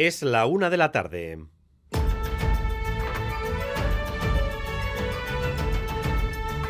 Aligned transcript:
Es 0.00 0.22
la 0.22 0.46
una 0.46 0.70
de 0.70 0.76
la 0.76 0.92
tarde. 0.92 1.44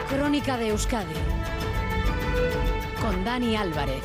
Crónica 0.08 0.56
de 0.56 0.68
Euskadi 0.68 1.12
con 3.02 3.24
Dani 3.24 3.54
Álvarez. 3.54 4.02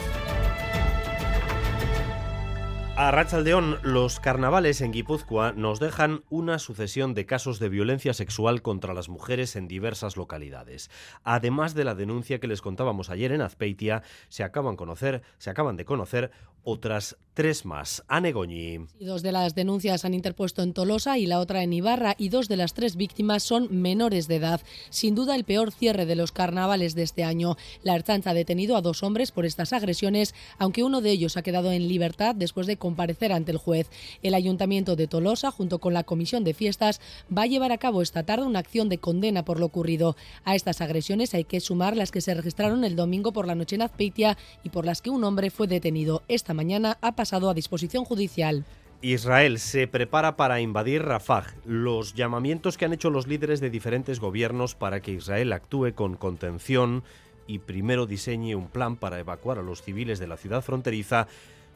A 2.96 3.10
Rachaldeón, 3.10 3.80
los 3.82 4.20
carnavales 4.20 4.80
en 4.80 4.92
Guipúzcoa 4.92 5.52
nos 5.54 5.80
dejan 5.80 6.24
una 6.30 6.60
sucesión 6.60 7.16
de 7.16 7.26
casos 7.26 7.58
de 7.58 7.68
violencia 7.68 8.14
sexual 8.14 8.62
contra 8.62 8.94
las 8.94 9.10
mujeres 9.10 9.56
en 9.56 9.68
diversas 9.68 10.16
localidades. 10.16 10.92
Además 11.24 11.74
de 11.74 11.86
la 11.86 11.96
denuncia 11.96 12.40
que 12.40 12.48
les 12.48 12.62
contábamos 12.62 13.10
ayer 13.10 13.32
en 13.32 13.42
Azpeitia, 13.42 14.04
se 14.30 14.44
acaban, 14.44 14.76
conocer, 14.76 15.24
se 15.40 15.50
acaban 15.50 15.76
de 15.76 15.86
conocer 15.86 16.30
otras 16.64 17.18
tres 17.34 17.66
más. 17.66 18.04
Anegoñi. 18.08 18.86
Dos 19.00 19.24
de 19.24 19.32
las 19.32 19.56
denuncias 19.56 20.06
han 20.06 20.14
interpuesto 20.14 20.62
en 20.62 20.74
Tolosa 20.74 21.18
y 21.18 21.26
la 21.26 21.40
otra 21.40 21.64
en 21.64 21.74
Ibarra 21.74 22.16
y 22.18 22.30
dos 22.30 22.48
de 22.48 22.58
las 22.58 22.74
tres 22.74 22.96
víctimas 22.96 23.44
son 23.44 23.68
menores 23.72 24.28
de 24.28 24.36
edad. 24.36 24.62
Sin 24.90 25.16
duda 25.16 25.36
el 25.36 25.44
peor 25.44 25.72
cierre 25.72 26.06
de 26.06 26.16
los 26.16 26.32
carnavales 26.32 26.94
de 26.94 27.04
este 27.04 27.24
año. 27.24 27.58
La 27.82 27.96
Ertzaintza 27.96 28.32
ha 28.32 28.36
detenido 28.36 28.76
a 28.76 28.82
dos 28.82 29.02
hombres 29.02 29.32
por 29.32 29.46
estas 29.46 29.74
agresiones, 29.74 30.36
aunque 30.60 30.84
uno 30.84 31.02
de 31.02 31.10
ellos 31.10 31.36
ha 31.36 31.42
quedado 31.42 31.72
en 31.72 31.88
libertad 31.88 32.36
después 32.36 32.68
de 32.68 32.78
comparecer 32.78 33.32
ante 33.32 33.52
el 33.52 33.58
juez. 33.58 33.90
El 34.22 34.36
Ayuntamiento 34.36 34.96
de 34.96 35.08
Tolosa, 35.08 35.50
junto 35.50 35.80
con 35.80 35.94
la 35.94 36.04
Comisión 36.04 36.44
de 36.44 36.54
Fiestas, 36.54 37.02
va 37.36 37.44
a 37.44 37.48
llevar 37.48 37.72
a 37.72 37.80
cabo 37.80 38.02
esta 38.02 38.24
tarde 38.24 38.46
una 38.46 38.60
acción 38.60 38.90
de 38.90 39.00
condena 39.00 39.44
por 39.44 39.60
lo 39.60 39.66
ocurrido. 39.66 40.16
A 40.44 40.56
estas 40.56 40.82
agresiones 40.82 41.34
hay 41.34 41.46
que 41.46 41.60
sumar 41.60 41.98
las 41.98 42.12
que 42.12 42.22
se 42.22 42.36
registraron 42.36 42.84
el 42.84 42.96
domingo 42.96 43.34
por 43.34 43.48
la 43.48 43.56
noche 43.56 43.76
en 43.76 43.82
Azpeitia 43.82 44.38
y 44.64 44.70
por 44.70 44.86
las 44.86 45.02
que 45.02 45.10
un 45.10 45.24
hombre 45.24 45.50
fue 45.50 45.68
detenido. 45.68 46.22
Esta 46.28 46.53
mañana 46.54 46.98
ha 47.02 47.16
pasado 47.16 47.50
a 47.50 47.54
disposición 47.54 48.06
judicial. 48.06 48.66
Israel 49.02 49.60
se 49.60 49.88
prepara 49.88 50.38
para 50.38 50.62
invadir 50.62 51.04
Rafah. 51.04 51.46
Los 51.66 52.14
llamamientos 52.14 52.78
que 52.78 52.86
han 52.86 52.94
hecho 52.94 53.10
los 53.10 53.28
líderes 53.28 53.60
de 53.60 53.70
diferentes 53.70 54.20
gobiernos 54.20 54.76
para 54.76 55.02
que 55.02 55.12
Israel 55.12 55.52
actúe 55.52 55.94
con 55.94 56.16
contención 56.16 57.04
y 57.46 57.60
primero 57.60 58.06
diseñe 58.06 58.56
un 58.56 58.70
plan 58.70 58.96
para 58.96 59.20
evacuar 59.20 59.60
a 59.60 59.64
los 59.64 59.82
civiles 59.82 60.20
de 60.20 60.28
la 60.28 60.38
ciudad 60.38 60.62
fronteriza 60.62 61.28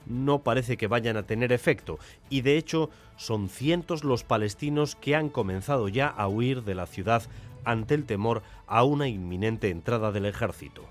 no 0.09 0.39
parece 0.39 0.77
que 0.77 0.87
vayan 0.87 1.17
a 1.17 1.23
tener 1.23 1.51
efecto 1.51 1.99
y 2.29 2.41
de 2.41 2.57
hecho 2.57 2.89
son 3.17 3.49
cientos 3.49 4.03
los 4.03 4.23
palestinos 4.23 4.95
que 4.95 5.15
han 5.15 5.29
comenzado 5.29 5.89
ya 5.89 6.07
a 6.07 6.27
huir 6.27 6.63
de 6.63 6.75
la 6.75 6.85
ciudad 6.85 7.23
ante 7.65 7.95
el 7.95 8.05
temor 8.05 8.43
a 8.65 8.83
una 8.83 9.07
inminente 9.07 9.69
entrada 9.69 10.11
del 10.11 10.25
ejército. 10.25 10.83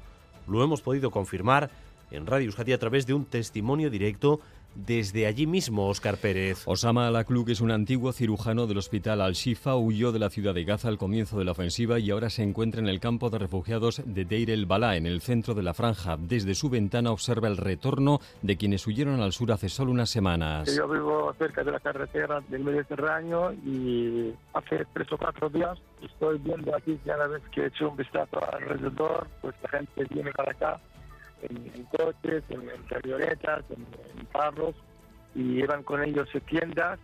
Lo 0.47 0.63
hemos 0.63 0.83
podido 0.83 1.11
confirmar 1.11 1.71
en 2.11 2.27
Radio 2.27 2.47
Euskadi 2.47 2.73
a 2.73 2.79
través 2.79 3.07
de 3.07 3.15
un 3.15 3.25
testimonio 3.25 3.91
directo 3.91 4.41
desde 4.77 5.27
allí 5.27 5.47
mismo, 5.47 5.89
Oscar 5.89 6.19
Pérez. 6.19 6.63
Osama 6.67 7.07
Alakluk 7.07 7.49
es 7.49 7.61
un 7.61 7.71
antiguo 7.71 8.13
cirujano 8.13 8.67
del 8.67 8.79
hospital 8.79 9.23
Al-Shifa, 9.23 9.75
huyó 9.75 10.13
de 10.13 10.19
la 10.19 10.29
ciudad 10.29 10.55
de 10.55 10.65
Gaza 10.65 10.89
al 10.89 10.99
comienzo 10.99 11.39
de 11.39 11.47
la 11.47 11.53
ofensiva 11.53 11.99
y 11.99 12.11
ahora 12.11 12.29
se 12.29 12.43
encuentra 12.43 12.81
en 12.81 12.89
el 12.89 13.01
campo 13.01 13.31
de 13.31 13.39
refugiados 13.39 14.03
de 14.05 14.25
Deir 14.25 14.51
el 14.51 14.67
Balá, 14.67 14.97
en 14.97 15.07
el 15.07 15.23
centro 15.23 15.55
de 15.55 15.63
la 15.63 15.73
franja. 15.73 16.17
Desde 16.19 16.55
su 16.55 16.69
ventana 16.69 17.11
observa 17.11 17.49
el 17.49 17.57
retorno 17.57 18.21
de 18.43 18.57
quienes 18.57 18.87
huyeron 18.87 19.21
al 19.21 19.33
sur 19.33 19.51
hace 19.51 19.69
solo 19.69 19.91
unas 19.91 20.11
semanas. 20.11 20.75
Yo 20.77 20.87
vivo 20.89 21.33
cerca 21.39 21.65
de 21.65 21.73
la 21.73 21.81
carretera 21.81 22.43
del 22.49 22.65
Mediterráneo 22.65 23.53
y 23.65 24.35
hace 24.53 24.87
tres 24.93 25.11
o 25.13 25.17
cuatro 25.17 25.49
días 25.49 25.79
estoy 26.03 26.39
viendo 26.39 26.77
aquí, 26.77 26.99
cada 27.05 27.27
vez 27.29 27.43
que 27.51 27.63
he 27.63 27.67
hecho 27.69 27.89
un 27.89 27.97
vistazo 27.97 28.41
alrededor, 28.53 29.27
pues 29.41 29.55
la 29.63 29.71
gente 29.71 30.05
viene 30.11 30.31
para 30.33 30.53
acá 30.53 30.81
en, 31.43 31.85
coches, 31.85 32.43
en, 32.49 32.63
camionetas, 32.89 33.65
en, 33.71 34.27
carros, 34.33 34.75
y 35.35 35.43
llevan 35.55 35.83
con 35.83 36.03
ellos 36.03 36.29
tiendas 36.49 36.99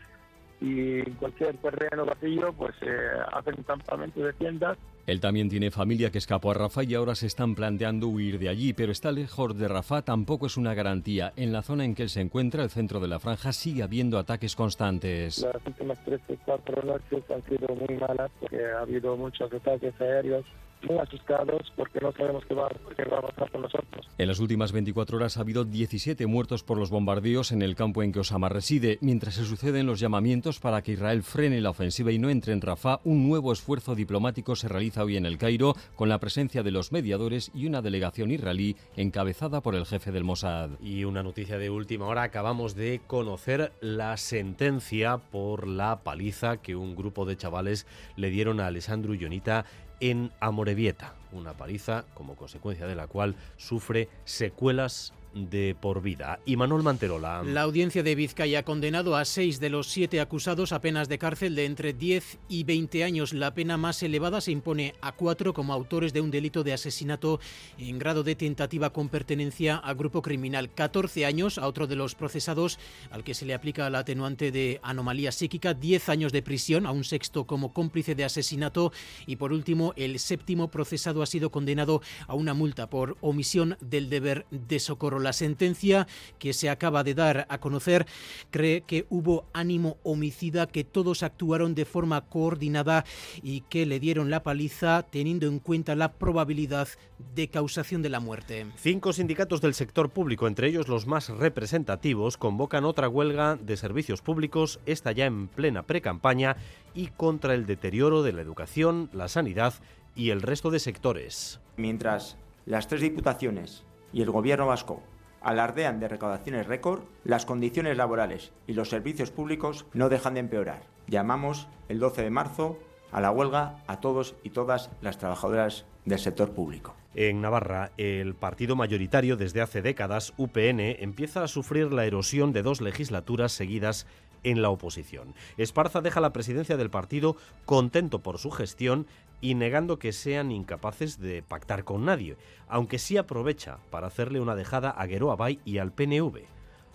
y 0.61 1.01
en 1.01 1.15
cualquier 1.15 1.57
terreno 1.57 2.07
vacío 2.07 2.53
pues 2.53 2.75
eh, 2.83 3.11
hacen 3.33 3.55
un 3.59 3.65
campamento 3.65 4.21
de 4.21 4.33
tiendas. 4.35 4.79
Él 5.07 5.19
también 5.19 5.49
tiene 5.49 5.73
familia 5.73 6.13
que 6.13 6.19
escapó 6.19 6.53
a 6.53 6.55
Rafah 6.55 6.85
y 6.85 6.95
ahora 6.95 7.17
se 7.17 7.27
están 7.27 7.57
planteando 7.57 8.07
huir 8.07 8.39
de 8.39 8.49
allí, 8.49 8.73
pero 8.73 8.93
está 8.93 9.11
lejos 9.11 9.59
de 9.59 9.67
Rafah 9.67 10.03
tampoco 10.03 10.47
es 10.47 10.57
una 10.57 10.75
garantía. 10.75 11.33
En 11.35 11.53
la 11.53 11.63
zona 11.63 11.85
en 11.85 11.97
que 11.97 12.05
él 12.05 12.09
se 12.09 12.21
encuentra, 12.21 12.63
el 12.63 12.71
centro 12.71 13.01
de 13.01 13.09
la 13.09 13.19
franja, 13.19 13.53
sigue 13.53 13.83
habiendo 13.83 14.17
ataques 14.17 14.55
constantes. 14.55 15.43
Las 15.43 15.67
últimas 15.67 15.99
tres 16.05 16.21
o 16.29 16.35
cuatro 16.45 16.81
noches 16.85 17.25
han 17.29 17.43
sido 17.43 17.75
muy 17.75 17.97
malas 17.97 18.31
porque 18.39 18.65
ha 18.65 18.83
habido 18.83 19.17
muchos 19.17 19.53
ataques 19.53 20.01
aéreos 20.01 20.45
muy 20.89 20.99
asustados 20.99 21.73
porque 21.77 22.01
no 22.01 22.13
sabemos 22.13 22.45
qué 22.47 22.55
va, 22.55 22.69
qué 22.97 23.05
va, 23.05 23.19
a 23.19 23.23
pasar 23.23 23.51
con 23.51 23.63
nosotros. 23.63 24.09
En 24.19 24.29
las 24.29 24.39
últimas 24.39 24.73
24 24.73 25.17
horas 25.17 25.37
ha 25.37 25.41
habido 25.41 25.65
17 25.65 26.27
muertos 26.27 26.63
por 26.63 26.79
los 26.79 26.91
bombardeos 26.91 27.53
en 27.53 27.63
el 27.63 27.75
campo 27.75 28.03
en 28.03 28.13
que 28.13 28.21
Osama 28.21 28.49
reside. 28.49 28.99
Mientras 29.01 29.35
se 29.35 29.45
suceden 29.45 29.87
los 29.87 30.01
llamamientos 30.01 30.61
para 30.61 30.83
que 30.83 30.93
Israel 30.93 31.23
frene 31.23 31.61
la 31.61 31.71
ofensiva 31.71 32.13
y 32.13 32.19
no 32.19 32.31
entre 32.31 32.53
en 32.53 32.61
Rafah, 32.61 33.01
un 33.05 33.29
nuevo 33.29 33.53
esfuerzo 33.53 33.95
diplomático 33.95 34.57
se 34.57 34.69
realiza 34.69 35.05
hoy 35.05 35.17
en 35.17 35.27
el 35.27 35.39
Cairo 35.39 35.75
con 35.97 36.09
la 36.09 36.19
presencia 36.19 36.63
de 36.63 36.71
los 36.71 36.93
mediadores 36.93 37.51
y 37.55 37.67
una 37.67 37.83
delegación 37.83 38.31
israelí 38.31 38.77
encabezada 38.97 39.61
por 39.61 39.75
el 39.75 39.87
jefe 39.87 40.13
del 40.13 40.25
Mossad. 40.25 40.71
Y 40.81 41.05
una 41.05 41.23
noticia 41.23 41.59
de 41.59 41.71
última 41.71 42.07
hora, 42.07 42.23
acabamos 42.23 42.75
de 42.75 43.01
conocer 43.07 43.73
la 43.81 44.17
sentencia 44.17 45.19
por 45.19 45.67
la 45.67 46.01
paliza 46.03 46.59
que 46.59 46.77
un 46.77 46.95
grupo 46.95 47.25
de 47.25 47.37
chavales 47.37 47.87
le 48.17 48.31
dieron 48.31 48.61
a 48.61 48.67
Alessandro 48.67 49.15
Yonita 49.15 49.65
en 50.03 50.33
Amorebieta, 50.41 51.15
una 51.31 51.53
paliza 51.53 52.05
como 52.15 52.35
consecuencia 52.35 52.89
de 52.89 52.97
la 52.97 53.07
cual 53.07 53.37
sufre 53.57 54.09
secuelas 54.25 55.15
de 55.35 55.77
por 55.81 56.03
vida. 56.03 56.41
Y 56.45 56.57
Manuel 56.57 56.83
Manterola. 56.83 57.43
La 57.43 57.63
audiencia 57.63 58.03
de 58.03 58.15
Vizcaya 58.15 58.61
ha 58.61 58.65
condenado 58.65 59.17
a 59.17 59.25
seis 59.25 59.61
de 59.61 59.71
los 59.71 59.89
siete 59.89 60.21
acusados 60.21 60.73
a 60.73 60.81
penas 60.81 61.09
de 61.09 61.19
cárcel 61.19 61.55
de 61.55 61.65
entre 61.65 61.93
10 61.93 62.39
y 62.49 62.65
20 62.65 63.05
años. 63.05 63.33
La 63.33 63.55
pena 63.55 63.77
más 63.77 64.03
elevada 64.03 64.41
se 64.41 64.53
impone 64.53 64.95
a 65.01 65.13
cuatro 65.13 65.55
como 65.55 65.73
autores 65.73 66.13
de 66.13 66.21
un 66.21 66.31
delito 66.31 66.63
de 66.63 66.73
asesinato 66.73 67.41
en 67.79 67.99
grado 67.99 68.23
de 68.23 68.35
tentativa 68.35 68.91
con 68.91 69.09
pertenencia 69.09 69.77
a 69.77 69.95
grupo 69.95 70.23
criminal. 70.23 70.71
14 70.71 71.25
años 71.25 71.59
a 71.59 71.67
otro 71.67 71.87
de 71.87 71.97
los 71.97 72.15
procesados 72.15 72.79
al 73.11 73.25
que 73.25 73.35
se 73.35 73.47
le 73.47 73.55
aplica 73.55 73.89
la 73.91 74.01
atenuante 74.01 74.51
de 74.51 74.81
anomalía 74.83 75.33
psíquica. 75.33 75.75
10 75.75 76.09
años 76.09 76.33
de 76.33 76.43
prisión 76.43 76.87
a 76.87 76.91
un 76.91 77.05
sexto 77.05 77.47
como 77.47 77.73
cómplice 77.73 78.15
de 78.15 78.25
asesinato. 78.25 78.93
Y 79.27 79.37
por 79.37 79.53
último, 79.53 79.95
el 79.97 80.19
séptimo 80.19 80.69
procesado 80.69 81.23
ha 81.23 81.27
sido 81.27 81.51
condenado 81.51 82.03
a 82.27 82.35
una 82.35 82.55
multa 82.55 82.91
por 82.91 83.17
omisión 83.21 83.79
del 83.81 84.11
deber 84.11 84.47
de 84.51 84.79
socorro. 84.79 85.22
La 85.23 85.33
sentencia 85.33 86.07
que 86.39 86.53
se 86.53 86.69
acaba 86.69 87.05
de 87.05 87.15
dar 87.15 87.47
a 87.49 87.59
conocer 87.59 88.07
cree 88.51 88.83
que 88.83 89.07
hubo 89.09 89.47
ánimo 89.53 89.97
homicida, 90.03 90.67
que 90.67 90.85
todos 90.85 91.23
actuaron 91.23 91.75
de 91.75 91.85
forma 91.85 92.23
coordinada 92.23 93.05
y 93.43 93.63
que 93.63 93.87
le 93.87 94.01
dieron 94.01 94.31
la 94.31 94.43
paliza 94.43 95.05
teniendo 95.05 95.47
en 95.47 95.59
cuenta 95.59 95.95
la 95.95 96.13
probabilidad 96.13 96.89
de 97.35 97.49
causación 97.49 98.03
de 98.03 98.09
la 98.09 98.21
muerte. 98.21 98.67
Cinco 98.77 99.13
sindicatos 99.13 99.61
del 99.61 99.75
sector 99.75 100.11
público, 100.11 100.47
entre 100.47 100.69
ellos 100.69 100.89
los 100.89 101.07
más 101.07 101.29
representativos, 101.29 102.37
convocan 102.37 102.85
otra 102.85 103.09
huelga 103.09 103.57
de 103.57 103.77
servicios 103.77 104.23
públicos, 104.23 104.81
esta 104.87 105.13
ya 105.13 105.27
en 105.27 105.49
plena 105.49 105.85
precampaña, 105.85 106.57
y 106.95 107.09
contra 107.09 107.55
el 107.55 107.67
deterioro 107.67 108.23
de 108.23 108.33
la 108.33 108.43
educación, 108.43 109.09
la 109.13 109.29
sanidad 109.29 109.75
y 110.15 110.31
el 110.31 110.43
resto 110.43 110.71
de 110.71 110.79
sectores. 110.79 111.61
Mientras 111.77 112.37
las 112.67 112.89
tres 112.89 113.01
diputaciones 113.01 113.85
y 114.13 114.23
el 114.23 114.31
gobierno 114.31 114.67
vasco 114.67 115.03
alardean 115.45 116.01
de 116.01 116.09
recaudaciones 116.09 116.67
récord, 116.67 117.03
las 117.25 117.47
condiciones 117.47 117.97
laborales 117.97 118.53
y 118.67 118.75
los 118.75 118.89
servicios 118.89 119.31
públicos 119.31 119.87
no 119.93 120.09
dejan 120.09 120.35
de 120.35 120.41
empeorar. 120.41 120.83
Llamamos 121.07 121.69
el 121.89 121.99
12 121.99 122.23
de 122.23 122.31
marzo 122.31 122.79
a 123.11 123.21
la 123.21 123.31
huelga 123.31 123.83
a 123.87 124.01
todos 124.01 124.35
y 124.43 124.51
todas 124.51 124.91
las 125.01 125.19
trabajadoras 125.19 125.85
del 126.05 126.19
sector 126.19 126.53
público. 126.53 126.95
En 127.15 127.43
Navarra, 127.43 127.93
el 127.99 128.35
partido 128.35 128.75
mayoritario 128.75 129.37
desde 129.37 129.61
hace 129.61 129.83
décadas, 129.83 130.33
UPN, 130.39 130.81
empieza 130.81 131.45
a 131.45 131.49
sufrir 131.49 131.93
la 131.93 132.07
erosión 132.07 132.53
de 132.53 132.63
dos 132.63 132.81
legislaturas 132.81 133.53
seguidas 133.53 134.07
en 134.45 134.63
la 134.63 134.71
oposición. 134.71 135.35
Esparza 135.57 136.01
deja 136.01 136.21
la 136.21 136.33
presidencia 136.33 136.77
del 136.77 136.91
partido 136.91 137.37
contento 137.65 138.21
por 138.21 138.39
su 138.39 138.51
gestión 138.51 139.07
y 139.43 139.55
negando 139.55 139.99
que 139.99 140.13
sean 140.13 140.53
incapaces 140.53 141.19
de 141.19 141.43
pactar 141.43 141.85
con 141.85 142.07
nadie, 142.07 142.37
aunque 142.69 142.99
sí 142.99 143.19
aprovecha 143.19 143.79
para 143.91 144.07
hacerle 144.07 144.41
una 144.41 144.55
dejada 144.55 144.89
a 144.89 145.05
Guero 145.07 145.33
Abay 145.33 145.59
y 145.67 145.79
al 145.79 145.93
PNV. 145.93 146.45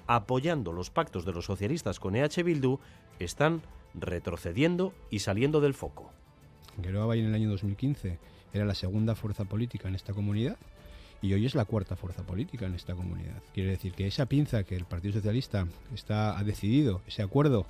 Apoyando 0.07 0.71
los 0.71 0.89
pactos 0.89 1.25
de 1.25 1.33
los 1.33 1.45
socialistas 1.45 1.99
con 1.99 2.15
EH 2.15 2.41
Bildu, 2.43 2.79
están 3.19 3.61
retrocediendo 3.93 4.93
y 5.11 5.19
saliendo 5.19 5.59
del 5.59 5.73
foco. 5.73 6.09
Guero 6.77 7.03
Abay 7.03 7.19
en 7.19 7.27
el 7.27 7.35
año 7.35 7.49
2015 7.49 8.17
era 8.53 8.65
la 8.65 8.75
segunda 8.75 9.13
fuerza 9.13 9.43
política 9.43 9.89
en 9.89 9.95
esta 9.95 10.13
comunidad 10.13 10.55
y 11.21 11.33
hoy 11.33 11.45
es 11.45 11.53
la 11.53 11.65
cuarta 11.65 11.97
fuerza 11.97 12.23
política 12.23 12.65
en 12.65 12.75
esta 12.75 12.95
comunidad. 12.95 13.41
Quiere 13.53 13.71
decir 13.71 13.91
que 13.91 14.07
esa 14.07 14.27
pinza 14.27 14.63
que 14.63 14.75
el 14.75 14.85
Partido 14.85 15.15
Socialista 15.15 15.67
está, 15.93 16.37
ha 16.37 16.43
decidido, 16.45 17.01
ese 17.07 17.23
acuerdo 17.23 17.65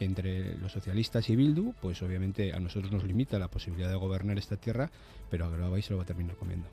entre 0.00 0.56
los 0.58 0.72
socialistas 0.72 1.28
y 1.30 1.36
Bildu, 1.36 1.74
pues 1.80 2.02
obviamente 2.02 2.52
a 2.52 2.60
nosotros 2.60 2.92
nos 2.92 3.04
limita 3.04 3.38
la 3.38 3.48
posibilidad 3.48 3.88
de 3.88 3.96
gobernar 3.96 4.38
esta 4.38 4.56
tierra, 4.56 4.90
pero 5.30 5.44
a 5.44 5.50
Grabay 5.50 5.82
se 5.82 5.92
lo 5.92 5.98
va 5.98 6.02
a 6.04 6.06
terminar 6.06 6.36
comiendo. 6.36 6.68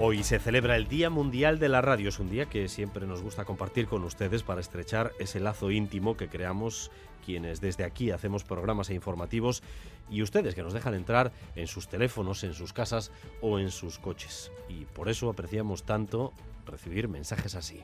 Hoy 0.00 0.24
se 0.24 0.40
celebra 0.40 0.74
el 0.74 0.88
Día 0.88 1.08
Mundial 1.08 1.60
de 1.60 1.68
la 1.68 1.80
Radio. 1.80 2.08
Es 2.08 2.18
un 2.18 2.28
día 2.28 2.46
que 2.46 2.68
siempre 2.68 3.06
nos 3.06 3.22
gusta 3.22 3.44
compartir 3.44 3.86
con 3.86 4.02
ustedes 4.02 4.42
para 4.42 4.60
estrechar 4.60 5.12
ese 5.20 5.38
lazo 5.38 5.70
íntimo 5.70 6.16
que 6.16 6.28
creamos 6.28 6.90
quienes 7.24 7.60
desde 7.60 7.84
aquí 7.84 8.10
hacemos 8.10 8.42
programas 8.42 8.90
e 8.90 8.94
informativos 8.94 9.62
y 10.10 10.22
ustedes 10.22 10.56
que 10.56 10.64
nos 10.64 10.72
dejan 10.72 10.94
entrar 10.94 11.32
en 11.54 11.68
sus 11.68 11.88
teléfonos, 11.88 12.42
en 12.42 12.54
sus 12.54 12.72
casas 12.72 13.12
o 13.40 13.60
en 13.60 13.70
sus 13.70 14.00
coches. 14.00 14.50
Y 14.68 14.84
por 14.84 15.08
eso 15.08 15.30
apreciamos 15.30 15.84
tanto 15.84 16.32
recibir 16.66 17.08
mensajes 17.08 17.54
así. 17.54 17.82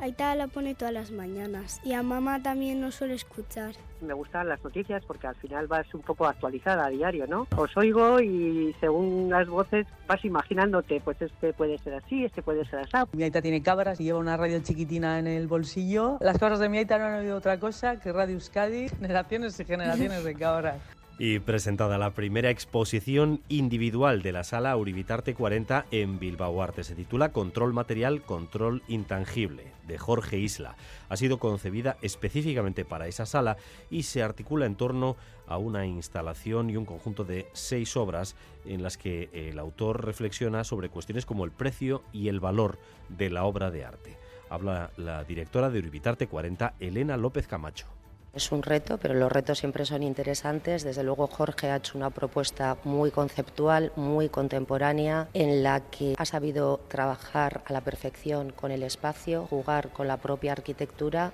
Aita 0.00 0.34
la 0.34 0.46
pone 0.46 0.74
todas 0.74 0.94
las 0.94 1.10
mañanas 1.10 1.78
y 1.84 1.92
a 1.92 2.02
mamá 2.02 2.42
también 2.42 2.80
nos 2.80 2.94
suele 2.94 3.14
escuchar. 3.14 3.74
Me 4.00 4.14
gustan 4.14 4.48
las 4.48 4.62
noticias 4.64 5.04
porque 5.04 5.26
al 5.26 5.34
final 5.34 5.66
vas 5.66 5.92
un 5.94 6.00
poco 6.00 6.26
actualizada 6.26 6.86
a 6.86 6.88
diario, 6.88 7.26
¿no? 7.26 7.46
Os 7.54 7.76
oigo 7.76 8.18
y 8.18 8.74
según 8.80 9.28
las 9.28 9.46
voces 9.46 9.86
vas 10.06 10.24
imaginándote, 10.24 11.02
pues 11.04 11.20
este 11.20 11.52
puede 11.52 11.76
ser 11.78 11.94
así, 11.94 12.24
este 12.24 12.42
puede 12.42 12.64
ser 12.64 12.80
así. 12.80 12.92
Mi 13.12 13.24
Aita 13.24 13.42
tiene 13.42 13.62
cabras 13.62 14.00
y 14.00 14.04
lleva 14.04 14.18
una 14.18 14.38
radio 14.38 14.60
chiquitina 14.60 15.18
en 15.18 15.26
el 15.26 15.46
bolsillo. 15.48 16.16
Las 16.20 16.38
cabras 16.38 16.60
de 16.60 16.70
mi 16.70 16.78
Aita 16.78 16.98
no 16.98 17.04
han 17.04 17.20
oído 17.20 17.36
otra 17.36 17.60
cosa 17.60 18.00
que 18.00 18.10
Radio 18.10 18.34
Euskadi, 18.34 18.88
generaciones 19.00 19.60
y 19.60 19.64
generaciones 19.66 20.24
de 20.24 20.34
cabras 20.34 20.76
y 21.22 21.38
presentada 21.38 21.98
la 21.98 22.14
primera 22.14 22.48
exposición 22.48 23.42
individual 23.50 24.22
de 24.22 24.32
la 24.32 24.42
sala 24.42 24.74
Uribitarte 24.74 25.34
40 25.34 25.84
en 25.90 26.18
Bilbao 26.18 26.62
Arte. 26.62 26.82
Se 26.82 26.94
titula 26.94 27.30
Control 27.30 27.74
Material, 27.74 28.22
Control 28.22 28.82
Intangible, 28.88 29.74
de 29.86 29.98
Jorge 29.98 30.38
Isla. 30.38 30.76
Ha 31.10 31.18
sido 31.18 31.38
concebida 31.38 31.98
específicamente 32.00 32.86
para 32.86 33.06
esa 33.06 33.26
sala 33.26 33.58
y 33.90 34.04
se 34.04 34.22
articula 34.22 34.64
en 34.64 34.76
torno 34.76 35.16
a 35.46 35.58
una 35.58 35.84
instalación 35.84 36.70
y 36.70 36.78
un 36.78 36.86
conjunto 36.86 37.24
de 37.24 37.48
seis 37.52 37.98
obras 37.98 38.34
en 38.64 38.82
las 38.82 38.96
que 38.96 39.28
el 39.34 39.58
autor 39.58 40.06
reflexiona 40.06 40.64
sobre 40.64 40.88
cuestiones 40.88 41.26
como 41.26 41.44
el 41.44 41.50
precio 41.50 42.02
y 42.14 42.28
el 42.28 42.40
valor 42.40 42.78
de 43.10 43.28
la 43.28 43.44
obra 43.44 43.70
de 43.70 43.84
arte. 43.84 44.16
Habla 44.48 44.90
la 44.96 45.22
directora 45.24 45.68
de 45.68 45.80
Uribitarte 45.80 46.28
40, 46.28 46.76
Elena 46.80 47.18
López 47.18 47.46
Camacho. 47.46 47.99
Es 48.32 48.52
un 48.52 48.62
reto, 48.62 48.96
pero 48.98 49.14
los 49.14 49.32
retos 49.32 49.58
siempre 49.58 49.84
son 49.84 50.04
interesantes. 50.04 50.84
Desde 50.84 51.02
luego 51.02 51.26
Jorge 51.26 51.68
ha 51.68 51.76
hecho 51.76 51.98
una 51.98 52.10
propuesta 52.10 52.76
muy 52.84 53.10
conceptual, 53.10 53.92
muy 53.96 54.28
contemporánea, 54.28 55.28
en 55.34 55.64
la 55.64 55.80
que 55.80 56.14
ha 56.16 56.24
sabido 56.24 56.78
trabajar 56.86 57.62
a 57.66 57.72
la 57.72 57.80
perfección 57.80 58.50
con 58.52 58.70
el 58.70 58.84
espacio, 58.84 59.46
jugar 59.46 59.88
con 59.90 60.06
la 60.06 60.18
propia 60.18 60.52
arquitectura 60.52 61.32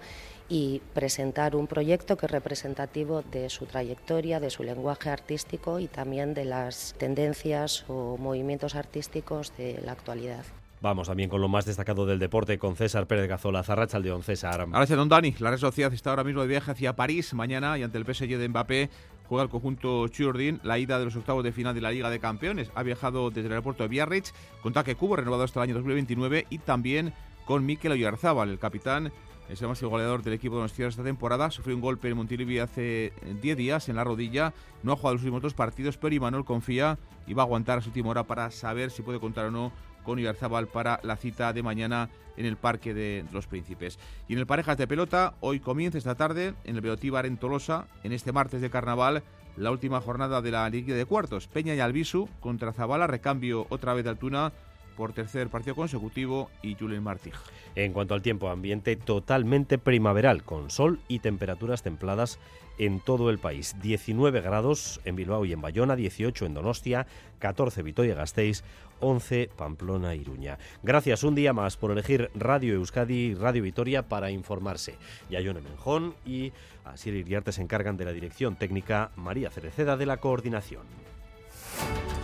y 0.48 0.80
presentar 0.94 1.54
un 1.54 1.66
proyecto 1.66 2.16
que 2.16 2.26
es 2.26 2.32
representativo 2.32 3.22
de 3.22 3.50
su 3.50 3.66
trayectoria, 3.66 4.40
de 4.40 4.48
su 4.48 4.62
lenguaje 4.62 5.10
artístico 5.10 5.78
y 5.80 5.88
también 5.88 6.32
de 6.32 6.46
las 6.46 6.94
tendencias 6.96 7.84
o 7.88 8.16
movimientos 8.16 8.74
artísticos 8.74 9.54
de 9.58 9.82
la 9.84 9.92
actualidad. 9.92 10.44
Vamos 10.80 11.08
también 11.08 11.30
con 11.30 11.40
lo 11.40 11.48
más 11.48 11.64
destacado 11.64 12.04
del 12.04 12.18
deporte 12.18 12.58
con 12.58 12.76
César 12.76 13.06
Pérez 13.06 13.28
Gazola, 13.28 13.62
Zarracha 13.62 13.98
Don 13.98 14.22
César. 14.22 14.66
Gracias, 14.68 14.96
don 14.96 15.08
Dani. 15.08 15.34
La 15.38 15.50
Real 15.50 15.58
Sociedad 15.58 15.92
está 15.92 16.10
ahora 16.10 16.22
mismo 16.22 16.42
de 16.42 16.48
viaje 16.48 16.70
hacia 16.70 16.94
París 16.94 17.32
mañana 17.34 17.78
y 17.78 17.82
ante 17.82 17.96
el 17.98 18.04
PSG 18.04 18.36
de 18.36 18.48
Mbappé 18.48 18.90
juega 19.26 19.42
el 19.42 19.48
conjunto 19.48 20.06
Churdin 20.08 20.60
la 20.62 20.78
ida 20.78 20.98
de 20.98 21.06
los 21.06 21.16
octavos 21.16 21.42
de 21.42 21.52
final 21.52 21.74
de 21.74 21.80
la 21.80 21.90
Liga 21.90 22.10
de 22.10 22.20
Campeones. 22.20 22.70
Ha 22.74 22.82
viajado 22.82 23.30
desde 23.30 23.46
el 23.46 23.52
aeropuerto 23.52 23.84
de 23.84 23.88
Biarritz 23.88 24.32
con 24.62 24.72
Taque 24.72 24.96
Cubo, 24.96 25.16
renovado 25.16 25.44
hasta 25.44 25.60
el 25.60 25.64
año 25.64 25.74
2029, 25.74 26.46
y 26.50 26.58
también 26.58 27.14
con 27.46 27.64
Mikel 27.64 27.92
Oyarzábal, 27.92 28.50
el 28.50 28.58
capitán 28.58 29.12
es 29.48 29.62
el 29.62 29.68
máximo 29.68 29.90
goleador 29.90 30.22
del 30.22 30.34
equipo 30.34 30.56
de 30.56 30.62
los 30.62 30.78
esta 30.78 31.04
temporada. 31.04 31.50
Sufrió 31.50 31.76
un 31.76 31.80
golpe 31.80 32.08
en 32.08 32.16
Montilivi 32.16 32.58
hace 32.58 33.12
10 33.40 33.56
días 33.56 33.88
en 33.88 33.96
la 33.96 34.02
rodilla. 34.02 34.52
No 34.82 34.92
ha 34.92 34.96
jugado 34.96 35.14
los 35.14 35.22
últimos 35.22 35.42
dos 35.42 35.54
partidos, 35.54 35.96
pero 35.96 36.14
Imanol 36.14 36.44
confía 36.44 36.98
y 37.26 37.34
va 37.34 37.44
a 37.44 37.46
aguantar 37.46 37.78
a 37.78 37.80
su 37.80 37.90
última 37.90 38.10
hora 38.10 38.24
para 38.24 38.50
saber 38.50 38.90
si 38.90 39.02
puede 39.02 39.20
contar 39.20 39.46
o 39.46 39.50
no 39.50 39.72
con 40.06 40.18
Ibarzabal 40.18 40.68
para 40.68 41.00
la 41.02 41.16
cita 41.16 41.52
de 41.52 41.62
mañana 41.62 42.08
en 42.36 42.46
el 42.46 42.56
Parque 42.56 42.94
de 42.94 43.24
los 43.32 43.46
Príncipes. 43.46 43.98
Y 44.28 44.34
en 44.34 44.38
el 44.38 44.46
Parejas 44.46 44.78
de 44.78 44.86
Pelota, 44.86 45.34
hoy 45.40 45.60
comienza 45.60 45.98
esta 45.98 46.14
tarde 46.14 46.54
en 46.64 46.76
el 46.76 46.80
Beotíbar 46.80 47.26
en 47.26 47.36
Tolosa, 47.36 47.86
en 48.04 48.12
este 48.12 48.32
martes 48.32 48.60
de 48.60 48.70
carnaval, 48.70 49.22
la 49.56 49.70
última 49.70 50.00
jornada 50.00 50.40
de 50.40 50.52
la 50.52 50.68
Liga 50.70 50.94
de 50.94 51.04
Cuartos. 51.04 51.48
Peña 51.48 51.74
y 51.74 51.80
Albisu 51.80 52.28
contra 52.40 52.72
Zabala, 52.72 53.06
recambio 53.06 53.66
otra 53.68 53.94
vez 53.94 54.04
de 54.04 54.10
Altuna 54.10 54.52
por 54.96 55.12
tercer 55.12 55.48
partido 55.48 55.76
consecutivo 55.76 56.50
y 56.62 56.74
Julen 56.74 57.02
Martí. 57.02 57.30
En 57.74 57.92
cuanto 57.92 58.14
al 58.14 58.22
tiempo, 58.22 58.48
ambiente 58.48 58.96
totalmente 58.96 59.78
primaveral, 59.78 60.42
con 60.42 60.70
sol 60.70 60.98
y 61.08 61.18
temperaturas 61.20 61.82
templadas 61.82 62.38
en 62.78 63.00
todo 63.00 63.30
el 63.30 63.38
país. 63.38 63.76
19 63.80 64.40
grados 64.40 65.00
en 65.04 65.16
Bilbao 65.16 65.44
y 65.44 65.52
en 65.52 65.60
Bayona, 65.60 65.96
18 65.96 66.46
en 66.46 66.54
Donostia, 66.54 67.06
14 67.38 67.82
Vitoria-Gasteiz, 67.82 68.64
11 69.00 69.50
Pamplona 69.56 70.14
Iruña. 70.14 70.58
Gracias 70.82 71.22
un 71.22 71.34
día 71.34 71.52
más 71.52 71.76
por 71.76 71.90
elegir 71.90 72.30
Radio 72.34 72.74
Euskadi 72.74 73.14
y 73.14 73.34
Radio 73.34 73.62
Vitoria 73.62 74.08
para 74.08 74.30
informarse. 74.30 74.96
Yayone 75.30 75.60
Menjón 75.60 76.14
y 76.24 76.52
Asier 76.84 77.14
Iriarte 77.14 77.52
se 77.52 77.62
encargan 77.62 77.96
de 77.96 78.04
la 78.04 78.12
dirección 78.12 78.56
técnica, 78.56 79.10
María 79.16 79.50
Cereceda 79.50 79.96
de 79.96 80.06
la 80.06 80.18
coordinación. 80.18 80.82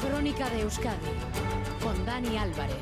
Crónica 0.00 0.48
de 0.50 0.62
Euskadi 0.62 0.96
Dani 2.12 2.36
Álvarez. 2.36 2.76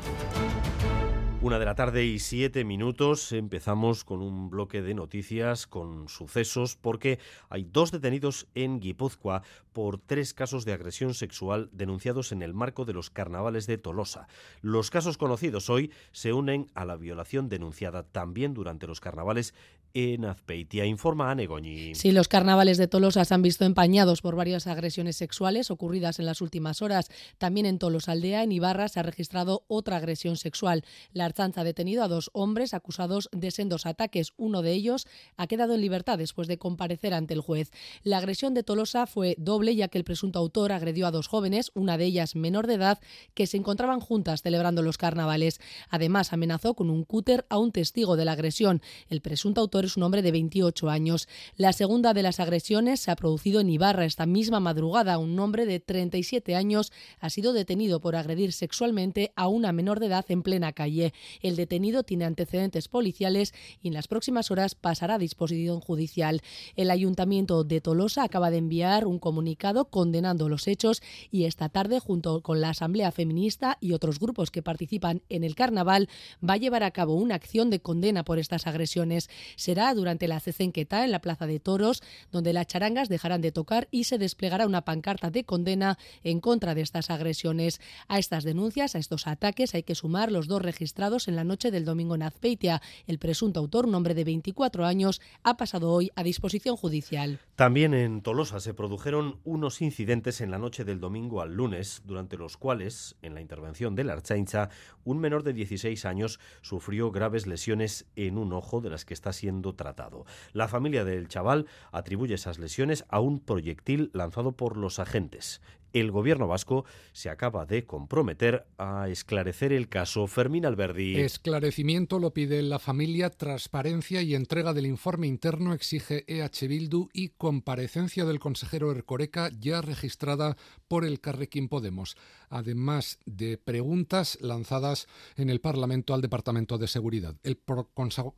Una 1.41 1.57
de 1.57 1.63
la 1.63 1.73
tarde 1.73 2.03
y 2.03 2.19
siete 2.19 2.65
minutos. 2.65 3.31
Empezamos 3.31 4.03
con 4.03 4.21
un 4.21 4.49
bloque 4.49 4.81
de 4.81 4.93
noticias, 4.93 5.67
con 5.67 6.09
sucesos, 6.09 6.75
porque 6.75 7.17
hay 7.49 7.63
dos 7.63 7.93
detenidos 7.93 8.49
en 8.55 8.81
Guipúzcoa 8.81 9.41
por 9.71 9.99
tres 9.99 10.33
casos 10.33 10.65
de 10.65 10.73
agresión 10.73 11.13
sexual 11.13 11.69
denunciados 11.71 12.33
en 12.33 12.41
el 12.41 12.53
marco 12.53 12.83
de 12.83 12.91
los 12.91 13.09
carnavales 13.09 13.67
de 13.67 13.77
Tolosa. 13.77 14.27
Los 14.61 14.91
casos 14.91 15.17
conocidos 15.17 15.69
hoy 15.69 15.93
se 16.11 16.33
unen 16.33 16.69
a 16.73 16.83
la 16.83 16.97
violación 16.97 17.47
denunciada 17.47 18.03
también 18.03 18.53
durante 18.53 18.85
los 18.85 18.99
carnavales 18.99 19.55
en 19.93 20.25
Azpeitia. 20.25 20.85
Informa 20.85 21.31
Anegoñi. 21.31 21.95
Sí, 21.95 22.11
los 22.11 22.27
carnavales 22.27 22.77
de 22.77 22.87
Tolosa 22.87 23.25
se 23.25 23.33
han 23.33 23.41
visto 23.41 23.65
empañados 23.65 24.21
por 24.21 24.35
varias 24.35 24.67
agresiones 24.67 25.15
sexuales 25.17 25.71
ocurridas 25.71 26.19
en 26.19 26.25
las 26.25 26.41
últimas 26.41 26.81
horas. 26.81 27.09
También 27.37 27.65
en 27.65 27.79
Tolosa 27.79 28.13
Aldea, 28.13 28.43
en 28.43 28.51
Ibarra, 28.51 28.87
se 28.87 28.99
ha 28.99 29.03
registrado 29.03 29.63
otra 29.67 29.97
agresión 29.97 30.37
sexual. 30.37 30.83
La 31.13 31.25
Archanza 31.25 31.61
ha 31.61 31.63
detenido 31.63 32.03
a 32.03 32.07
dos 32.07 32.29
hombres 32.33 32.73
acusados 32.73 33.29
de 33.31 33.51
sendos 33.51 33.85
ataques. 33.85 34.33
Uno 34.37 34.61
de 34.61 34.71
ellos 34.71 35.07
ha 35.37 35.47
quedado 35.47 35.75
en 35.75 35.81
libertad 35.81 36.17
después 36.17 36.47
de 36.47 36.57
comparecer 36.57 37.13
ante 37.13 37.33
el 37.33 37.41
juez. 37.41 37.71
La 38.03 38.17
agresión 38.17 38.53
de 38.53 38.63
Tolosa 38.63 39.07
fue 39.07 39.35
doble 39.37 39.75
ya 39.75 39.87
que 39.87 39.97
el 39.97 40.03
presunto 40.03 40.39
autor 40.39 40.71
agredió 40.71 41.07
a 41.07 41.11
dos 41.11 41.27
jóvenes, 41.27 41.71
una 41.73 41.97
de 41.97 42.05
ellas 42.05 42.35
menor 42.35 42.67
de 42.67 42.75
edad, 42.75 42.99
que 43.33 43.47
se 43.47 43.57
encontraban 43.57 43.99
juntas 43.99 44.41
celebrando 44.41 44.81
los 44.81 44.97
carnavales. 44.97 45.59
Además, 45.89 46.33
amenazó 46.33 46.73
con 46.73 46.89
un 46.89 47.03
cúter 47.03 47.45
a 47.49 47.57
un 47.57 47.71
testigo 47.71 48.15
de 48.15 48.25
la 48.25 48.33
agresión. 48.33 48.81
El 49.09 49.21
presunto 49.21 49.61
autor 49.61 49.80
es 49.85 49.97
un 49.97 50.03
hombre 50.03 50.21
de 50.21 50.31
28 50.31 50.89
años. 50.89 51.27
La 51.55 51.73
segunda 51.73 52.13
de 52.13 52.23
las 52.23 52.39
agresiones 52.39 52.99
se 52.99 53.11
ha 53.11 53.15
producido 53.15 53.59
en 53.59 53.69
Ibarra 53.69 54.05
esta 54.05 54.25
misma 54.25 54.59
madrugada. 54.59 55.17
Un 55.17 55.37
hombre 55.39 55.65
de 55.65 55.79
37 55.79 56.55
años 56.55 56.91
ha 57.19 57.29
sido 57.29 57.53
detenido 57.53 57.99
por 57.99 58.15
agredir 58.15 58.53
sexualmente 58.53 59.31
a 59.35 59.47
una 59.47 59.71
menor 59.71 59.99
de 59.99 60.07
edad 60.07 60.25
en 60.29 60.43
plena 60.43 60.73
calle. 60.73 61.13
El 61.41 61.55
detenido 61.55 62.03
tiene 62.03 62.25
antecedentes 62.25 62.87
policiales 62.87 63.53
y 63.81 63.87
en 63.89 63.93
las 63.93 64.07
próximas 64.07 64.51
horas 64.51 64.75
pasará 64.75 65.15
a 65.15 65.19
disposición 65.19 65.79
judicial. 65.79 66.41
El 66.75 66.91
Ayuntamiento 66.91 67.63
de 67.63 67.81
Tolosa 67.81 68.23
acaba 68.23 68.51
de 68.51 68.57
enviar 68.57 69.05
un 69.05 69.19
comunicado 69.19 69.85
condenando 69.85 70.49
los 70.49 70.67
hechos 70.67 71.01
y 71.29 71.45
esta 71.45 71.69
tarde, 71.69 71.99
junto 71.99 72.41
con 72.41 72.61
la 72.61 72.69
Asamblea 72.69 73.11
Feminista 73.11 73.77
y 73.79 73.93
otros 73.93 74.19
grupos 74.19 74.51
que 74.51 74.61
participan 74.61 75.21
en 75.29 75.43
el 75.43 75.55
carnaval, 75.55 76.09
va 76.47 76.55
a 76.55 76.57
llevar 76.57 76.83
a 76.83 76.91
cabo 76.91 77.15
una 77.15 77.35
acción 77.35 77.69
de 77.69 77.79
condena 77.79 78.23
por 78.23 78.39
estas 78.39 78.67
agresiones. 78.67 79.29
Será 79.71 79.93
durante 79.93 80.27
la 80.27 80.41
cecenqueta 80.41 81.05
en 81.05 81.11
la 81.11 81.21
Plaza 81.21 81.47
de 81.47 81.61
Toros, 81.61 82.03
donde 82.29 82.51
las 82.51 82.67
charangas 82.67 83.07
dejarán 83.07 83.39
de 83.39 83.53
tocar 83.53 83.87
y 83.89 84.03
se 84.03 84.17
desplegará 84.17 84.65
una 84.65 84.81
pancarta 84.81 85.29
de 85.29 85.45
condena 85.45 85.97
en 86.25 86.41
contra 86.41 86.75
de 86.75 86.81
estas 86.81 87.09
agresiones. 87.09 87.79
A 88.09 88.19
estas 88.19 88.43
denuncias, 88.43 88.95
a 88.95 88.99
estos 88.99 89.27
ataques, 89.27 89.73
hay 89.73 89.83
que 89.83 89.95
sumar 89.95 90.29
los 90.29 90.47
dos 90.47 90.61
registrados 90.61 91.29
en 91.29 91.37
la 91.37 91.45
noche 91.45 91.71
del 91.71 91.85
domingo 91.85 92.15
en 92.15 92.23
Azpeitia. 92.23 92.81
El 93.07 93.17
presunto 93.17 93.61
autor, 93.61 93.85
un 93.85 93.95
hombre 93.95 94.13
de 94.13 94.25
24 94.25 94.85
años, 94.85 95.21
ha 95.41 95.55
pasado 95.55 95.89
hoy 95.89 96.11
a 96.17 96.23
disposición 96.23 96.75
judicial. 96.75 97.39
También 97.55 97.93
en 97.93 98.21
Tolosa 98.21 98.59
se 98.59 98.73
produjeron 98.73 99.39
unos 99.45 99.81
incidentes 99.81 100.41
en 100.41 100.51
la 100.51 100.57
noche 100.57 100.83
del 100.83 100.99
domingo 100.99 101.39
al 101.39 101.53
lunes, 101.53 102.01
durante 102.03 102.35
los 102.35 102.57
cuales, 102.57 103.15
en 103.21 103.35
la 103.35 103.39
intervención 103.39 103.95
de 103.95 104.03
la 104.03 104.11
Archaincha, 104.11 104.69
un 105.05 105.19
menor 105.19 105.43
de 105.43 105.53
16 105.53 106.03
años 106.03 106.41
sufrió 106.61 107.09
graves 107.11 107.47
lesiones 107.47 108.05
en 108.17 108.37
un 108.37 108.51
ojo 108.51 108.81
de 108.81 108.89
las 108.89 109.05
que 109.05 109.13
está 109.13 109.31
siendo 109.31 109.60
tratado. 109.61 110.25
La 110.53 110.67
familia 110.67 111.05
del 111.05 111.27
chaval 111.27 111.67
atribuye 111.91 112.35
esas 112.35 112.59
lesiones 112.59 113.05
a 113.09 113.19
un 113.19 113.39
proyectil 113.39 114.09
lanzado 114.13 114.51
por 114.53 114.77
los 114.77 114.99
agentes 114.99 115.61
El 115.93 116.11
gobierno 116.11 116.47
vasco 116.47 116.85
se 117.11 117.29
acaba 117.29 117.65
de 117.65 117.85
comprometer 117.85 118.65
a 118.77 119.09
esclarecer 119.09 119.73
el 119.73 119.89
caso 119.89 120.27
Fermín 120.27 120.65
Alberdi. 120.65 121.19
Esclarecimiento 121.19 122.19
lo 122.19 122.33
pide 122.33 122.61
la 122.61 122.79
familia, 122.79 123.29
transparencia 123.29 124.21
y 124.21 124.35
entrega 124.35 124.73
del 124.73 124.85
informe 124.85 125.27
interno 125.27 125.73
exige 125.73 126.23
EH 126.27 126.67
Bildu 126.67 127.09
y 127.13 127.29
comparecencia 127.29 128.25
del 128.25 128.39
consejero 128.39 128.91
Ercoreca 128.91 129.49
ya 129.59 129.81
registrada 129.81 130.57
por 130.87 131.05
el 131.05 131.19
Carrequín 131.19 131.67
Podemos, 131.67 132.17
además 132.49 133.19
de 133.25 133.57
preguntas 133.57 134.37
lanzadas 134.41 135.07
en 135.35 135.49
el 135.49 135.61
Parlamento 135.61 136.13
al 136.13 136.21
Departamento 136.21 136.77
de 136.77 136.87
Seguridad. 136.87 137.35
El 137.43 137.59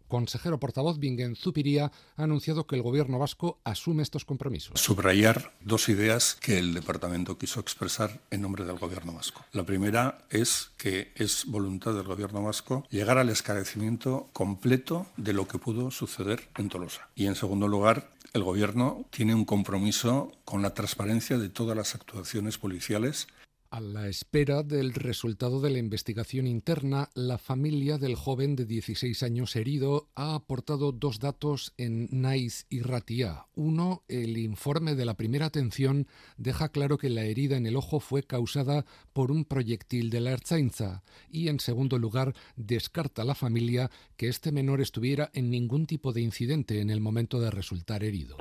consejero 0.07 0.59
portavoz 0.59 0.99
Bingen 0.99 1.35
Zupiría 1.35 1.91
ha 2.15 2.23
anunciado 2.23 2.67
que 2.67 2.75
el 2.75 2.81
gobierno 2.81 3.19
vasco 3.19 3.59
asume 3.63 4.03
estos 4.03 4.25
compromisos. 4.25 4.79
Subrayar 4.79 5.53
dos 5.61 5.89
ideas 5.89 6.35
que 6.35 6.59
el 6.59 6.73
departamento 6.73 7.37
quiso 7.43 7.59
expresar 7.59 8.21
en 8.31 8.41
nombre 8.41 8.63
del 8.63 8.77
gobierno 8.77 9.11
vasco. 9.11 9.43
La 9.51 9.65
primera 9.65 10.19
es 10.29 10.71
que 10.77 11.11
es 11.15 11.43
voluntad 11.45 11.93
del 11.93 12.07
gobierno 12.07 12.41
vasco 12.41 12.87
llegar 12.89 13.17
al 13.17 13.27
esclarecimiento 13.27 14.29
completo 14.31 15.07
de 15.17 15.33
lo 15.33 15.45
que 15.45 15.57
pudo 15.57 15.91
suceder 15.91 16.47
en 16.57 16.69
Tolosa. 16.69 17.09
Y 17.15 17.25
en 17.25 17.35
segundo 17.35 17.67
lugar, 17.67 18.13
el 18.31 18.43
gobierno 18.43 19.05
tiene 19.09 19.35
un 19.35 19.43
compromiso 19.43 20.31
con 20.45 20.61
la 20.61 20.73
transparencia 20.73 21.37
de 21.37 21.49
todas 21.49 21.75
las 21.75 21.95
actuaciones 21.95 22.57
policiales 22.57 23.27
a 23.73 23.81
la 23.81 24.07
espera 24.07 24.61
del 24.61 24.93
resultado 24.93 25.59
de 25.59 25.71
la 25.71 25.79
investigación 25.79 26.45
interna, 26.45 27.09
la 27.15 27.39
familia 27.39 27.97
del 27.97 28.13
joven 28.13 28.55
de 28.55 28.65
16 28.65 29.23
años 29.23 29.55
herido 29.55 30.09
ha 30.13 30.35
aportado 30.35 30.91
dos 30.91 31.19
datos 31.19 31.73
en 31.79 32.07
Naiz 32.11 32.67
y 32.69 32.81
Ratia. 32.81 33.47
Uno, 33.55 34.03
el 34.07 34.37
informe 34.37 34.93
de 34.93 35.05
la 35.05 35.15
primera 35.15 35.47
atención 35.47 36.05
deja 36.37 36.69
claro 36.69 36.99
que 36.99 37.09
la 37.09 37.23
herida 37.23 37.57
en 37.57 37.65
el 37.65 37.75
ojo 37.75 37.99
fue 37.99 38.21
causada 38.21 38.85
por 39.11 39.31
un 39.31 39.43
proyectil 39.43 40.11
de 40.11 40.21
la 40.21 40.33
Ertzaintza. 40.33 41.01
Y 41.31 41.47
en 41.47 41.59
segundo 41.59 41.97
lugar, 41.97 42.33
descarta 42.55 43.23
la 43.23 43.33
familia 43.33 43.89
que 44.17 44.27
este 44.27 44.51
menor 44.51 44.81
estuviera 44.81 45.31
en 45.33 45.49
ningún 45.49 45.87
tipo 45.87 46.13
de 46.13 46.21
incidente 46.21 46.79
en 46.79 46.91
el 46.91 47.01
momento 47.01 47.39
de 47.39 47.49
resultar 47.49 48.03
herido. 48.03 48.37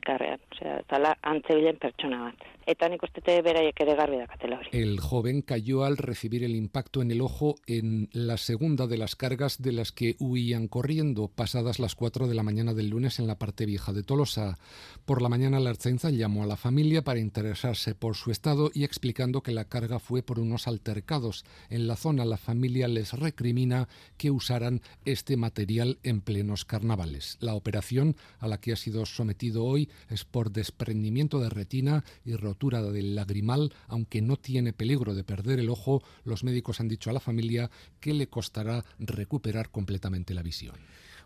Liskarrean, 0.00 0.40
osea, 0.52 0.82
tala 0.88 1.16
antzebilen 1.22 1.78
pertsona 1.78 2.24
bat. 2.24 2.48
Eta 2.66 2.88
nik 2.88 3.02
uste 3.02 3.20
beraiek 3.42 3.80
ere 3.82 3.94
garbi 3.96 4.18
dakatela 4.20 4.58
hori. 4.58 4.68
El 4.72 5.00
joven 5.00 5.42
cayó 5.42 5.84
al 5.84 5.96
recibir 5.96 6.44
el 6.44 6.54
impacto 6.54 7.02
en 7.02 7.10
el 7.10 7.20
ojo 7.20 7.56
en 7.66 8.08
la 8.12 8.36
segunda 8.36 8.86
de 8.86 8.96
las 8.96 9.16
cargas 9.16 9.60
de 9.60 9.72
las 9.72 9.92
que 9.92 10.16
huían 10.20 10.68
corriendo, 10.68 11.28
pasadas 11.28 11.78
las 11.78 11.94
4 11.94 12.28
de 12.28 12.34
la 12.34 12.42
mañana 12.42 12.74
del 12.74 12.90
lunes 12.90 13.18
en 13.18 13.26
la 13.26 13.38
parte 13.38 13.66
vieja 13.66 13.92
de 13.92 14.02
Tolosa. 14.02 14.58
Por 15.04 15.20
la 15.20 15.28
mañana 15.28 15.58
la 15.58 15.70
Arzainza 15.70 16.10
llamó 16.10 16.44
a 16.44 16.46
la 16.46 16.56
familia 16.56 17.02
para 17.02 17.18
interesarse 17.18 17.94
por 17.94 18.14
su 18.14 18.30
estado 18.30 18.70
y 18.72 18.84
explicando 18.84 19.42
que 19.42 19.52
la 19.52 19.64
carga 19.64 19.98
fue 19.98 20.22
por 20.22 20.38
unos 20.38 20.68
altercados. 20.68 21.44
En 21.70 21.88
la 21.88 21.96
zona 21.96 22.24
la 22.24 22.36
familia 22.36 22.88
les 22.88 23.14
recrimina 23.14 23.88
que 24.16 24.30
usaran 24.30 24.80
este 25.04 25.36
material 25.36 25.98
en 26.02 26.20
plenos 26.20 26.64
carnavales. 26.64 27.36
La 27.40 27.54
operación 27.54 28.16
a 28.38 28.46
la 28.46 28.60
que 28.60 28.72
ha 28.72 28.76
sido 28.76 29.06
sometido 29.06 29.64
hoy 29.64 29.89
es 30.08 30.24
por 30.24 30.52
desprendimiento 30.52 31.40
de 31.40 31.50
retina 31.50 32.04
y 32.24 32.34
rotura 32.34 32.82
del 32.82 33.14
lagrimal, 33.14 33.72
aunque 33.88 34.22
no 34.22 34.36
tiene 34.36 34.72
peligro 34.72 35.14
de 35.14 35.24
perder 35.24 35.58
el 35.58 35.70
ojo, 35.70 36.02
los 36.24 36.44
médicos 36.44 36.80
han 36.80 36.88
dicho 36.88 37.10
a 37.10 37.12
la 37.12 37.20
familia 37.20 37.70
que 38.00 38.14
le 38.14 38.28
costará 38.28 38.84
recuperar 38.98 39.70
completamente 39.70 40.34
la 40.34 40.42
visión. 40.42 40.76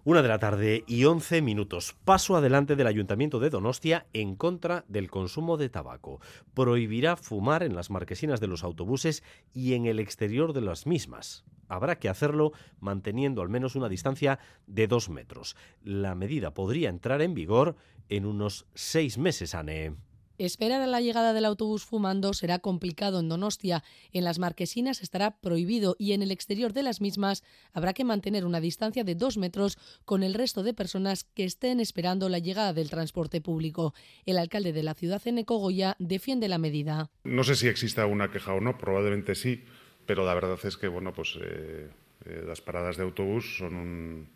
Una 0.06 0.20
de 0.20 0.28
la 0.28 0.38
tarde 0.38 0.84
y 0.87 1.06
11 1.06 1.40
minutos. 1.40 1.96
Paso 2.04 2.37
adelante 2.37 2.76
del 2.76 2.88
Ayuntamiento 2.88 3.40
de 3.40 3.49
Donostia 3.49 4.06
en 4.12 4.37
contra 4.37 4.84
del 4.87 5.11
consumo 5.11 5.56
de 5.56 5.70
tabaco. 5.70 6.20
Prohibirá 6.52 7.16
fumar 7.16 7.62
en 7.62 7.75
las 7.75 7.88
marquesinas 7.88 8.38
de 8.38 8.46
los 8.46 8.64
autobuses 8.64 9.23
y 9.54 9.73
en 9.73 9.87
el 9.87 9.99
exterior 9.99 10.52
de 10.52 10.61
las 10.61 10.87
mismas. 10.87 11.46
Habrá 11.68 11.99
que 11.99 12.11
hacerlo 12.11 12.52
manteniendo 12.80 13.40
al 13.40 13.49
menos 13.49 13.76
una 13.76 13.88
distancia 13.88 14.38
de 14.66 14.88
dos 14.88 15.08
metros. 15.08 15.56
La 15.82 16.14
medida 16.14 16.52
podría 16.52 16.90
entrar 16.90 17.23
en 17.23 17.32
vigor 17.32 17.75
en 18.11 18.26
unos 18.26 18.66
seis 18.75 19.16
meses, 19.16 19.54
Ane. 19.54 19.94
Esperar 20.36 20.80
a 20.82 20.86
la 20.86 21.00
llegada 21.00 21.32
del 21.32 21.44
autobús 21.44 21.84
fumando 21.84 22.34
será 22.34 22.58
complicado 22.58 23.20
en 23.20 23.28
Donostia. 23.28 23.84
En 24.12 24.24
las 24.24 24.40
marquesinas 24.40 25.00
estará 25.00 25.38
prohibido 25.40 25.94
y 25.96 26.12
en 26.12 26.22
el 26.22 26.32
exterior 26.32 26.72
de 26.72 26.82
las 26.82 27.00
mismas 27.00 27.44
habrá 27.72 27.92
que 27.92 28.02
mantener 28.02 28.44
una 28.44 28.60
distancia 28.60 29.04
de 29.04 29.14
dos 29.14 29.36
metros 29.36 29.78
con 30.04 30.24
el 30.24 30.34
resto 30.34 30.64
de 30.64 30.74
personas 30.74 31.22
que 31.22 31.44
estén 31.44 31.78
esperando 31.78 32.28
la 32.28 32.40
llegada 32.40 32.72
del 32.72 32.90
transporte 32.90 33.40
público. 33.40 33.94
El 34.26 34.38
alcalde 34.38 34.72
de 34.72 34.82
la 34.82 34.94
ciudad, 34.94 35.22
Eneco 35.24 35.58
Goya, 35.58 35.94
defiende 36.00 36.48
la 36.48 36.58
medida. 36.58 37.10
No 37.22 37.44
sé 37.44 37.54
si 37.54 37.68
exista 37.68 38.06
una 38.06 38.32
queja 38.32 38.54
o 38.54 38.60
no, 38.60 38.76
probablemente 38.76 39.36
sí, 39.36 39.62
pero 40.04 40.26
la 40.26 40.34
verdad 40.34 40.58
es 40.64 40.76
que 40.76 40.88
bueno, 40.88 41.12
pues, 41.12 41.38
eh, 41.40 41.90
eh, 42.24 42.42
las 42.44 42.60
paradas 42.60 42.96
de 42.96 43.04
autobús 43.04 43.58
son 43.58 43.76
un 43.76 44.28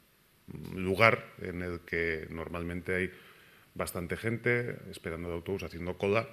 lugar 0.74 1.34
en 1.42 1.62
el 1.62 1.80
que 1.80 2.26
normalmente 2.30 2.94
hay 2.94 3.10
bastante 3.74 4.16
gente 4.16 4.78
esperando 4.90 5.28
el 5.28 5.34
autobús, 5.34 5.62
haciendo 5.62 5.96
cola. 5.98 6.28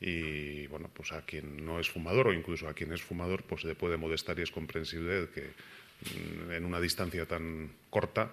Y 0.00 0.66
bueno, 0.68 0.90
pues 0.92 1.12
a 1.12 1.22
quien 1.22 1.64
no 1.64 1.80
es 1.80 1.90
fumador 1.90 2.28
o 2.28 2.32
incluso 2.32 2.68
a 2.68 2.74
quien 2.74 2.92
es 2.92 3.02
fumador, 3.02 3.42
pues 3.44 3.64
le 3.64 3.74
puede 3.74 3.96
molestar 3.96 4.38
y 4.38 4.42
es 4.42 4.52
comprensible 4.52 5.28
que 5.34 5.42
mm, 5.42 6.52
en 6.52 6.64
una 6.64 6.80
distancia 6.80 7.26
tan 7.26 7.72
corta, 7.90 8.30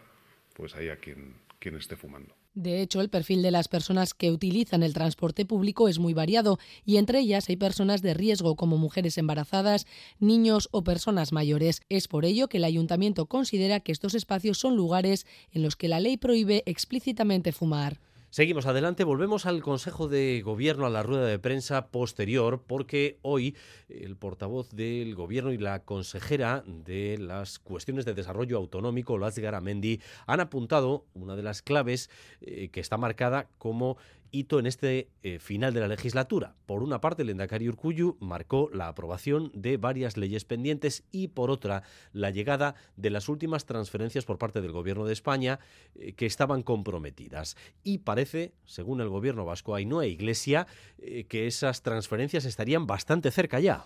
pues 0.54 0.76
haya 0.76 0.98
quien, 0.98 1.34
quien 1.60 1.76
esté 1.76 1.96
fumando. 1.96 2.36
De 2.56 2.82
hecho, 2.82 3.02
el 3.02 3.10
perfil 3.10 3.42
de 3.42 3.52
las 3.52 3.68
personas 3.68 4.14
que 4.14 4.32
utilizan 4.32 4.82
el 4.82 4.94
transporte 4.94 5.46
público 5.46 5.90
es 5.90 6.00
muy 6.00 6.14
variado 6.14 6.58
y 6.86 6.96
entre 6.96 7.20
ellas 7.20 7.50
hay 7.50 7.58
personas 7.58 8.02
de 8.02 8.14
riesgo 8.14 8.56
como 8.56 8.78
mujeres 8.78 9.18
embarazadas, 9.18 9.86
niños 10.20 10.70
o 10.72 10.82
personas 10.82 11.34
mayores. 11.34 11.82
Es 11.90 12.08
por 12.08 12.24
ello 12.24 12.48
que 12.48 12.58
el 12.58 12.64
ayuntamiento 12.64 13.26
considera 13.26 13.82
que 13.82 13.92
estos 13.92 14.16
espacios 14.16 14.58
son 14.58 14.78
lugares 14.78 15.28
en 15.52 15.64
los 15.64 15.76
que 15.76 15.90
la 15.90 16.00
ley 16.00 16.16
prohíbe 16.16 16.64
explícitamente 16.66 17.52
fumar. 17.52 18.00
Seguimos 18.36 18.66
adelante, 18.66 19.06
volvemos 19.06 19.46
al 19.46 19.62
Consejo 19.62 20.10
de 20.10 20.42
Gobierno, 20.44 20.86
a 20.86 20.90
la 20.90 21.04
rueda 21.04 21.26
de 21.26 21.40
prensa 21.40 21.88
posterior, 21.88 22.62
porque 22.68 23.18
hoy 23.22 23.56
el 23.88 24.18
portavoz 24.18 24.72
del 24.72 25.16
Gobierno 25.16 25.54
y 25.54 25.58
la 25.58 25.86
consejera 25.86 26.62
de 26.68 27.18
las 27.18 27.60
cuestiones 27.60 28.04
de 28.04 28.14
desarrollo 28.14 28.58
autonómico, 28.58 29.18
Laz 29.18 29.40
Garamendi, 29.40 30.02
han 30.28 30.42
apuntado 30.42 31.06
una 31.14 31.38
de 31.38 31.44
las 31.44 31.62
claves 31.62 32.10
eh, 32.42 32.68
que 32.74 32.82
está 32.82 32.98
marcada 32.98 33.48
como 33.58 33.96
hito 34.40 34.60
en 34.60 34.66
este 34.66 35.10
eh, 35.24 35.40
final 35.40 35.74
de 35.74 35.80
la 35.80 35.88
legislatura. 35.88 36.56
Por 36.66 36.84
una 36.84 37.02
parte, 37.02 37.24
el 37.24 37.30
Endacari 37.30 37.70
Urcuyu 37.70 38.18
marcó 38.20 38.70
la 38.74 38.88
aprobación 38.88 39.52
de 39.54 39.78
varias 39.78 40.18
leyes 40.18 40.46
pendientes 40.46 41.04
y 41.12 41.30
por 41.30 41.50
otra, 41.50 41.84
la 42.12 42.32
llegada 42.32 42.76
de 42.98 43.10
las 43.10 43.30
últimas 43.30 43.66
transferencias 43.66 44.26
por 44.26 44.38
parte 44.38 44.62
del 44.62 44.72
Gobierno 44.72 45.06
de 45.06 45.14
España 45.14 45.60
eh, 45.96 46.14
que 46.14 46.26
estaban 46.26 46.64
comprometidas. 46.64 47.56
Y 47.84 48.00
parece, 48.00 48.54
según 48.66 49.02
el 49.02 49.10
Gobierno 49.10 49.46
vasco 49.46 49.76
Ainhoa 49.76 50.06
Iglesia, 50.06 50.68
eh, 50.98 51.24
que 51.26 51.48
esas 51.48 51.82
transferencias 51.82 52.46
estarían 52.46 52.88
bastante 52.88 53.32
cerca 53.32 53.60
ya. 53.60 53.86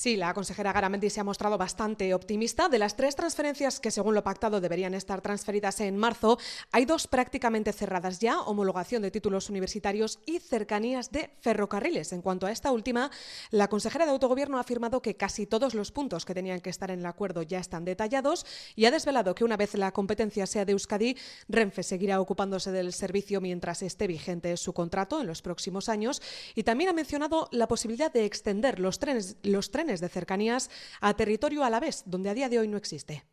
Sí, 0.00 0.16
la 0.16 0.32
consejera 0.32 0.72
Garamendi 0.72 1.10
se 1.10 1.18
ha 1.18 1.24
mostrado 1.24 1.58
bastante 1.58 2.14
optimista. 2.14 2.68
De 2.68 2.78
las 2.78 2.94
tres 2.94 3.16
transferencias 3.16 3.80
que, 3.80 3.90
según 3.90 4.14
lo 4.14 4.22
pactado, 4.22 4.60
deberían 4.60 4.94
estar 4.94 5.20
transferidas 5.22 5.80
en 5.80 5.96
marzo, 5.96 6.38
hay 6.70 6.84
dos 6.84 7.08
prácticamente 7.08 7.72
cerradas 7.72 8.20
ya, 8.20 8.40
homologación 8.42 9.02
de 9.02 9.10
títulos 9.10 9.50
universitarios 9.50 10.20
y 10.24 10.38
cercanías 10.38 11.10
de 11.10 11.30
ferrocarriles. 11.40 12.12
En 12.12 12.22
cuanto 12.22 12.46
a 12.46 12.52
esta 12.52 12.70
última, 12.70 13.10
la 13.50 13.66
consejera 13.66 14.04
de 14.04 14.12
Autogobierno 14.12 14.58
ha 14.58 14.60
afirmado 14.60 15.02
que 15.02 15.16
casi 15.16 15.46
todos 15.46 15.74
los 15.74 15.90
puntos 15.90 16.24
que 16.24 16.32
tenían 16.32 16.60
que 16.60 16.70
estar 16.70 16.92
en 16.92 17.00
el 17.00 17.06
acuerdo 17.06 17.42
ya 17.42 17.58
están 17.58 17.84
detallados 17.84 18.46
y 18.76 18.84
ha 18.84 18.92
desvelado 18.92 19.34
que 19.34 19.42
una 19.42 19.56
vez 19.56 19.74
la 19.74 19.90
competencia 19.90 20.46
sea 20.46 20.64
de 20.64 20.74
Euskadi, 20.74 21.16
Renfe 21.48 21.82
seguirá 21.82 22.20
ocupándose 22.20 22.70
del 22.70 22.92
servicio 22.92 23.40
mientras 23.40 23.82
esté 23.82 24.06
vigente 24.06 24.56
su 24.58 24.72
contrato 24.72 25.20
en 25.20 25.26
los 25.26 25.42
próximos 25.42 25.88
años 25.88 26.22
y 26.54 26.62
también 26.62 26.90
ha 26.90 26.92
mencionado 26.92 27.48
la 27.50 27.66
posibilidad 27.66 28.12
de 28.12 28.26
extender 28.26 28.78
los 28.78 29.00
trenes, 29.00 29.38
los 29.42 29.72
trenes 29.72 29.87
de 29.96 30.08
cercanías 30.08 30.70
a 31.00 31.14
territorio 31.14 31.64
a 31.64 31.70
la 31.70 31.80
vez, 31.80 32.02
donde 32.06 32.30
a 32.30 32.34
día 32.34 32.48
de 32.48 32.58
hoy 32.58 32.68
no 32.68 32.76
existe. 32.76 33.24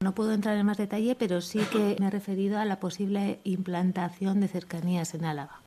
No 0.00 0.14
puedo 0.14 0.32
entrar 0.32 0.56
en 0.56 0.66
más 0.66 0.76
detalle, 0.76 1.14
pero 1.14 1.40
sí 1.40 1.60
que 1.72 1.96
me 1.98 2.06
he 2.06 2.10
referido 2.10 2.58
a 2.58 2.64
la 2.64 2.78
posible 2.78 3.40
implantación 3.44 4.40
de 4.40 4.48
cercanías 4.48 5.14
en 5.14 5.24
Álava. 5.24 5.62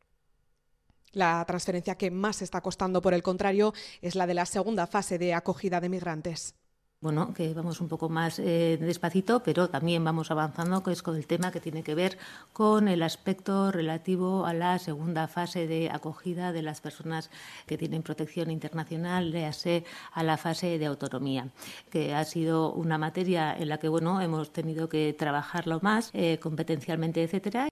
La 1.11 1.43
transferencia 1.47 1.95
que 1.95 2.11
más 2.11 2.41
está 2.41 2.61
costando, 2.61 3.01
por 3.01 3.13
el 3.13 3.23
contrario, 3.23 3.73
es 4.01 4.15
la 4.15 4.27
de 4.27 4.35
la 4.35 4.45
segunda 4.45 4.85
fase 4.85 5.17
de 5.17 5.33
acogida 5.33 5.81
de 5.81 5.89
migrantes 5.89 6.55
bueno, 6.99 7.33
que 7.33 7.53
vamos 7.53 7.79
un 7.79 7.87
poco 7.87 8.09
más 8.09 8.39
eh, 8.39 8.77
despacito, 8.81 9.43
pero 9.43 9.69
también 9.69 10.03
vamos 10.03 10.31
avanzando, 10.31 10.81
que 10.81 10.91
es 10.91 11.03
con 11.03 11.15
el 11.15 11.27
tema 11.27 11.51
que 11.51 11.59
tiene 11.59 11.83
que 11.83 11.93
ver 11.93 12.17
con 12.53 12.87
el 12.87 13.03
aspecto 13.03 13.71
relativo 13.71 14.45
a 14.47 14.53
la 14.53 14.79
segunda 14.79 15.27
fase 15.27 15.67
de 15.67 15.91
acogida 15.91 16.51
de 16.51 16.63
las 16.63 16.81
personas 16.81 17.29
que 17.67 17.77
tienen 17.77 18.01
protección 18.01 18.49
internacional, 18.49 19.29
léase 19.29 19.85
a 20.11 20.23
la 20.23 20.37
fase 20.37 20.79
de 20.79 20.87
autonomía, 20.87 21.49
que 21.91 22.15
ha 22.15 22.23
sido 22.25 22.73
una 22.73 22.97
materia 22.97 23.55
en 23.55 23.69
la 23.69 23.77
que 23.77 23.89
bueno 23.89 24.19
hemos 24.21 24.51
tenido 24.51 24.89
que 24.89 25.13
trabajarlo 25.13 25.79
más, 25.83 26.09
eh, 26.13 26.39
competencialmente, 26.41 27.21
etcétera. 27.23 27.69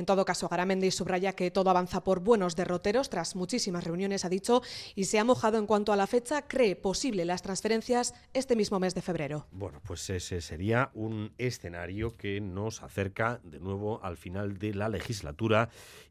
En 0.00 0.06
todo 0.06 0.24
caso, 0.24 0.48
Garamendi 0.48 0.90
subraya 0.90 1.34
que 1.34 1.50
todo 1.50 1.68
avanza 1.68 2.02
por 2.02 2.20
buenos 2.20 2.56
derroteros 2.56 3.10
tras 3.10 3.36
muchísimas 3.36 3.84
reuniones, 3.84 4.24
ha 4.24 4.30
dicho, 4.30 4.62
y 4.94 5.04
se 5.04 5.18
ha 5.18 5.24
mojado 5.24 5.58
en 5.58 5.66
cuanto 5.66 5.92
a 5.92 5.96
la 5.96 6.06
fecha, 6.06 6.48
cree 6.48 6.74
posible 6.74 7.26
las 7.26 7.42
transferencias 7.42 8.14
este 8.32 8.56
mismo 8.56 8.80
mes 8.80 8.94
de 8.94 9.02
febrero. 9.02 9.46
Bueno, 9.52 9.82
pues 9.84 10.08
ese 10.08 10.40
sería 10.40 10.90
un 10.94 11.34
escenario 11.36 12.16
que 12.16 12.40
nos 12.40 12.82
acerca 12.82 13.40
de 13.44 13.60
nuevo 13.60 14.02
al 14.02 14.16
final 14.16 14.56
de 14.56 14.72
la 14.72 14.88
legislatura 14.88 15.68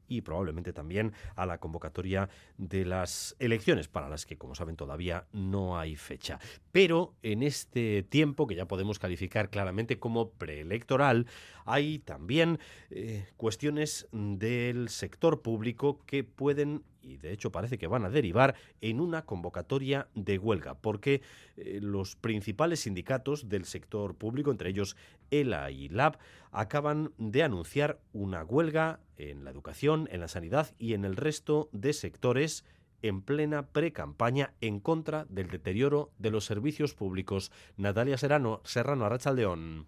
y 0.10 0.22
probablemente 0.22 0.74
también 0.74 1.14
a 1.36 1.46
la 1.46 1.60
convocatoria 1.60 2.30
de 2.58 2.84
las 2.84 3.36
elecciones, 3.40 3.88
para 3.88 4.10
las 4.10 4.26
que, 4.26 4.38
como 4.38 4.56
saben, 4.56 4.76
todavía 4.76 5.28
no 5.32 5.80
hay 5.80 5.96
fecha. 5.96 6.40
Pero 6.72 7.14
en 7.24 7.44
este 7.44 8.04
tiempo, 8.04 8.48
que 8.48 8.56
ya 8.56 8.68
podemos 8.68 9.00
calificar 9.00 9.50
claramente 9.50 10.00
como 10.00 10.32
preelectoral, 10.32 11.28
hay 11.66 12.00
también 12.00 12.60
eh, 12.90 13.28
cuestiones 13.38 14.08
del 14.12 14.90
sector 14.90 15.42
público 15.42 16.00
que 16.06 16.24
pueden 16.24 16.84
y 17.10 17.18
de 17.18 17.32
hecho 17.32 17.52
parece 17.52 17.78
que 17.78 17.88
van 17.88 18.06
a 18.06 18.10
derivar 18.10 18.56
en 18.82 19.00
una 19.00 19.26
convocatoria 19.26 20.08
de 20.16 20.38
huelga, 20.38 20.76
porque 20.76 21.22
eh, 21.58 21.80
los 21.82 22.16
principales 22.16 22.82
sindicatos 22.82 23.50
del 23.50 23.66
sector 23.66 24.16
público, 24.16 24.52
entre 24.52 24.70
ellos 24.70 24.96
ELA 25.32 25.72
y 25.72 25.90
LAB, 25.90 26.18
acaban 26.52 27.12
de 27.18 27.44
anunciar 27.44 28.00
una 28.14 28.44
huelga 28.44 29.00
en 29.18 29.44
la 29.44 29.52
educación, 29.52 30.08
en 30.12 30.22
la 30.22 30.28
sanidad 30.28 30.74
y 30.78 30.94
en 30.94 31.06
el 31.06 31.16
resto 31.16 31.70
de 31.72 31.94
sectores 31.94 32.64
en 33.02 33.22
plena 33.22 33.68
pre-campaña 33.68 34.54
en 34.62 34.80
contra 34.80 35.26
del 35.26 35.50
deterioro 35.50 36.12
de 36.18 36.32
los 36.32 36.46
servicios 36.46 36.94
públicos. 36.94 37.52
Natalia 37.78 38.18
Serrano, 38.18 38.62
Serrano 38.66 39.06
Arrachaldeón. 39.06 39.88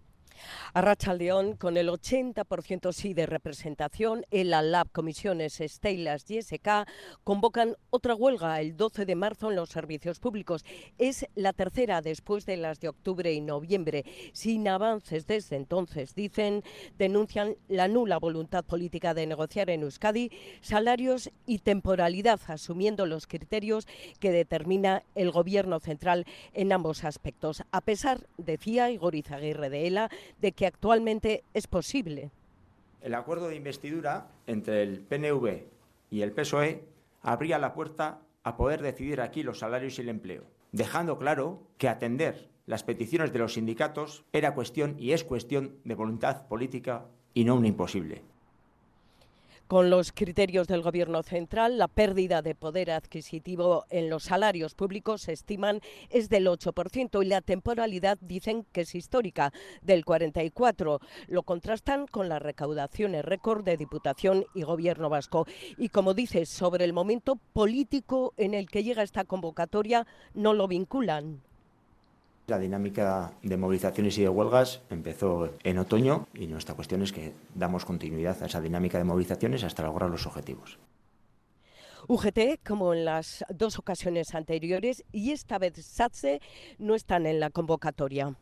A 0.74 1.14
León, 1.14 1.56
con 1.56 1.76
el 1.76 1.88
80% 1.88 2.92
sí 2.92 3.14
de 3.14 3.26
representación, 3.26 4.24
el 4.30 4.54
ALAB, 4.54 4.90
Comisiones, 4.90 5.60
Estelas 5.60 6.30
y 6.30 6.40
SK 6.40 6.86
convocan 7.24 7.76
otra 7.90 8.14
huelga 8.14 8.60
el 8.60 8.76
12 8.76 9.04
de 9.04 9.14
marzo 9.14 9.50
en 9.50 9.56
los 9.56 9.70
servicios 9.70 10.18
públicos. 10.18 10.64
Es 10.98 11.26
la 11.34 11.52
tercera 11.52 12.00
después 12.00 12.46
de 12.46 12.56
las 12.56 12.80
de 12.80 12.88
octubre 12.88 13.32
y 13.32 13.40
noviembre. 13.40 14.04
Sin 14.32 14.68
avances 14.68 15.26
desde 15.26 15.56
entonces, 15.56 16.14
dicen, 16.14 16.62
denuncian 16.98 17.56
la 17.68 17.88
nula 17.88 18.18
voluntad 18.18 18.64
política 18.64 19.14
de 19.14 19.26
negociar 19.26 19.70
en 19.70 19.82
Euskadi 19.82 20.30
salarios 20.60 21.30
y 21.46 21.58
temporalidad, 21.58 22.40
asumiendo 22.46 23.06
los 23.06 23.26
criterios 23.26 23.86
que 24.20 24.30
determina 24.30 25.02
el 25.14 25.30
Gobierno 25.30 25.80
central 25.80 26.26
en 26.52 26.72
ambos 26.72 27.04
aspectos. 27.04 27.62
A 27.70 27.80
pesar, 27.80 28.26
decía 28.38 28.90
Igor 28.90 29.14
Izaguirre 29.14 29.70
de 29.70 29.86
ELA, 29.86 30.10
de 30.40 30.52
que 30.52 30.66
actualmente 30.66 31.44
es 31.54 31.66
posible. 31.66 32.30
El 33.00 33.14
acuerdo 33.14 33.48
de 33.48 33.56
investidura 33.56 34.28
entre 34.46 34.82
el 34.82 35.00
PNV 35.00 35.64
y 36.10 36.22
el 36.22 36.32
PSOE 36.32 36.84
abría 37.22 37.58
la 37.58 37.74
puerta 37.74 38.20
a 38.44 38.56
poder 38.56 38.82
decidir 38.82 39.20
aquí 39.20 39.42
los 39.42 39.58
salarios 39.58 39.98
y 39.98 40.02
el 40.02 40.08
empleo, 40.08 40.44
dejando 40.72 41.18
claro 41.18 41.62
que 41.78 41.88
atender 41.88 42.48
las 42.66 42.84
peticiones 42.84 43.32
de 43.32 43.38
los 43.38 43.54
sindicatos 43.54 44.24
era 44.32 44.54
cuestión 44.54 44.96
y 44.98 45.12
es 45.12 45.24
cuestión 45.24 45.76
de 45.84 45.94
voluntad 45.94 46.46
política 46.46 47.06
y 47.34 47.44
no 47.44 47.56
un 47.56 47.66
imposible. 47.66 48.22
Con 49.68 49.88
los 49.88 50.12
criterios 50.12 50.68
del 50.68 50.82
Gobierno 50.82 51.22
central, 51.22 51.78
la 51.78 51.88
pérdida 51.88 52.42
de 52.42 52.54
poder 52.54 52.90
adquisitivo 52.90 53.84
en 53.88 54.10
los 54.10 54.24
salarios 54.24 54.74
públicos 54.74 55.22
se 55.22 55.32
estiman 55.32 55.80
es 56.10 56.28
del 56.28 56.46
8% 56.46 57.24
y 57.24 57.26
la 57.26 57.40
temporalidad 57.40 58.18
dicen 58.20 58.66
que 58.72 58.82
es 58.82 58.94
histórica, 58.94 59.52
del 59.80 60.04
44%. 60.04 61.00
Lo 61.28 61.42
contrastan 61.42 62.06
con 62.06 62.28
las 62.28 62.42
recaudaciones 62.42 63.24
récord 63.24 63.64
de 63.64 63.76
Diputación 63.76 64.44
y 64.54 64.62
Gobierno 64.62 65.08
vasco. 65.08 65.46
Y 65.78 65.88
como 65.88 66.12
dices, 66.12 66.48
sobre 66.48 66.84
el 66.84 66.92
momento 66.92 67.36
político 67.52 68.34
en 68.36 68.54
el 68.54 68.68
que 68.68 68.84
llega 68.84 69.02
esta 69.02 69.24
convocatoria, 69.24 70.06
no 70.34 70.52
lo 70.52 70.68
vinculan. 70.68 71.40
La 72.48 72.58
dinámica 72.58 73.32
de 73.42 73.56
movilizaciones 73.56 74.18
y 74.18 74.22
de 74.22 74.28
huelgas 74.28 74.82
empezó 74.90 75.50
en 75.62 75.78
otoño 75.78 76.26
y 76.34 76.48
nuestra 76.48 76.74
cuestión 76.74 77.02
es 77.02 77.12
que 77.12 77.32
damos 77.54 77.84
continuidad 77.84 78.42
a 78.42 78.46
esa 78.46 78.60
dinámica 78.60 78.98
de 78.98 79.04
movilizaciones 79.04 79.62
hasta 79.62 79.84
lograr 79.84 80.10
los 80.10 80.26
objetivos. 80.26 80.78
UGT, 82.08 82.60
como 82.66 82.94
en 82.94 83.04
las 83.04 83.44
dos 83.48 83.78
ocasiones 83.78 84.34
anteriores, 84.34 85.04
y 85.12 85.30
esta 85.30 85.58
vez 85.58 85.74
SATSE, 85.74 86.40
no 86.78 86.96
están 86.96 87.26
en 87.26 87.38
la 87.38 87.50
convocatoria. 87.50 88.34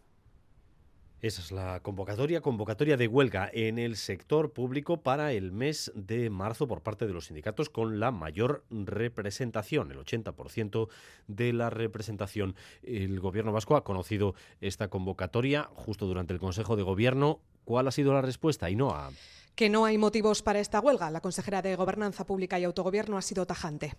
Esa 1.22 1.42
es 1.42 1.52
la 1.52 1.80
convocatoria, 1.80 2.40
convocatoria 2.40 2.96
de 2.96 3.06
huelga 3.06 3.50
en 3.52 3.78
el 3.78 3.96
sector 3.96 4.54
público 4.54 5.02
para 5.02 5.32
el 5.32 5.52
mes 5.52 5.92
de 5.94 6.30
marzo 6.30 6.66
por 6.66 6.82
parte 6.82 7.06
de 7.06 7.12
los 7.12 7.26
sindicatos 7.26 7.68
con 7.68 8.00
la 8.00 8.10
mayor 8.10 8.64
representación, 8.70 9.90
el 9.90 9.98
80% 9.98 10.88
de 11.26 11.52
la 11.52 11.68
representación. 11.68 12.56
El 12.82 13.20
gobierno 13.20 13.52
vasco 13.52 13.76
ha 13.76 13.84
conocido 13.84 14.34
esta 14.62 14.88
convocatoria 14.88 15.68
justo 15.74 16.06
durante 16.06 16.32
el 16.32 16.40
Consejo 16.40 16.74
de 16.76 16.84
Gobierno. 16.84 17.40
¿Cuál 17.64 17.88
ha 17.88 17.90
sido 17.90 18.14
la 18.14 18.22
respuesta? 18.22 18.70
Y 18.70 18.76
no 18.76 18.90
a 18.90 19.10
que 19.54 19.68
no 19.68 19.84
hay 19.84 19.98
motivos 19.98 20.40
para 20.40 20.58
esta 20.58 20.80
huelga. 20.80 21.10
La 21.10 21.20
consejera 21.20 21.60
de 21.60 21.76
Gobernanza 21.76 22.24
Pública 22.24 22.58
y 22.58 22.64
Autogobierno 22.64 23.18
ha 23.18 23.22
sido 23.22 23.44
tajante 23.44 23.94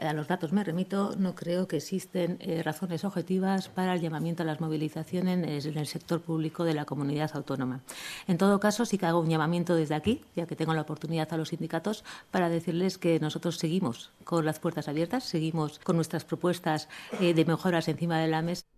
a 0.00 0.12
los 0.12 0.28
datos 0.28 0.52
me 0.52 0.64
remito, 0.64 1.14
no 1.18 1.34
creo 1.34 1.68
que 1.68 1.76
existen 1.76 2.38
eh, 2.40 2.62
razones 2.62 3.04
objetivas 3.04 3.68
para 3.68 3.94
el 3.94 4.00
llamamiento 4.00 4.42
a 4.42 4.46
las 4.46 4.60
movilizaciones 4.60 5.66
en 5.66 5.78
el 5.78 5.86
sector 5.86 6.20
público 6.20 6.64
de 6.64 6.74
la 6.74 6.84
comunidad 6.84 7.30
autónoma. 7.34 7.80
En 8.26 8.38
todo 8.38 8.60
caso, 8.60 8.84
sí 8.84 8.98
que 8.98 9.06
hago 9.06 9.20
un 9.20 9.28
llamamiento 9.28 9.74
desde 9.74 9.94
aquí, 9.94 10.22
ya 10.36 10.46
que 10.46 10.56
tengo 10.56 10.74
la 10.74 10.82
oportunidad 10.82 11.32
a 11.32 11.36
los 11.36 11.48
sindicatos, 11.48 12.04
para 12.30 12.48
decirles 12.48 12.98
que 12.98 13.20
nosotros 13.20 13.56
seguimos 13.56 14.10
con 14.24 14.44
las 14.44 14.58
puertas 14.58 14.88
abiertas, 14.88 15.24
seguimos 15.24 15.78
con 15.80 15.96
nuestras 15.96 16.24
propuestas 16.24 16.88
eh, 17.20 17.34
de 17.34 17.44
mejoras 17.44 17.88
encima 17.88 18.18
de 18.18 18.28
la 18.28 18.42
mesa. 18.42 18.77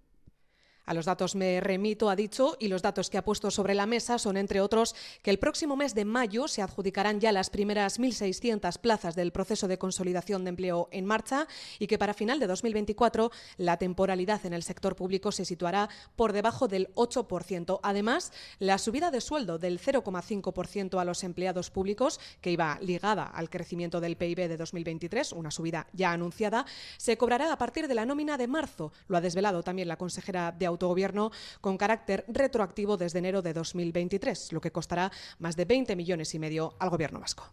A 0.90 0.92
los 0.92 1.06
datos 1.06 1.36
me 1.36 1.60
remito, 1.60 2.10
ha 2.10 2.16
dicho, 2.16 2.56
y 2.58 2.66
los 2.66 2.82
datos 2.82 3.10
que 3.10 3.16
ha 3.16 3.22
puesto 3.22 3.52
sobre 3.52 3.76
la 3.76 3.86
mesa 3.86 4.18
son, 4.18 4.36
entre 4.36 4.60
otros, 4.60 4.96
que 5.22 5.30
el 5.30 5.38
próximo 5.38 5.76
mes 5.76 5.94
de 5.94 6.04
mayo 6.04 6.48
se 6.48 6.62
adjudicarán 6.62 7.20
ya 7.20 7.30
las 7.30 7.48
primeras 7.48 8.00
1.600 8.00 8.76
plazas 8.80 9.14
del 9.14 9.30
proceso 9.30 9.68
de 9.68 9.78
consolidación 9.78 10.42
de 10.42 10.48
empleo 10.48 10.88
en 10.90 11.06
marcha 11.06 11.46
y 11.78 11.86
que 11.86 11.96
para 11.96 12.12
final 12.12 12.40
de 12.40 12.48
2024 12.48 13.30
la 13.56 13.76
temporalidad 13.76 14.44
en 14.46 14.52
el 14.52 14.64
sector 14.64 14.96
público 14.96 15.30
se 15.30 15.44
situará 15.44 15.88
por 16.16 16.32
debajo 16.32 16.66
del 16.66 16.92
8%. 16.94 17.78
Además, 17.84 18.32
la 18.58 18.76
subida 18.76 19.12
de 19.12 19.20
sueldo 19.20 19.60
del 19.60 19.78
0,5% 19.80 21.00
a 21.00 21.04
los 21.04 21.22
empleados 21.22 21.70
públicos, 21.70 22.18
que 22.40 22.50
iba 22.50 22.76
ligada 22.80 23.22
al 23.22 23.48
crecimiento 23.48 24.00
del 24.00 24.16
PIB 24.16 24.48
de 24.48 24.56
2023, 24.56 25.34
una 25.34 25.52
subida 25.52 25.86
ya 25.92 26.10
anunciada, 26.10 26.66
se 26.96 27.16
cobrará 27.16 27.52
a 27.52 27.58
partir 27.58 27.86
de 27.86 27.94
la 27.94 28.06
nómina 28.06 28.36
de 28.36 28.48
marzo. 28.48 28.92
Lo 29.06 29.16
ha 29.16 29.20
desvelado 29.20 29.62
también 29.62 29.86
la 29.86 29.96
consejera 29.96 30.50
de 30.50 30.66
autogobierno 30.80 31.30
con 31.60 31.76
carácter 31.76 32.24
retroactivo 32.28 32.96
desde 32.96 33.18
enero 33.18 33.42
de 33.42 33.52
2023, 33.52 34.52
lo 34.52 34.60
que 34.60 34.72
costará 34.72 35.12
más 35.38 35.54
de 35.56 35.66
20 35.66 35.94
millones 35.94 36.34
y 36.34 36.38
medio 36.38 36.74
al 36.78 36.88
gobierno 36.88 37.20
vasco. 37.20 37.52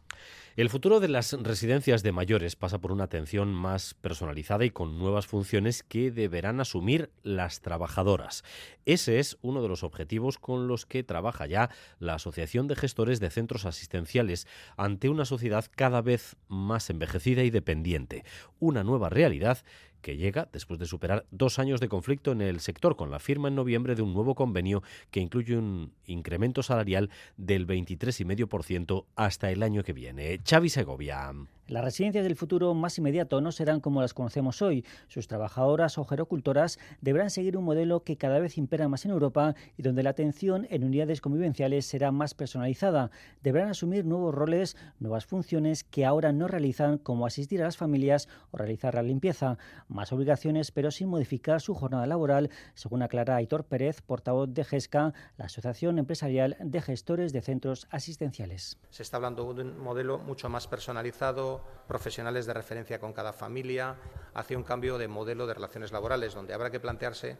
El 0.55 0.69
futuro 0.69 0.99
de 0.99 1.07
las 1.07 1.33
residencias 1.33 2.01
de 2.01 2.11
mayores 2.11 2.55
pasa 2.55 2.79
por 2.79 2.91
una 2.91 3.03
atención 3.03 3.53
más 3.53 3.93
personalizada 3.93 4.65
y 4.65 4.71
con 4.71 4.97
nuevas 4.97 5.27
funciones 5.27 5.83
que 5.83 6.09
deberán 6.09 6.59
asumir 6.59 7.11
las 7.21 7.61
trabajadoras. 7.61 8.43
Ese 8.85 9.19
es 9.19 9.37
uno 9.41 9.61
de 9.61 9.67
los 9.67 9.83
objetivos 9.83 10.39
con 10.39 10.67
los 10.67 10.87
que 10.87 11.03
trabaja 11.03 11.45
ya 11.45 11.69
la 11.99 12.15
Asociación 12.15 12.67
de 12.67 12.75
Gestores 12.75 13.19
de 13.19 13.29
Centros 13.29 13.65
Asistenciales 13.65 14.47
ante 14.77 15.09
una 15.09 15.25
sociedad 15.25 15.65
cada 15.75 16.01
vez 16.01 16.37
más 16.47 16.89
envejecida 16.89 17.43
y 17.43 17.51
dependiente. 17.51 18.23
Una 18.59 18.83
nueva 18.83 19.09
realidad 19.09 19.59
que 20.08 20.15
llega 20.15 20.48
después 20.54 20.80
de 20.80 20.86
superar 20.86 21.26
dos 21.32 21.60
años 21.60 21.82
de 21.82 21.89
conflicto 21.89 22.32
en 22.32 22.39
el 22.39 22.62
sector 22.62 22.96
con 22.96 23.12
la 23.12 23.20
firma 23.20 23.50
en 23.50 23.56
noviembre 23.56 23.93
de 23.93 24.04
un 24.04 24.13
nuevo 24.13 24.36
convenio 24.36 24.82
que 25.12 25.20
incluye 25.20 25.58
un 25.58 25.91
incremento 26.06 26.63
salarial 26.63 27.10
del 27.36 27.67
23,5% 27.67 29.04
hasta 29.17 29.52
el 29.52 29.63
año 29.63 29.84
que 29.84 29.91
viene. 29.91 30.39
Xavi 30.48 30.70
Segovia. 30.70 31.34
Las 31.67 31.84
residencias 31.84 32.23
del 32.23 32.38
futuro 32.38 32.73
más 32.73 32.97
inmediato 32.97 33.41
no 33.41 33.51
serán 33.51 33.82
como 33.82 34.01
las 34.01 34.13
conocemos 34.13 34.62
hoy. 34.62 34.86
Sus 35.10 35.27
trabajadoras 35.27 35.97
o 35.97 36.06
gerocultoras 36.06 36.80
deberán 37.01 37.30
seguir 37.30 37.58
un 37.58 37.65
modelo 37.65 38.03
que 38.03 38.15
cada 38.15 38.39
vez 38.39 38.58
impera 38.58 38.88
más 38.88 39.03
en 39.03 39.12
Europa 39.12 39.53
y 39.75 39.82
donde 39.82 40.01
la 40.01 40.12
atención 40.12 40.65
en 40.69 40.86
unidades 40.86 41.19
convivenciales 41.19 41.86
será 41.86 42.13
más 42.13 42.34
personalizada. 42.36 43.12
Deberán 43.43 43.67
asumir 43.67 44.06
nuevos 44.06 44.34
roles, 44.34 44.77
nuevas 44.99 45.25
funciones 45.25 45.84
que 45.84 46.06
ahora 46.06 46.32
no 46.32 46.47
realizan, 46.47 46.99
como 46.99 47.25
asistir 47.25 47.62
a 47.62 47.65
las 47.65 47.75
familias 47.75 48.30
o 48.51 48.58
realizar 48.58 48.95
la 48.95 49.03
limpieza. 49.03 49.58
Más 49.89 50.13
obligaciones, 50.13 50.71
pero 50.71 50.89
sin 50.89 51.10
modificar 51.10 51.60
su 51.60 51.73
jornada 51.73 52.08
laboral, 52.08 52.49
según 52.75 53.01
aclara 53.01 53.36
Aitor 53.36 53.65
Pérez, 53.65 54.01
portavoz 54.01 54.53
de 54.53 54.63
GESCA, 54.63 55.13
la 55.36 55.45
Asociación 55.45 55.99
Empresarial 55.99 56.56
de 56.62 56.80
Gestores 56.80 57.34
de 57.34 57.41
Centros 57.41 57.88
Asistenciales. 57.91 58.77
Se 58.89 59.03
está 59.03 59.17
hablando 59.17 59.53
de 59.53 59.63
un 59.63 59.77
modelo 59.80 60.17
mucho 60.17 60.47
más 60.47 60.65
personalizado 60.65 61.57
profesionales 61.88 62.46
de 62.46 62.54
referencia 62.54 63.00
con 63.00 63.13
cada 63.13 63.34
familia, 63.34 63.96
hacia 64.34 64.58
un 64.58 64.63
cambio 64.63 64.98
de 64.98 65.08
modelo 65.08 65.48
de 65.48 65.54
relaciones 65.54 65.91
laborales, 65.91 66.34
donde 66.34 66.54
habrá 66.54 66.70
que 66.70 66.80
plantearse 66.80 67.38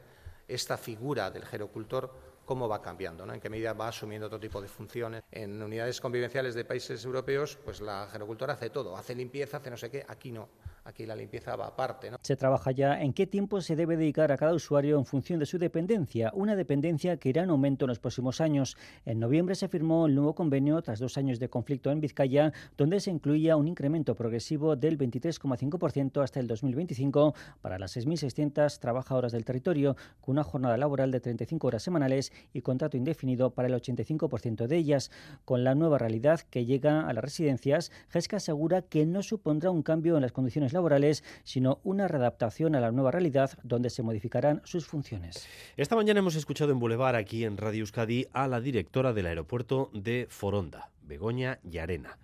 esta 0.48 0.78
figura 0.78 1.30
del 1.32 1.46
gerocultor 1.46 2.37
cómo 2.48 2.70
va 2.70 2.82
cambiando, 2.82 3.26
¿no? 3.26 3.34
en 3.34 3.42
qué 3.42 3.50
medida 3.50 3.74
va 3.74 3.90
asumiendo 3.90 4.28
otro 4.28 4.40
tipo 4.40 4.62
de 4.62 4.70
funciones. 4.70 5.22
En 5.30 5.62
unidades 5.62 6.00
convivenciales 6.00 6.56
de 6.56 6.64
países 6.64 7.04
europeos, 7.04 7.60
pues 7.64 7.82
la 7.82 8.08
gerocultora 8.08 8.54
hace 8.54 8.70
todo, 8.70 8.96
hace 8.96 9.14
limpieza, 9.14 9.58
hace 9.58 9.70
no 9.70 9.78
sé 9.78 9.92
qué, 9.92 10.06
aquí 10.08 10.32
no. 10.32 10.48
Aquí 10.86 11.06
la 11.06 11.18
limpieza 11.18 11.58
va 11.58 11.68
aparte. 11.68 12.10
¿no? 12.10 12.18
Se 12.22 12.38
trabaja 12.38 12.72
ya 12.72 13.02
en 13.02 13.12
qué 13.12 13.28
tiempo 13.28 13.60
se 13.60 13.76
debe 13.76 13.98
dedicar 13.98 14.32
a 14.32 14.38
cada 14.38 14.54
usuario 14.54 14.98
en 14.98 15.06
función 15.06 15.38
de 15.38 15.46
su 15.46 15.58
dependencia, 15.58 16.32
una 16.34 16.56
dependencia 16.56 17.18
que 17.18 17.28
irá 17.28 17.44
en 17.44 17.50
aumento 17.50 17.84
en 17.84 17.90
los 17.90 18.00
próximos 18.00 18.40
años. 18.40 18.78
En 19.06 19.20
noviembre 19.20 19.56
se 19.56 19.68
firmó 19.68 20.06
el 20.06 20.16
nuevo 20.16 20.34
convenio 20.34 20.82
tras 20.82 21.00
dos 21.00 21.18
años 21.18 21.40
de 21.40 21.50
conflicto 21.50 21.92
en 21.92 22.00
Vizcaya, 22.00 22.54
donde 22.78 23.02
se 23.02 23.12
incluía 23.12 23.58
un 23.58 23.68
incremento 23.68 24.16
progresivo 24.16 24.78
del 24.78 24.98
23,5% 24.98 26.24
hasta 26.24 26.40
el 26.40 26.48
2025 26.48 27.36
para 27.60 27.78
las 27.78 27.98
6.600 27.98 28.80
trabajadoras 28.80 29.34
del 29.34 29.44
territorio, 29.44 29.98
con 30.22 30.36
una 30.36 30.46
jornada 30.46 30.78
laboral 30.78 31.12
de 31.12 31.20
35 31.20 31.68
horas 31.68 31.84
semanales 31.84 32.32
y 32.54 32.62
contrato 32.62 32.98
indefinido 32.98 33.52
para 33.52 33.68
el 33.68 33.74
85% 33.74 34.68
de 34.68 34.78
ellas. 34.78 35.12
Con 35.46 35.64
la 35.64 35.76
nueva 35.76 35.98
realidad 35.98 36.42
que 36.42 36.66
llega 36.66 37.08
a 37.08 37.14
las 37.14 37.24
residencias, 37.24 37.92
GESCA 38.10 38.38
asegura 38.38 38.82
que 38.82 39.06
no 39.06 39.24
supondrá 39.24 39.72
un 39.72 39.84
cambio 39.84 40.16
en 40.16 40.22
las 40.22 40.32
condiciones 40.32 40.74
laborales, 40.74 41.24
sino 41.44 41.80
una 41.84 42.08
readaptación 42.08 42.76
a 42.76 42.80
la 42.80 42.92
nueva 42.92 43.12
realidad 43.12 43.52
donde 43.64 43.90
se 43.90 44.04
modificarán 44.04 44.62
sus 44.64 44.88
funciones. 44.88 45.48
Esta 45.78 45.96
mañana 45.96 46.20
hemos 46.20 46.36
escuchado 46.36 46.72
en 46.72 46.80
Boulevard, 46.80 47.16
aquí 47.16 47.44
en 47.44 47.58
Radio 47.58 47.82
Euskadi, 47.82 48.28
a 48.34 48.48
la 48.48 48.62
directora 48.62 49.14
del 49.14 49.28
aeropuerto 49.28 49.90
de 49.94 50.28
Foronda, 50.30 50.92
Begoña 51.04 51.60
Yarena 51.64 52.18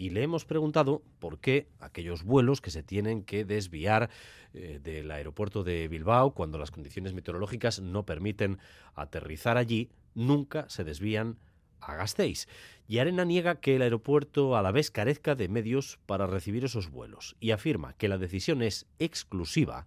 y 0.00 0.08
le 0.08 0.22
hemos 0.22 0.46
preguntado 0.46 1.02
por 1.18 1.40
qué 1.40 1.68
aquellos 1.78 2.24
vuelos 2.24 2.62
que 2.62 2.70
se 2.70 2.82
tienen 2.82 3.22
que 3.22 3.44
desviar 3.44 4.08
eh, 4.54 4.80
del 4.82 5.10
aeropuerto 5.10 5.62
de 5.62 5.88
Bilbao 5.88 6.32
cuando 6.32 6.56
las 6.56 6.70
condiciones 6.70 7.12
meteorológicas 7.12 7.80
no 7.80 8.06
permiten 8.06 8.60
aterrizar 8.94 9.58
allí, 9.58 9.90
nunca 10.14 10.64
se 10.70 10.84
desvían 10.84 11.36
a 11.80 11.96
Gasteiz. 11.96 12.48
Y 12.88 12.96
Arena 12.96 13.26
niega 13.26 13.60
que 13.60 13.76
el 13.76 13.82
aeropuerto 13.82 14.56
a 14.56 14.62
la 14.62 14.72
vez 14.72 14.90
carezca 14.90 15.34
de 15.34 15.48
medios 15.48 15.98
para 16.06 16.26
recibir 16.26 16.64
esos 16.64 16.90
vuelos 16.90 17.36
y 17.38 17.50
afirma 17.50 17.92
que 17.92 18.08
la 18.08 18.16
decisión 18.16 18.62
es 18.62 18.86
exclusiva, 18.98 19.86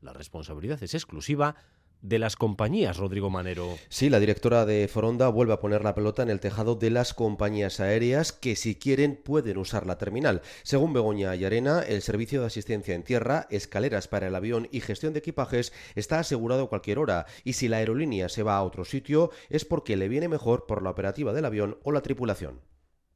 la 0.00 0.14
responsabilidad 0.14 0.82
es 0.82 0.94
exclusiva 0.94 1.54
de 2.02 2.18
las 2.18 2.36
compañías, 2.36 2.96
Rodrigo 2.96 3.30
Manero. 3.30 3.76
Sí, 3.88 4.10
la 4.10 4.20
directora 4.20 4.66
de 4.66 4.88
Foronda 4.88 5.28
vuelve 5.28 5.52
a 5.52 5.60
poner 5.60 5.84
la 5.84 5.94
pelota 5.94 6.22
en 6.22 6.30
el 6.30 6.40
tejado 6.40 6.74
de 6.74 6.90
las 6.90 7.14
compañías 7.14 7.80
aéreas 7.80 8.32
que 8.32 8.56
si 8.56 8.74
quieren 8.74 9.16
pueden 9.16 9.58
usar 9.58 9.86
la 9.86 9.98
terminal. 9.98 10.42
Según 10.62 10.92
Begoña 10.92 11.34
y 11.36 11.44
Arena, 11.44 11.80
el 11.80 12.02
servicio 12.02 12.40
de 12.40 12.46
asistencia 12.46 12.94
en 12.94 13.02
tierra, 13.02 13.46
escaleras 13.50 14.08
para 14.08 14.28
el 14.28 14.34
avión 14.34 14.68
y 14.70 14.80
gestión 14.80 15.12
de 15.12 15.18
equipajes 15.20 15.72
está 15.94 16.18
asegurado 16.18 16.64
a 16.64 16.68
cualquier 16.68 16.98
hora 16.98 17.26
y 17.44 17.54
si 17.54 17.68
la 17.68 17.78
aerolínea 17.78 18.28
se 18.28 18.42
va 18.42 18.56
a 18.56 18.62
otro 18.62 18.84
sitio 18.84 19.30
es 19.48 19.64
porque 19.64 19.96
le 19.96 20.08
viene 20.08 20.28
mejor 20.28 20.66
por 20.66 20.82
la 20.82 20.90
operativa 20.90 21.32
del 21.32 21.44
avión 21.44 21.78
o 21.82 21.92
la 21.92 22.02
tripulación. 22.02 22.69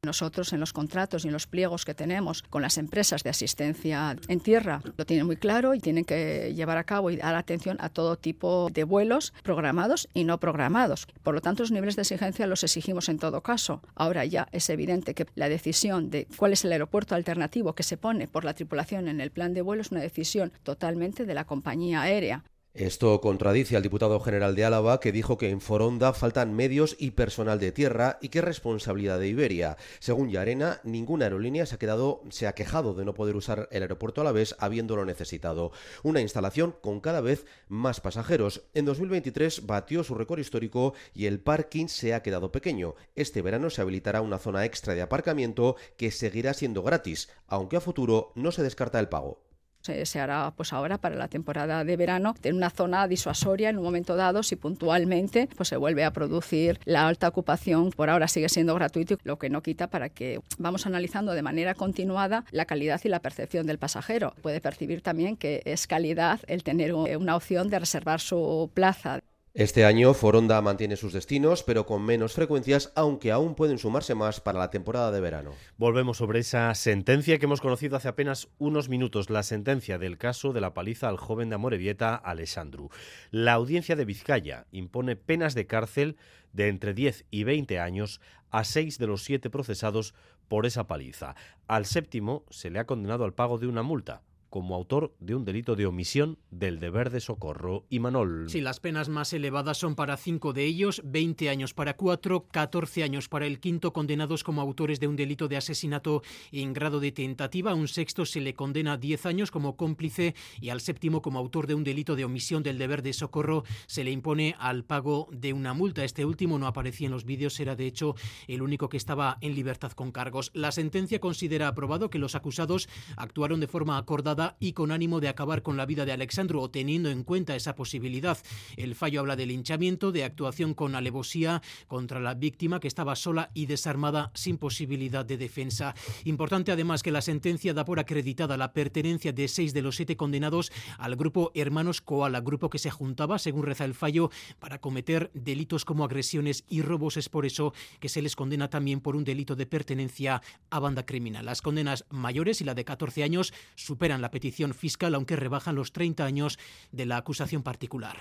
Nosotros 0.05 0.53
en 0.53 0.61
los 0.61 0.73
contratos 0.73 1.25
y 1.25 1.29
en 1.29 1.33
los 1.33 1.47
pliegos 1.47 1.85
que 1.85 1.95
tenemos 1.95 2.43
con 2.43 2.63
las 2.63 2.79
empresas 2.79 3.23
de 3.23 3.31
asistencia 3.31 4.17
en 4.29 4.41
tierra 4.41 4.83
lo 4.97 5.07
tienen 5.07 5.27
muy 5.27 5.37
claro 5.37 5.75
y 5.75 5.81
tienen 5.81 6.05
que 6.05 6.53
llevar 6.55 6.79
a 6.79 6.85
cabo 6.85 7.11
y 7.11 7.17
dar 7.17 7.35
atención 7.35 7.77
a 7.81 7.89
todo 7.89 8.17
tipo 8.17 8.69
de 8.73 8.85
vuelos 8.85 9.33
programados 9.43 10.09
y 10.15 10.25
no 10.25 10.39
programados. 10.39 11.07
Por 11.23 11.35
lo 11.35 11.41
tanto, 11.41 11.63
los 11.63 11.73
niveles 11.73 11.97
de 11.97 12.03
exigencia 12.03 12.47
los 12.47 12.65
exigimos 12.65 13.09
en 13.09 13.19
todo 13.19 13.43
caso. 13.43 13.83
Ahora 13.95 14.25
ya 14.25 14.49
es 14.53 14.69
evidente 14.71 15.15
que 15.15 15.27
la 15.35 15.49
decisión 15.49 16.11
de 16.11 16.27
cuál 16.37 16.53
es 16.53 16.65
el 16.65 16.73
aeropuerto 16.73 17.15
alternativo 17.15 17.75
que 17.75 17.83
se 17.83 17.97
pone 17.97 18.29
por 18.29 18.45
la 18.45 18.55
tripulación 18.55 19.09
en 19.09 19.21
el 19.21 19.31
plan 19.31 19.55
de 19.55 19.63
vuelo 19.63 19.83
es 19.83 19.91
una 19.91 20.01
decisión 20.01 20.53
totalmente 20.63 21.25
de 21.25 21.35
la 21.35 21.45
compañía 21.45 22.03
aérea. 22.03 22.45
Esto 22.75 23.21
contradice 23.21 23.77
al 23.77 23.85
diputado 23.85 24.19
general 24.19 24.57
de 24.57 24.65
Álava 24.65 24.99
que 24.99 25.13
dijo 25.13 25.39
que 25.39 25.51
en 25.51 25.61
Foronda 25.61 26.13
faltan 26.13 26.57
medios 26.57 26.97
y 26.99 27.13
personal 27.13 27.61
de 27.61 27.71
tierra 27.71 28.19
y 28.21 28.31
que 28.31 28.41
es 28.41 28.45
responsabilidad 28.45 29.21
de 29.21 29.29
Iberia. 29.29 29.77
Según 30.01 30.29
Yarena, 30.29 30.81
ninguna 30.83 31.27
aerolínea 31.27 31.67
se 31.67 31.77
ha, 31.77 31.79
quedado, 31.79 32.23
se 32.31 32.49
ha 32.49 32.57
quejado 32.57 32.95
de 32.95 33.05
no 33.05 33.15
poder 33.15 33.37
usar 33.37 33.69
el 33.71 33.83
aeropuerto 33.83 34.23
a 34.23 34.25
la 34.25 34.33
vez 34.33 34.57
habiéndolo 34.59 35.05
necesitado. 35.05 35.71
Una 36.03 36.21
instalación 36.21 36.75
con 36.81 36.99
cada 36.99 37.21
vez 37.21 37.47
más 37.69 38.01
pasajeros. 38.01 38.65
En 38.75 38.87
2023 38.87 39.67
batió 39.67 40.03
su 40.03 40.17
récord 40.17 40.41
histórico 40.41 40.95
y 41.15 41.27
el 41.27 41.39
parking 41.39 41.87
se 41.87 42.13
ha 42.13 42.25
quedado 42.25 42.51
pequeño. 42.51 42.97
Este 43.15 43.41
verano 43.41 43.71
se 43.71 43.83
habilitará 43.83 44.21
una 44.21 44.41
zona 44.41 44.65
extra 44.65 44.97
de 44.97 45.03
aparcamiento 45.03 45.77
que 45.97 46.11
seguirá 46.11 46.55
siendo 46.55 46.83
gratis, 46.83 47.29
aunque 47.47 47.77
a 47.77 47.81
futuro 47.81 48.33
no 48.35 48.51
se 48.51 48.65
descarta 48.65 48.99
el 48.99 49.09
pago 49.09 49.54
se, 49.85 50.21
hará 50.21 50.53
pues 50.57 50.73
ahora 50.73 50.99
para 50.99 51.17
la 51.17 51.29
temporada 51.29 51.85
de 51.85 51.97
verano. 51.97 52.35
En 52.43 52.57
una 52.57 52.71
zona 52.71 53.07
disuasoria 53.07 53.69
en 53.69 53.79
un 53.79 53.85
momento 53.85 54.17
dado 54.17 54.43
si 54.43 54.57
puntualmente 54.57 55.49
pues 55.57 55.69
se 55.69 55.77
vuelve 55.77 56.05
a 56.05 56.13
producir 56.13 56.81
la 56.85 57.07
alta 57.07 57.29
ocupación 57.29 57.91
por 57.91 58.11
ahora 58.11 58.29
sigue 58.29 58.49
siendo 58.49 58.75
gratuito 58.75 59.19
lo 59.25 59.39
que 59.39 59.51
no 59.51 59.63
quita 59.63 59.89
para 59.89 60.09
que 60.09 60.41
vamos 60.59 60.87
analizando 60.87 61.33
de 61.33 61.43
manera 61.43 61.75
continuada 61.75 62.45
la 62.51 62.65
calidad 62.65 63.01
y 63.05 63.09
la 63.09 63.21
percepción 63.21 63.67
del 63.67 63.79
pasajero. 63.79 64.35
Puede 64.43 64.61
percibir 64.61 65.03
también 65.03 65.37
que 65.37 65.63
es 65.65 65.87
calidad 65.87 66.41
el 66.47 66.63
tener 66.63 66.95
una 66.95 67.37
opción 67.37 67.69
de 67.69 67.79
reservar 67.79 68.21
su 68.21 68.71
plaza 68.73 69.21
este 69.55 69.85
año 69.85 70.15
Foronda 70.15 70.61
mantiene 70.61 70.97
sus 70.97 71.13
destinos, 71.13 71.63
pero 71.63 71.87
con 71.87 72.05
menos 72.05 72.33
frecuencias, 72.33 72.93
aunque 72.97 73.31
aún 73.31 73.55
pueden 73.55 73.79
sumarse 73.79 74.17
más 74.17 74.41
para 74.41 74.59
la 74.59 74.71
temporada 74.71 75.13
de 75.13 75.21
verano. 75.21 75.53
Volvemos 75.77 76.17
sobre 76.17 76.41
esa 76.41 76.75
sentencia 76.75 77.39
que 77.39 77.47
hemos 77.47 77.61
conocido 77.61 77.97
hace 77.97 78.09
apenas 78.09 78.49
unos 78.59 78.89
minutos, 78.89 79.31
la 79.31 79.45
sentencia 79.45 79.97
del 79.97 80.19
caso 80.19 80.53
de 80.53 80.61
la 80.61 80.75
paliza 80.75 81.09
al 81.09 81.19
joven 81.19 81.51
de 81.51 81.55
Amorebieta, 81.55 82.17
Alessandro. 82.17 82.91
La 83.31 83.53
audiencia 83.53 83.95
de 83.95 84.05
Vizcaya 84.05 84.67
impone 84.73 85.15
penas 85.15 85.55
de 85.55 85.69
cárcel 85.69 86.17
de 86.53 86.67
entre 86.67 86.93
10 86.93 87.25
y 87.31 87.45
20 87.45 87.79
años 87.79 88.21
a 88.51 88.65
seis 88.65 88.99
de 88.99 89.07
los 89.07 89.23
siete 89.23 89.51
procesados 89.51 90.15
por 90.49 90.67
esa 90.67 90.89
paliza. 90.89 91.37
Al 91.69 91.87
séptimo 91.87 92.45
se 92.51 92.71
le 92.71 92.81
ha 92.81 92.87
condenado 92.87 93.25
al 93.25 93.35
pago 93.35 93.59
de 93.59 93.69
una 93.69 93.85
multa 93.85 94.23
como 94.55 94.77
autor 94.77 95.17
de 95.19 95.35
un 95.35 95.45
delito 95.45 95.75
de 95.75 95.85
omisión 95.85 96.39
del 96.53 96.79
deber 96.79 97.11
de 97.11 97.19
socorro. 97.19 97.87
Y 97.91 97.99
Manol. 97.99 98.49
Sí, 98.49 98.61
las 98.61 98.79
penas 98.79 99.09
más 99.09 99.33
elevadas 99.33 99.79
son 99.79 99.97
para 99.97 100.17
cinco 100.17 100.53
de 100.53 100.65
ellos, 100.65 101.03
20 101.05 101.49
años 101.49 101.75
para 101.75 101.97
cuatro, 101.97 102.47
14 102.53 103.03
años 103.03 103.29
para 103.29 103.47
el 103.47 103.59
quinto, 103.59 103.93
condenados 103.93 104.45
como 104.45 104.61
autores 104.61 105.01
de 105.01 105.09
un 105.09 105.17
delito 105.17 105.49
de 105.49 105.57
asesinato 105.57 106.23
en 106.53 106.73
grado 106.73 107.01
de 107.01 107.11
tentativa. 107.11 107.75
Un 107.75 107.89
sexto 107.89 108.25
se 108.25 108.41
le 108.41 108.55
condena 108.55 108.93
a 108.93 108.97
10 108.97 109.27
años 109.27 109.51
como 109.51 109.77
cómplice 109.77 110.37
y 110.61 110.69
al 110.69 110.81
séptimo 110.81 111.21
como 111.21 111.41
autor 111.41 111.67
de 111.67 111.75
un 111.75 111.83
delito 111.83 112.15
de 112.15 112.25
omisión 112.25 112.63
del 112.63 112.79
deber 112.79 113.03
de 113.03 113.13
socorro 113.13 113.65
se 113.89 114.05
le 114.05 114.13
impone 114.13 114.55
al 114.61 114.85
pago 114.85 115.27
de 115.33 115.53
una 115.53 115.75
multa. 115.75 116.05
Este 116.05 116.25
último 116.25 116.61
no 116.61 116.69
aparecía 116.69 117.07
en 117.07 117.13
los 117.13 117.25
vídeos, 117.25 117.59
era 117.59 117.75
de 117.75 117.89
hecho 117.89 118.15
el 118.47 118.63
único 118.63 118.89
que 118.89 118.99
estaba 118.99 119.37
en 119.41 119.57
libertad 119.57 119.91
con 119.91 120.13
cargos. 120.13 120.53
La 120.55 120.71
sentencia 120.71 121.19
considera 121.19 121.67
aprobado 121.67 122.09
que 122.09 122.21
los 122.21 122.37
acusados 122.37 122.89
actuaron 123.17 123.59
de 123.59 123.67
forma 123.67 123.99
acordada 123.99 124.44
y 124.61 124.73
con 124.73 124.93
ánimo 124.93 125.21
de 125.21 125.29
acabar 125.29 125.63
con 125.63 125.77
la 125.77 125.87
vida 125.87 126.05
de 126.05 126.13
Alexandro 126.13 126.61
o 126.61 126.71
teniendo 126.71 127.11
en 127.11 127.25
cuenta 127.25 127.57
esa 127.57 127.75
posibilidad. 127.75 128.39
El 128.77 128.95
fallo 128.95 129.21
habla 129.21 129.37
de 129.37 129.47
linchamiento, 129.47 130.13
de 130.13 130.25
actuación 130.25 130.75
con 130.75 130.95
alevosía 130.95 131.63
contra 131.87 132.21
la 132.21 132.35
víctima 132.35 132.81
que 132.81 132.89
estaba 132.89 133.17
sola 133.17 133.51
y 133.55 133.67
desarmada 133.67 134.31
sin 134.35 134.59
posibilidad 134.59 135.25
de 135.25 135.37
defensa. 135.37 135.95
Importante 136.25 136.73
además 136.73 137.03
que 137.03 137.13
la 137.13 137.23
sentencia 137.23 137.75
da 137.75 137.85
por 137.85 137.99
acreditada 137.99 138.57
la 138.57 138.73
pertenencia 138.73 139.33
de 139.33 139.49
seis 139.49 139.75
de 139.75 139.83
los 139.83 139.97
siete 139.97 140.17
condenados 140.17 140.73
al 140.99 141.17
grupo 141.17 141.51
Hermanos 141.55 142.01
Koala, 142.01 142.41
grupo 142.41 142.71
que 142.71 142.79
se 142.79 142.91
juntaba, 142.91 143.39
según 143.39 143.65
reza 143.65 143.85
el 143.85 143.95
fallo, 143.95 144.31
para 144.59 144.81
cometer 144.81 145.31
delitos 145.35 145.85
como 145.85 146.05
agresiones 146.05 146.65
y 146.69 146.83
robos. 146.83 147.17
Es 147.17 147.29
por 147.29 147.47
eso 147.47 147.73
que 148.01 148.09
se 148.09 148.23
les 148.23 148.37
condena 148.37 148.69
también 148.69 149.01
por 149.01 149.17
un 149.17 149.25
delito 149.25 149.57
de 149.57 149.67
pertenencia 149.67 150.43
a 150.71 150.79
banda 150.79 151.07
criminal. 151.07 151.47
Las 151.47 151.63
condenas 151.63 152.05
mayores 152.11 152.61
y 152.61 152.65
la 152.65 152.75
de 152.75 152.85
14 152.85 153.23
años 153.23 153.53
superan 153.75 154.23
la 154.23 154.31
petición 154.35 154.75
fiscal, 154.75 155.15
aunque 155.15 155.37
rebajan 155.37 155.77
los 155.77 155.93
30 155.93 156.25
años 156.25 156.59
de 156.91 157.07
la 157.07 157.19
acusación 157.19 157.63
particular. 157.63 158.17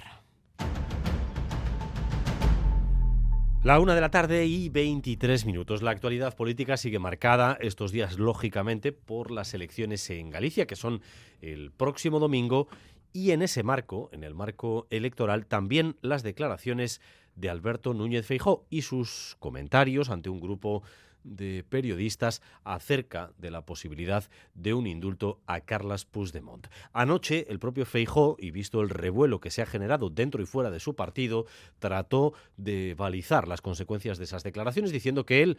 La 3.63 3.79
una 3.79 3.95
de 3.95 4.01
la 4.01 4.11
tarde 4.11 4.45
y 4.45 4.69
23 4.69 5.47
minutos. 5.47 5.81
La 5.81 5.89
actualidad 5.89 6.35
política 6.35 6.77
sigue 6.77 6.99
marcada 6.99 7.57
estos 7.61 7.91
días, 7.91 8.19
lógicamente, 8.19 8.91
por 8.91 9.31
las 9.31 9.55
elecciones 9.55 10.07
en 10.11 10.29
Galicia, 10.29 10.67
que 10.67 10.75
son 10.75 11.01
el 11.41 11.71
próximo 11.71 12.19
domingo, 12.19 12.67
y 13.11 13.31
en 13.31 13.41
ese 13.41 13.63
marco, 13.63 14.11
en 14.13 14.23
el 14.23 14.35
marco 14.35 14.85
electoral, 14.91 15.47
también 15.47 15.97
las 16.01 16.21
declaraciones 16.21 17.01
de 17.35 17.49
Alberto 17.49 17.95
Núñez 17.95 18.27
Feijó 18.27 18.67
y 18.69 18.83
sus 18.83 19.35
comentarios 19.39 20.11
ante 20.11 20.29
un 20.29 20.39
grupo 20.39 20.83
de 21.23 21.63
periodistas 21.67 22.41
acerca 22.63 23.31
de 23.37 23.51
la 23.51 23.65
posibilidad 23.65 24.29
de 24.53 24.73
un 24.73 24.87
indulto 24.87 25.41
a 25.47 25.61
Carlas 25.61 26.05
Puigdemont. 26.05 26.67
Anoche, 26.91 27.45
el 27.49 27.59
propio 27.59 27.85
Feijó, 27.85 28.35
y 28.39 28.51
visto 28.51 28.81
el 28.81 28.89
revuelo 28.89 29.39
que 29.39 29.51
se 29.51 29.61
ha 29.61 29.65
generado 29.65 30.09
dentro 30.09 30.41
y 30.41 30.45
fuera 30.45 30.71
de 30.71 30.79
su 30.79 30.95
partido, 30.95 31.45
trató 31.79 32.33
de 32.57 32.95
balizar 32.95 33.47
las 33.47 33.61
consecuencias 33.61 34.17
de 34.17 34.25
esas 34.25 34.43
declaraciones 34.43 34.91
diciendo 34.91 35.25
que 35.25 35.43
él 35.43 35.57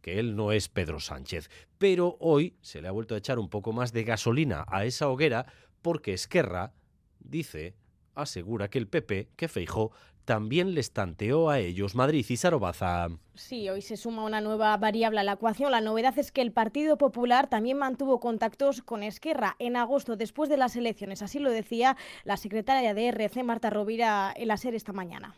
que 0.00 0.18
él 0.18 0.34
no 0.34 0.52
es 0.52 0.68
Pedro 0.68 0.98
Sánchez. 0.98 1.50
Pero 1.76 2.16
hoy 2.20 2.54
se 2.62 2.80
le 2.80 2.88
ha 2.88 2.92
vuelto 2.92 3.14
a 3.14 3.18
echar 3.18 3.38
un 3.38 3.50
poco 3.50 3.72
más 3.72 3.92
de 3.92 4.04
gasolina 4.04 4.64
a 4.68 4.86
esa 4.86 5.08
hoguera 5.08 5.46
porque 5.82 6.14
Esquerra 6.14 6.72
dice 7.18 7.74
asegura 8.20 8.68
que 8.68 8.78
el 8.78 8.88
PP, 8.88 9.28
que 9.36 9.48
Feijó, 9.48 9.92
también 10.24 10.74
les 10.74 10.92
tanteó 10.92 11.50
a 11.50 11.58
ellos. 11.58 11.94
Madrid 11.94 12.24
y 12.28 12.36
Sarobaza. 12.36 13.08
Sí, 13.34 13.68
hoy 13.68 13.82
se 13.82 13.96
suma 13.96 14.24
una 14.24 14.40
nueva 14.40 14.76
variable 14.76 15.20
a 15.20 15.24
la 15.24 15.32
ecuación. 15.32 15.72
La 15.72 15.80
novedad 15.80 16.16
es 16.18 16.30
que 16.30 16.40
el 16.40 16.52
Partido 16.52 16.98
Popular 16.98 17.48
también 17.48 17.78
mantuvo 17.78 18.20
contactos 18.20 18.82
con 18.82 19.02
Esquerra 19.02 19.56
en 19.58 19.76
agosto, 19.76 20.16
después 20.16 20.48
de 20.48 20.56
las 20.56 20.76
elecciones. 20.76 21.22
Así 21.22 21.38
lo 21.38 21.50
decía 21.50 21.96
la 22.24 22.36
secretaria 22.36 22.94
de 22.94 23.08
RC, 23.08 23.42
Marta 23.42 23.70
Rovira, 23.70 24.32
en 24.36 24.48
la 24.48 24.56
SER 24.56 24.74
esta 24.74 24.92
mañana. 24.92 25.34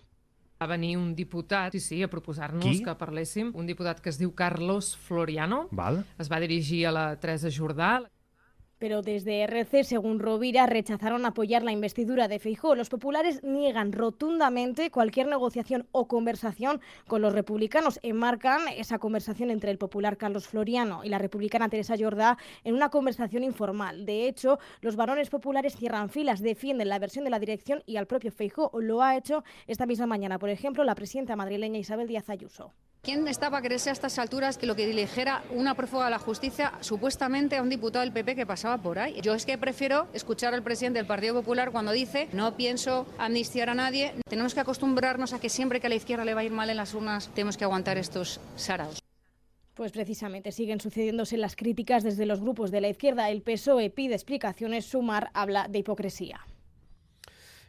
Va 0.60 0.66
venir 0.66 0.96
un 0.96 1.16
diputat, 1.16 1.72
sí, 1.72 1.80
sí, 1.80 2.02
a 2.04 2.08
proposar-nos 2.08 2.82
que 2.84 2.92
parléssim, 2.94 3.50
un 3.58 3.66
diputat 3.66 3.98
que 3.98 4.12
es 4.12 4.18
diu 4.20 4.30
Carlos 4.38 4.92
Floriano. 5.08 5.64
Val. 5.72 6.04
Es 6.22 6.30
va 6.30 6.38
dirigir 6.38 6.86
a 6.86 6.92
la 6.92 7.06
Teresa 7.18 7.50
Jordà, 7.50 8.04
Pero 8.82 9.00
desde 9.00 9.42
RC, 9.42 9.84
según 9.84 10.18
Rovira, 10.18 10.66
rechazaron 10.66 11.24
apoyar 11.24 11.62
la 11.62 11.70
investidura 11.70 12.26
de 12.26 12.40
Feijó. 12.40 12.74
Los 12.74 12.88
populares 12.88 13.44
niegan 13.44 13.92
rotundamente 13.92 14.90
cualquier 14.90 15.28
negociación 15.28 15.86
o 15.92 16.08
conversación 16.08 16.80
con 17.06 17.22
los 17.22 17.32
republicanos. 17.32 18.00
Enmarcan 18.02 18.66
esa 18.76 18.98
conversación 18.98 19.52
entre 19.52 19.70
el 19.70 19.78
popular 19.78 20.16
Carlos 20.16 20.48
Floriano 20.48 21.04
y 21.04 21.10
la 21.10 21.18
republicana 21.18 21.68
Teresa 21.68 21.94
Jordá 21.96 22.38
en 22.64 22.74
una 22.74 22.88
conversación 22.88 23.44
informal. 23.44 24.04
De 24.04 24.26
hecho, 24.26 24.58
los 24.80 24.96
varones 24.96 25.30
populares 25.30 25.76
cierran 25.76 26.08
filas, 26.10 26.42
defienden 26.42 26.88
la 26.88 26.98
versión 26.98 27.22
de 27.22 27.30
la 27.30 27.38
dirección 27.38 27.84
y 27.86 27.98
al 27.98 28.08
propio 28.08 28.32
Feijó. 28.32 28.72
Lo 28.80 29.00
ha 29.00 29.16
hecho 29.16 29.44
esta 29.68 29.86
misma 29.86 30.06
mañana, 30.06 30.40
por 30.40 30.50
ejemplo, 30.50 30.82
la 30.82 30.96
presidenta 30.96 31.36
madrileña 31.36 31.78
Isabel 31.78 32.08
Díaz 32.08 32.28
Ayuso. 32.30 32.72
¿Quién 33.04 33.26
estaba 33.26 33.58
a 33.58 33.62
creerse 33.62 33.90
a 33.90 33.92
estas 33.92 34.16
alturas 34.20 34.58
que 34.58 34.66
lo 34.68 34.76
que 34.76 34.86
dijera 34.86 35.42
una 35.50 35.74
prófuga 35.74 36.04
de 36.04 36.12
la 36.12 36.20
justicia 36.20 36.74
supuestamente 36.82 37.56
a 37.56 37.62
un 37.62 37.68
diputado 37.68 38.04
del 38.04 38.12
PP 38.12 38.36
que 38.36 38.46
pasaba 38.46 38.71
por 38.78 38.98
ahí? 38.98 39.20
Yo 39.22 39.34
es 39.34 39.46
que 39.46 39.58
prefiero 39.58 40.08
escuchar 40.12 40.54
al 40.54 40.62
presidente 40.62 40.98
del 40.98 41.06
Partido 41.06 41.34
Popular 41.34 41.72
cuando 41.72 41.92
dice 41.92 42.28
no 42.32 42.56
pienso 42.56 43.06
amnistiar 43.18 43.68
a 43.70 43.74
nadie. 43.74 44.14
Tenemos 44.28 44.54
que 44.54 44.60
acostumbrarnos 44.60 45.32
a 45.32 45.40
que 45.40 45.48
siempre 45.48 45.80
que 45.80 45.86
a 45.86 45.90
la 45.90 45.96
izquierda 45.96 46.24
le 46.24 46.34
va 46.34 46.40
a 46.40 46.44
ir 46.44 46.52
mal 46.52 46.70
en 46.70 46.76
las 46.76 46.94
urnas 46.94 47.30
tenemos 47.34 47.56
que 47.56 47.64
aguantar 47.64 47.98
estos 47.98 48.40
saraos. 48.56 49.02
Pues 49.74 49.92
precisamente 49.92 50.52
siguen 50.52 50.80
sucediéndose 50.80 51.36
las 51.38 51.56
críticas 51.56 52.02
desde 52.02 52.26
los 52.26 52.40
grupos 52.40 52.70
de 52.70 52.80
la 52.80 52.88
izquierda. 52.88 53.30
El 53.30 53.42
PSOE 53.42 53.90
pide 53.90 54.14
explicaciones, 54.14 54.84
Sumar 54.84 55.30
habla 55.32 55.66
de 55.68 55.78
hipocresía. 55.78 56.40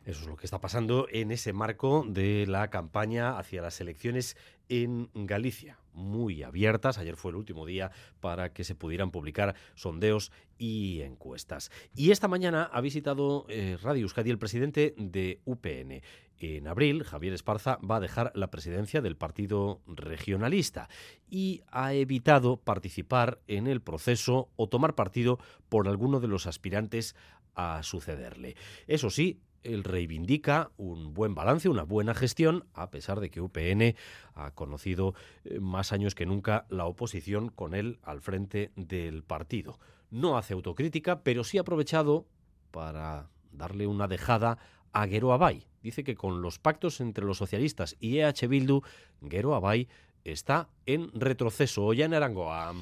Eso 0.05 0.21
es 0.21 0.27
lo 0.27 0.35
que 0.35 0.45
está 0.45 0.59
pasando 0.59 1.07
en 1.09 1.31
ese 1.31 1.53
marco 1.53 2.05
de 2.05 2.45
la 2.45 2.69
campaña 2.69 3.37
hacia 3.39 3.61
las 3.61 3.79
elecciones 3.79 4.35
en 4.67 5.09
Galicia, 5.13 5.79
muy 5.93 6.43
abiertas. 6.43 6.97
Ayer 6.97 7.15
fue 7.15 7.31
el 7.31 7.37
último 7.37 7.65
día 7.65 7.91
para 8.19 8.53
que 8.53 8.63
se 8.63 8.75
pudieran 8.75 9.11
publicar 9.11 9.55
sondeos 9.75 10.31
y 10.57 11.01
encuestas. 11.01 11.71
Y 11.95 12.11
esta 12.11 12.27
mañana 12.27 12.69
ha 12.71 12.81
visitado 12.81 13.45
eh, 13.49 13.77
Radio 13.81 14.03
Euskadi 14.03 14.29
el 14.29 14.39
presidente 14.39 14.95
de 14.97 15.41
UPN. 15.45 16.01
En 16.39 16.67
abril, 16.67 17.03
Javier 17.03 17.33
Esparza 17.33 17.77
va 17.77 17.97
a 17.97 18.01
dejar 18.01 18.31
la 18.35 18.51
presidencia 18.51 19.01
del 19.01 19.15
Partido 19.15 19.81
Regionalista 19.87 20.89
y 21.29 21.61
ha 21.71 21.93
evitado 21.93 22.57
participar 22.57 23.39
en 23.47 23.67
el 23.67 23.81
proceso 23.81 24.49
o 24.57 24.67
tomar 24.67 24.93
partido 24.95 25.39
por 25.69 25.87
alguno 25.87 26.19
de 26.19 26.27
los 26.27 26.45
aspirantes 26.45 27.15
a 27.55 27.81
sucederle. 27.83 28.55
Eso 28.87 29.09
sí, 29.09 29.39
él 29.63 29.83
reivindica 29.83 30.71
un 30.77 31.13
buen 31.13 31.35
balance, 31.35 31.69
una 31.69 31.83
buena 31.83 32.13
gestión, 32.13 32.65
a 32.73 32.89
pesar 32.89 33.19
de 33.19 33.29
que 33.29 33.41
UPN 33.41 33.95
ha 34.35 34.51
conocido 34.51 35.13
eh, 35.43 35.59
más 35.59 35.91
años 35.91 36.15
que 36.15 36.25
nunca 36.25 36.65
la 36.69 36.85
oposición 36.85 37.49
con 37.49 37.73
él 37.73 37.99
al 38.03 38.21
frente 38.21 38.71
del 38.75 39.23
partido. 39.23 39.79
No 40.09 40.37
hace 40.37 40.53
autocrítica, 40.53 41.21
pero 41.23 41.43
sí 41.43 41.57
ha 41.57 41.61
aprovechado 41.61 42.25
para 42.71 43.29
darle 43.51 43.87
una 43.87 44.07
dejada 44.07 44.57
a 44.91 45.07
Gero 45.07 45.33
Abay. 45.33 45.65
Dice 45.81 46.03
que 46.03 46.15
con 46.15 46.41
los 46.41 46.59
pactos 46.59 47.01
entre 47.01 47.25
los 47.25 47.37
socialistas 47.37 47.95
y 47.99 48.19
EH 48.19 48.47
Bildu, 48.47 48.81
Gero 49.27 49.55
Abay 49.55 49.87
está 50.23 50.69
en 50.85 51.11
retroceso. 51.13 51.93
en 51.93 52.13
Arangoa. 52.13 52.73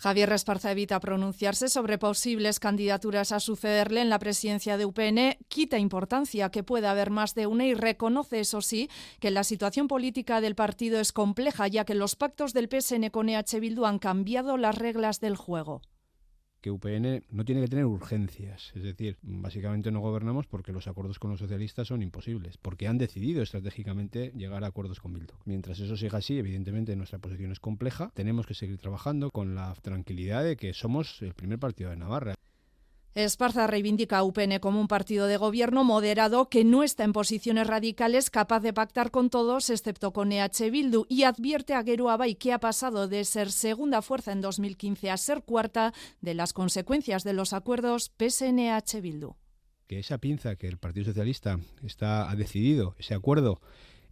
Javier 0.00 0.32
Esparza 0.32 0.70
evita 0.70 0.98
pronunciarse 0.98 1.68
sobre 1.68 1.98
posibles 1.98 2.58
candidaturas 2.58 3.32
a 3.32 3.38
sucederle 3.38 4.00
en 4.00 4.08
la 4.08 4.18
presidencia 4.18 4.78
de 4.78 4.86
UPN, 4.86 5.36
quita 5.48 5.78
importancia 5.78 6.50
que 6.50 6.62
pueda 6.62 6.90
haber 6.90 7.10
más 7.10 7.34
de 7.34 7.46
una 7.46 7.66
y 7.66 7.74
reconoce, 7.74 8.40
eso 8.40 8.62
sí, 8.62 8.88
que 9.20 9.30
la 9.30 9.44
situación 9.44 9.88
política 9.88 10.40
del 10.40 10.54
partido 10.54 11.00
es 11.00 11.12
compleja, 11.12 11.68
ya 11.68 11.84
que 11.84 11.94
los 11.94 12.16
pactos 12.16 12.54
del 12.54 12.70
PSN 12.70 13.10
con 13.10 13.28
EH 13.28 13.60
Bildu 13.60 13.84
han 13.84 13.98
cambiado 13.98 14.56
las 14.56 14.78
reglas 14.78 15.20
del 15.20 15.36
juego 15.36 15.82
que 16.60 16.70
UPN 16.70 17.24
no 17.30 17.44
tiene 17.44 17.62
que 17.62 17.68
tener 17.68 17.84
urgencias. 17.84 18.72
Es 18.74 18.82
decir, 18.82 19.16
básicamente 19.22 19.90
no 19.90 20.00
gobernamos 20.00 20.46
porque 20.46 20.72
los 20.72 20.86
acuerdos 20.86 21.18
con 21.18 21.30
los 21.30 21.40
socialistas 21.40 21.88
son 21.88 22.02
imposibles, 22.02 22.56
porque 22.58 22.88
han 22.88 22.98
decidido 22.98 23.42
estratégicamente 23.42 24.32
llegar 24.36 24.64
a 24.64 24.68
acuerdos 24.68 25.00
con 25.00 25.12
Bildu. 25.12 25.34
Mientras 25.44 25.80
eso 25.80 25.96
siga 25.96 26.18
así, 26.18 26.38
evidentemente 26.38 26.96
nuestra 26.96 27.18
posición 27.18 27.52
es 27.52 27.60
compleja. 27.60 28.10
Tenemos 28.14 28.46
que 28.46 28.54
seguir 28.54 28.78
trabajando 28.78 29.30
con 29.30 29.54
la 29.54 29.74
tranquilidad 29.82 30.44
de 30.44 30.56
que 30.56 30.74
somos 30.74 31.22
el 31.22 31.34
primer 31.34 31.58
partido 31.58 31.90
de 31.90 31.96
Navarra. 31.96 32.34
Esparza 33.14 33.66
reivindica 33.66 34.18
a 34.18 34.22
UPN 34.22 34.60
como 34.60 34.80
un 34.80 34.86
partido 34.86 35.26
de 35.26 35.36
gobierno 35.36 35.82
moderado 35.82 36.48
que 36.48 36.62
no 36.62 36.84
está 36.84 37.02
en 37.02 37.12
posiciones 37.12 37.66
radicales, 37.66 38.30
capaz 38.30 38.60
de 38.60 38.72
pactar 38.72 39.10
con 39.10 39.30
todos, 39.30 39.68
excepto 39.68 40.12
con 40.12 40.30
EH 40.30 40.70
Bildu, 40.70 41.06
y 41.08 41.24
advierte 41.24 41.74
a 41.74 41.82
Geru 41.82 42.06
que 42.38 42.52
ha 42.52 42.60
pasado 42.60 43.08
de 43.08 43.24
ser 43.24 43.50
segunda 43.50 44.00
fuerza 44.00 44.30
en 44.30 44.40
2015 44.40 45.10
a 45.10 45.16
ser 45.16 45.42
cuarta 45.42 45.92
de 46.20 46.34
las 46.34 46.52
consecuencias 46.52 47.24
de 47.24 47.32
los 47.32 47.52
acuerdos 47.52 48.12
PSN-EH 48.16 49.00
Bildu. 49.00 49.34
Que 49.88 49.98
esa 49.98 50.18
pinza 50.18 50.54
que 50.54 50.68
el 50.68 50.78
Partido 50.78 51.06
Socialista 51.06 51.58
está, 51.82 52.30
ha 52.30 52.36
decidido, 52.36 52.94
ese 52.96 53.14
acuerdo 53.14 53.60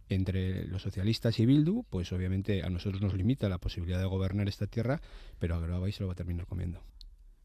entre 0.09 0.65
los 0.65 0.81
socialistas 0.81 1.39
y 1.39 1.45
Bildu, 1.45 1.85
pues 1.89 2.11
obviamente 2.11 2.63
a 2.63 2.69
nosotros 2.69 3.01
nos 3.01 3.13
limita 3.13 3.47
la 3.47 3.59
posibilidad 3.59 3.99
de 3.99 4.07
gobernar 4.07 4.49
esta 4.49 4.67
tierra, 4.67 4.99
pero 5.37 5.55
a 5.55 5.61
Geru 5.61 5.89
se 5.89 6.01
lo 6.01 6.07
va 6.07 6.13
a 6.13 6.17
terminar 6.17 6.47
comiendo. 6.47 6.81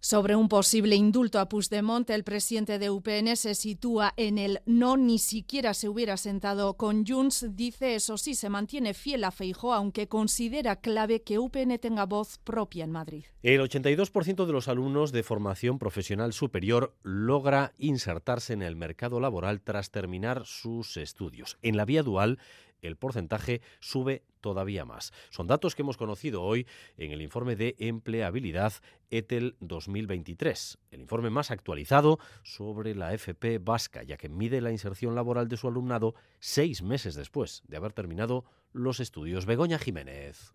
Sobre 0.04 0.36
un 0.36 0.50
posible 0.50 0.96
indulto 0.96 1.38
a 1.38 1.48
Puigdemont, 1.48 2.10
el 2.10 2.24
presidente 2.24 2.78
de 2.78 2.90
UPN 2.90 3.36
se 3.36 3.54
sitúa 3.54 4.12
en 4.18 4.36
el 4.36 4.60
no, 4.66 4.98
ni 4.98 5.18
siquiera 5.18 5.72
se 5.72 5.88
hubiera 5.88 6.18
sentado 6.18 6.74
con 6.74 7.06
Junts. 7.06 7.56
Dice, 7.56 7.94
eso 7.94 8.18
sí, 8.18 8.34
se 8.34 8.50
mantiene 8.50 8.92
fiel 8.92 9.24
a 9.24 9.30
Feijó, 9.30 9.72
aunque 9.72 10.06
considera 10.06 10.76
clave 10.76 11.22
que 11.22 11.38
UPN 11.38 11.78
tenga 11.78 12.04
voz 12.04 12.36
propia 12.44 12.84
en 12.84 12.90
Madrid. 12.90 13.24
El 13.42 13.62
82% 13.62 14.44
de 14.44 14.52
los 14.52 14.68
alumnos 14.68 15.10
de 15.10 15.22
formación 15.22 15.78
profesional 15.78 16.34
superior 16.34 16.94
logra 17.02 17.72
insertarse 17.78 18.52
en 18.52 18.60
el 18.60 18.76
mercado 18.76 19.20
laboral 19.20 19.62
tras 19.62 19.90
terminar 19.90 20.44
sus 20.44 20.98
estudios. 20.98 21.56
En 21.62 21.78
la 21.78 21.86
vía 21.86 22.02
dual, 22.02 22.38
el 22.86 22.96
porcentaje 22.96 23.60
sube 23.80 24.22
todavía 24.40 24.84
más. 24.84 25.12
Son 25.30 25.46
datos 25.46 25.74
que 25.74 25.82
hemos 25.82 25.96
conocido 25.96 26.42
hoy 26.42 26.66
en 26.96 27.12
el 27.12 27.22
informe 27.22 27.56
de 27.56 27.76
empleabilidad 27.78 28.74
ETEL 29.10 29.56
2023, 29.60 30.78
el 30.90 31.00
informe 31.00 31.30
más 31.30 31.50
actualizado 31.50 32.18
sobre 32.42 32.94
la 32.94 33.14
FP 33.14 33.58
vasca, 33.58 34.02
ya 34.02 34.16
que 34.16 34.28
mide 34.28 34.60
la 34.60 34.70
inserción 34.70 35.14
laboral 35.14 35.48
de 35.48 35.56
su 35.56 35.68
alumnado 35.68 36.14
seis 36.40 36.82
meses 36.82 37.14
después 37.14 37.62
de 37.68 37.76
haber 37.76 37.92
terminado 37.92 38.44
los 38.72 39.00
estudios. 39.00 39.46
Begoña 39.46 39.78
Jiménez. 39.78 40.54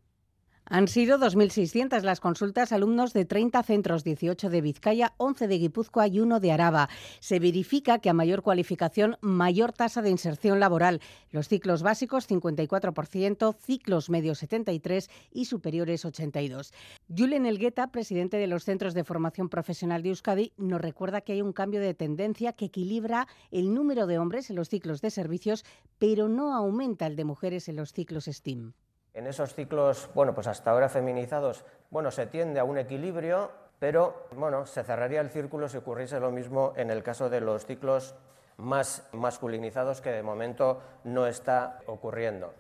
Han 0.72 0.88
sido 0.88 1.18
2.600 1.18 2.04
las 2.04 2.20
consultas 2.20 2.72
alumnos 2.72 3.12
de 3.14 3.26
30 3.26 3.64
centros, 3.64 4.04
18 4.04 4.52
de 4.52 4.62
Vizcaya, 4.62 5.14
11 5.18 5.48
de 5.48 5.58
Guipúzcoa 5.58 6.08
y 6.08 6.20
1 6.20 6.40
de 6.40 6.52
Araba. 6.52 6.90
Se 7.20 7.40
verifica 7.40 7.98
que 7.98 8.12
a 8.12 8.14
mayor 8.14 8.44
cualificación, 8.44 9.18
mayor 9.20 9.74
tasa 9.74 10.04
de 10.04 10.12
inserción 10.12 10.60
laboral. 10.60 11.02
Los 11.32 11.48
ciclos 11.48 11.82
básicos 11.82 12.30
54%, 12.30 13.56
ciclos 13.58 14.12
medios 14.12 14.44
73% 14.44 15.10
y 15.32 15.46
superiores 15.46 16.06
82%. 16.06 16.72
Julen 17.18 17.48
Elgueta, 17.48 17.88
presidente 17.88 18.38
de 18.38 18.46
los 18.46 18.64
Centros 18.64 18.94
de 18.94 19.04
Formación 19.04 19.50
Profesional 19.50 20.04
de 20.04 20.10
Euskadi, 20.10 20.54
nos 20.58 20.82
recuerda 20.82 21.22
que 21.22 21.34
hay 21.34 21.42
un 21.42 21.52
cambio 21.52 21.82
de 21.82 21.96
tendencia 21.96 22.54
que 22.54 22.66
equilibra 22.66 23.28
el 23.50 23.74
número 23.74 24.06
de 24.06 24.20
hombres 24.20 24.52
en 24.52 24.56
los 24.56 24.70
ciclos 24.70 25.02
de 25.02 25.10
servicios, 25.10 25.66
pero 25.98 26.30
no 26.30 26.54
aumenta 26.54 27.08
el 27.08 27.16
de 27.16 27.26
mujeres 27.26 27.68
en 27.70 27.76
los 27.78 27.92
ciclos 27.92 28.26
STEAM. 28.26 28.74
En 29.14 29.28
esos 29.28 29.54
ciclos, 29.54 30.10
bueno, 30.14 30.34
pues 30.34 30.48
hasta 30.48 30.72
ahora 30.72 30.90
feminizados, 30.90 31.66
bueno, 31.90 32.12
se 32.12 32.28
tiende 32.28 32.60
a 32.60 32.64
un 32.64 32.78
equilibrio, 32.78 33.52
pero 33.80 34.28
bueno, 34.36 34.66
se 34.66 34.84
cerraría 34.84 35.22
el 35.22 35.30
círculo 35.30 35.68
si 35.68 35.78
ocurriese 35.78 36.20
lo 36.20 36.32
mismo 36.32 36.74
en 36.76 36.92
el 36.92 37.02
caso 37.02 37.30
de 37.30 37.42
los 37.42 37.66
ciclos 37.66 38.16
más 38.58 39.08
masculinizados 39.14 40.02
que 40.02 40.12
de 40.12 40.22
momento 40.22 40.82
no 41.04 41.26
está 41.26 41.80
ocurriendo. 41.88 42.54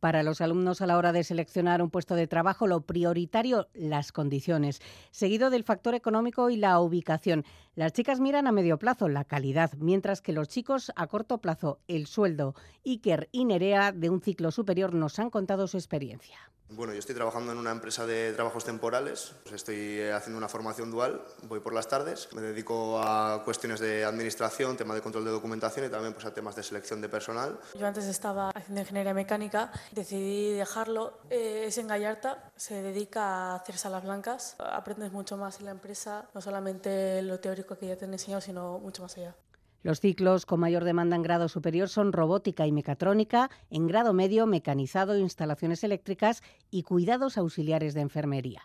Para 0.00 0.22
los 0.22 0.40
alumnos 0.40 0.80
a 0.80 0.86
la 0.86 0.96
hora 0.96 1.12
de 1.12 1.22
seleccionar 1.24 1.82
un 1.82 1.90
puesto 1.90 2.14
de 2.14 2.26
trabajo, 2.26 2.66
lo 2.66 2.80
prioritario, 2.80 3.68
las 3.74 4.12
condiciones, 4.12 4.80
seguido 5.10 5.50
del 5.50 5.62
factor 5.62 5.94
económico 5.94 6.48
y 6.48 6.56
la 6.56 6.80
ubicación. 6.80 7.44
Las 7.76 7.92
chicas 7.92 8.18
miran 8.18 8.48
a 8.48 8.52
medio 8.52 8.78
plazo 8.78 9.08
la 9.08 9.24
calidad, 9.24 9.72
mientras 9.78 10.20
que 10.20 10.32
los 10.32 10.48
chicos 10.48 10.90
a 10.96 11.06
corto 11.06 11.38
plazo 11.38 11.78
el 11.86 12.08
sueldo. 12.08 12.56
Iker 12.84 13.28
y 13.30 13.44
Nerea, 13.44 13.92
de 13.92 14.10
un 14.10 14.20
ciclo 14.20 14.50
superior, 14.50 14.92
nos 14.92 15.20
han 15.20 15.30
contado 15.30 15.68
su 15.68 15.76
experiencia. 15.76 16.50
Bueno, 16.72 16.92
yo 16.92 17.00
estoy 17.00 17.16
trabajando 17.16 17.50
en 17.50 17.58
una 17.58 17.72
empresa 17.72 18.06
de 18.06 18.32
trabajos 18.32 18.64
temporales, 18.64 19.32
pues 19.42 19.56
estoy 19.56 20.02
haciendo 20.02 20.38
una 20.38 20.48
formación 20.48 20.92
dual, 20.92 21.20
voy 21.48 21.58
por 21.58 21.74
las 21.74 21.88
tardes, 21.88 22.28
me 22.32 22.42
dedico 22.42 23.00
a 23.02 23.42
cuestiones 23.44 23.80
de 23.80 24.04
administración, 24.04 24.76
tema 24.76 24.94
de 24.94 25.00
control 25.00 25.24
de 25.24 25.32
documentación 25.32 25.86
y 25.86 25.88
también 25.88 26.14
pues, 26.14 26.26
a 26.26 26.32
temas 26.32 26.54
de 26.54 26.62
selección 26.62 27.00
de 27.00 27.08
personal. 27.08 27.58
Yo 27.76 27.84
antes 27.84 28.04
estaba 28.04 28.50
haciendo 28.50 28.82
ingeniería 28.82 29.12
mecánica, 29.12 29.72
decidí 29.90 30.52
dejarlo, 30.52 31.18
eh, 31.28 31.64
es 31.66 31.76
en 31.78 31.88
Gallarta, 31.88 32.52
se 32.54 32.82
dedica 32.82 33.22
a 33.22 33.54
hacer 33.56 33.76
salas 33.76 34.04
blancas, 34.04 34.54
aprendes 34.60 35.10
mucho 35.10 35.36
más 35.36 35.58
en 35.58 35.64
la 35.64 35.72
empresa, 35.72 36.28
no 36.34 36.40
solamente 36.40 37.20
lo 37.22 37.40
teórico 37.40 37.59
que 37.66 37.86
ya 37.86 37.96
te 37.96 38.04
han 38.04 38.12
enseñado, 38.12 38.40
sino 38.40 38.78
mucho 38.78 39.02
más 39.02 39.16
allá. 39.16 39.36
Los 39.82 40.00
ciclos 40.00 40.44
con 40.44 40.60
mayor 40.60 40.84
demanda 40.84 41.16
en 41.16 41.22
grado 41.22 41.48
superior 41.48 41.88
son 41.88 42.12
robótica 42.12 42.66
y 42.66 42.72
mecatrónica, 42.72 43.50
en 43.70 43.86
grado 43.86 44.12
medio 44.12 44.46
mecanizado, 44.46 45.16
instalaciones 45.16 45.82
eléctricas 45.84 46.42
y 46.70 46.82
cuidados 46.82 47.38
auxiliares 47.38 47.94
de 47.94 48.02
enfermería. 48.02 48.62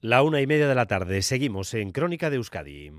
La 0.00 0.22
una 0.22 0.40
y 0.40 0.46
media 0.46 0.66
de 0.66 0.74
la 0.74 0.86
tarde. 0.86 1.20
Seguimos 1.20 1.74
en 1.74 1.92
Crónica 1.92 2.30
de 2.30 2.36
Euskadi. 2.36 2.90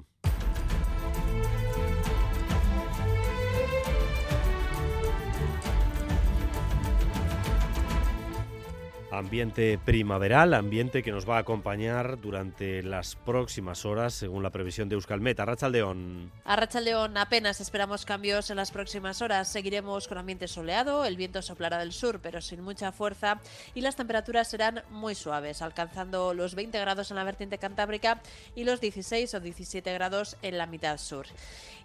Ambiente 9.12 9.78
primaveral, 9.78 10.54
ambiente 10.54 11.04
que 11.04 11.12
nos 11.12 11.30
va 11.30 11.36
a 11.36 11.40
acompañar 11.40 12.22
durante 12.22 12.82
las 12.82 13.18
próximas 13.18 13.84
horas, 13.84 14.14
según 14.14 14.42
la 14.42 14.52
previsión 14.52 14.88
de 14.88 14.96
Euskalmet. 14.96 15.38
Arrachaldeón. 15.38 16.32
Arrachaldeón, 16.46 17.18
apenas 17.18 17.60
esperamos 17.60 18.06
cambios 18.06 18.50
en 18.50 18.56
las 18.56 18.72
próximas 18.72 19.22
horas. 19.22 19.52
Seguiremos 19.52 20.08
con 20.08 20.18
ambiente 20.18 20.48
soleado, 20.48 21.04
el 21.04 21.18
viento 21.18 21.42
soplará 21.42 21.80
del 21.80 21.92
sur, 21.92 22.22
pero 22.22 22.40
sin 22.40 22.62
mucha 22.62 22.94
fuerza, 22.94 23.42
y 23.76 23.82
las 23.82 23.98
temperaturas 23.98 24.50
serán 24.50 24.82
muy 24.90 25.14
suaves, 25.14 25.62
alcanzando 25.62 26.34
los 26.34 26.56
20 26.56 26.80
grados 26.80 27.12
en 27.12 27.18
la 27.18 27.26
vertiente 27.26 27.58
cantábrica 27.58 28.22
y 28.56 28.64
los 28.64 28.80
16 28.80 29.34
o 29.34 29.42
17 29.42 29.92
grados 29.94 30.38
en 30.42 30.58
la 30.58 30.68
mitad 30.68 30.98
sur. 30.98 31.26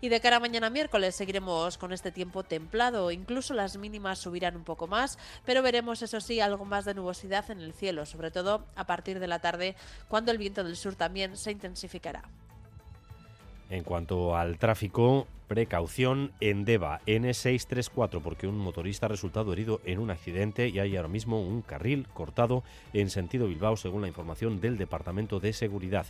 Y 0.01 0.11
de 0.11 0.21
cara 0.21 0.37
a 0.37 0.41
mañana 0.41 0.71
miércoles 0.71 1.17
seguiremos 1.17 1.77
con 1.77 1.93
este 1.93 2.13
tiempo 2.13 2.45
templado, 2.45 3.11
incluso 3.11 3.53
las 3.53 3.79
mínimas 3.79 4.21
subirán 4.21 4.55
un 4.55 4.63
poco 4.63 4.87
más, 4.87 5.19
pero 5.45 5.61
veremos, 5.63 6.03
eso 6.03 6.21
sí, 6.21 6.39
algo 6.39 6.65
más 6.65 6.85
de 6.85 6.95
nubosidad 6.95 7.16
en 7.25 7.61
el 7.61 7.73
cielo, 7.73 8.07
sobre 8.07 8.31
todo 8.31 8.65
a 8.75 8.87
partir 8.87 9.21
de 9.21 9.27
la 9.27 9.41
tarde, 9.41 9.75
cuando 10.09 10.33
el 10.33 10.39
viento 10.39 10.65
del 10.65 10.77
sur 10.77 10.95
también 10.95 11.37
se 11.37 11.53
intensificará. 11.53 12.23
En 13.69 13.83
cuanto 13.83 14.37
al 14.37 14.59
tráfico, 14.59 15.27
precaución 15.49 16.33
en 16.41 16.65
Deva, 16.65 17.01
N634, 17.07 18.21
porque 18.23 18.47
un 18.47 18.59
motorista 18.59 19.07
ha 19.07 19.09
resultado 19.09 19.53
herido 19.53 19.81
en 19.85 19.99
un 19.99 20.11
accidente 20.11 20.69
y 20.69 20.79
hay 20.79 20.97
ahora 20.97 21.09
mismo 21.09 21.41
un 21.41 21.63
carril 21.63 22.07
cortado 22.15 22.63
en 22.93 23.11
sentido 23.11 23.49
Bilbao, 23.49 23.77
según 23.77 24.03
la 24.03 24.09
información 24.09 24.61
del 24.61 24.79
Departamento 24.79 25.41
de 25.41 25.53
Seguridad. 25.53 26.07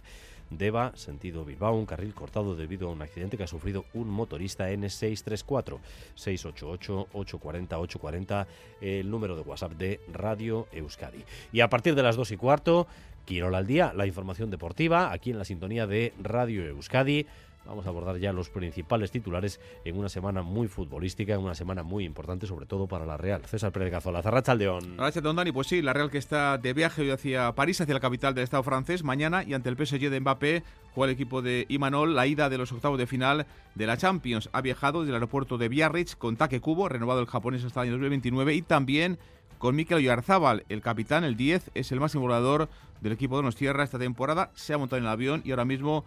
Deva, 0.50 0.92
sentido 0.94 1.44
Bilbao, 1.44 1.74
un 1.74 1.86
carril 1.86 2.14
cortado 2.14 2.54
debido 2.56 2.88
a 2.88 2.92
un 2.92 3.02
accidente 3.02 3.36
que 3.36 3.42
ha 3.44 3.48
sufrido 3.48 3.84
un 3.94 4.08
motorista 4.08 4.70
N634 4.70 5.78
688-840-840, 6.16 8.46
el 8.80 9.10
número 9.10 9.36
de 9.36 9.42
WhatsApp 9.42 9.72
de 9.72 10.00
Radio 10.12 10.66
Euskadi. 10.72 11.24
Y 11.52 11.60
a 11.60 11.68
partir 11.68 11.94
de 11.94 12.02
las 12.02 12.16
2 12.16 12.32
y 12.32 12.36
cuarto, 12.36 12.86
Quirola 13.26 13.58
al 13.58 13.66
día, 13.66 13.92
la 13.92 14.06
información 14.06 14.50
deportiva, 14.50 15.12
aquí 15.12 15.32
en 15.32 15.38
la 15.38 15.44
sintonía 15.44 15.88
de 15.88 16.12
Radio 16.22 16.64
Euskadi. 16.64 17.26
Vamos 17.66 17.86
a 17.86 17.88
abordar 17.88 18.18
ya 18.18 18.32
los 18.32 18.50
principales 18.50 19.10
titulares 19.10 19.60
en 19.84 19.98
una 19.98 20.08
semana 20.08 20.42
muy 20.42 20.68
futbolística, 20.68 21.34
en 21.34 21.40
una 21.40 21.54
semana 21.54 21.82
muy 21.82 22.04
importante, 22.04 22.46
sobre 22.46 22.66
todo 22.66 22.86
para 22.86 23.06
la 23.06 23.16
Real. 23.16 23.44
César 23.44 23.72
Pérez 23.72 23.90
Gazola, 23.90 24.22
Zarrachaldeón. 24.22 24.96
Don 25.22 25.36
Dani. 25.36 25.52
Pues 25.52 25.66
sí, 25.66 25.82
la 25.82 25.92
Real 25.92 26.10
que 26.10 26.18
está 26.18 26.58
de 26.58 26.72
viaje 26.72 27.02
hoy 27.02 27.10
hacia 27.10 27.52
París, 27.52 27.80
hacia 27.80 27.94
la 27.94 28.00
capital 28.00 28.34
del 28.34 28.44
Estado 28.44 28.62
francés. 28.62 29.02
Mañana 29.02 29.42
y 29.44 29.54
ante 29.54 29.68
el 29.68 29.76
PSG 29.76 30.10
de 30.10 30.20
Mbappé 30.20 30.62
juega 30.94 31.10
el 31.10 31.14
equipo 31.14 31.42
de 31.42 31.66
Imanol 31.68 32.14
la 32.14 32.26
ida 32.26 32.48
de 32.48 32.58
los 32.58 32.72
octavos 32.72 32.98
de 32.98 33.06
final 33.06 33.46
de 33.74 33.86
la 33.86 33.96
Champions. 33.96 34.48
Ha 34.52 34.60
viajado 34.60 35.00
desde 35.00 35.10
el 35.10 35.16
aeropuerto 35.16 35.58
de 35.58 35.68
Biarritz 35.68 36.16
con 36.16 36.36
Take 36.36 36.60
Kubo, 36.60 36.88
renovado 36.88 37.20
el 37.20 37.26
japonés 37.26 37.64
hasta 37.64 37.82
el 37.82 37.88
año 37.88 37.92
2029, 37.92 38.54
y 38.54 38.62
también 38.62 39.18
con 39.58 39.74
Mikel 39.76 39.98
Oyarzábal, 39.98 40.64
el 40.68 40.80
capitán, 40.80 41.24
el 41.24 41.36
10, 41.36 41.70
es 41.74 41.92
el 41.92 42.00
máximo 42.00 42.22
volador 42.22 42.68
del 43.00 43.12
equipo 43.12 43.36
de 43.36 43.42
Nos 43.42 43.56
Tierra 43.56 43.84
esta 43.84 43.98
temporada. 43.98 44.50
Se 44.54 44.72
ha 44.72 44.78
montado 44.78 44.98
en 44.98 45.04
el 45.04 45.10
avión 45.10 45.42
y 45.44 45.50
ahora 45.50 45.64
mismo 45.64 46.04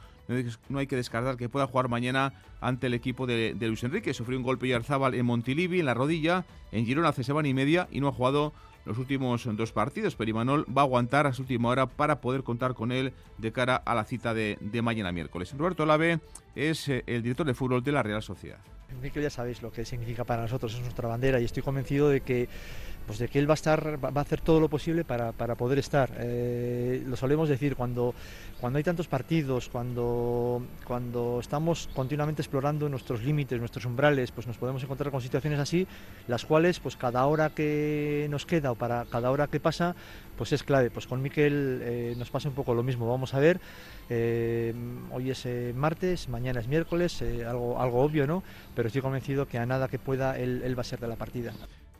no 0.69 0.79
hay 0.79 0.87
que 0.87 0.95
descartar 0.95 1.37
que 1.37 1.49
pueda 1.49 1.67
jugar 1.67 1.89
mañana 1.89 2.33
ante 2.61 2.87
el 2.87 2.93
equipo 2.93 3.25
de, 3.25 3.55
Luis 3.59 3.83
Enrique. 3.83 4.13
Sufrió 4.13 4.37
un 4.37 4.43
golpe 4.43 4.65
Oyarzábal 4.65 5.15
en 5.15 5.25
Montilivi, 5.25 5.79
en 5.79 5.85
la 5.85 5.93
rodilla, 5.93 6.45
en 6.71 6.85
Girona 6.85 7.09
hace 7.09 7.23
semana 7.23 7.47
y 7.47 7.53
media 7.53 7.87
y 7.91 7.99
no 7.99 8.07
ha 8.07 8.11
jugado 8.11 8.53
los 8.85 8.97
últimos 8.97 9.47
dos 9.55 9.71
partidos, 9.71 10.15
pero 10.15 10.31
Imanol 10.31 10.65
va 10.75 10.81
a 10.81 10.85
aguantar 10.85 11.27
a 11.27 11.33
su 11.33 11.43
última 11.43 11.69
hora 11.69 11.85
para 11.85 12.21
poder 12.21 12.43
contar 12.43 12.73
con 12.73 12.91
él 12.91 13.13
de 13.37 13.51
cara 13.51 13.75
a 13.75 13.93
la 13.93 14.03
cita 14.03 14.33
de, 14.33 14.57
mañana 14.81 15.11
miércoles. 15.11 15.53
Roberto 15.55 15.85
Lave 15.85 16.19
es 16.55 16.87
eh, 16.87 17.03
el 17.05 17.21
director 17.21 17.45
de 17.45 17.53
fútbol 17.53 17.83
de 17.83 17.91
la 17.91 18.03
Real 18.03 18.23
Sociedad. 18.23 18.59
Enrique 18.91 19.21
ya 19.21 19.29
sabéis 19.29 19.61
lo 19.61 19.71
que 19.71 19.85
significa 19.85 20.23
para 20.23 20.41
nosotros, 20.41 20.73
es 20.73 20.81
nuestra 20.81 21.07
bandera 21.07 21.39
y 21.39 21.45
estoy 21.45 21.61
convencido 21.61 22.09
de 22.09 22.21
que 22.21 22.49
pues 23.09 23.17
de 23.17 23.27
que 23.27 23.39
él 23.39 23.49
va 23.49 23.53
a 23.53 23.55
estar, 23.55 23.97
va 24.05 24.11
a 24.13 24.21
hacer 24.21 24.39
todo 24.39 24.59
lo 24.59 24.69
posible 24.69 25.03
para, 25.03 25.33
poder 25.33 25.79
estar. 25.79 26.11
Eh, 26.19 27.01
lo 27.07 27.15
solemos 27.15 27.49
decir 27.49 27.75
cuando, 27.75 28.13
cuando 28.61 28.77
hay 28.77 28.83
tantos 28.83 29.07
partidos, 29.07 29.67
cuando, 29.67 30.61
cuando 30.85 31.39
estamos 31.39 31.89
continuamente 31.95 32.43
explorando 32.43 32.87
nuestros 32.87 33.23
límites, 33.23 33.57
nuestros 33.57 33.85
umbrales, 33.85 34.31
pues 34.31 34.45
nos 34.45 34.59
podemos 34.59 34.83
encontrar 34.83 35.09
con 35.09 35.21
situaciones 35.21 35.59
así, 35.59 35.87
las 36.27 36.45
cuales 36.45 36.79
pues 36.79 36.97
cada 36.97 37.25
hora 37.25 37.49
que 37.49 38.27
nos 38.29 38.45
queda 38.45 38.73
o 38.73 38.75
para 38.75 39.05
cada 39.05 39.31
hora 39.31 39.47
que 39.47 39.59
pasa, 39.59 39.95
pues 40.37 40.53
es 40.53 40.61
clave. 40.61 40.91
Pues 40.91 41.07
con 41.07 41.19
Miquel 41.23 41.79
eh, 41.81 42.15
nos 42.15 42.29
pasa 42.29 42.47
un 42.47 42.53
poco 42.53 42.75
lo 42.75 42.83
mismo. 42.83 43.09
Vamos 43.09 43.33
a 43.33 43.39
ver, 43.39 43.59
eh, 44.11 44.71
hoy 45.11 45.31
es 45.31 45.47
martes, 45.73 46.29
mañana 46.29 46.59
es 46.59 46.67
miércoles, 46.67 47.23
algo, 47.23 47.81
algo 47.81 48.01
obvio, 48.01 48.27
¿no? 48.27 48.43
Pero 48.75 48.85
estoy 48.85 49.01
convencido 49.01 49.47
que 49.47 49.57
a 49.57 49.65
nada 49.65 49.87
que 49.87 49.97
pueda 49.97 50.37
él 50.37 50.77
va 50.77 50.81
a 50.81 50.85
ser 50.85 50.99
de 50.99 51.07
la 51.07 51.15
partida. 51.15 51.53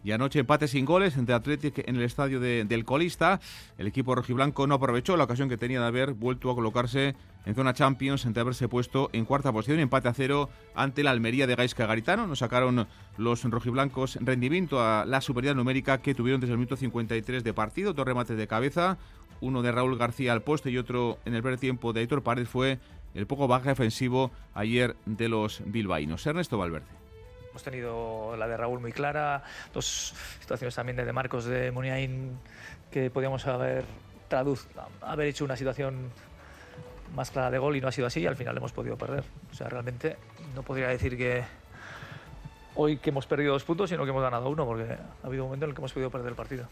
Y 0.04 0.12
anoche 0.12 0.40
empate 0.40 0.68
sin 0.68 0.86
goles 0.86 1.18
entre 1.18 1.36
Athletic 1.36 1.88
en 1.88 1.98
el 1.98 2.04
estadio 2.04 2.40
del 2.40 2.86
Colista. 2.86 3.42
El 3.78 3.88
equipo 3.88 4.16
rojiblanco 4.16 4.66
no 4.66 4.76
aprovechó 4.76 5.18
la 5.18 5.26
ocasión 5.26 5.50
que 5.50 5.58
tenía 5.58 5.82
de 5.82 5.88
haber 5.88 6.14
vuelto 6.14 6.50
a 6.50 6.56
colocarse 6.56 7.16
en 7.46 7.56
zona 7.56 7.74
Champions, 7.74 8.26
entre 8.26 8.42
haberse 8.42 8.68
puesto 8.68 9.10
en 9.12 9.26
cuarta 9.26 9.52
posición, 9.52 9.80
empate 9.80 10.08
a 10.08 10.14
cero 10.14 10.50
ante 10.76 11.04
la 11.04 11.12
Almería 11.12 11.48
de 11.48 11.56
Gaisca 11.56 11.86
Garitano. 11.86 12.28
Nos 12.28 12.40
sacaron 12.40 12.88
los 13.18 13.44
rojiblancos 13.44 14.18
rendimiento 14.22 14.82
a 14.82 15.06
la 15.06 15.20
superioridad 15.20 15.56
numérica 15.56 15.98
que 15.98 16.16
tuvieron 16.16 16.40
desde 16.40 16.54
el 16.54 16.60
minuto 16.60 16.76
53 16.76 17.44
de 17.44 17.54
partido. 17.54 17.94
Dos 17.94 18.06
remates 18.06 18.38
de 18.38 18.48
cabeza, 18.48 18.98
uno 19.42 19.62
de 19.62 19.72
Raúl 19.72 19.98
García 19.98 20.32
al 20.34 20.44
poste 20.44 20.70
y 20.72 20.78
otro 20.78 21.20
en 21.26 21.34
el 21.34 21.42
primer 21.42 21.60
tiempo 21.60 21.92
de 21.92 22.04
Héctor 22.04 22.24
Pared 22.24 22.46
fue 22.46 22.80
el 23.14 23.28
poco 23.28 23.48
baja 23.48 23.70
defensivo 23.70 24.32
ayer 24.54 24.96
de 25.06 25.30
los 25.30 25.62
bilbaínos. 25.66 26.26
Ernesto 26.26 26.58
Valverde. 26.58 26.99
Hemos 27.50 27.64
tenido 27.64 28.36
la 28.38 28.48
de 28.48 28.58
Raúl 28.58 28.80
muy 28.80 28.92
clara, 28.92 29.44
dos 29.74 30.14
situaciones 30.40 30.76
también 30.76 30.96
de, 30.98 31.12
Marcos 31.12 31.46
de 31.46 31.72
Muniain 31.72 32.38
que 32.92 33.10
podíamos 33.10 33.46
haber 33.48 33.86
traduz, 34.28 34.68
haber 35.02 35.28
hecho 35.28 35.46
una 35.46 35.58
situación 35.58 36.12
más 37.16 37.32
clara 37.32 37.50
de 37.50 37.58
gol 37.58 37.76
y 37.76 37.82
no 37.82 37.88
ha 37.88 37.92
sido 37.92 38.08
así 38.08 38.22
y 38.22 38.28
al 38.28 38.36
final 38.36 38.56
hemos 38.58 38.72
podido 38.72 38.98
perder. 38.98 39.24
O 39.52 39.56
sea, 39.56 39.68
realmente 39.68 40.18
no 40.56 40.64
podría 40.64 40.90
decir 40.90 41.18
que 41.18 41.44
hoy 42.76 42.98
que 42.98 43.10
hemos 43.10 43.26
perdido 43.26 43.54
dos 43.54 43.64
puntos, 43.64 43.90
sino 43.90 44.04
que 44.04 44.12
hemos 44.12 44.22
ganado 44.22 44.50
uno, 44.50 44.66
porque 44.66 44.94
ha 44.94 45.28
habido 45.28 45.44
un 45.44 45.50
momento 45.50 45.66
en 45.66 45.72
el 45.72 45.76
que 45.76 45.82
hemos 45.82 45.94
podido 45.94 46.10
perder 46.12 46.30
el 46.30 46.36
partido. 46.36 46.68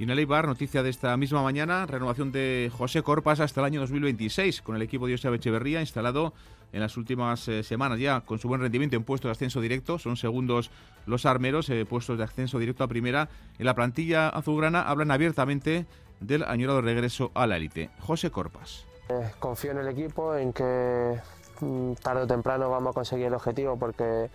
Y 0.00 0.04
en 0.04 0.08
el 0.08 0.18
Eibar, 0.18 0.46
noticia 0.46 0.82
de 0.82 0.88
esta 0.88 1.14
misma 1.18 1.42
mañana, 1.42 1.84
renovación 1.84 2.32
de 2.32 2.72
José 2.74 3.02
Corpas 3.02 3.38
hasta 3.38 3.60
el 3.60 3.66
año 3.66 3.80
2026 3.80 4.62
con 4.62 4.74
el 4.74 4.80
equipo 4.80 5.06
de 5.06 5.12
José 5.12 5.28
Echeverría 5.28 5.82
instalado 5.82 6.32
en 6.72 6.80
las 6.80 6.96
últimas 6.96 7.46
eh, 7.48 7.62
semanas 7.62 7.98
ya 7.98 8.22
con 8.22 8.38
su 8.38 8.48
buen 8.48 8.62
rendimiento 8.62 8.96
en 8.96 9.04
puestos 9.04 9.28
de 9.28 9.32
ascenso 9.32 9.60
directo. 9.60 9.98
Son 9.98 10.16
segundos 10.16 10.70
los 11.04 11.26
armeros, 11.26 11.68
eh, 11.68 11.84
puestos 11.84 12.16
de 12.16 12.24
ascenso 12.24 12.58
directo 12.58 12.82
a 12.82 12.88
primera. 12.88 13.28
En 13.58 13.66
la 13.66 13.74
plantilla 13.74 14.30
azulgrana 14.30 14.80
hablan 14.80 15.10
abiertamente 15.10 15.84
del 16.20 16.44
añorado 16.44 16.80
regreso 16.80 17.30
a 17.34 17.46
la 17.46 17.58
élite. 17.58 17.90
José 17.98 18.30
Corpas. 18.30 18.86
Eh, 19.10 19.32
confío 19.38 19.72
en 19.72 19.78
el 19.80 19.88
equipo, 19.88 20.34
en 20.34 20.54
que 20.54 21.20
mm, 21.60 21.92
tarde 22.02 22.22
o 22.22 22.26
temprano 22.26 22.70
vamos 22.70 22.92
a 22.92 22.94
conseguir 22.94 23.26
el 23.26 23.34
objetivo 23.34 23.78
porque 23.78 24.30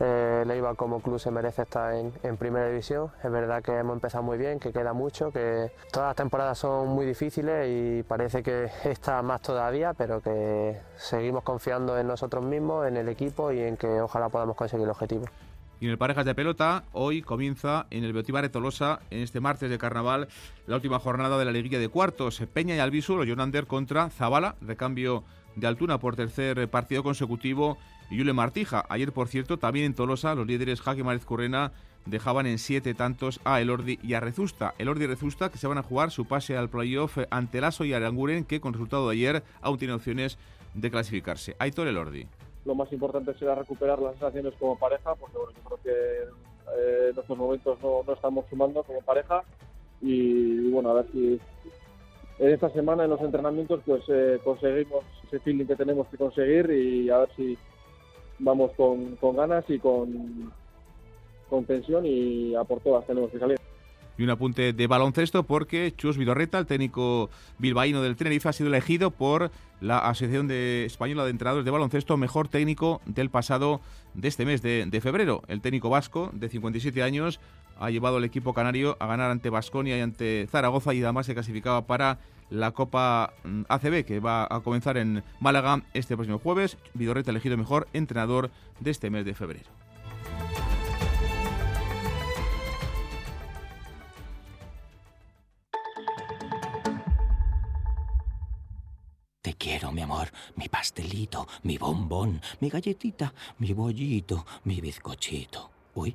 eh, 0.00 0.44
Leiva 0.46 0.74
como 0.74 1.00
club 1.00 1.18
se 1.18 1.30
merece 1.30 1.62
estar 1.62 1.94
en, 1.94 2.36
primera 2.36 2.68
división. 2.68 3.10
Es 3.22 3.30
verdad 3.30 3.62
que 3.62 3.72
hemos 3.72 3.94
empezado 3.94 4.22
muy 4.22 4.38
bien, 4.38 4.60
que 4.60 4.72
queda 4.72 4.92
mucho, 4.92 5.32
que 5.32 5.70
todas 5.92 6.10
las 6.10 6.16
temporadas 6.16 6.58
son 6.58 6.88
muy 6.88 7.06
difíciles 7.06 7.66
y 7.68 8.02
parece 8.02 8.42
que 8.42 8.70
está 8.84 9.22
más 9.22 9.42
todavía, 9.42 9.94
pero 9.94 10.20
que 10.20 10.80
seguimos 10.96 11.42
confiando 11.42 11.98
en 11.98 12.06
nosotros 12.06 12.44
mismos, 12.44 12.86
en 12.86 12.96
el 12.96 13.08
equipo 13.08 13.52
y 13.52 13.60
en 13.60 13.76
que 13.76 14.00
ojalá 14.00 14.28
podamos 14.28 14.56
conseguir 14.56 14.84
el 14.84 14.90
objetivo. 14.90 15.24
Y 15.80 15.84
en 15.84 15.92
el 15.92 15.98
Parejas 15.98 16.24
de 16.24 16.34
Pelota, 16.34 16.84
hoy 16.92 17.22
comienza 17.22 17.86
en 17.90 18.02
el 18.02 18.12
Beotibare 18.12 18.48
Tolosa, 18.48 18.98
en 19.10 19.20
este 19.20 19.38
martes 19.38 19.70
de 19.70 19.78
carnaval, 19.78 20.28
la 20.66 20.74
última 20.74 20.98
jornada 20.98 21.38
de 21.38 21.44
la 21.44 21.52
liguilla 21.52 21.78
de 21.78 21.88
cuartos. 21.88 22.42
Peña 22.52 22.74
y 22.74 22.80
Albisu, 22.80 23.24
Jonander 23.24 23.68
contra 23.68 24.10
Zabala, 24.10 24.56
recambio 24.60 25.22
de 25.54 25.68
Altuna 25.68 25.98
por 25.98 26.16
tercer 26.16 26.68
partido 26.68 27.04
consecutivo 27.04 27.78
y 28.10 28.16
Yule 28.16 28.32
Martija. 28.32 28.84
Ayer, 28.88 29.12
por 29.12 29.28
cierto, 29.28 29.58
también 29.58 29.86
en 29.86 29.94
Tolosa, 29.94 30.34
los 30.34 30.46
líderes 30.46 30.80
Jaque 30.80 31.04
Márez 31.04 31.24
Currena 31.24 31.72
dejaban 32.06 32.46
en 32.46 32.58
siete 32.58 32.94
tantos 32.94 33.40
a 33.44 33.60
Elordi 33.60 33.98
y 34.02 34.14
a 34.14 34.20
Rezusta. 34.20 34.74
Elordi 34.78 35.04
y 35.04 35.06
Rezusta 35.08 35.50
que 35.50 35.58
se 35.58 35.66
van 35.66 35.78
a 35.78 35.82
jugar 35.82 36.10
su 36.10 36.26
pase 36.26 36.56
al 36.56 36.68
playoff 36.68 37.18
ante 37.30 37.60
Lasso 37.60 37.84
y 37.84 37.92
Aranguren, 37.92 38.44
que 38.44 38.60
con 38.60 38.72
resultado 38.72 39.08
de 39.08 39.16
ayer 39.16 39.42
aún 39.60 39.78
tiene 39.78 39.94
opciones 39.94 40.38
de 40.74 40.90
clasificarse. 40.90 41.56
Aitor 41.58 41.86
Elordi. 41.86 42.26
Lo 42.64 42.74
más 42.74 42.92
importante 42.92 43.34
será 43.34 43.54
recuperar 43.54 43.98
las 43.98 44.12
sensaciones 44.12 44.54
como 44.58 44.78
pareja, 44.78 45.14
porque 45.14 45.36
bueno, 45.36 45.52
yo 45.52 45.62
creo 45.62 45.80
que 45.82 45.90
eh, 46.76 47.10
en 47.12 47.18
estos 47.18 47.38
momentos 47.38 47.78
no, 47.82 48.02
no, 48.06 48.12
estamos 48.12 48.44
sumando 48.50 48.82
como 48.82 49.00
pareja. 49.02 49.42
Y 50.00 50.70
bueno, 50.70 50.90
a 50.90 50.94
ver 50.94 51.06
si 51.12 51.40
en 52.38 52.50
esta 52.50 52.70
semana 52.70 53.04
en 53.04 53.10
los 53.10 53.20
entrenamientos 53.20 53.80
pues 53.84 54.02
eh, 54.08 54.38
conseguimos 54.44 55.04
ese 55.26 55.40
feeling 55.40 55.66
que 55.66 55.76
tenemos 55.76 56.06
que 56.08 56.16
conseguir 56.16 56.70
y 56.70 57.10
a 57.10 57.18
ver 57.18 57.28
si 57.36 57.58
vamos 58.38 58.72
con, 58.76 59.16
con 59.16 59.36
ganas 59.36 59.64
y 59.68 59.78
con, 59.78 60.52
con 61.48 61.64
tensión 61.64 62.04
y 62.06 62.54
a 62.54 62.64
por 62.64 62.80
todas 62.80 63.06
tenemos 63.06 63.30
que 63.30 63.38
salir. 63.38 63.58
Y 64.16 64.24
un 64.24 64.30
apunte 64.30 64.72
de 64.72 64.86
baloncesto 64.88 65.44
porque 65.44 65.94
Chus 65.96 66.18
Vidorreta, 66.18 66.58
el 66.58 66.66
técnico 66.66 67.30
bilbaíno 67.58 68.02
del 68.02 68.16
Tenerife, 68.16 68.48
ha 68.48 68.52
sido 68.52 68.68
elegido 68.68 69.12
por 69.12 69.52
la 69.80 69.98
Asociación 69.98 70.48
de 70.48 70.86
Española 70.86 71.24
de 71.24 71.30
Entrenadores 71.30 71.64
de 71.64 71.70
Baloncesto 71.70 72.16
mejor 72.16 72.48
técnico 72.48 73.00
del 73.06 73.30
pasado 73.30 73.80
de 74.14 74.26
este 74.26 74.44
mes 74.44 74.60
de, 74.60 74.86
de 74.86 75.00
febrero. 75.00 75.42
El 75.46 75.60
técnico 75.60 75.88
vasco, 75.88 76.30
de 76.32 76.48
57 76.48 77.00
años, 77.04 77.38
ha 77.78 77.90
llevado 77.90 78.16
al 78.16 78.24
equipo 78.24 78.54
canario 78.54 78.96
a 78.98 79.06
ganar 79.06 79.30
ante 79.30 79.50
Basconia 79.50 79.96
y 79.96 80.00
ante 80.00 80.48
Zaragoza 80.50 80.94
y 80.94 81.02
además 81.04 81.26
se 81.26 81.34
clasificaba 81.34 81.86
para 81.86 82.18
la 82.50 82.72
Copa 82.72 83.34
mm, 83.44 83.62
ACB 83.68 84.04
que 84.04 84.20
va 84.20 84.46
a 84.50 84.60
comenzar 84.60 84.96
en 84.96 85.22
Málaga 85.40 85.82
este 85.94 86.16
próximo 86.16 86.38
jueves. 86.38 86.76
Vidorreta 86.94 87.30
elegido 87.30 87.56
mejor 87.56 87.88
entrenador 87.92 88.50
de 88.80 88.90
este 88.90 89.10
mes 89.10 89.24
de 89.24 89.34
febrero. 89.34 89.70
Te 99.42 99.54
quiero, 99.54 99.92
mi 99.92 100.02
amor, 100.02 100.28
mi 100.56 100.68
pastelito, 100.68 101.48
mi 101.62 101.78
bombón, 101.78 102.40
mi 102.60 102.68
galletita, 102.68 103.32
mi 103.58 103.72
bollito, 103.72 104.44
mi 104.64 104.80
bizcochito. 104.80 105.70
Uy, 105.94 106.14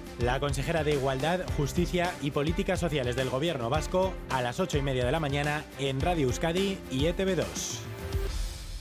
La 0.19 0.39
consejera 0.39 0.83
de 0.83 0.93
Igualdad, 0.93 1.41
Justicia 1.57 2.11
y 2.21 2.31
Políticas 2.31 2.79
Sociales 2.79 3.15
del 3.15 3.29
Gobierno 3.29 3.69
Vasco 3.69 4.13
a 4.29 4.41
las 4.41 4.59
8 4.59 4.77
y 4.77 4.81
media 4.81 5.05
de 5.05 5.11
la 5.11 5.19
mañana 5.19 5.63
en 5.79 5.99
Radio 6.01 6.27
Euskadi 6.27 6.77
y 6.91 7.05
ETV2. 7.05 7.90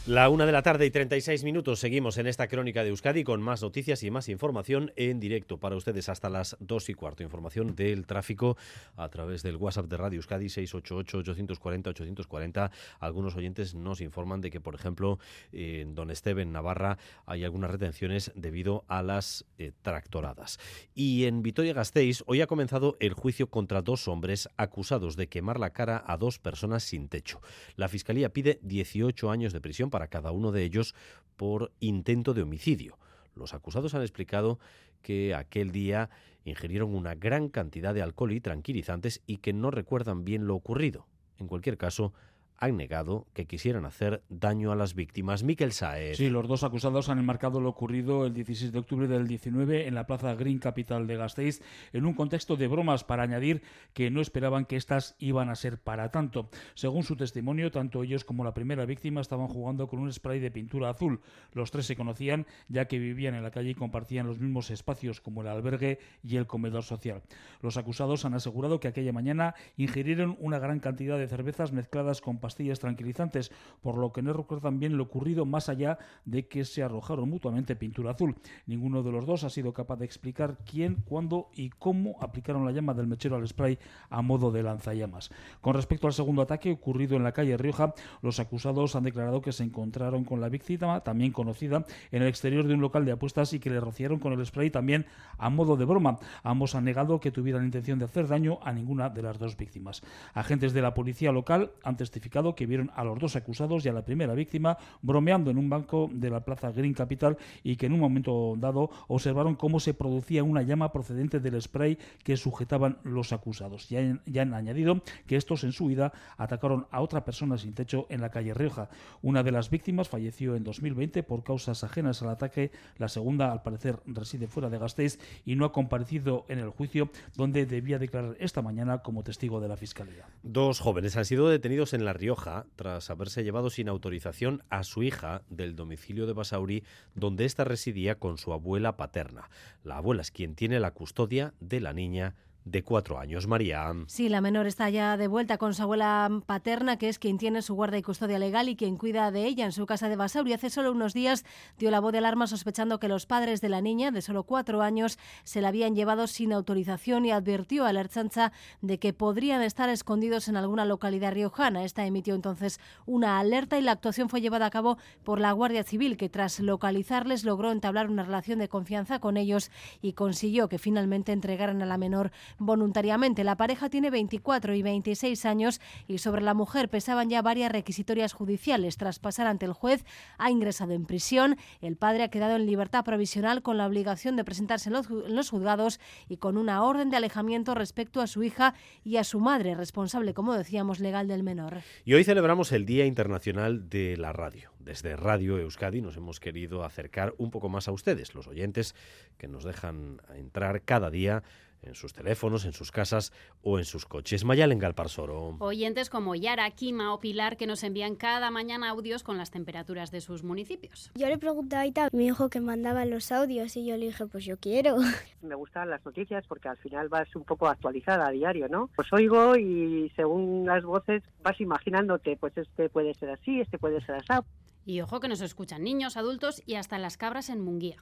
La 0.07 0.31
una 0.31 0.47
de 0.47 0.53
la 0.53 0.63
tarde 0.63 0.87
y 0.87 0.91
36 0.91 1.45
minutos. 1.45 1.79
Seguimos 1.79 2.17
en 2.17 2.27
esta 2.27 2.49
crónica 2.49 2.83
de 2.83 2.89
Euskadi 2.89 3.23
con 3.23 3.43
más 3.43 3.61
noticias 3.61 4.03
y 4.03 4.11
más 4.11 4.31
información 4.31 4.95
en 4.97 5.21
directo 5.21 5.59
para 5.59 5.77
ustedes 5.77 6.09
hasta 6.09 6.31
las 6.31 6.57
2 6.59 6.89
y 6.89 6.95
cuarto. 6.95 7.23
Información 7.23 7.77
del 7.77 8.07
tráfico 8.07 8.57
a 8.97 9.11
través 9.11 9.43
del 9.43 9.57
WhatsApp 9.57 9.89
de 9.89 9.99
Radio 9.99 10.17
Euskadi 10.17 10.47
688-840-840. 10.47 12.71
Algunos 12.99 13.37
oyentes 13.37 13.75
nos 13.75 14.01
informan 14.01 14.41
de 14.41 14.51
que, 14.51 14.59
por 14.59 14.75
ejemplo, 14.75 15.19
en 15.53 15.95
Don 15.95 16.11
Esteban, 16.11 16.51
Navarra, 16.51 16.97
hay 17.27 17.45
algunas 17.45 17.71
retenciones 17.71 18.33
debido 18.35 18.87
a 18.89 19.03
las 19.03 19.45
eh, 19.59 19.73
tractoradas. 19.83 20.59
Y 20.95 21.27
en 21.27 21.43
Vitoria-Gasteiz, 21.43 22.23
hoy 22.25 22.41
ha 22.41 22.47
comenzado 22.47 22.97
el 23.01 23.13
juicio 23.13 23.51
contra 23.51 23.83
dos 23.83 24.09
hombres 24.09 24.49
acusados 24.57 25.17
de 25.17 25.29
quemar 25.29 25.61
la 25.61 25.75
cara 25.75 26.03
a 26.07 26.17
dos 26.17 26.39
personas 26.39 26.85
sin 26.85 27.11
techo. 27.11 27.43
La 27.77 27.89
Fiscalía 27.89 28.33
pide 28.33 28.61
18 28.63 29.31
años 29.31 29.53
de 29.53 29.61
para 29.91 30.09
cada 30.09 30.31
uno 30.31 30.53
de 30.53 30.65
ellos 30.65 30.95
por 31.37 31.73
intento 31.81 32.35
de 32.35 32.43
homicidio. 32.43 32.99
Los 33.35 33.55
acusados 33.55 33.95
han 33.95 34.03
explicado 34.03 34.59
que 35.03 35.35
aquel 35.35 35.73
día 35.73 36.11
ingirieron 36.45 36.95
una 36.95 37.15
gran 37.15 37.49
cantidad 37.49 37.95
de 37.95 38.03
alcohol 38.03 38.33
y 38.33 38.41
tranquilizantes 38.41 39.23
y 39.27 39.39
que 39.39 39.53
no 39.53 39.71
recuerdan 39.71 40.25
bien 40.25 40.47
lo 40.47 40.55
ocurrido. 40.55 41.07
En 41.39 41.47
cualquier 41.47 41.79
caso, 41.79 42.13
han 42.61 42.77
negado 42.77 43.27
que 43.33 43.47
quisieran 43.47 43.87
hacer 43.87 44.23
daño 44.29 44.71
a 44.71 44.77
las 44.77 44.95
víctimas. 44.95 45.43
Miquel 45.43 45.73
Saez. 45.73 46.19
Sí, 46.19 46.29
los 46.29 46.47
dos 46.47 46.63
acusados 46.63 47.09
han 47.09 47.19
enmarcado 47.19 47.59
lo 47.59 47.71
ocurrido 47.71 48.27
el 48.27 48.35
16 48.35 48.71
de 48.71 48.79
octubre 48.79 49.09
del 49.09 49.27
19 49.27 49.89
en 49.89 49.95
la 49.95 50.07
Plaza 50.07 50.35
Green 50.35 50.59
Capital 50.59 51.07
de 51.07 51.17
Gasteiz 51.17 51.63
en 51.95 52.05
un 52.05 52.13
contexto 52.13 52.57
de 52.57 52.69
bromas 52.69 53.03
para 53.03 53.23
añadir 53.23 53.63
que 53.95 54.11
no 54.11 54.21
esperaban 54.21 54.67
que 54.67 54.77
estas 54.77 55.17
iban 55.19 55.49
a 55.49 55.55
ser 55.55 55.79
para 55.79 56.11
tanto. 56.11 56.51
Según 56.75 57.03
su 57.03 57.17
testimonio, 57.17 57.71
tanto 57.71 58.03
ellos 58.03 58.27
como 58.27 58.45
la 58.45 58.53
primera 58.53 58.85
víctima 58.85 59.23
estaban 59.23 59.49
jugando 59.49 59.89
con 59.89 59.99
un 59.99 60.13
spray 60.13 60.39
de 60.39 60.51
pintura 60.51 60.91
azul. 60.91 61.23
Los 61.53 61.71
tres 61.71 61.87
se 61.87 61.97
conocían 61.97 62.47
ya 62.69 62.89
que 62.89 62.99
vivían 62.99 63.35
en 63.35 63.43
la 63.43 63.51
calle 63.51 63.71
y 63.71 63.75
compartían 63.75 64.27
los 64.27 64.39
mismos 64.39 64.71
espacios 64.71 65.23
como 65.23 65.41
el 65.41 65.49
albergue 65.49 65.99
y 66.23 66.37
el 66.37 66.47
comedor 66.47 66.83
social. 66.83 67.23
Los 67.63 67.79
acusados 67.79 68.27
han 68.27 68.35
asegurado 68.35 68.81
que 68.81 68.89
aquella 68.89 69.15
mañana 69.15 69.55
ingirieron 69.79 70.37
una 70.41 70.59
gran 70.59 70.79
cantidad 70.81 71.19
de 71.19 71.27
cervezas 71.27 71.73
mezcladas 71.73 72.21
con 72.21 72.39
pastillas 72.51 72.81
tranquilizantes, 72.81 73.53
por 73.81 73.97
lo 73.97 74.13
que 74.13 74.23
no 74.23 74.33
recuerdan 74.33 74.81
bien 74.81 74.97
lo 74.97 75.05
ocurrido 75.05 75.47
más 75.47 75.69
allá 75.69 75.99
de 76.25 76.49
que 76.49 76.65
se 76.65 76.83
arrojaron 76.83 77.31
mutuamente 77.31 77.77
pintura 77.77 78.11
azul. 78.11 78.35
Ninguno 78.67 79.05
de 79.05 79.13
los 79.13 79.25
dos 79.25 79.45
ha 79.45 79.51
sido 79.51 79.73
capaz 79.73 79.97
de 80.01 80.05
explicar 80.05 80.59
quién, 80.69 80.97
cuándo 81.05 81.49
y 81.55 81.71
cómo 81.71 82.17
aplicaron 82.21 82.65
la 82.65 82.73
llama 82.73 82.93
del 82.93 83.07
mechero 83.07 83.37
al 83.37 83.47
spray 83.47 83.79
a 84.09 84.21
modo 84.21 84.51
de 84.51 84.65
lanzallamas. 84.65 85.31
Con 85.61 85.75
respecto 85.75 86.09
al 86.09 86.13
segundo 86.13 86.43
ataque 86.43 86.73
ocurrido 86.73 87.17
en 87.17 87.23
la 87.23 87.31
calle 87.31 87.57
Rioja, 87.57 87.95
los 88.21 88.41
acusados 88.41 88.97
han 88.97 89.05
declarado 89.05 89.41
que 89.41 89.53
se 89.53 89.63
encontraron 89.63 90.25
con 90.25 90.41
la 90.41 90.49
víctima, 90.49 91.01
también 91.03 91.31
conocida, 91.31 91.85
en 92.11 92.23
el 92.23 92.29
exterior 92.29 92.67
de 92.67 92.75
un 92.75 92.81
local 92.81 93.05
de 93.05 93.13
apuestas 93.13 93.53
y 93.53 93.61
que 93.61 93.71
le 93.71 93.79
rociaron 93.79 94.19
con 94.19 94.33
el 94.33 94.45
spray 94.45 94.71
también 94.71 95.07
a 95.39 95.51
modo 95.51 95.77
de 95.77 95.85
broma. 95.85 96.19
Ambos 96.43 96.75
han 96.75 96.85
negado 96.85 97.21
que 97.21 97.31
tuvieran 97.31 97.65
intención 97.65 98.01
de 98.01 98.07
hacer 98.07 98.27
daño 98.27 98.59
a 98.65 98.73
ninguna 98.73 99.09
de 99.09 99.23
las 99.23 99.39
dos 99.39 99.57
víctimas. 99.57 100.03
Agentes 100.35 100.73
de 100.73 100.83
la 100.83 100.95
policía 100.95 101.31
local 101.31 101.71
han 101.85 101.97
testificado 101.97 102.40
que 102.55 102.67
vieron 102.67 102.91
a 102.95 103.05
los 103.05 103.19
dos 103.19 103.37
acusados 103.37 103.85
y 103.85 103.89
a 103.89 103.93
la 103.93 104.05
primera 104.05 104.35
víctima 104.35 104.77
bromeando 105.03 105.51
en 105.51 105.59
un 105.59 105.69
banco 105.69 106.11
de 106.13 106.31
la 106.31 106.45
Plaza 106.45 106.73
Green 106.73 106.95
Capital 106.95 107.37
y 107.63 107.77
que 107.77 107.87
en 107.87 107.93
un 107.93 108.01
momento 108.01 108.55
dado 108.59 108.91
observaron 109.09 109.55
cómo 109.55 109.81
se 109.81 109.95
producía 109.95 110.43
una 110.43 110.63
llama 110.63 110.93
procedente 110.93 111.41
del 111.41 111.61
spray 111.61 111.99
que 112.25 112.37
sujetaban 112.37 112.99
los 113.05 113.33
acusados. 113.33 113.89
Ya 113.89 114.01
han, 114.01 114.23
ya 114.27 114.43
han 114.43 114.55
añadido 114.55 115.03
que 115.27 115.37
estos 115.37 115.65
en 115.65 115.73
su 115.73 115.87
huida 115.87 116.13
atacaron 116.37 116.87
a 116.91 117.01
otra 117.01 117.25
persona 117.25 117.59
sin 117.59 117.75
techo 117.75 118.07
en 118.09 118.21
la 118.21 118.31
calle 118.31 118.55
Rioja. 118.55 118.89
Una 119.23 119.43
de 119.43 119.53
las 119.53 119.71
víctimas 119.71 120.09
falleció 120.09 120.57
en 120.57 120.65
2020 120.65 121.23
por 121.23 121.45
causas 121.45 121.85
ajenas 121.85 122.23
al 122.23 122.31
ataque. 122.31 122.71
La 122.99 123.09
segunda, 123.09 123.53
al 123.53 123.63
parecer, 123.63 124.01
reside 124.07 124.47
fuera 124.47 124.71
de 124.71 124.79
Gasteiz 124.79 125.19
y 125.45 125.57
no 125.57 125.65
ha 125.65 125.73
comparecido 125.73 126.45
en 126.49 126.59
el 126.59 126.71
juicio 126.71 127.11
donde 127.37 127.67
debía 127.67 127.99
declarar 127.99 128.37
esta 128.41 128.63
mañana 128.63 128.99
como 128.99 129.23
testigo 129.23 129.61
de 129.61 129.69
la 129.69 129.77
Fiscalía. 129.77 130.27
Dos 130.43 130.81
jóvenes 130.81 131.17
han 131.17 131.25
sido 131.25 131.49
detenidos 131.49 131.93
en 131.93 132.05
La 132.05 132.13
Rioja 132.13 132.30
tras 132.77 133.11
haberse 133.11 133.43
llevado 133.43 133.71
sin 133.71 133.89
autorización 133.89 134.63
a 134.71 134.85
su 134.85 135.03
hija 135.03 135.43
del 135.49 135.77
domicilio 135.77 136.27
de 136.27 136.33
Basauri, 136.33 136.85
donde 137.15 137.45
ésta 137.45 137.65
residía 137.65 138.19
con 138.19 138.39
su 138.39 138.53
abuela 138.53 138.97
paterna. 138.97 139.51
La 139.83 139.97
abuela 139.97 140.23
es 140.23 140.31
quien 140.31 140.55
tiene 140.55 140.81
la 140.81 140.93
custodia 140.93 141.55
de 141.61 141.81
la 141.81 141.93
niña 141.93 142.37
de 142.65 142.83
cuatro 142.83 143.19
años. 143.19 143.47
María. 143.47 143.93
Sí, 144.07 144.29
la 144.29 144.41
menor 144.41 144.67
está 144.67 144.91
ya 144.91 145.17
de 145.17 145.29
vuelta 145.29 145.59
con 145.59 145.75
su 145.75 145.83
abuela 145.83 146.31
paterna, 146.47 146.97
que 146.97 147.09
es 147.09 147.19
quien 147.19 147.39
tiene 147.39 147.63
su 147.63 147.75
guarda 147.75 147.99
y 147.99 148.03
custodia 148.03 148.39
legal 148.39 148.69
y 148.69 148.77
quien 148.77 148.97
cuida 148.97 149.31
de 149.31 149.47
ella 149.47 149.65
en 149.65 149.73
su 149.73 149.87
casa 149.87 150.09
de 150.09 150.17
Basauri. 150.17 150.53
Hace 150.53 150.71
solo 150.71 150.93
unos 150.93 151.15
días 151.15 151.45
dio 151.79 151.91
la 151.91 152.01
voz 152.01 152.13
de 152.13 152.19
alarma 152.19 152.47
sospechando 152.47 153.01
que 153.01 153.09
los 153.09 153.27
padres 153.27 153.61
de 153.61 153.69
la 153.69 153.81
niña, 153.81 154.11
de 154.11 154.23
solo 154.23 154.45
cuatro 154.45 154.83
años, 154.83 155.19
se 155.45 155.61
la 155.61 155.69
habían 155.69 155.95
llevado 155.95 156.27
sin 156.27 156.53
autorización 156.53 157.25
y 157.25 157.31
advirtió 157.31 157.85
a 157.85 157.93
la 157.93 158.01
Erchancha 158.01 158.53
de 158.81 158.99
que 158.99 159.13
podrían 159.13 159.63
estar 159.63 159.89
escondidos 159.89 160.49
en 160.49 160.57
alguna 160.57 160.85
localidad 160.85 161.33
riojana. 161.33 161.85
Esta 161.85 162.07
emitió 162.07 162.35
entonces 162.35 162.81
una 163.07 163.39
alerta 163.39 163.79
y 163.79 163.83
la 163.83 163.93
actuación 163.93 164.29
fue 164.29 164.41
llevada 164.41 164.67
a 164.67 164.71
cabo 164.71 164.99
por 165.25 165.41
la 165.41 165.53
Guardia 165.53 165.85
Civil, 165.85 166.17
que 166.17 166.29
tras 166.29 166.61
localizarles 166.61 167.45
logró 167.45 167.73
entablar 167.73 168.11
una 168.11 168.25
relación 168.25 168.59
de 168.59 168.69
confianza 168.69 169.19
con 169.19 169.37
ellos 169.37 169.71
y 170.03 170.13
consiguió 170.13 170.69
que 170.69 170.79
finalmente 170.79 171.33
entregaran 171.33 171.83
a 171.83 171.87
la 171.87 171.99
menor 171.99 172.33
voluntariamente. 172.59 173.45
La 173.45 173.57
pareja 173.57 173.89
tiene 173.89 174.11
24 174.11 174.75
y 174.75 174.83
26 174.83 175.45
años 175.47 175.81
y 176.07 176.19
sobre 176.19 176.43
la 176.43 176.55
mujer 176.55 176.89
pesaban 176.89 177.31
ya 177.31 177.43
varias 177.43 177.73
requisitorias 177.73 178.33
judiciales. 178.33 178.97
Tras 178.97 179.19
pasar 179.19 179.47
ante 179.47 179.67
el 179.67 179.73
juez, 179.73 180.05
ha 180.39 180.51
ingresado 180.51 180.93
en 180.93 181.07
prisión. 181.07 181.57
El 181.81 181.97
padre 181.97 182.25
ha 182.25 182.29
quedado 182.29 182.57
en 182.57 182.67
libertad 182.67 183.05
provisional 183.05 183.63
con 183.63 183.79
la 183.79 183.87
obligación 183.87 184.37
de 184.37 184.45
presentarse 184.45 184.91
en 184.91 185.35
los 185.35 185.51
juzgados 185.51 186.01
y 186.29 186.37
con 186.37 186.57
una 186.57 186.83
orden 186.83 187.11
de 187.11 187.17
alejamiento 187.17 187.75
respecto 187.75 188.21
a 188.21 188.27
su 188.27 188.43
hija 188.43 188.75
y 189.05 189.17
a 189.17 189.25
su 189.25 189.41
madre, 189.41 189.75
responsable, 189.75 190.35
como 190.35 190.55
decíamos, 190.55 191.01
legal 191.01 191.29
del 191.29 191.43
menor. 191.43 191.79
Y 192.05 192.15
hoy 192.15 192.25
celebramos 192.25 192.73
el 192.73 192.87
Día 192.87 193.07
Internacional 193.07 193.89
de 193.89 194.17
la 194.17 194.33
Radio. 194.33 194.71
Desde 194.79 195.17
Radio 195.17 195.59
Euskadi 195.59 196.01
nos 196.01 196.17
hemos 196.17 196.41
querido 196.41 196.85
acercar 196.85 197.35
un 197.39 197.51
poco 197.51 197.69
más 197.69 197.89
a 197.89 197.93
ustedes, 197.93 198.35
los 198.35 198.47
oyentes 198.47 198.95
que 199.39 199.49
nos 199.49 199.65
dejan 199.65 200.21
entrar 200.35 200.83
cada 200.83 201.11
día 201.11 201.43
en 201.83 201.95
sus 201.95 202.13
teléfonos, 202.13 202.65
en 202.65 202.73
sus 202.73 202.91
casas 202.91 203.33
o 203.63 203.79
en 203.79 203.85
sus 203.85 204.07
coches. 204.07 204.45
Mayal 204.45 204.73
en 204.73 204.79
Galparsoro. 204.79 205.57
Oyentes 205.61 206.11
como 206.11 206.35
Yara, 206.35 206.71
Kima 206.71 207.15
o 207.15 207.21
Pilar 207.21 207.57
que 207.57 207.67
nos 207.67 207.83
envían 207.83 208.17
cada 208.17 208.51
mañana 208.51 208.91
audios 208.91 209.23
con 209.23 209.39
las 209.39 209.51
temperaturas 209.51 210.11
de 210.11 210.21
sus 210.21 210.43
municipios. 210.43 211.11
Yo 211.15 211.29
le 211.29 211.39
preguntaba 211.39 211.83
a 211.83 212.11
me 212.13 212.23
dijo 212.25 212.49
que 212.51 212.61
mandaba 212.61 213.05
los 213.05 213.33
audios 213.33 213.77
y 213.77 213.87
yo 213.87 213.97
le 213.97 214.07
dije, 214.07 214.27
pues 214.27 214.45
yo 214.45 214.59
quiero. 214.59 214.97
Me 215.43 215.55
gustan 215.55 215.91
las 215.91 216.05
noticias 216.05 216.45
porque 216.47 216.69
al 216.69 216.77
final 216.79 217.09
vas 217.09 217.35
un 217.35 217.45
poco 217.45 217.69
actualizada 217.69 218.29
a 218.29 218.31
diario, 218.31 218.69
¿no? 218.69 218.91
Pues 218.95 219.13
oigo 219.13 219.57
y 219.57 220.11
según 220.17 220.67
las 220.67 220.85
voces 220.85 221.23
vas 221.43 221.61
imaginándote, 221.61 222.37
pues 222.37 222.57
este 222.57 222.89
puede 222.89 223.15
ser 223.15 223.31
así, 223.31 223.61
este 223.61 223.79
puede 223.79 224.01
ser 224.05 224.17
así. 224.17 224.47
Y 224.85 225.01
ojo 225.01 225.21
que 225.21 225.29
nos 225.29 225.41
escuchan 225.41 225.83
niños, 225.83 226.17
adultos 226.17 226.63
y 226.67 226.75
hasta 226.75 226.99
las 226.99 227.17
cabras 227.17 227.49
en 227.49 227.61
Munguía. 227.61 227.97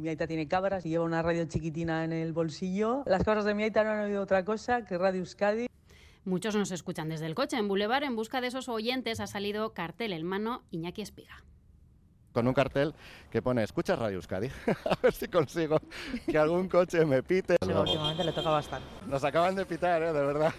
Mi 0.00 0.08
aita 0.08 0.26
tiene 0.26 0.48
cabras 0.48 0.86
y 0.86 0.88
lleva 0.88 1.04
una 1.04 1.20
radio 1.20 1.44
chiquitina 1.44 2.04
en 2.04 2.12
el 2.12 2.32
bolsillo. 2.32 3.02
Las 3.04 3.22
cabras 3.22 3.44
de 3.44 3.52
mi 3.52 3.64
aita 3.64 3.84
no 3.84 3.90
han 3.90 4.00
oído 4.00 4.22
otra 4.22 4.46
cosa 4.46 4.84
que 4.86 4.96
Radio 4.96 5.20
Euskadi. 5.20 5.66
Muchos 6.24 6.56
nos 6.56 6.70
escuchan 6.70 7.10
desde 7.10 7.26
el 7.26 7.34
coche. 7.34 7.58
En 7.58 7.68
Boulevard, 7.68 8.04
en 8.04 8.16
busca 8.16 8.40
de 8.40 8.46
esos 8.46 8.70
oyentes, 8.70 9.20
ha 9.20 9.26
salido 9.26 9.74
cartel 9.74 10.14
en 10.14 10.24
mano 10.24 10.62
Iñaki 10.70 11.02
Espiga 11.02 11.44
con 12.32 12.46
un 12.46 12.54
cartel 12.54 12.94
que 13.28 13.42
pone 13.42 13.64
escucha 13.64 13.96
Radio 13.96 14.16
Euskadi. 14.16 14.46
a 14.84 14.96
ver 15.02 15.12
si 15.12 15.26
consigo 15.26 15.80
que 16.26 16.38
algún 16.38 16.68
coche 16.68 17.04
me 17.04 17.24
pite. 17.24 17.56
Sí, 17.60 17.72
últimamente 17.72 18.22
le 18.22 18.32
toca 18.32 18.50
bastante. 18.50 18.86
Nos 19.08 19.24
acaban 19.24 19.56
de 19.56 19.66
pitar, 19.66 20.00
¿eh? 20.00 20.12
de 20.12 20.24
verdad. 20.24 20.54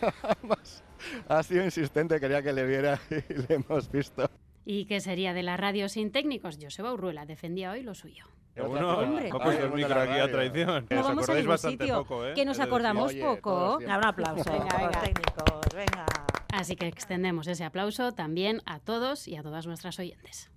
ha 1.29 1.43
sido 1.43 1.63
insistente, 1.63 2.19
quería 2.19 2.43
que 2.43 2.51
le 2.51 2.65
viera 2.65 2.99
y 3.09 3.33
le 3.33 3.55
hemos 3.55 3.89
visto. 3.89 4.29
¿Y 4.65 4.83
qué 4.83 4.99
sería 4.99 5.33
de 5.33 5.43
la 5.43 5.55
radio 5.55 5.87
sin 5.87 6.11
técnicos? 6.11 6.59
Joseba 6.61 6.93
Urruela 6.93 7.25
defendía 7.25 7.71
hoy 7.71 7.83
lo 7.83 7.95
suyo. 7.95 8.25
Uno, 8.57 8.91
ha 8.91 9.39
puesto 9.39 9.65
el 9.65 9.71
micro 9.71 10.01
aquí 10.01 10.19
a 10.19 10.29
traición. 10.29 10.87
No 10.89 11.03
vamos 11.03 11.29
a 11.29 11.33
bastante 11.43 11.85
sitio, 11.85 12.03
poco, 12.03 12.25
¿eh? 12.25 12.33
Que 12.33 12.45
nos 12.45 12.59
acordamos 12.59 13.13
poco. 13.13 13.77
Un 13.77 13.89
aplauso 13.89 14.51
venga, 14.51 14.77
venga. 14.77 15.01
técnicos, 15.01 15.75
venga. 15.75 16.05
Así 16.53 16.75
que 16.75 16.87
extendemos 16.87 17.47
ese 17.47 17.63
aplauso 17.63 18.11
también 18.11 18.61
a 18.65 18.79
todos 18.79 19.27
y 19.27 19.37
a 19.37 19.43
todas 19.43 19.67
nuestras 19.67 19.97
oyentes. 19.99 20.51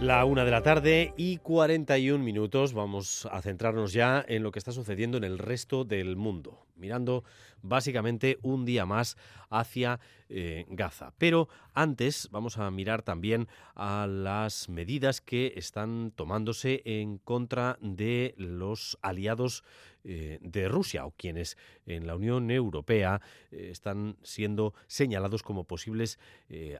La 0.00 0.24
una 0.24 0.44
de 0.44 0.52
la 0.52 0.62
tarde 0.62 1.12
y 1.16 1.38
41 1.38 2.22
minutos. 2.22 2.72
Vamos 2.72 3.26
a 3.32 3.42
centrarnos 3.42 3.92
ya 3.92 4.24
en 4.28 4.44
lo 4.44 4.52
que 4.52 4.60
está 4.60 4.70
sucediendo 4.70 5.18
en 5.18 5.24
el 5.24 5.38
resto 5.38 5.84
del 5.84 6.14
mundo, 6.14 6.66
mirando 6.76 7.24
básicamente 7.62 8.38
un 8.42 8.64
día 8.64 8.86
más 8.86 9.16
hacia 9.50 9.98
eh, 10.28 10.66
Gaza. 10.68 11.14
Pero 11.18 11.48
antes 11.74 12.28
vamos 12.30 12.58
a 12.58 12.70
mirar 12.70 13.02
también 13.02 13.48
a 13.74 14.06
las 14.06 14.68
medidas 14.68 15.20
que 15.20 15.54
están 15.56 16.12
tomándose 16.14 16.80
en 16.84 17.18
contra 17.18 17.76
de 17.80 18.36
los 18.38 18.98
aliados 19.02 19.64
eh, 20.04 20.38
de 20.42 20.68
Rusia 20.68 21.06
o 21.06 21.10
quienes 21.10 21.58
en 21.86 22.06
la 22.06 22.14
Unión 22.14 22.52
Europea 22.52 23.20
eh, 23.50 23.70
están 23.72 24.16
siendo 24.22 24.74
señalados 24.86 25.42
como 25.42 25.64
posibles 25.64 26.20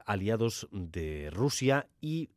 aliados 0.05 0.69
de 0.71 1.29
Rusia 1.31 1.87
y 1.99 2.29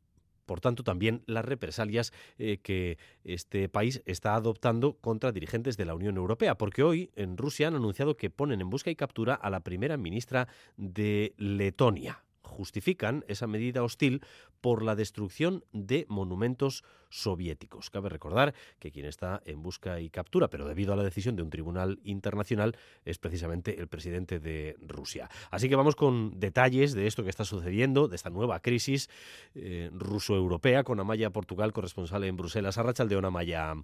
por 0.47 0.61
tanto, 0.61 0.83
también 0.83 1.23
las 1.27 1.45
represalias 1.45 2.13
eh, 2.39 2.59
que 2.63 2.99
este 3.25 3.69
país 3.69 4.03
está 4.07 4.35
adoptando 4.35 4.95
contra 4.99 5.33
dirigentes 5.33 5.77
de 5.77 5.85
la 5.85 5.95
Unión 5.95 6.17
Europea, 6.17 6.57
porque 6.57 6.83
hoy 6.83 7.11
en 7.17 7.37
Rusia 7.37 7.69
han 7.69 7.75
anunciado 7.75 8.17
que 8.17 8.31
ponen 8.31 8.61
en 8.61 8.71
busca 8.71 8.91
y 8.91 8.97
captura 8.97 9.35
a 9.35 9.51
la 9.51 9.61
primera 9.61 9.97
ministra 9.97 10.49
de 10.77 11.35
Letonia 11.37 12.25
justifican 12.53 13.25
esa 13.27 13.47
medida 13.47 13.83
hostil 13.83 14.23
por 14.61 14.83
la 14.83 14.95
destrucción 14.95 15.65
de 15.73 16.07
monumentos 16.09 16.85
soviéticos. 17.09 17.91
Cabe 17.91 18.09
recordar 18.09 18.55
que 18.79 18.91
quien 18.91 19.07
está 19.07 19.43
en 19.45 19.63
busca 19.63 20.01
y 20.01 20.09
captura, 20.09 20.49
pero 20.49 20.67
debido 20.67 20.93
a 20.93 20.97
la 20.97 21.03
decisión 21.03 21.37
de 21.37 21.43
un 21.43 21.51
tribunal 21.51 21.99
internacional, 22.05 22.77
es 23.05 23.19
precisamente 23.19 23.79
el 23.79 23.89
presidente 23.89 24.39
de 24.39 24.77
Rusia. 24.81 25.29
Así 25.51 25.69
que 25.69 25.77
vamos 25.77 25.97
con 25.97 26.39
detalles 26.39 26.95
de 26.95 27.07
esto 27.07 27.25
que 27.25 27.31
está 27.31 27.45
sucediendo, 27.45 28.09
de 28.09 28.17
esta 28.17 28.31
nueva 28.31 28.61
crisis 28.61 29.11
eh, 29.55 29.91
ruso-europea, 29.93 30.85
con 30.85 31.01
Amaya 31.01 31.31
Portugal, 31.31 31.73
corresponsal 31.73 32.25
en 32.25 32.37
Bruselas. 32.37 32.79
Arrachaldeón, 32.79 33.25
Amaya 33.25 33.75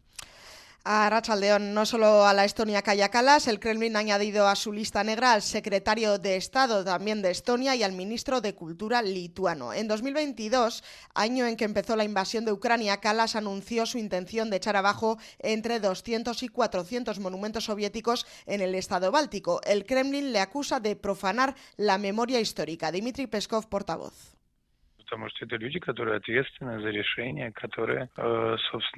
a 0.85 1.11
Rachaldeón, 1.11 1.74
no 1.74 1.85
solo 1.85 2.26
a 2.26 2.33
la 2.33 2.45
Estonia 2.45 2.83
Kaya 2.83 3.11
el 3.47 3.61
Kremlin 3.61 3.97
ha 3.97 3.99
añadido 3.99 4.49
a 4.49 4.57
su 4.57 4.72
lista 4.72 5.05
negra 5.05 5.33
al 5.33 5.43
secretario 5.43 6.18
de 6.18 6.37
Estado 6.37 6.85
también 6.85 7.20
de 7.20 7.31
Estonia 7.31 7.76
y 7.76 7.83
al 7.83 7.93
ministro 7.93 8.41
de 8.41 8.55
Cultura 8.55 9.03
lituano. 9.03 9.72
En 9.72 9.89
2022, 9.89 10.83
año 11.14 11.47
en 11.47 11.57
que 11.57 11.64
empezó 11.64 11.97
la 11.97 12.05
invasión 12.05 12.45
de 12.45 12.53
Ucrania, 12.53 13.01
Kalas 13.01 13.37
anunció 13.37 13.87
su 13.87 13.99
intención 13.99 14.51
de 14.51 14.57
echar 14.57 14.76
abajo 14.76 15.18
entre 15.41 15.81
200 15.81 16.43
y 16.43 16.49
400 16.49 17.18
monumentos 17.18 17.64
soviéticos 17.64 18.26
en 18.47 18.61
el 18.61 18.74
Estado 18.74 19.11
báltico. 19.11 19.61
El 19.64 19.85
Kremlin 19.85 20.33
le 20.33 20.41
acusa 20.41 20.81
de 20.81 20.97
profanar 20.97 21.55
la 21.76 21.99
memoria 21.99 22.41
histórica. 22.41 22.91
Dmitry 22.91 23.26
Peskov, 23.26 23.68
portavoz. 23.68 24.38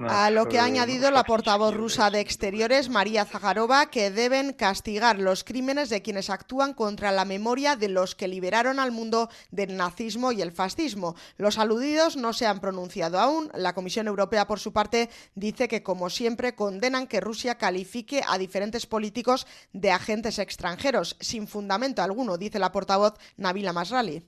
A 0.08 0.30
lo 0.30 0.46
que 0.46 0.58
ha 0.58 0.64
añadido 0.64 1.10
la 1.10 1.24
portavoz 1.24 1.74
rusa 1.74 2.10
de 2.10 2.20
Exteriores, 2.20 2.88
María 2.88 3.24
Zagarova, 3.24 3.90
que 3.90 4.10
deben 4.10 4.52
castigar 4.52 5.18
los 5.18 5.44
crímenes 5.44 5.88
de 5.88 6.02
quienes 6.02 6.30
actúan 6.30 6.74
contra 6.74 7.12
la 7.12 7.24
memoria 7.24 7.76
de 7.76 7.88
los 7.88 8.14
que 8.14 8.28
liberaron 8.28 8.78
al 8.80 8.92
mundo 8.92 9.28
del 9.50 9.76
nazismo 9.76 10.32
y 10.32 10.42
el 10.42 10.52
fascismo. 10.52 11.14
Los 11.36 11.58
aludidos 11.58 12.16
no 12.16 12.32
se 12.32 12.46
han 12.46 12.60
pronunciado 12.60 13.18
aún. 13.18 13.50
La 13.54 13.74
Comisión 13.74 14.08
Europea, 14.08 14.46
por 14.46 14.58
su 14.58 14.72
parte, 14.72 15.10
dice 15.34 15.68
que, 15.68 15.82
como 15.82 16.10
siempre, 16.10 16.54
condenan 16.54 17.06
que 17.06 17.20
Rusia 17.20 17.56
califique 17.56 18.22
a 18.26 18.38
diferentes 18.38 18.86
políticos 18.86 19.46
de 19.72 19.92
agentes 19.92 20.38
extranjeros, 20.38 21.16
sin 21.20 21.46
fundamento 21.46 22.02
alguno, 22.02 22.36
dice 22.36 22.58
la 22.58 22.72
portavoz 22.72 23.14
Nabila 23.36 23.72
Masrali. 23.72 24.22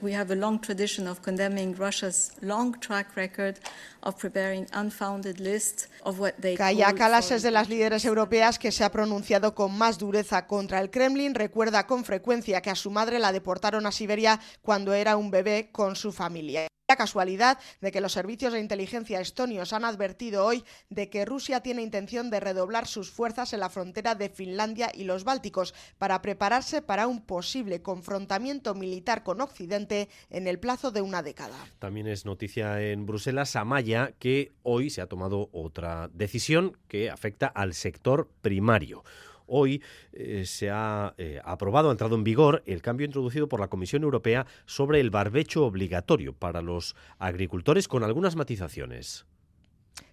We 0.00 0.12
have 0.12 0.30
a 0.30 0.34
long 0.34 0.58
tradition 0.58 1.06
of 1.06 1.22
condemning 1.22 1.74
Russia's 1.76 2.32
long 2.42 2.74
track 2.80 3.16
record 3.16 3.60
of 4.04 4.16
preparing 4.16 4.66
unfounded 4.72 5.40
lists 5.40 5.88
of 6.04 6.20
what 6.20 6.34
they 6.40 6.56
Kaya 6.56 6.92
Kalas 6.94 7.30
es 7.30 7.42
de 7.42 7.50
las 7.50 7.68
líderes 7.68 8.04
europeas 8.04 8.58
que 8.58 8.70
se 8.70 8.84
ha 8.84 8.92
pronunciado 8.92 9.54
con 9.54 9.76
más 9.76 9.98
dureza 9.98 10.46
contra 10.46 10.80
el 10.80 10.90
Kremlin. 10.90 11.34
Recuerda 11.34 11.86
con 11.86 12.04
frecuencia 12.04 12.60
que 12.60 12.70
a 12.70 12.74
su 12.74 12.90
madre 12.90 13.18
la 13.18 13.32
deportaron 13.32 13.86
a 13.86 13.92
Siberia 13.92 14.38
cuando 14.62 14.92
era 14.92 15.16
un 15.16 15.30
bebé 15.30 15.70
con 15.72 15.96
su 15.96 16.12
familia. 16.12 16.68
La 16.86 16.96
casualidad 16.96 17.58
de 17.80 17.90
que 17.90 18.02
los 18.02 18.12
servicios 18.12 18.52
de 18.52 18.60
inteligencia 18.60 19.18
estonios 19.18 19.72
han 19.72 19.86
advertido 19.86 20.44
hoy 20.44 20.64
de 20.90 21.08
que 21.08 21.24
Rusia 21.24 21.60
tiene 21.60 21.80
intención 21.80 22.28
de 22.28 22.40
redoblar 22.40 22.86
sus 22.86 23.10
fuerzas 23.10 23.54
en 23.54 23.60
la 23.60 23.70
frontera 23.70 24.14
de 24.14 24.28
Finlandia 24.28 24.92
y 24.92 25.04
los 25.04 25.24
Bálticos 25.24 25.72
para 25.96 26.20
prepararse 26.20 26.82
para 26.82 27.06
un 27.06 27.24
posible 27.24 27.80
confrontamiento 27.80 28.74
militar 28.74 29.22
con 29.22 29.40
Occidente 29.40 30.10
en 30.28 30.46
el 30.46 30.58
plazo 30.58 30.90
de 30.90 31.00
una 31.00 31.22
década. 31.22 31.56
También 31.78 32.06
es 32.06 32.26
noticia 32.26 32.82
en 32.82 33.06
Bruselas, 33.06 33.56
Amaya, 33.56 33.93
que 34.18 34.52
hoy 34.62 34.90
se 34.90 35.00
ha 35.00 35.06
tomado 35.06 35.48
otra 35.52 36.10
decisión 36.12 36.76
que 36.88 37.10
afecta 37.10 37.46
al 37.46 37.74
sector 37.74 38.28
primario 38.42 39.04
Hoy 39.46 39.82
eh, 40.12 40.44
se 40.46 40.70
ha 40.70 41.14
eh, 41.18 41.40
aprobado, 41.44 41.88
ha 41.88 41.92
entrado 41.92 42.16
en 42.16 42.24
vigor 42.24 42.62
el 42.66 42.82
cambio 42.82 43.04
introducido 43.06 43.48
por 43.48 43.60
la 43.60 43.68
Comisión 43.68 44.02
Europea 44.02 44.46
sobre 44.66 45.00
el 45.00 45.10
barbecho 45.10 45.66
obligatorio 45.66 46.32
para 46.32 46.62
los 46.62 46.96
agricultores 47.18 47.88
con 47.88 48.04
algunas 48.04 48.36
matizaciones. 48.36 49.26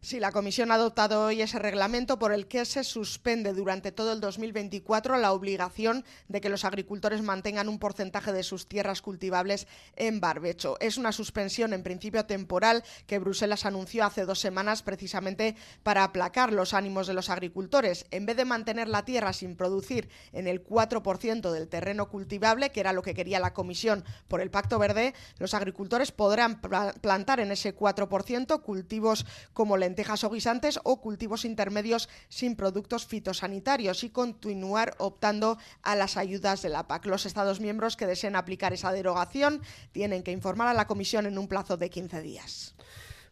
Sí, 0.04 0.20
la 0.20 0.32
Comisión 0.32 0.72
ha 0.72 0.76
adoptado 0.76 1.26
hoy 1.26 1.44
ese 1.44 1.60
reglamento 1.60 2.18
por 2.18 2.34
el 2.34 2.48
que 2.48 2.66
se 2.66 2.84
suspende 2.84 3.54
durante 3.54 3.92
todo 3.92 4.14
el 4.14 4.20
2024 4.20 5.18
la 5.18 5.32
obligación 5.32 6.04
de 6.28 6.42
que 6.42 6.50
los 6.50 6.66
agricultores 6.66 7.22
mantengan 7.22 7.70
un 7.70 7.78
porcentaje 7.78 8.34
de 8.34 8.42
sus 8.42 8.68
tierras 8.68 9.04
cultivables 9.04 9.68
en 9.96 10.20
barbecho. 10.20 10.76
Es 10.80 10.98
una 10.98 11.12
suspensión 11.12 11.72
en 11.72 11.84
principio 11.84 12.26
temporal 12.26 12.84
que 13.06 13.20
Bruselas 13.20 13.66
anunció 13.68 14.04
hace 14.04 14.26
dos 14.26 14.40
semanas 14.40 14.82
precisamente 14.82 15.56
para 15.84 16.04
aplacar 16.04 16.52
los 16.52 16.74
ánimos 16.74 17.06
de 17.06 17.14
los 17.14 17.30
agricultores. 17.30 18.08
En 18.10 18.26
vez 18.26 18.38
de 18.38 18.46
mantener 18.46 18.88
la 18.88 19.06
tierra 19.06 19.34
sin 19.34 19.56
producir 19.56 20.10
en 20.34 20.48
el 20.48 20.64
4% 20.64 21.52
del 21.52 21.70
terreno 21.70 22.10
cultivable, 22.10 22.72
que 22.72 22.80
era 22.80 22.92
lo 22.92 23.04
que 23.04 23.14
quería 23.14 23.40
la 23.40 23.54
Comisión 23.54 24.04
por 24.28 24.42
el 24.42 24.50
Pacto 24.50 24.80
Verde, 24.80 25.14
los 25.38 25.54
agricultores 25.54 26.12
podrán 26.12 26.60
plantar 26.60 27.40
en 27.40 27.52
ese 27.52 27.76
4% 27.76 28.62
cultivos 28.64 29.28
como 29.54 29.71
la 29.78 29.86
lentejas 29.86 30.24
o 30.24 30.30
guisantes 30.30 30.80
o 30.84 31.02
cultivos 31.02 31.46
intermedios 31.46 32.10
sin 32.30 32.56
productos 32.56 33.06
fitosanitarios 33.06 34.04
y 34.04 34.10
continuar 34.10 34.96
optando 34.98 35.58
a 35.82 35.96
las 35.96 36.18
ayudas 36.18 36.62
de 36.62 36.70
la 36.70 36.88
PAC. 36.88 37.06
Los 37.06 37.26
Estados 37.26 37.60
miembros 37.60 37.98
que 37.98 38.08
deseen 38.08 38.36
aplicar 38.36 38.74
esa 38.74 38.92
derogación 38.92 39.62
tienen 39.92 40.24
que 40.24 40.32
informar 40.32 40.68
a 40.68 40.74
la 40.74 40.88
Comisión 40.88 41.26
en 41.26 41.38
un 41.38 41.48
plazo 41.48 41.78
de 41.78 41.90
15 41.90 42.22
días. 42.22 42.76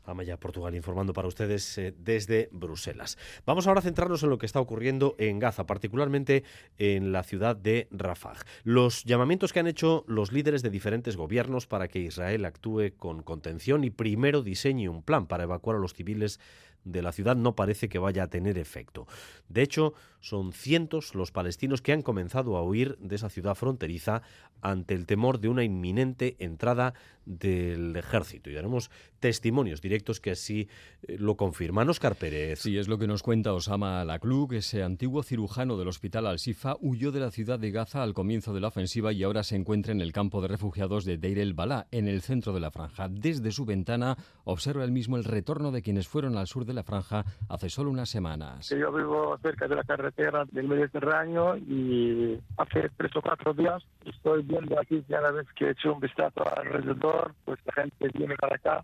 Amaya 0.09 0.37
Portugal 0.37 0.75
informando 0.75 1.13
para 1.13 1.27
ustedes 1.27 1.77
eh, 1.77 1.93
desde 1.97 2.49
Bruselas. 2.51 3.17
Vamos 3.45 3.67
ahora 3.67 3.79
a 3.79 3.83
centrarnos 3.83 4.23
en 4.23 4.29
lo 4.29 4.37
que 4.37 4.45
está 4.45 4.59
ocurriendo 4.59 5.15
en 5.17 5.39
Gaza, 5.39 5.65
particularmente 5.65 6.43
en 6.77 7.11
la 7.11 7.23
ciudad 7.23 7.55
de 7.55 7.87
Rafah. 7.91 8.33
Los 8.63 9.03
llamamientos 9.03 9.53
que 9.53 9.59
han 9.59 9.67
hecho 9.67 10.03
los 10.07 10.31
líderes 10.31 10.61
de 10.61 10.69
diferentes 10.69 11.15
gobiernos 11.15 11.67
para 11.67 11.87
que 11.87 11.99
Israel 11.99 12.45
actúe 12.45 12.93
con 12.97 13.23
contención 13.23 13.83
y 13.83 13.89
primero 13.89 14.41
diseñe 14.41 14.89
un 14.89 15.03
plan 15.03 15.27
para 15.27 15.43
evacuar 15.43 15.77
a 15.77 15.79
los 15.79 15.93
civiles 15.93 16.39
de 16.83 17.01
la 17.01 17.11
ciudad 17.11 17.35
no 17.35 17.55
parece 17.55 17.89
que 17.89 17.99
vaya 17.99 18.23
a 18.23 18.27
tener 18.27 18.57
efecto. 18.57 19.07
De 19.47 19.61
hecho, 19.61 19.93
son 20.19 20.53
cientos 20.53 21.15
los 21.15 21.31
palestinos 21.31 21.81
que 21.81 21.93
han 21.93 22.01
comenzado 22.01 22.57
a 22.57 22.63
huir 22.63 22.97
de 22.99 23.15
esa 23.15 23.29
ciudad 23.29 23.55
fronteriza 23.55 24.21
ante 24.61 24.93
el 24.93 25.05
temor 25.05 25.39
de 25.39 25.47
una 25.47 25.63
inminente 25.63 26.35
entrada 26.39 26.93
del 27.25 27.95
ejército. 27.95 28.49
Y 28.49 28.53
daremos 28.53 28.89
testimonios 29.19 29.81
directos 29.81 30.19
que 30.19 30.31
así 30.31 30.67
eh, 31.03 31.17
lo 31.19 31.35
confirman. 31.35 31.89
Oscar 31.89 32.15
Pérez. 32.15 32.59
Sí, 32.59 32.77
es 32.77 32.87
lo 32.87 32.97
que 32.97 33.07
nos 33.07 33.23
cuenta 33.23 33.53
Osama 33.53 34.03
Lakluk. 34.03 34.53
Ese 34.53 34.83
antiguo 34.83 35.23
cirujano 35.23 35.77
del 35.77 35.87
hospital 35.87 36.25
Al-Sifa 36.25 36.75
huyó 36.81 37.11
de 37.11 37.19
la 37.19 37.31
ciudad 37.31 37.59
de 37.59 37.71
Gaza 37.71 38.01
al 38.01 38.13
comienzo 38.13 38.53
de 38.53 38.61
la 38.61 38.69
ofensiva 38.69 39.13
y 39.13 39.23
ahora 39.23 39.43
se 39.43 39.55
encuentra 39.55 39.91
en 39.91 40.01
el 40.01 40.11
campo 40.11 40.41
de 40.41 40.47
refugiados 40.47 41.05
de 41.05 41.17
Deir 41.17 41.39
el-Balá, 41.39 41.87
en 41.91 42.07
el 42.07 42.21
centro 42.21 42.51
de 42.51 42.59
la 42.59 42.71
franja. 42.71 43.07
Desde 43.09 43.51
su 43.51 43.65
ventana 43.65 44.17
observa 44.43 44.83
él 44.83 44.91
mismo 44.91 45.15
el 45.15 45.23
retorno 45.23 45.71
de 45.71 45.81
quienes 45.81 46.07
fueron 46.07 46.37
al 46.37 46.47
sur 46.47 46.65
de 46.65 46.73
la 46.73 46.83
franja 46.83 47.25
hace 47.47 47.69
solo 47.69 47.91
unas 47.91 48.09
semanas. 48.09 48.69
Yo 48.69 48.91
vivo 48.91 49.37
cerca 49.41 49.67
de 49.67 49.75
la 49.75 49.83
carretera 49.83 50.08
del 50.51 50.67
Mediterráneo 50.67 51.57
y 51.57 52.39
hace 52.57 52.89
tres 52.97 53.15
o 53.15 53.21
cuatro 53.21 53.53
días 53.53 53.83
estoy 54.05 54.43
viendo 54.43 54.79
aquí 54.79 55.03
cada 55.09 55.31
vez 55.31 55.47
que 55.55 55.65
he 55.65 55.71
hecho 55.71 55.93
un 55.93 55.99
vistazo 55.99 56.43
alrededor, 56.57 57.33
pues 57.45 57.59
la 57.65 57.83
gente 57.83 58.09
viene 58.13 58.35
para 58.35 58.55
acá 58.55 58.83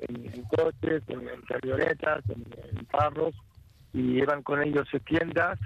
en, 0.00 0.42
coches, 0.44 1.02
en, 1.08 1.28
camionetas, 1.48 2.24
en, 2.28 2.84
carros 2.86 3.34
y 3.92 4.14
llevan 4.14 4.42
con 4.42 4.62
ellos 4.62 4.88
tiendas 5.06 5.58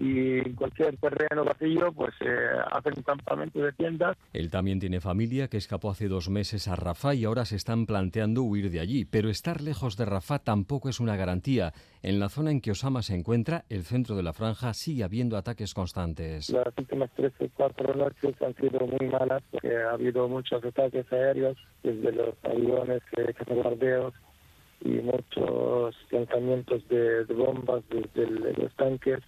y 0.00 0.38
en 0.38 0.54
cualquier 0.54 0.96
terreno 0.96 1.44
vacío 1.44 1.92
pues 1.92 2.14
eh, 2.20 2.48
hacen 2.72 2.94
un 2.96 3.02
campamento 3.02 3.60
de 3.60 3.70
tiendas. 3.72 4.16
Él 4.32 4.50
también 4.50 4.80
tiene 4.80 4.98
familia 4.98 5.48
que 5.48 5.58
escapó 5.58 5.90
hace 5.90 6.08
dos 6.08 6.30
meses 6.30 6.68
a 6.68 6.74
Rafah 6.74 7.14
y 7.14 7.26
ahora 7.26 7.44
se 7.44 7.56
están 7.56 7.84
planteando 7.84 8.42
huir 8.42 8.70
de 8.70 8.80
allí, 8.80 9.04
pero 9.04 9.28
estar 9.28 9.60
lejos 9.60 9.98
de 9.98 10.06
Rafah 10.06 10.38
tampoco 10.38 10.88
es 10.88 11.00
una 11.00 11.16
garantía. 11.16 11.74
En 12.02 12.18
la 12.18 12.30
zona 12.30 12.50
en 12.50 12.62
que 12.62 12.70
Osama 12.70 13.02
se 13.02 13.14
encuentra, 13.14 13.64
el 13.68 13.82
centro 13.82 14.16
de 14.16 14.22
la 14.22 14.32
franja, 14.32 14.72
sigue 14.72 15.04
habiendo 15.04 15.36
ataques 15.36 15.74
constantes. 15.74 16.48
Las 16.48 16.72
últimas 16.78 17.10
tres 17.14 17.32
o 17.38 17.46
cuatro 17.54 17.94
noches 17.94 18.40
han 18.40 18.54
sido 18.54 18.86
muy 18.86 19.06
malas 19.06 19.42
porque 19.50 19.76
ha 19.76 19.90
habido 19.90 20.26
muchos 20.28 20.64
ataques 20.64 21.12
aéreos 21.12 21.58
desde 21.82 22.10
los 22.12 22.34
aviones, 22.42 23.02
eh, 23.18 23.34
bombardeos 23.46 24.14
y 24.82 24.92
muchos 24.92 25.94
lanzamientos 26.10 26.88
de, 26.88 27.24
bombas 27.24 27.82
desde 28.14 28.54
los 28.54 28.74
tanques 28.76 29.20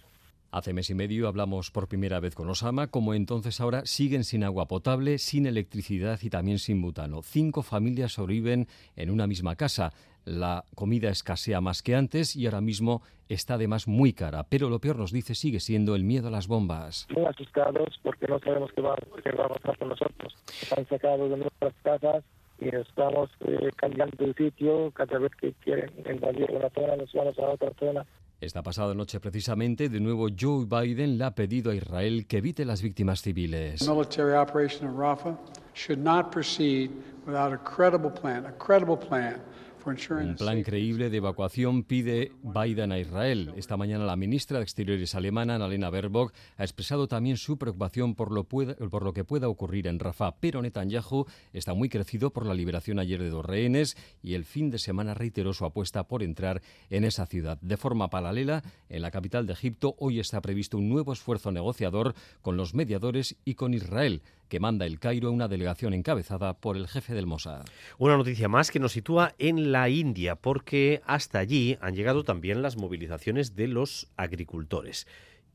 Hace 0.53 0.71
mes 0.71 0.87
y 0.91 0.93
medio 0.93 1.27
hablamos 1.27 1.71
por 1.71 1.87
primera 1.87 2.19
vez 2.19 2.35
con 2.35 2.47
Osama, 2.47 2.85
como 2.85 3.15
entonces 3.15 3.59
ahora 3.59 3.87
siguen 3.87 4.23
sin 4.23 4.43
agua 4.43 4.67
potable, 4.67 5.17
sin 5.17 5.47
electricidad 5.47 6.19
y 6.21 6.29
también 6.29 6.59
sin 6.59 6.79
butano. 6.79 7.23
Cinco 7.23 7.63
familias 7.63 8.13
sobreviven 8.13 8.67
en 8.95 9.09
una 9.09 9.25
misma 9.25 9.55
casa. 9.55 9.93
La 10.25 10.63
comida 10.75 11.09
escasea 11.09 11.59
más 11.59 11.81
que 11.81 11.95
antes 11.95 12.35
y 12.35 12.45
ahora 12.45 12.61
mismo 12.61 13.01
está 13.29 13.55
además 13.55 13.87
muy 13.87 14.13
cara. 14.13 14.43
Pero 14.43 14.69
lo 14.69 14.77
peor 14.77 14.99
nos 14.99 15.11
dice 15.11 15.33
sigue 15.33 15.59
siendo 15.59 15.95
el 15.95 16.03
miedo 16.03 16.27
a 16.27 16.31
las 16.31 16.47
bombas. 16.47 17.07
Muy 17.09 17.25
asustados 17.25 17.99
porque 18.03 18.27
no 18.27 18.37
sabemos 18.37 18.71
qué 18.75 18.81
va, 18.83 18.93
a 18.93 19.47
pasar 19.47 19.75
con 19.79 19.89
nosotros. 19.89 20.35
Están 20.61 20.85
sacados 20.87 21.31
de 21.31 21.37
nuestras 21.37 21.73
casas 21.81 22.23
y 22.59 22.67
estamos 22.67 23.31
eh, 23.47 23.71
cambiando 23.75 24.23
de 24.23 24.33
sitio. 24.35 24.91
Cada 24.91 25.17
vez 25.17 25.31
que 25.35 25.51
quieren 25.63 25.89
invadir 26.07 26.51
una 26.51 26.69
zona 26.69 26.95
nos 26.95 27.11
vamos 27.11 27.39
a 27.39 27.41
otra 27.41 27.71
zona. 27.79 28.05
Esta 28.43 28.61
pasada 28.61 28.93
noche, 28.93 29.21
precisamente, 29.21 29.87
de 29.87 30.01
nuevo 30.01 30.27
Joe 30.37 30.65
Biden 30.65 31.17
le 31.17 31.23
ha 31.23 31.31
pedido 31.33 31.71
a 31.71 31.75
Israel 31.75 32.27
que 32.27 32.39
evite 32.39 32.65
las 32.65 32.81
víctimas 32.81 33.21
civiles. 33.21 33.87
Rafah 33.87 35.37
should 35.73 36.03
not 36.03 36.29
proceed 36.29 36.91
without 37.25 37.53
a 37.53 37.57
credible 37.57 38.11
plan, 38.11 38.45
a 38.45 38.51
credible 38.51 38.97
plan 38.97 39.41
un 39.85 40.35
plan 40.37 40.63
creíble 40.63 41.09
de 41.09 41.17
evacuación 41.17 41.83
pide 41.83 42.31
Biden 42.41 42.93
a 42.93 42.99
Israel. 42.99 43.53
Esta 43.57 43.75
mañana 43.75 44.05
la 44.05 44.15
ministra 44.15 44.57
de 44.57 44.63
Exteriores 44.63 45.13
alemana, 45.13 45.55
Annalena 45.55 45.89
Baerbock, 45.89 46.33
ha 46.57 46.63
expresado 46.63 47.07
también 47.07 47.35
su 47.35 47.57
preocupación 47.57 48.15
por 48.15 48.31
lo, 48.31 48.45
por 48.45 49.03
lo 49.03 49.13
que 49.13 49.25
pueda 49.25 49.49
ocurrir 49.49 49.87
en 49.87 49.99
Rafah. 49.99 50.37
Pero 50.39 50.61
Netanyahu 50.61 51.25
está 51.51 51.73
muy 51.73 51.89
crecido 51.89 52.31
por 52.31 52.45
la 52.45 52.53
liberación 52.53 52.97
ayer 52.97 53.21
de 53.21 53.29
dos 53.29 53.45
rehenes 53.45 53.97
y 54.21 54.35
el 54.35 54.45
fin 54.45 54.69
de 54.69 54.79
semana 54.79 55.13
reiteró 55.13 55.53
su 55.53 55.65
apuesta 55.65 56.07
por 56.07 56.23
entrar 56.23 56.61
en 56.89 57.03
esa 57.03 57.25
ciudad. 57.25 57.59
De 57.61 57.75
forma 57.75 58.09
paralela, 58.09 58.63
en 58.87 59.01
la 59.01 59.11
capital 59.11 59.45
de 59.47 59.53
Egipto 59.53 59.95
hoy 59.99 60.19
está 60.19 60.39
previsto 60.41 60.77
un 60.77 60.87
nuevo 60.87 61.11
esfuerzo 61.11 61.51
negociador 61.51 62.15
con 62.41 62.55
los 62.55 62.73
mediadores 62.73 63.35
y 63.43 63.55
con 63.55 63.73
Israel 63.73 64.21
que 64.53 64.59
manda 64.59 64.85
el 64.85 64.99
Cairo 64.99 65.31
una 65.31 65.47
delegación 65.47 65.95
encabezada 65.95 66.53
por 66.53 66.77
el 66.77 66.87
jefe 66.87 67.15
del 67.15 67.25
Mossad. 67.25 67.65
Una 67.97 68.17
noticia 68.17 68.47
más 68.47 68.69
que 68.69 68.79
nos 68.79 68.91
sitúa 68.91 69.33
en 69.39 69.71
la 69.71 69.89
India, 69.89 70.35
porque 70.35 71.01
hasta 71.07 71.39
allí 71.39 71.75
han 71.81 71.95
llegado 71.95 72.23
también 72.23 72.61
las 72.61 72.77
movilizaciones 72.77 73.55
de 73.55 73.67
los 73.67 74.11
agricultores 74.15 75.07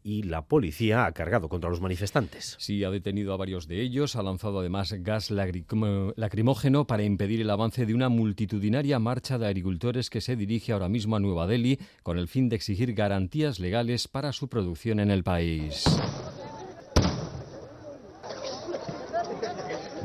y 0.02 0.24
la 0.24 0.46
policía 0.46 1.06
ha 1.06 1.12
cargado 1.12 1.48
contra 1.48 1.70
los 1.70 1.80
manifestantes. 1.80 2.56
Sí, 2.58 2.82
ha 2.82 2.90
detenido 2.90 3.32
a 3.32 3.36
varios 3.36 3.68
de 3.68 3.82
ellos, 3.82 4.16
ha 4.16 4.22
lanzado 4.24 4.58
además 4.58 4.92
gas 4.92 5.30
lacrimógeno 5.30 6.88
para 6.88 7.04
impedir 7.04 7.40
el 7.40 7.50
avance 7.50 7.86
de 7.86 7.94
una 7.94 8.08
multitudinaria 8.08 8.98
marcha 8.98 9.38
de 9.38 9.46
agricultores 9.46 10.10
que 10.10 10.20
se 10.20 10.34
dirige 10.34 10.72
ahora 10.72 10.88
mismo 10.88 11.14
a 11.14 11.20
Nueva 11.20 11.46
Delhi 11.46 11.78
con 12.02 12.18
el 12.18 12.26
fin 12.26 12.48
de 12.48 12.56
exigir 12.56 12.94
garantías 12.94 13.60
legales 13.60 14.08
para 14.08 14.32
su 14.32 14.48
producción 14.48 14.98
en 14.98 15.12
el 15.12 15.22
país. 15.22 15.84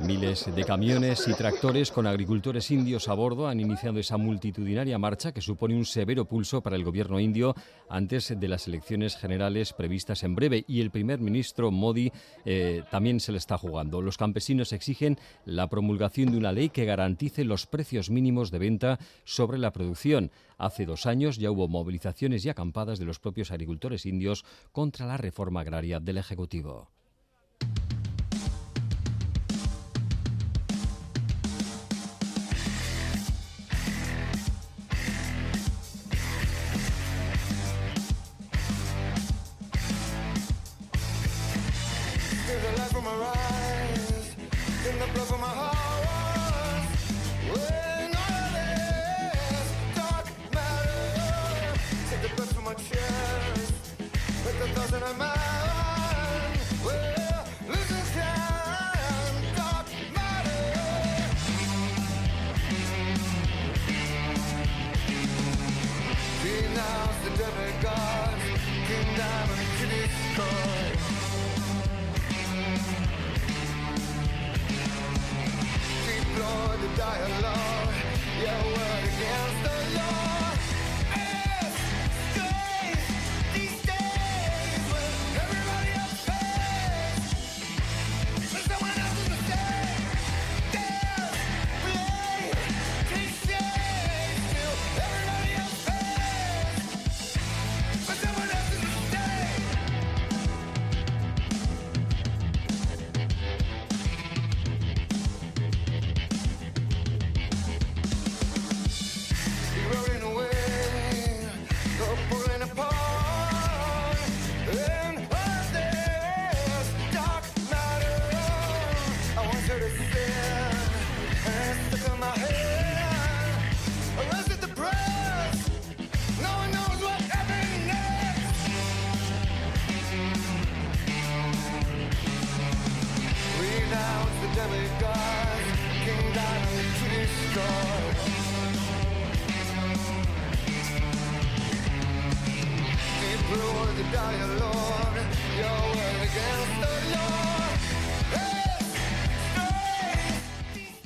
Miles 0.05 0.53
de 0.53 0.65
camiones 0.65 1.29
y 1.29 1.33
tractores 1.33 1.89
con 1.89 2.07
agricultores 2.07 2.69
indios 2.71 3.07
a 3.07 3.13
bordo 3.13 3.47
han 3.47 3.61
iniciado 3.61 3.99
esa 3.99 4.17
multitudinaria 4.17 4.97
marcha 4.97 5.31
que 5.31 5.39
supone 5.39 5.77
un 5.77 5.85
severo 5.85 6.25
pulso 6.25 6.61
para 6.61 6.75
el 6.75 6.83
gobierno 6.83 7.21
indio 7.21 7.55
antes 7.87 8.37
de 8.37 8.47
las 8.49 8.67
elecciones 8.67 9.15
generales 9.15 9.71
previstas 9.71 10.23
en 10.23 10.35
breve 10.35 10.65
y 10.67 10.81
el 10.81 10.91
primer 10.91 11.21
ministro 11.21 11.71
Modi 11.71 12.11
eh, 12.43 12.83
también 12.91 13.21
se 13.21 13.31
le 13.31 13.37
está 13.37 13.57
jugando. 13.57 14.01
Los 14.01 14.17
campesinos 14.17 14.73
exigen 14.73 15.17
la 15.45 15.69
promulgación 15.69 16.31
de 16.31 16.37
una 16.37 16.51
ley 16.51 16.69
que 16.69 16.83
garantice 16.83 17.45
los 17.45 17.65
precios 17.65 18.09
mínimos 18.09 18.51
de 18.51 18.59
venta 18.59 18.99
sobre 19.23 19.57
la 19.57 19.71
producción. 19.71 20.31
Hace 20.57 20.85
dos 20.85 21.05
años 21.05 21.37
ya 21.37 21.49
hubo 21.49 21.69
movilizaciones 21.69 22.43
y 22.43 22.49
acampadas 22.49 22.99
de 22.99 23.05
los 23.05 23.19
propios 23.19 23.51
agricultores 23.51 24.05
indios 24.05 24.43
contra 24.73 25.05
la 25.05 25.15
reforma 25.15 25.61
agraria 25.61 26.01
del 26.01 26.17
Ejecutivo. 26.17 26.89
from 43.03 43.19
her 43.19 43.25
eyes, 43.25 44.35
in 44.89 44.99
the 44.99 45.05
blood 45.13 45.31
of 45.31 45.39
my 45.39 45.47
heart. 45.47 46.87
When 47.51 48.15
all 48.15 48.51
this 48.53 49.69
dark 49.95 50.27
matter, 50.53 51.73
the 52.21 52.29
breath 52.35 52.53
from 52.53 52.63
my 52.63 52.73
chest, 52.75 53.73
with. 55.19 55.42
die 77.03 77.33
alone. 77.33 77.72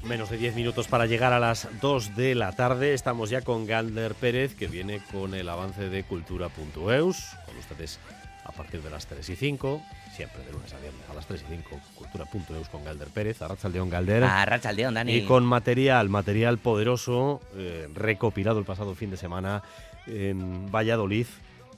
Menos 0.03 0.29
de 0.29 0.37
10 0.37 0.55
minutos 0.55 0.87
para 0.87 1.05
llegar 1.05 1.33
a 1.33 1.39
las 1.39 1.67
2 1.81 2.15
de 2.15 2.33
la 2.33 2.53
tarde. 2.53 2.93
Estamos 2.93 3.29
ya 3.29 3.41
con 3.41 3.65
Galder 3.65 4.15
Pérez, 4.15 4.55
que 4.55 4.67
viene 4.67 5.01
con 5.11 5.33
el 5.33 5.49
avance 5.49 5.89
de 5.89 6.03
cultura.eus. 6.03 7.35
Con 7.45 7.57
ustedes 7.57 7.99
a 8.45 8.53
partir 8.53 8.81
de 8.81 8.89
las 8.89 9.05
3 9.07 9.27
y 9.27 9.35
5, 9.35 9.81
siempre 10.17 10.43
de 10.43 10.51
lunes 10.51 10.73
a 10.73 10.79
viernes 10.79 11.07
a 11.11 11.13
las 11.13 11.27
3 11.27 11.43
y 11.47 11.55
5, 11.57 11.79
cultura.eus 11.93 12.69
con 12.69 12.83
Galder 12.83 13.09
Pérez, 13.09 13.39
Arrachaldeón 13.43 13.91
Galder. 13.91 14.23
Arrachaldeón, 14.23 14.95
Dani. 14.95 15.13
Y 15.13 15.25
con 15.25 15.45
material, 15.45 16.09
material 16.09 16.57
poderoso, 16.57 17.39
eh, 17.55 17.87
recopilado 17.93 18.57
el 18.57 18.65
pasado 18.65 18.95
fin 18.95 19.11
de 19.11 19.17
semana 19.17 19.61
en 20.07 20.71
Valladolid 20.71 21.27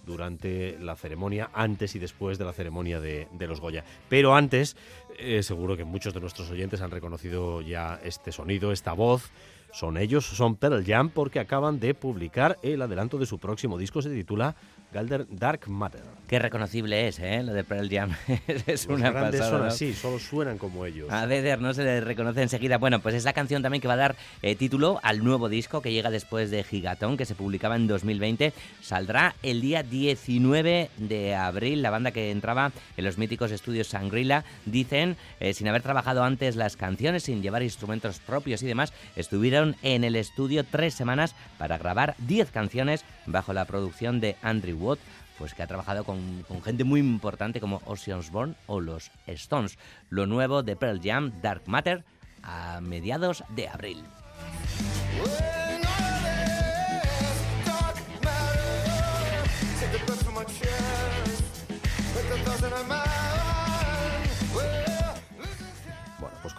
durante 0.06 0.78
la 0.80 0.96
ceremonia, 0.96 1.50
antes 1.54 1.96
y 1.96 2.00
después 2.00 2.38
de 2.38 2.46
la 2.46 2.54
ceremonia 2.54 3.02
de, 3.02 3.28
de 3.34 3.48
los 3.48 3.60
Goya. 3.60 3.84
Pero 4.08 4.34
antes, 4.34 4.78
eh, 5.18 5.44
seguro 5.44 5.76
que 5.76 5.84
muchos 5.84 6.14
de 6.14 6.22
nuestros 6.22 6.50
oyentes 6.50 6.82
han 6.82 6.92
reconocido 6.92 7.60
ya 7.62 8.00
este 8.06 8.32
sonido, 8.32 8.72
esta 8.72 8.94
voz. 8.94 9.32
Son 9.72 9.98
ellos, 9.98 10.26
son 10.26 10.56
Pearl 10.56 10.84
Jam, 10.86 11.10
porque 11.10 11.40
acaban 11.40 11.80
de 11.80 11.94
publicar 11.94 12.58
el 12.64 12.82
adelanto 12.82 13.18
de 13.18 13.26
su 13.26 13.40
próximo 13.40 13.78
disco, 13.78 14.02
se 14.02 14.10
titula 14.10 14.56
Galder 14.92 15.28
Dark 15.30 15.70
Matter. 15.70 16.02
Qué 16.28 16.40
reconocible 16.40 17.08
es, 17.08 17.20
¿eh? 17.20 17.44
Lo 17.44 17.54
de 17.54 17.64
Pearl 17.64 17.90
Jam. 17.90 18.12
es 18.48 18.88
Los 18.88 18.98
una 18.98 19.12
grandes 19.12 19.42
pasada, 19.42 19.58
son 19.58 19.68
¿no? 19.68 19.74
así, 19.74 19.94
solo 19.94 20.20
suenan 20.20 20.58
como 20.58 20.86
ellos. 20.86 21.12
A 21.12 21.26
Vedder 21.28 21.62
no 21.62 21.74
se 21.74 21.84
le 21.84 22.02
reconoce 22.02 22.42
enseguida. 22.42 22.78
Bueno, 22.78 23.00
pues 23.00 23.14
es 23.14 23.24
la 23.24 23.34
canción 23.34 23.62
también 23.62 23.82
que 23.82 23.88
va 23.88 23.94
a 23.94 23.98
dar 23.98 24.16
eh, 24.42 24.56
título 24.56 25.00
al 25.04 25.24
nuevo 25.24 25.50
disco 25.50 25.82
que 25.82 25.92
llega 25.92 26.10
después 26.10 26.50
de 26.50 26.64
Gigatón, 26.64 27.18
que 27.18 27.26
se 27.26 27.36
publicaba 27.36 27.76
en 27.76 27.88
2020. 27.88 28.54
Saldrá 28.82 29.36
el 29.44 29.62
día 29.62 29.84
19 29.84 30.90
de 30.98 31.36
abril. 31.36 31.82
La 31.84 31.92
banda 31.92 32.12
que 32.12 32.32
entraba 32.32 32.72
en 32.98 33.06
los 33.06 33.18
míticos 33.20 33.52
estudios 33.52 33.88
Sangrila, 33.88 34.44
dicen, 34.66 35.18
eh, 35.40 35.54
sin 35.54 35.68
haber 35.68 35.84
trabajado 35.84 36.24
antes 36.24 36.56
las 36.56 36.76
canciones, 36.76 37.24
sin 37.24 37.42
llevar 37.44 37.62
instrumentos 37.62 38.20
propios 38.20 38.64
y 38.64 38.68
demás, 38.68 38.94
estuvieron 39.16 39.59
en 39.82 40.04
el 40.04 40.16
estudio 40.16 40.64
tres 40.64 40.94
semanas 40.94 41.36
para 41.58 41.78
grabar 41.78 42.16
10 42.20 42.52
canciones 42.52 43.04
bajo 43.26 43.54
la 43.54 43.66
producción 43.66 44.20
de 44.20 44.36
Andrew 44.42 44.78
Watt 44.78 45.00
pues 45.38 45.54
que 45.54 45.64
ha 45.64 45.68
trabajado 45.68 46.04
con, 46.04 46.46
gente 46.64 46.84
muy 46.84 47.00
importante 47.00 47.62
como 47.62 47.82
Ozzy 47.86 48.12
Osbourne 48.12 48.56
o 48.68 48.82
los 48.82 49.10
Stones. 49.26 49.80
Lo 50.10 50.26
nuevo 50.26 50.64
de 50.64 50.76
Pearl 50.76 51.00
Jam, 51.02 51.32
Dark 51.42 51.64
Matter, 51.66 52.04
a 52.44 52.82
mediados 52.82 53.46
de 53.56 53.70
abril. 53.70 54.04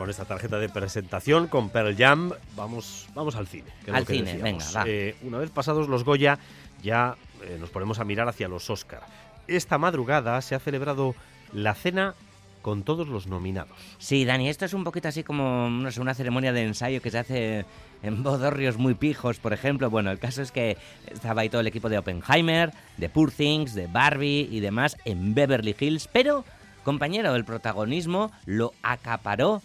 Con 0.01 0.09
esta 0.09 0.25
tarjeta 0.25 0.59
de 0.59 0.71
presentación, 0.71 1.47
con 1.47 1.69
Pearl 1.69 1.95
Jam, 1.95 2.33
vamos, 2.57 3.07
vamos 3.15 3.37
al 3.37 3.47
cine. 3.47 3.69
que 3.85 3.91
Al 3.91 4.07
que 4.07 4.15
cine, 4.15 4.39
venga, 4.39 4.65
va. 4.75 4.85
Eh, 4.87 5.15
una 5.25 5.37
vez 5.37 5.51
pasados 5.51 5.91
los 5.91 6.05
Goya, 6.05 6.39
ya 6.83 7.17
eh, 7.43 7.59
nos 7.61 7.69
ponemos 7.69 7.99
a 7.99 8.05
mirar 8.05 8.27
hacia 8.27 8.49
los 8.49 8.71
Oscar. 8.71 9.03
Esta 9.47 9.77
madrugada 9.77 10.41
se 10.41 10.55
ha 10.55 10.59
celebrado 10.59 11.15
la 11.53 11.75
cena 11.75 12.15
con 12.63 12.83
todos 12.83 13.09
los 13.09 13.27
nominados. 13.27 13.77
Sí, 13.99 14.25
Dani, 14.25 14.49
esto 14.49 14.65
es 14.65 14.73
un 14.73 14.85
poquito 14.85 15.07
así 15.07 15.23
como 15.23 15.69
no 15.69 15.91
sé, 15.91 16.01
una 16.01 16.15
ceremonia 16.15 16.55
de 16.55 16.63
ensayo 16.63 17.03
que 17.03 17.11
se 17.11 17.19
hace 17.19 17.67
en 18.03 18.23
bodorrios 18.23 18.79
muy 18.79 18.95
pijos, 18.95 19.39
por 19.39 19.53
ejemplo. 19.53 19.91
Bueno, 19.91 20.11
el 20.11 20.19
caso 20.19 20.41
es 20.41 20.51
que 20.51 20.79
estaba 21.13 21.43
ahí 21.43 21.51
todo 21.51 21.61
el 21.61 21.67
equipo 21.67 21.91
de 21.91 21.99
Oppenheimer, 21.99 22.73
de 22.97 23.11
Poor 23.11 23.33
Things, 23.33 23.75
de 23.75 23.87
Barbie 23.87 24.49
y 24.51 24.61
demás 24.61 24.97
en 25.05 25.35
Beverly 25.35 25.77
Hills, 25.79 26.09
pero, 26.11 26.47
compañero, 26.85 27.35
el 27.35 27.45
protagonismo 27.45 28.33
lo 28.47 28.73
acaparó 28.83 29.61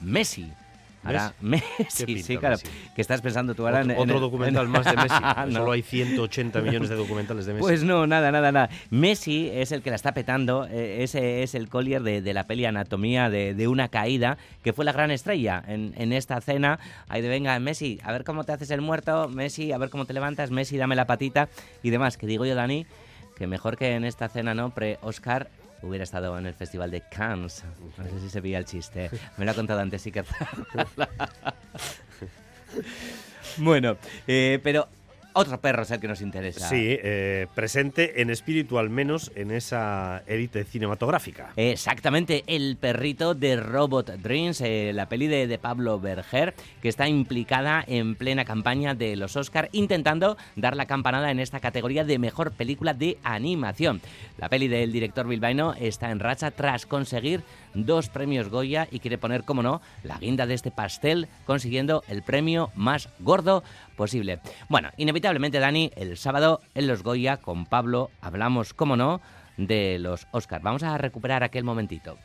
Messi. 0.00 0.50
Ahora, 1.02 1.32
Messi, 1.40 2.04
pinta 2.04 2.22
sí, 2.26 2.36
claro. 2.36 2.56
Messi? 2.56 2.68
Que 2.94 3.00
estás 3.00 3.22
pensando 3.22 3.54
tú 3.54 3.64
ahora 3.66 3.80
Otro, 3.80 3.92
en, 3.94 3.98
otro 4.00 4.20
documental 4.20 4.66
en- 4.66 4.70
más 4.70 4.84
de 4.84 4.96
Messi. 4.96 5.14
No. 5.50 5.60
Solo 5.60 5.72
hay 5.72 5.80
180 5.80 6.60
millones 6.60 6.90
de 6.90 6.94
documentales 6.94 7.46
de 7.46 7.54
Messi. 7.54 7.62
Pues 7.62 7.84
no, 7.84 8.06
nada, 8.06 8.30
nada, 8.30 8.52
nada. 8.52 8.68
Messi 8.90 9.48
es 9.50 9.72
el 9.72 9.80
que 9.80 9.88
la 9.88 9.96
está 9.96 10.12
petando. 10.12 10.66
eh, 10.70 11.02
ese 11.02 11.42
es 11.42 11.54
el 11.54 11.70
collier 11.70 12.02
de, 12.02 12.20
de 12.20 12.34
la 12.34 12.44
peli 12.46 12.66
Anatomía 12.66 13.30
de, 13.30 13.54
de 13.54 13.66
una 13.66 13.88
caída, 13.88 14.36
que 14.62 14.74
fue 14.74 14.84
la 14.84 14.92
gran 14.92 15.10
estrella 15.10 15.62
en, 15.66 15.94
en 15.96 16.12
esta 16.12 16.38
cena. 16.42 16.78
Ahí 17.08 17.22
de 17.22 17.28
venga, 17.30 17.58
Messi, 17.60 17.98
a 18.04 18.12
ver 18.12 18.22
cómo 18.24 18.44
te 18.44 18.52
haces 18.52 18.70
el 18.70 18.82
muerto. 18.82 19.30
Messi, 19.30 19.72
a 19.72 19.78
ver 19.78 19.88
cómo 19.88 20.04
te 20.04 20.12
levantas. 20.12 20.50
Messi, 20.50 20.76
dame 20.76 20.96
la 20.96 21.06
patita. 21.06 21.48
Y 21.82 21.88
demás. 21.88 22.18
Que 22.18 22.26
digo 22.26 22.44
yo, 22.44 22.54
Dani, 22.54 22.84
que 23.38 23.46
mejor 23.46 23.78
que 23.78 23.94
en 23.94 24.04
esta 24.04 24.28
cena, 24.28 24.52
¿no? 24.52 24.68
Pre-Oscar. 24.74 25.48
Hubiera 25.82 26.04
estado 26.04 26.36
en 26.38 26.46
el 26.46 26.54
Festival 26.54 26.90
de 26.90 27.02
Cannes. 27.02 27.64
No 27.96 28.04
sé 28.04 28.20
si 28.20 28.30
se 28.30 28.40
veía 28.40 28.58
el 28.58 28.64
chiste. 28.64 29.10
Me 29.36 29.44
lo 29.44 29.50
ha 29.50 29.54
contado 29.54 29.80
antes, 29.80 30.02
sí 30.02 30.12
que. 30.12 30.24
bueno, 33.56 33.96
eh, 34.26 34.60
pero 34.62 34.88
otro 35.32 35.60
perro 35.60 35.82
es 35.82 35.90
el 35.90 36.00
que 36.00 36.08
nos 36.08 36.20
interesa. 36.20 36.68
Sí, 36.68 36.98
eh, 37.02 37.46
presente 37.54 38.22
en 38.22 38.30
espíritu 38.30 38.78
al 38.78 38.90
menos 38.90 39.30
en 39.34 39.50
esa 39.50 40.22
élite 40.26 40.64
cinematográfica. 40.64 41.52
Exactamente, 41.56 42.44
el 42.46 42.76
perrito 42.76 43.34
de 43.34 43.56
Robot 43.56 44.10
Dreams, 44.16 44.60
eh, 44.60 44.92
la 44.94 45.08
peli 45.08 45.26
de, 45.26 45.46
de 45.46 45.58
Pablo 45.58 46.00
Berger, 46.00 46.54
que 46.82 46.88
está 46.88 47.08
implicada 47.08 47.84
en 47.86 48.14
plena 48.14 48.44
campaña 48.44 48.94
de 48.94 49.16
los 49.16 49.36
Oscar, 49.36 49.68
intentando 49.72 50.36
dar 50.56 50.76
la 50.76 50.86
campanada 50.86 51.30
en 51.30 51.40
esta 51.40 51.60
categoría 51.60 52.04
de 52.04 52.18
mejor 52.18 52.52
película 52.52 52.94
de 52.94 53.18
animación. 53.22 54.00
La 54.38 54.48
peli 54.48 54.68
del 54.68 54.92
director 54.92 55.26
bilbaíno 55.26 55.74
está 55.74 56.10
en 56.10 56.20
racha 56.20 56.50
tras 56.50 56.86
conseguir 56.86 57.42
dos 57.74 58.08
premios 58.08 58.48
Goya 58.48 58.88
y 58.90 59.00
quiere 59.00 59.18
poner, 59.18 59.44
como 59.44 59.62
no, 59.62 59.80
la 60.02 60.18
guinda 60.18 60.46
de 60.46 60.54
este 60.54 60.70
pastel, 60.70 61.28
consiguiendo 61.46 62.02
el 62.08 62.22
premio 62.22 62.70
más 62.74 63.08
gordo 63.18 63.62
posible. 63.96 64.40
Bueno, 64.68 64.90
inevitablemente, 64.96 65.58
Dani, 65.60 65.90
el 65.96 66.16
sábado 66.16 66.60
en 66.74 66.86
los 66.86 67.02
Goya 67.02 67.36
con 67.38 67.66
Pablo 67.66 68.10
hablamos, 68.20 68.74
como 68.74 68.96
no, 68.96 69.20
de 69.56 69.98
los 69.98 70.26
Oscar. 70.32 70.62
Vamos 70.62 70.82
a 70.82 70.96
recuperar 70.98 71.42
aquel 71.42 71.64
momentito. 71.64 72.16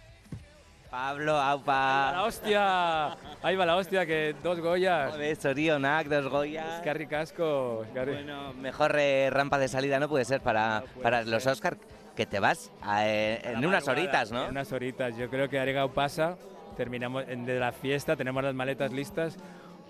Pablo, 0.89 1.35
aupa. 1.37 2.11
La 2.13 2.23
hostia, 2.23 3.17
ahí 3.43 3.55
va 3.57 3.65
la 3.65 3.75
hostia, 3.75 4.05
que 4.05 4.33
dos 4.41 4.61
Goyas. 4.61 5.11
Joder, 5.11 5.35
sorionak, 5.35 6.07
dos 6.07 6.29
Goyas. 6.31 6.75
Escarri 6.77 7.05
casco. 7.07 7.83
escarri- 7.83 8.13
Bueno, 8.13 8.53
mejor 8.53 8.95
eh, 8.97 9.29
rampa 9.29 9.57
de 9.57 9.67
salida 9.67 9.99
no 9.99 10.07
puede 10.07 10.23
ser 10.23 10.39
para, 10.39 10.83
para 11.03 11.23
los 11.23 11.45
Oscar. 11.47 11.77
Que 12.15 12.25
te 12.25 12.39
vas 12.39 12.71
a, 12.81 13.07
eh, 13.07 13.41
en 13.43 13.65
unas 13.65 13.87
horitas, 13.87 14.31
¿no? 14.31 14.45
En 14.45 14.51
unas 14.51 14.71
horitas. 14.71 15.15
Yo 15.17 15.29
creo 15.29 15.49
que 15.49 15.59
ha 15.59 15.65
llegado 15.65 15.91
pasa, 15.93 16.37
terminamos 16.75 17.25
de 17.27 17.59
la 17.59 17.71
fiesta, 17.71 18.15
tenemos 18.15 18.43
las 18.43 18.55
maletas 18.55 18.91
listas, 18.91 19.37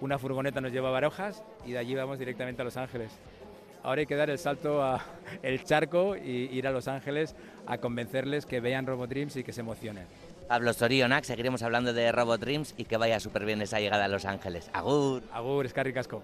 una 0.02 0.18
furgoneta 0.18 0.62
nos 0.62 0.72
lleva 0.72 0.90
a 0.90 0.92
Barojas 0.92 1.44
y 1.66 1.72
de 1.72 1.78
allí 1.78 1.96
vamos 1.96 2.20
directamente 2.20 2.62
a 2.62 2.66
Los 2.66 2.78
Ángeles. 2.78 3.12
Ahora 3.84 4.00
hay 4.00 4.08
que 4.08 4.16
dar 4.16 4.32
el 4.32 4.40
salto 4.40 4.84
a 4.84 5.04
el 5.44 5.64
charco 5.64 6.16
y 6.18 6.50
ir 6.52 6.68
a 6.68 6.72
Los 6.72 6.88
Ángeles 6.88 7.36
a 7.68 7.78
convencerles 7.78 8.46
que 8.46 8.60
vean 8.60 8.88
Robot 8.88 9.10
Dreams 9.10 9.36
y 9.38 9.44
que 9.44 9.54
se 9.54 9.62
emocionen. 9.62 10.08
Pablo 10.48 10.74
Sorionak, 10.74 11.24
seguiremos 11.24 11.64
hablando 11.64 11.94
de 11.94 12.12
Robot 12.12 12.40
Dreams 12.40 12.76
y 12.78 12.86
que 12.86 12.98
vaya 12.98 13.20
súper 13.20 13.46
bien 13.46 13.62
esa 13.62 13.80
llegada 13.80 14.06
a 14.06 14.08
Los 14.08 14.26
Ángeles. 14.26 14.70
Agur. 14.74 15.24
Agur, 15.32 15.66
Escarri 15.66 15.94
Casco. 15.94 16.24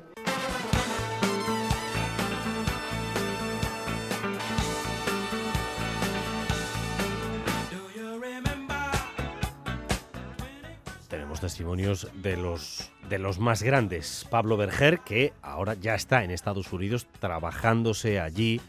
Testimonios 11.42 12.08
de 12.14 12.38
los, 12.38 12.90
de 13.10 13.20
los 13.20 13.40
más 13.40 13.62
grandes. 13.64 14.26
Pablo 14.30 14.56
Berger, 14.56 15.00
que 15.00 15.34
ahora 15.42 15.74
ya 15.74 15.96
está 15.96 16.24
en 16.24 16.32
Estados 16.32 16.72
Unidos 16.72 17.08
trabajándose 17.20 18.20
allí 18.22 18.62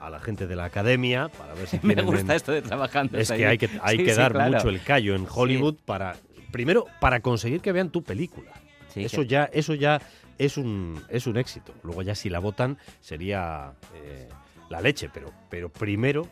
a 0.00 0.10
la 0.10 0.18
gente 0.20 0.46
de 0.46 0.56
la 0.56 0.64
academia 0.64 1.28
para 1.28 1.54
ver 1.54 1.66
si 1.68 1.76
Me 1.82 1.94
tienen 1.94 2.06
gusta 2.06 2.34
esto 2.34 2.50
de 2.52 2.62
trabajándose 2.62 3.22
Es 3.22 3.30
que 3.30 3.46
hay 3.46 3.58
que, 3.58 3.70
hay 3.82 3.98
Sí, 3.98 4.04
que 4.04 4.10
sí, 4.12 4.16
dar 4.18 4.32
claro. 4.32 4.52
mucho 4.52 4.68
el 4.70 4.82
callo 4.82 5.14
en 5.14 5.26
Hollywood 5.32 5.76
para 5.84 6.16
primero 6.50 6.86
para 7.00 7.20
conseguir 7.20 7.60
que 7.60 7.70
vean 7.72 7.90
tu 7.90 8.02
película. 8.02 8.50
Eso 8.96 9.22
que- 9.22 9.26
ya 9.28 9.44
eso 9.52 9.74
ya 9.74 10.00
es 10.38 10.56
un 10.56 11.02
es 11.08 11.26
un 11.26 11.36
éxito. 11.36 11.72
Luego 11.82 12.02
ya 12.02 12.14
si 12.14 12.28
la 12.30 12.38
votan 12.40 12.78
sería 13.00 13.72
eh, 13.94 14.28
la 14.70 14.80
leche, 14.80 15.08
pero 15.12 15.32
pero 15.48 15.68
primero 15.70 16.28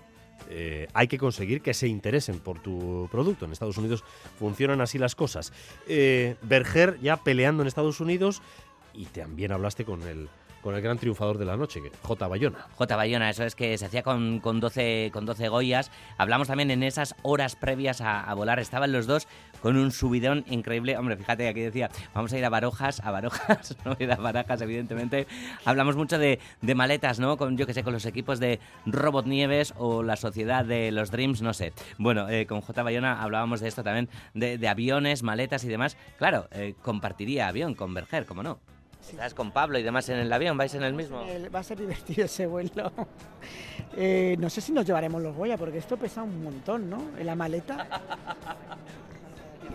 eh, 0.51 0.88
hay 0.95 1.09
que 1.09 1.18
conseguir 1.18 1.62
que 1.62 1.74
se 1.74 1.88
interesen 1.88 2.38
por 2.38 2.61
tu 2.61 3.09
producto. 3.11 3.45
En 3.45 3.53
Estados 3.53 3.78
Unidos 3.78 4.05
funcionan 4.38 4.80
así 4.80 4.99
las 4.99 5.14
cosas. 5.14 5.53
Eh, 5.86 6.36
Berger 6.43 6.99
ya 7.01 7.18
peleando 7.18 7.62
en 7.62 7.68
Estados 7.68 8.01
Unidos 8.01 8.43
y 8.95 9.07
también 9.07 9.53
hablaste 9.53 9.84
con 9.84 10.03
el 10.03 10.28
con 10.62 10.76
el 10.76 10.80
gran 10.80 10.97
triunfador 10.97 11.38
de 11.38 11.45
la 11.45 11.57
noche, 11.57 11.80
J. 12.03 12.28
Bayona. 12.28 12.68
J. 12.76 12.95
Bayona, 12.95 13.28
eso 13.28 13.43
es 13.43 13.57
que 13.57 13.76
se 13.76 13.86
hacía 13.86 14.05
con, 14.05 14.38
con, 14.38 14.61
12, 14.61 15.11
con 15.12 15.26
12 15.26 15.49
Goyas. 15.49 15.90
Hablamos 16.18 16.47
también 16.47 16.70
en 16.70 16.84
esas 16.84 17.16
horas 17.22 17.57
previas 17.57 18.01
a 18.01 18.32
volar. 18.34 18.61
Estaban 18.61 18.93
los 18.93 19.09
dos 19.09 19.26
con 19.62 19.76
un 19.76 19.92
subidón 19.92 20.44
increíble. 20.48 20.96
Hombre, 20.98 21.16
fíjate, 21.16 21.48
aquí 21.48 21.60
decía, 21.60 21.90
vamos 22.12 22.32
a 22.32 22.38
ir 22.38 22.44
a 22.44 22.50
Barojas, 22.50 23.00
a 23.00 23.10
Barojas, 23.10 23.76
no 23.84 23.96
ir 23.98 24.12
a 24.12 24.16
Barajas, 24.16 24.60
evidentemente. 24.60 25.26
Hablamos 25.64 25.96
mucho 25.96 26.18
de, 26.18 26.40
de 26.60 26.74
maletas, 26.74 27.20
¿no? 27.20 27.36
Con, 27.36 27.56
yo 27.56 27.66
que 27.66 27.74
sé, 27.74 27.82
con 27.82 27.92
los 27.92 28.04
equipos 28.04 28.40
de 28.40 28.58
Robot 28.86 29.26
Nieves 29.26 29.72
o 29.78 30.02
la 30.02 30.16
sociedad 30.16 30.64
de 30.64 30.90
los 30.90 31.10
Dreams, 31.10 31.42
no 31.42 31.54
sé. 31.54 31.72
Bueno, 31.98 32.28
eh, 32.28 32.46
con 32.46 32.60
J. 32.60 32.82
Bayona 32.82 33.22
hablábamos 33.22 33.60
de 33.60 33.68
esto 33.68 33.82
también, 33.82 34.08
de, 34.34 34.58
de 34.58 34.68
aviones, 34.68 35.22
maletas 35.22 35.64
y 35.64 35.68
demás. 35.68 35.96
Claro, 36.18 36.48
eh, 36.50 36.74
compartiría 36.82 37.48
avión 37.48 37.74
con 37.74 37.94
Berger, 37.94 38.26
¿cómo 38.26 38.42
no? 38.42 38.58
Estás 39.10 39.34
con 39.34 39.50
Pablo 39.50 39.78
y 39.78 39.82
demás 39.82 40.08
en 40.08 40.18
el 40.18 40.32
avión, 40.32 40.56
vais 40.56 40.74
en 40.74 40.84
el 40.84 40.94
mismo. 40.94 41.24
Va 41.52 41.58
a 41.58 41.62
ser 41.62 41.78
divertido 41.78 42.24
ese 42.24 42.46
vuelo. 42.46 42.92
Eh, 43.94 44.36
no 44.38 44.48
sé 44.48 44.62
si 44.62 44.72
nos 44.72 44.86
llevaremos 44.86 45.20
los 45.20 45.36
Goya, 45.36 45.58
porque 45.58 45.76
esto 45.76 45.98
pesa 45.98 46.22
un 46.22 46.42
montón, 46.42 46.88
¿no? 46.88 47.10
En 47.18 47.26
la 47.26 47.34
maleta. 47.34 47.86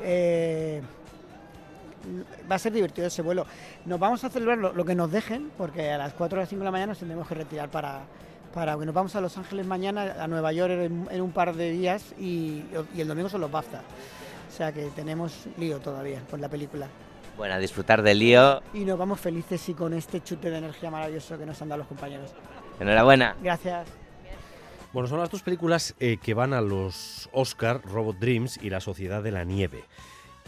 Eh, 0.04 0.82
va 2.50 2.56
a 2.56 2.60
ser 2.60 2.74
divertido 2.74 3.08
ese 3.08 3.22
vuelo. 3.22 3.46
Nos 3.86 4.00
vamos 4.00 4.24
a 4.24 4.30
celebrar 4.30 4.58
lo, 4.58 4.74
lo 4.74 4.86
que 4.86 4.96
nos 4.96 5.12
dejen, 5.12 5.52
porque 5.58 5.92
a 5.92 5.98
las 5.98 6.14
4 6.14 6.38
o 6.38 6.42
las 6.42 6.50
5 6.50 6.60
de 6.60 6.66
la 6.66 6.72
mañana 6.72 6.92
nos 6.92 7.00
tendremos 7.00 7.28
que 7.28 7.36
retirar 7.36 7.70
para, 7.70 8.02
para 8.54 8.78
que 8.78 8.86
nos 8.86 8.96
vamos 8.96 9.16
a 9.16 9.22
Los 9.22 9.38
Ángeles 9.38 9.66
mañana, 9.66 10.16
a 10.20 10.28
Nueva 10.28 10.52
York 10.52 10.72
en, 10.72 11.08
en 11.12 11.22
un 11.22 11.32
par 11.32 11.56
de 11.56 11.72
días 11.72 12.14
y, 12.20 12.64
y 12.96 13.02
el 13.02 13.08
domingo 13.08 13.30
son 13.30 13.42
los 13.42 13.52
BAFTA. 13.52 13.82
O 14.48 14.52
sea 14.52 14.72
que 14.72 14.86
tenemos 14.96 15.48
lío 15.58 15.80
todavía 15.80 16.22
con 16.30 16.42
la 16.42 16.50
película. 16.50 16.88
Bueno, 17.38 17.54
a 17.54 17.60
disfrutar 17.60 18.02
del 18.02 18.20
lío. 18.20 18.62
Y 18.74 18.80
nos 18.86 18.98
vamos 18.98 19.20
felices 19.20 19.70
y 19.70 19.74
con 19.74 19.94
este 19.94 20.22
chute 20.22 20.50
de 20.50 20.58
energía 20.58 20.90
maravilloso 20.90 21.38
que 21.38 21.46
nos 21.46 21.62
han 21.62 21.70
dado 21.70 21.80
los 21.80 21.88
compañeros. 21.88 22.32
Enhorabuena. 22.80 23.36
Gracias. 23.42 23.88
Bueno, 24.98 25.10
son 25.10 25.20
las 25.20 25.30
dos 25.30 25.44
películas 25.44 25.94
eh, 26.00 26.18
que 26.18 26.34
van 26.34 26.56
a 26.56 26.62
los 26.62 27.30
Oscar, 27.32 27.84
Robot 27.86 28.18
Dreams 28.18 28.58
y 28.64 28.72
La 28.72 28.82
Sociedad 28.82 29.22
de 29.22 29.30
la 29.30 29.44
Nieve. 29.44 29.84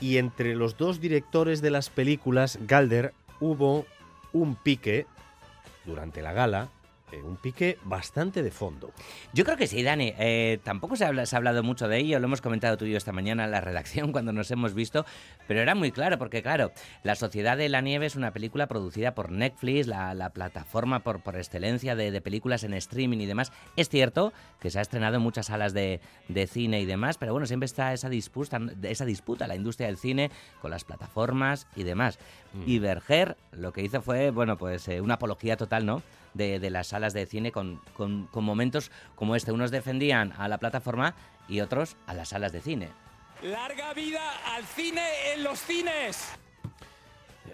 Y 0.01 0.17
entre 0.17 0.55
los 0.55 0.75
dos 0.75 0.99
directores 0.99 1.61
de 1.61 1.69
las 1.69 1.91
películas, 1.91 2.57
Galder, 2.65 3.13
hubo 3.39 3.85
un 4.33 4.55
pique 4.55 5.05
durante 5.85 6.23
la 6.23 6.33
gala, 6.33 6.69
eh, 7.11 7.21
un 7.23 7.37
pique 7.37 7.77
bastante 7.83 8.43
de 8.43 8.51
fondo. 8.51 8.91
Yo 9.33 9.43
creo 9.45 9.57
que 9.57 9.67
sí, 9.67 9.81
Dani. 9.83 10.13
Eh, 10.19 10.59
tampoco 10.63 10.95
se, 10.95 11.05
habla- 11.05 11.25
se 11.25 11.35
ha 11.35 11.37
hablado 11.37 11.63
mucho 11.63 11.87
de 11.87 11.97
ello, 11.97 12.19
lo 12.19 12.25
hemos 12.25 12.41
comentado 12.41 12.77
tú 12.77 12.85
y 12.85 12.91
yo 12.91 12.97
esta 12.97 13.11
mañana 13.11 13.45
en 13.45 13.51
la 13.51 13.61
redacción 13.61 14.11
cuando 14.11 14.31
nos 14.33 14.51
hemos 14.51 14.73
visto, 14.73 15.05
pero 15.47 15.61
era 15.61 15.75
muy 15.75 15.91
claro, 15.91 16.17
porque 16.17 16.41
claro, 16.43 16.71
La 17.03 17.15
Sociedad 17.15 17.57
de 17.57 17.69
la 17.69 17.81
Nieve 17.81 18.05
es 18.05 18.15
una 18.15 18.31
película 18.31 18.67
producida 18.67 19.15
por 19.15 19.31
Netflix, 19.31 19.87
la, 19.87 20.13
la 20.13 20.29
plataforma 20.31 20.99
por, 20.99 21.21
por 21.21 21.35
excelencia 21.35 21.95
de, 21.95 22.11
de 22.11 22.21
películas 22.21 22.63
en 22.63 22.73
streaming 22.73 23.19
y 23.19 23.25
demás. 23.25 23.51
Es 23.75 23.89
cierto 23.89 24.33
que 24.59 24.69
se 24.69 24.79
ha 24.79 24.81
estrenado 24.81 25.15
en 25.17 25.21
muchas 25.21 25.47
salas 25.47 25.73
de, 25.73 25.99
de 26.27 26.47
cine 26.47 26.81
y 26.81 26.85
demás, 26.85 27.17
pero 27.17 27.31
bueno, 27.33 27.47
siempre 27.47 27.65
está 27.65 27.93
esa 27.93 28.09
disputa, 28.09 28.59
esa 28.83 29.05
disputa, 29.05 29.47
la 29.47 29.55
industria 29.55 29.87
del 29.87 29.97
cine 29.97 30.31
con 30.61 30.71
las 30.71 30.83
plataformas 30.83 31.67
y 31.75 31.83
demás. 31.83 32.19
Y 32.65 32.79
Berger 32.79 33.37
lo 33.51 33.71
que 33.73 33.83
hizo 33.83 34.01
fue, 34.01 34.31
bueno, 34.31 34.57
pues 34.57 34.87
eh, 34.87 35.01
una 35.01 35.15
apología 35.15 35.55
total, 35.55 35.85
¿no? 35.85 36.01
De, 36.33 36.59
de 36.59 36.69
las 36.69 36.87
salas 36.87 37.13
de 37.13 37.25
cine 37.25 37.51
con, 37.51 37.81
con- 37.95 38.27
con 38.27 38.43
momentos 38.43 38.91
como 39.15 39.35
este. 39.35 39.51
Unos 39.51 39.71
defendían 39.71 40.33
a 40.37 40.47
la 40.47 40.57
plataforma 40.59 41.15
y 41.47 41.61
otros 41.61 41.95
a 42.07 42.13
las 42.13 42.29
salas 42.29 42.51
de 42.51 42.61
cine. 42.61 42.89
¡Larga 43.41 43.93
vida 43.93 44.21
al 44.55 44.63
cine 44.65 45.01
en 45.33 45.43
los 45.43 45.59
cines! 45.59 46.33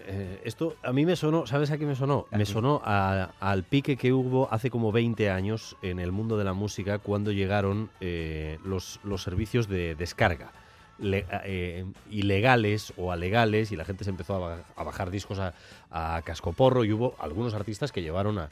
Eh, 0.08 0.40
esto 0.44 0.76
a 0.84 0.92
mí 0.92 1.04
me 1.06 1.16
sonó, 1.16 1.46
¿sabes 1.46 1.70
a 1.70 1.78
qué 1.78 1.86
me 1.86 1.96
sonó? 1.96 2.26
Me 2.30 2.44
sonó 2.46 2.80
a- 2.84 3.30
al 3.40 3.64
pique 3.64 3.96
que 3.96 4.12
hubo 4.12 4.48
hace 4.52 4.70
como 4.70 4.92
20 4.92 5.30
años 5.30 5.76
en 5.82 5.98
el 5.98 6.12
mundo 6.12 6.36
de 6.36 6.44
la 6.44 6.52
música 6.52 6.98
cuando 6.98 7.32
llegaron 7.32 7.90
eh, 8.00 8.58
los, 8.64 9.00
los 9.04 9.22
servicios 9.22 9.68
de 9.68 9.94
descarga. 9.96 10.52
Le- 10.98 11.26
eh, 11.44 11.84
ilegales 12.10 12.92
o 12.96 13.12
alegales 13.12 13.72
y 13.72 13.76
la 13.76 13.84
gente 13.84 14.04
se 14.04 14.10
empezó 14.10 14.34
a, 14.34 14.38
ba- 14.38 14.64
a 14.76 14.82
bajar 14.84 15.10
discos 15.10 15.38
a, 15.38 15.54
a 15.90 16.22
cascoporro 16.22 16.84
y 16.84 16.92
hubo 16.92 17.14
algunos 17.18 17.54
artistas 17.54 17.92
que 17.92 18.02
llevaron 18.02 18.38
a, 18.38 18.48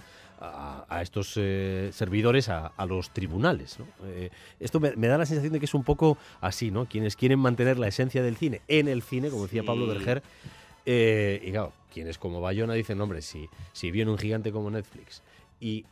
estos 1.01 1.35
eh, 1.37 1.89
servidores 1.93 2.51
a, 2.51 2.73
los 2.87 3.11
tribunales. 3.11 3.79
¿no? 3.79 3.87
Eh, 4.07 4.29
esto 4.61 4.79
me, 4.79 4.95
me 4.97 5.07
da 5.07 5.17
la 5.17 5.25
sensación 5.25 5.55
de 5.55 5.59
que 5.59 5.65
es 5.65 5.73
un 5.75 5.85
poco 5.85 6.19
así, 6.43 6.71
¿no? 6.71 6.85
Quienes 6.87 7.17
quieren 7.17 7.39
mantener 7.39 7.79
la 7.79 7.89
esencia 7.89 8.23
del 8.23 8.37
cine 8.37 8.61
en 8.69 8.89
el 8.89 9.03
cine, 9.03 9.31
como 9.31 9.45
decía 9.45 9.63
Pablo. 9.63 9.87
Berger, 9.87 10.23
y 10.85 11.51
claro, 11.51 11.73
quienes 11.93 12.19
como 12.19 12.41
Bayona 12.43 12.75
dicen, 12.75 13.01
hombre, 13.01 13.23
si, 13.23 13.49
si 13.73 13.91
viene 13.91 14.11
un 14.11 14.19
gigante 14.19 14.53
como 14.53 14.71
Netflix 14.71 15.23
y 15.61 15.87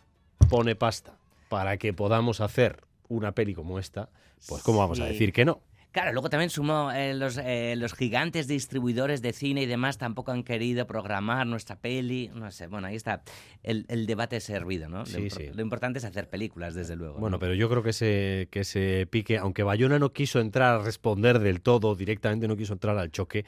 pone 0.50 0.74
pasta 0.74 1.14
para 1.48 1.76
que 1.78 1.94
podamos 1.94 2.40
hacer 2.42 2.82
una 3.08 3.32
peli 3.32 3.54
como 3.54 3.78
esta, 3.78 4.10
pues 4.48 4.62
¿cómo 4.62 4.80
vamos 4.80 5.00
a 5.00 5.04
decir 5.06 5.32
que 5.32 5.44
no? 5.46 5.60
Claro, 5.92 6.12
luego 6.12 6.30
también 6.30 6.48
sumó 6.48 6.90
eh, 6.90 7.12
los, 7.12 7.36
eh, 7.36 7.74
los 7.76 7.92
gigantes 7.92 8.48
distribuidores 8.48 9.20
de 9.20 9.32
cine 9.34 9.62
y 9.62 9.66
demás 9.66 9.98
tampoco 9.98 10.32
han 10.32 10.42
querido 10.42 10.86
programar 10.86 11.46
nuestra 11.46 11.76
peli. 11.76 12.30
No 12.34 12.50
sé, 12.50 12.66
bueno, 12.66 12.86
ahí 12.86 12.96
está 12.96 13.22
el, 13.62 13.84
el 13.88 14.06
debate 14.06 14.40
servido, 14.40 14.88
¿no? 14.88 15.04
Sí, 15.04 15.28
lo, 15.28 15.30
sí. 15.30 15.50
lo 15.52 15.60
importante 15.60 15.98
es 15.98 16.04
hacer 16.06 16.30
películas, 16.30 16.74
desde 16.74 16.96
luego. 16.96 17.18
Bueno, 17.18 17.36
¿no? 17.36 17.38
pero 17.38 17.54
yo 17.54 17.68
creo 17.68 17.82
que 17.82 17.90
ese, 17.90 18.48
que 18.50 18.60
ese 18.60 19.06
pique, 19.10 19.36
aunque 19.36 19.62
Bayona 19.62 19.98
no 19.98 20.14
quiso 20.14 20.40
entrar 20.40 20.80
a 20.80 20.82
responder 20.82 21.38
del 21.40 21.60
todo, 21.60 21.94
directamente 21.94 22.48
no 22.48 22.56
quiso 22.56 22.72
entrar 22.72 22.96
al 22.96 23.10
choque, 23.10 23.44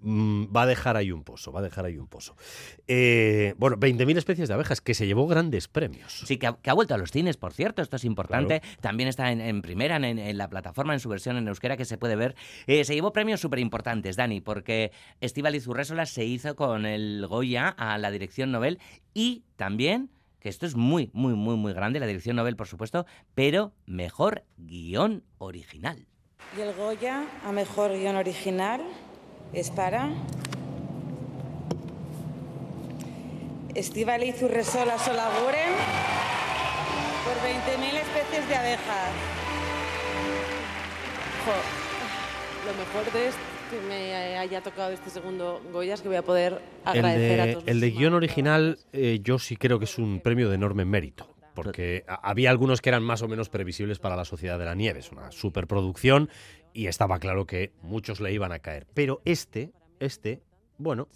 mm, 0.00 0.54
va 0.54 0.62
a 0.62 0.66
dejar 0.66 0.96
ahí 0.96 1.12
un 1.12 1.24
pozo, 1.24 1.52
va 1.52 1.60
a 1.60 1.62
dejar 1.62 1.84
ahí 1.84 1.98
un 1.98 2.06
pozo. 2.06 2.36
Eh, 2.86 3.54
bueno, 3.58 3.76
20.000 3.76 4.16
especies 4.16 4.48
de 4.48 4.54
abejas, 4.54 4.80
que 4.80 4.94
se 4.94 5.06
llevó 5.06 5.26
grandes 5.26 5.68
premios. 5.68 6.22
Sí, 6.26 6.36
que 6.38 6.46
ha, 6.46 6.56
que 6.56 6.70
ha 6.70 6.74
vuelto 6.74 6.94
a 6.94 6.98
los 6.98 7.10
cines, 7.10 7.36
por 7.36 7.52
cierto, 7.52 7.82
esto 7.82 7.96
es 7.96 8.04
importante. 8.04 8.62
También 8.80 9.08
está 9.08 9.32
en, 9.32 9.40
en 9.40 9.62
primera, 9.62 9.96
en, 9.96 10.04
en 10.04 10.38
la 10.38 10.48
plataforma, 10.48 10.94
en 10.94 11.00
su 11.00 11.08
versión 11.08 11.36
en 11.36 11.48
euskera, 11.48 11.76
que 11.76 11.84
se 11.84 11.98
puede 11.98 12.16
ver. 12.16 12.34
Eh, 12.66 12.84
se 12.84 12.94
llevó 12.94 13.12
premios 13.12 13.40
súper 13.40 13.58
importantes, 13.58 14.16
Dani, 14.16 14.40
porque 14.40 14.92
Estíbaliz 15.20 15.66
Urrésola 15.66 16.06
se 16.06 16.24
hizo 16.24 16.56
con 16.56 16.86
el 16.86 17.26
Goya 17.26 17.68
a 17.68 17.98
la 17.98 18.10
dirección 18.10 18.52
Nobel 18.52 18.78
y 19.14 19.44
también, 19.56 20.10
que 20.40 20.48
esto 20.48 20.66
es 20.66 20.76
muy, 20.76 21.10
muy, 21.12 21.34
muy, 21.34 21.56
muy 21.56 21.72
grande, 21.72 22.00
la 22.00 22.06
dirección 22.06 22.36
Nobel, 22.36 22.56
por 22.56 22.66
supuesto, 22.66 23.06
pero 23.34 23.72
mejor 23.86 24.44
guion 24.56 25.24
original. 25.38 26.06
Y 26.56 26.60
el 26.60 26.74
Goya 26.74 27.24
a 27.44 27.52
mejor 27.52 27.92
guion 27.92 28.16
original 28.16 28.82
es 29.52 29.70
para 29.70 30.10
Estíbaliz 33.74 34.42
Urresola 34.42 34.98
Solaguren 34.98 35.72
por 37.24 37.34
20.000 37.42 37.94
especies 38.00 38.48
de 38.48 38.56
abejas. 38.56 39.10
Jo, 41.44 41.52
lo 42.66 42.74
mejor 42.78 43.12
de 43.12 43.28
esto 43.28 43.40
que 43.70 43.80
me 43.88 44.38
haya 44.38 44.60
tocado 44.62 44.92
este 44.92 45.10
segundo 45.10 45.60
Goya 45.72 45.94
es 45.94 46.00
que 46.00 46.08
voy 46.08 46.16
a 46.16 46.22
poder 46.22 46.62
El 46.84 46.88
agradecer 46.90 47.40
a 47.40 47.52
todos. 47.52 47.64
el 47.66 47.80
de 47.80 47.90
guion 47.90 48.14
original, 48.14 48.78
eh, 48.92 49.18
yo 49.22 49.38
sí 49.40 49.56
creo 49.56 49.78
que 49.80 49.86
es 49.86 49.98
un 49.98 50.20
premio 50.20 50.48
de 50.48 50.54
enorme 50.54 50.84
mérito. 50.84 51.32
porque 51.54 52.04
había 52.06 52.50
algunos 52.50 52.82
que 52.82 52.90
eran 52.90 53.02
más 53.02 53.22
o 53.22 53.28
menos 53.28 53.48
previsibles 53.48 53.98
para 53.98 54.14
la 54.14 54.26
Sociedad 54.26 54.58
de 54.58 54.66
la 54.66 54.74
Nieve. 54.74 54.98
Es 54.98 55.10
una 55.10 55.32
superproducción 55.32 56.28
y 56.76 56.88
estaba 56.88 57.18
claro 57.18 57.46
que 57.46 57.72
muchos 57.82 58.20
le 58.20 58.32
iban 58.32 58.52
a 58.52 58.58
caer. 58.58 58.86
Pero 58.92 59.22
este, 59.24 59.72
este 59.98 60.42
bueno, 60.78 61.08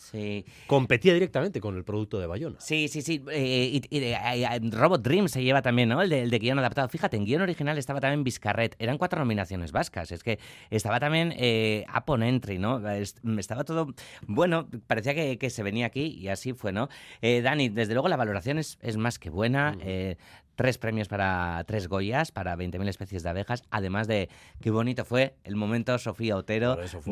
competía 0.66 1.12
directamente 1.12 1.60
con 1.60 1.76
el 1.76 1.84
producto 1.84 2.18
de 2.18 2.26
Bayona. 2.26 2.56
Sí, 2.60 2.88
sí, 2.88 3.02
sí. 3.02 3.22
Eh, 3.30 3.82
y, 3.90 4.70
Robot 4.70 5.02
Dream 5.02 5.28
se 5.28 5.42
lleva 5.42 5.60
también, 5.60 5.90
¿no? 5.90 6.00
El 6.00 6.08
de, 6.08 6.22
el 6.22 6.30
de, 6.30 6.38
guion 6.38 6.58
adaptado. 6.58 6.88
Fíjate, 6.88 7.18
en 7.18 7.26
guion 7.26 7.42
original 7.42 7.76
estaba 7.76 8.00
también 8.00 8.24
Vizcarret. 8.24 8.74
Eran 8.78 8.96
cuatro 8.96 9.18
nominaciones 9.18 9.70
vascas. 9.70 10.12
Es 10.12 10.22
que 10.22 10.38
estaba 10.70 10.98
también 10.98 11.34
eh, 11.36 11.84
Apon 11.88 12.22
Entry, 12.22 12.58
¿no? 12.58 12.80
Estaba 12.88 13.64
todo... 13.64 13.94
Bueno, 14.26 14.66
parecía 14.86 15.14
que, 15.14 15.50
se 15.50 15.62
venía 15.62 15.86
aquí 15.86 16.06
y 16.06 16.28
así 16.28 16.54
fue, 16.54 16.72
¿no? 16.72 16.88
Eh, 17.20 17.42
Dani, 17.42 17.68
desde 17.68 17.92
luego 17.92 18.08
la 18.08 18.16
valoración 18.16 18.58
es, 18.58 18.78
es 18.80 18.96
más 18.96 19.18
que 19.18 19.28
buena. 19.28 19.76
Eh, 19.82 20.16
tres 20.60 20.76
premios 20.76 21.08
para 21.08 21.64
tres 21.66 21.88
Goyas, 21.88 22.32
para 22.32 22.54
20.000 22.54 22.86
especies 22.86 23.22
de 23.22 23.30
abejas, 23.30 23.64
además 23.70 24.06
de 24.06 24.28
qué 24.60 24.70
bonito 24.70 25.06
fue 25.06 25.34
el 25.42 25.56
momento 25.56 25.96
Sofía 25.96 26.36
Otero 26.36 26.76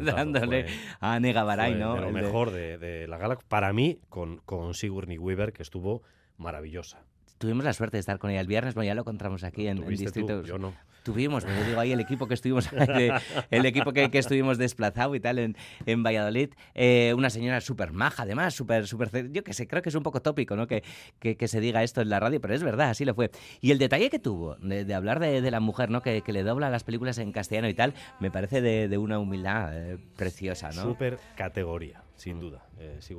dándole 0.00 0.66
a 0.98 1.20
Nega 1.20 1.44
Baray, 1.44 1.76
¿no? 1.76 1.96
lo 1.96 2.10
mejor 2.10 2.50
de, 2.50 3.06
la 3.06 3.18
gala, 3.18 3.38
para 3.46 3.72
mí, 3.72 4.00
con, 4.08 4.38
con 4.38 4.74
Sigourney 4.74 5.16
Weaver, 5.16 5.52
que 5.52 5.62
estuvo 5.62 6.02
maravillosa 6.38 7.04
tuvimos 7.42 7.64
la 7.64 7.72
suerte 7.72 7.96
de 7.96 8.00
estar 8.00 8.20
con 8.20 8.30
ella 8.30 8.40
el 8.40 8.46
viernes, 8.46 8.76
bueno, 8.76 8.86
ya 8.86 8.94
lo 8.94 9.00
encontramos 9.00 9.42
aquí 9.42 9.66
en, 9.66 9.78
en 9.78 9.88
Distrito. 9.88 10.44
yo 10.44 10.58
no. 10.58 10.72
Tuvimos, 11.02 11.44
me 11.44 11.64
digo 11.64 11.80
ahí 11.80 11.90
el 11.90 11.98
equipo 11.98 12.28
que 12.28 12.34
estuvimos, 12.34 12.68
el 13.50 13.66
equipo 13.66 13.92
que, 13.92 14.08
estuvimos 14.12 14.58
desplazado 14.58 15.16
y 15.16 15.20
tal 15.20 15.40
en, 15.40 15.56
en 15.84 16.04
Valladolid. 16.04 16.50
Eh, 16.76 17.12
una 17.16 17.30
señora 17.30 17.60
súper 17.60 17.92
maja, 17.92 18.22
además, 18.22 18.54
súper, 18.54 18.86
súper. 18.86 19.32
Yo 19.32 19.42
que 19.42 19.54
sé, 19.54 19.66
creo 19.66 19.82
que 19.82 19.88
es 19.88 19.94
un 19.96 20.04
poco 20.04 20.22
tópico, 20.22 20.54
¿no? 20.54 20.68
Que, 20.68 20.84
que, 21.18 21.48
se 21.48 21.58
diga 21.58 21.82
esto 21.82 22.00
en 22.00 22.10
la 22.10 22.20
radio, 22.20 22.40
pero 22.40 22.54
es 22.54 22.62
verdad, 22.62 22.90
así 22.90 23.04
lo 23.04 23.16
fue. 23.16 23.32
Y 23.60 23.72
el 23.72 23.78
detalle 23.78 24.08
que 24.08 24.20
tuvo 24.20 24.54
de, 24.58 24.94
hablar 24.94 25.18
de, 25.18 25.50
la 25.50 25.58
mujer, 25.58 25.90
¿no? 25.90 26.00
Que, 26.00 26.22
le 26.24 26.44
dobla 26.44 26.70
las 26.70 26.84
películas 26.84 27.18
en 27.18 27.32
castellano 27.32 27.68
y 27.68 27.74
tal, 27.74 27.94
me 28.20 28.30
parece 28.30 28.60
de, 28.60 28.98
una 28.98 29.18
humildad 29.18 29.70
eh, 29.76 29.98
preciosa, 30.16 30.70
¿no? 30.70 30.82
Súper 30.84 31.18
categoría 31.34 32.04
sin 32.22 32.38
duda, 32.38 32.64
eh, 32.78 32.98
Sí, 33.00 33.14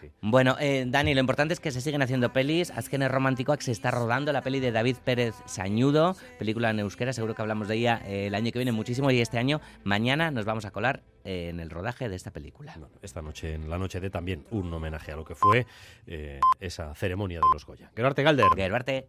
sí. 0.00 0.12
Bueno, 0.20 0.56
eh, 0.60 0.84
Dani, 0.86 1.12
lo 1.12 1.18
importante 1.18 1.54
es 1.54 1.58
que 1.58 1.72
se 1.72 1.80
siguen 1.80 2.02
haciendo 2.02 2.32
pelis. 2.32 2.70
Azkene 2.70 3.08
Romántico 3.08 3.52
se 3.58 3.72
está 3.72 3.90
rodando 3.90 4.32
la 4.32 4.42
peli 4.42 4.60
de 4.60 4.70
David 4.70 4.98
Pérez 5.04 5.34
Sañudo, 5.44 6.14
película 6.38 6.70
en 6.70 6.78
euskera, 6.78 7.12
seguro 7.12 7.34
que 7.34 7.42
hablamos 7.42 7.66
de 7.66 7.74
ella 7.74 8.00
eh, 8.06 8.28
el 8.28 8.36
año 8.36 8.52
que 8.52 8.60
viene 8.60 8.70
muchísimo 8.70 9.10
y 9.10 9.20
este 9.20 9.38
año, 9.38 9.60
mañana, 9.82 10.30
nos 10.30 10.44
vamos 10.44 10.64
a 10.66 10.70
colar 10.70 11.02
en 11.24 11.58
el 11.58 11.68
rodaje 11.68 12.08
de 12.08 12.14
esta 12.14 12.30
película. 12.30 12.78
esta 13.02 13.22
noche, 13.22 13.54
en 13.54 13.68
la 13.68 13.76
noche 13.76 13.98
de 13.98 14.08
también 14.08 14.46
un 14.52 14.72
homenaje 14.72 15.10
a 15.10 15.16
lo 15.16 15.24
que 15.24 15.34
fue 15.34 15.66
eh, 16.06 16.38
esa 16.60 16.94
ceremonia 16.94 17.40
de 17.40 17.46
los 17.52 17.66
Goya. 17.66 17.90
Gerbarte 17.96 18.22
Galder. 18.22 18.46
Gerbarte. 18.54 19.08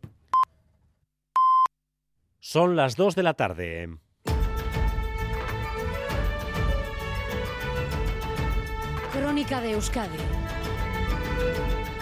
Son 2.40 2.76
las 2.76 2.96
2 2.96 3.14
de 3.14 3.24
la 3.24 3.36
tarde. 3.36 3.90
Crónica 9.34 9.62
de 9.62 9.72
Euskadi 9.72 10.18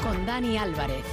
con 0.03 0.25
Dani 0.25 0.57
Álvarez. 0.57 1.05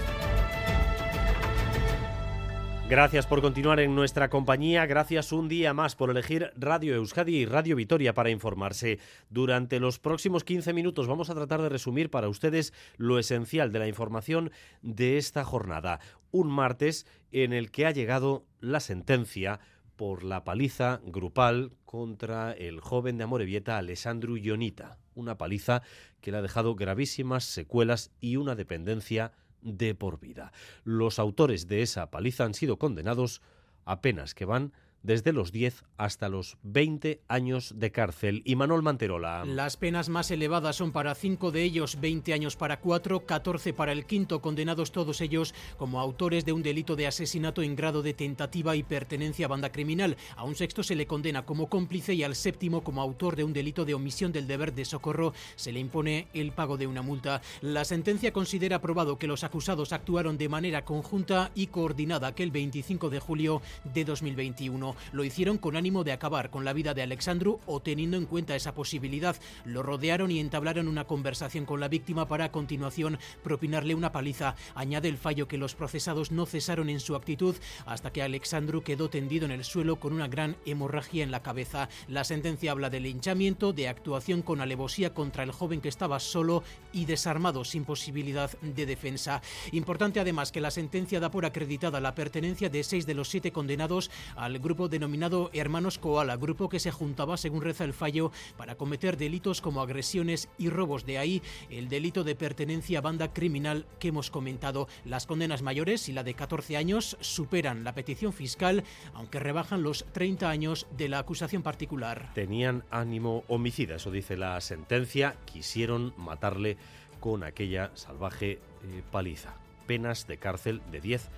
Gracias 2.89 3.25
por 3.29 3.41
continuar 3.41 3.79
en 3.79 3.95
nuestra 3.95 4.29
compañía, 4.29 4.85
gracias 4.87 5.31
un 5.31 5.49
día 5.49 5.75
más 5.75 5.95
por 5.95 6.11
elegir 6.11 6.51
Radio 6.57 6.97
Euskadi 6.97 7.37
y 7.37 7.47
Radio 7.47 7.77
Vitoria 7.77 8.15
para 8.15 8.31
informarse. 8.31 8.99
Durante 9.31 9.79
los 9.79 10.01
próximos 10.01 10.43
15 10.43 10.73
minutos 10.73 11.07
vamos 11.07 11.31
a 11.31 11.37
tratar 11.37 11.63
de 11.63 11.69
resumir 11.69 12.11
para 12.11 12.29
ustedes 12.29 12.75
lo 12.97 13.21
esencial 13.21 13.71
de 13.71 13.79
la 13.79 13.87
información 13.87 14.51
de 14.83 15.19
esta 15.19 15.45
jornada. 15.45 16.01
Un 16.33 16.49
martes 16.49 17.07
en 17.31 17.53
el 17.53 17.71
que 17.71 17.87
ha 17.87 17.93
llegado 17.93 18.45
la 18.59 18.81
sentencia 18.81 19.61
por 19.95 20.25
la 20.25 20.43
paliza 20.43 21.01
grupal 21.05 21.71
contra 21.85 22.51
el 22.55 22.81
joven 22.81 23.19
de 23.19 23.25
Amorebieta 23.25 23.79
Alessandro 23.79 24.37
Ionita. 24.37 24.99
Una 25.19 25.37
paliza 25.37 25.83
que 26.21 26.31
le 26.31 26.39
ha 26.39 26.43
dejado 26.43 26.77
gravísimas 26.77 27.43
secuelas 27.43 28.13
y 28.21 28.37
una 28.37 28.55
dependencia 28.55 29.33
de 29.63 29.97
por 29.97 30.21
vida. 30.21 30.53
Los 30.85 31.19
autores 31.19 31.67
de 31.67 31.83
esa 31.83 32.13
paliza 32.13 32.45
han 32.45 32.55
sido 32.55 32.79
condenados 32.79 33.43
apenas 33.85 34.33
que 34.33 34.45
van 34.45 34.73
desde 35.09 35.33
los 35.33 35.53
10 35.53 35.85
hasta 35.97 36.29
los 36.29 36.59
20 36.65 37.23
años 37.29 37.73
de 37.77 37.91
cárcel. 37.91 38.43
Y 38.45 38.57
Manuel 38.57 38.83
Manterola. 38.83 39.47
Las 39.47 39.79
penas 39.79 40.11
más 40.11 40.31
elevadas 40.31 40.77
son 40.77 40.93
para 40.93 41.15
cinco 41.15 41.51
de 41.51 41.63
ellos, 41.63 41.99
20 41.99 42.35
años 42.35 42.57
para 42.57 42.79
cuatro, 42.81 43.25
14 43.25 43.73
para 43.73 43.93
el 43.93 44.05
quinto, 44.05 44.43
condenados 44.43 44.93
todos 44.93 45.23
ellos 45.23 45.55
como 45.79 45.99
autores 45.99 46.45
de 46.45 46.53
un 46.53 46.63
delito 46.63 46.95
de 46.95 47.07
asesinato 47.07 47.63
en 47.63 47.75
grado 47.75 48.03
de 48.03 48.13
tentativa 48.13 48.77
y 48.77 48.83
pertenencia 48.83 49.47
a 49.47 49.49
banda 49.49 49.73
criminal. 49.73 50.19
A 50.37 50.45
un 50.45 50.55
sexto 50.55 50.83
se 50.83 50.95
le 50.95 51.07
condena 51.07 51.47
como 51.47 51.71
cómplice 51.71 52.13
y 52.13 52.23
al 52.23 52.37
séptimo 52.37 52.85
como 52.85 53.01
autor 53.01 53.35
de 53.35 53.45
un 53.45 53.55
delito 53.55 53.87
de 53.87 53.95
omisión 53.95 54.31
del 54.31 54.47
deber 54.47 54.75
de 54.75 54.85
socorro 54.85 55.33
se 55.57 55.73
le 55.73 55.81
impone 55.81 56.29
el 56.35 56.53
pago 56.53 56.77
de 56.77 56.87
una 56.87 57.01
multa. 57.01 57.41
La 57.63 57.87
sentencia 57.87 58.35
considera 58.35 58.83
probado 58.83 59.19
que 59.19 59.27
los 59.27 59.43
acusados 59.43 59.95
actuaron 59.95 60.37
de 60.37 60.51
manera 60.51 60.85
conjunta 60.85 61.51
y 61.55 61.69
coordinada 61.69 62.27
aquel 62.27 62.51
25 62.51 63.09
de 63.09 63.21
julio 63.21 63.63
de 63.95 64.05
2021. 64.05 64.98
Lo 65.13 65.25
hicieron 65.25 65.59
con 65.59 65.77
ánimo 65.77 66.05
de 66.05 66.13
acabar 66.13 66.51
con 66.51 66.65
la 66.65 66.73
vida 66.73 66.95
de 66.95 67.03
Alexandru 67.03 67.61
o 67.67 67.81
teniendo 67.81 68.17
en 68.17 68.27
cuenta 68.27 68.57
esa 68.57 68.75
posibilidad. 68.75 69.37
Lo 69.65 69.83
rodearon 69.83 70.31
y 70.31 70.41
entablaron 70.41 70.89
una 70.89 71.05
conversación 71.05 71.65
con 71.65 71.81
la 71.81 71.89
víctima 71.89 72.29
para 72.29 72.47
a 72.47 72.53
continuación 72.53 73.19
propinarle 73.43 73.95
una 73.95 74.13
paliza. 74.13 74.55
Añade 74.75 75.09
el 75.09 75.19
fallo 75.19 75.49
que 75.49 75.59
los 75.59 75.75
procesados 75.75 76.31
no 76.31 76.47
cesaron 76.47 76.89
en 76.89 77.01
su 77.01 77.17
actitud 77.17 77.57
hasta 77.87 78.13
que 78.13 78.23
Alexandru 78.23 78.83
quedó 78.83 79.11
tendido 79.11 79.45
en 79.45 79.53
el 79.53 79.65
suelo 79.65 79.97
con 79.97 80.13
una 80.13 80.29
gran 80.29 80.57
hemorragia 80.65 81.25
en 81.25 81.31
la 81.31 81.43
cabeza. 81.43 81.89
La 82.07 82.25
sentencia 82.25 82.73
habla 82.73 82.91
de 82.91 83.01
linchamiento, 83.01 83.73
de 83.73 83.89
actuación 83.89 84.43
con 84.43 84.61
alevosía 84.61 85.15
contra 85.15 85.43
el 85.43 85.53
joven 85.53 85.81
que 85.81 85.89
estaba 85.89 86.21
solo 86.21 86.63
y 86.93 87.05
desarmado 87.05 87.65
sin 87.65 87.85
posibilidad 87.85 88.51
de 88.61 88.87
defensa. 88.87 89.43
Importante 89.73 90.21
además 90.21 90.53
que 90.53 90.61
la 90.61 90.71
sentencia 90.71 91.21
da 91.21 91.31
por 91.31 91.45
acreditada 91.45 92.01
la 92.01 92.15
pertenencia 92.15 92.69
de 92.69 92.85
seis 92.85 93.07
de 93.07 93.15
los 93.15 93.29
siete 93.29 93.53
condenados 93.53 94.11
al 94.37 94.59
grupo 94.59 94.78
denominado 94.87 95.51
Hermanos 95.53 95.99
Koala, 95.99 96.37
grupo 96.37 96.69
que 96.69 96.79
se 96.79 96.93
juntaba, 96.93 97.37
según 97.37 97.63
reza 97.63 97.83
el 97.83 97.93
fallo, 97.93 98.31
para 98.57 98.77
cometer 98.77 99.17
delitos 99.17 99.61
como 99.61 99.83
agresiones 99.83 100.49
y 100.59 100.69
robos. 100.69 101.05
De 101.05 101.19
ahí 101.19 101.43
el 101.71 101.89
delito 101.89 102.23
de 102.23 102.37
pertenencia 102.37 103.01
a 103.01 103.03
banda 103.03 103.33
criminal 103.33 103.87
que 103.99 104.09
hemos 104.09 104.31
comentado. 104.31 104.87
Las 105.05 105.27
condenas 105.27 105.63
mayores 105.63 106.09
y 106.09 106.13
la 106.13 106.23
de 106.23 106.35
14 106.35 106.77
años 106.77 107.17
superan 107.21 107.83
la 107.83 107.95
petición 107.95 108.33
fiscal, 108.33 108.85
aunque 109.15 109.41
rebajan 109.41 109.83
los 109.83 110.05
30 110.13 110.49
años 110.49 110.87
de 110.97 111.09
la 111.09 111.19
acusación 111.19 111.63
particular. 111.63 112.31
Tenían 112.35 112.85
ánimo 112.91 113.43
homicida, 113.49 113.97
eso 113.97 114.13
dice 114.13 114.37
la 114.37 114.61
sentencia. 114.61 115.37
Quisieron 115.45 116.15
matarle 116.17 116.77
con 117.21 117.43
aquella 117.43 117.91
salvaje 117.95 118.53
eh, 118.53 119.03
paliza. 119.11 119.55
Penas 119.87 120.27
de 120.27 120.37
cárcel 120.37 120.83
de 120.93 121.01
10 121.01 121.29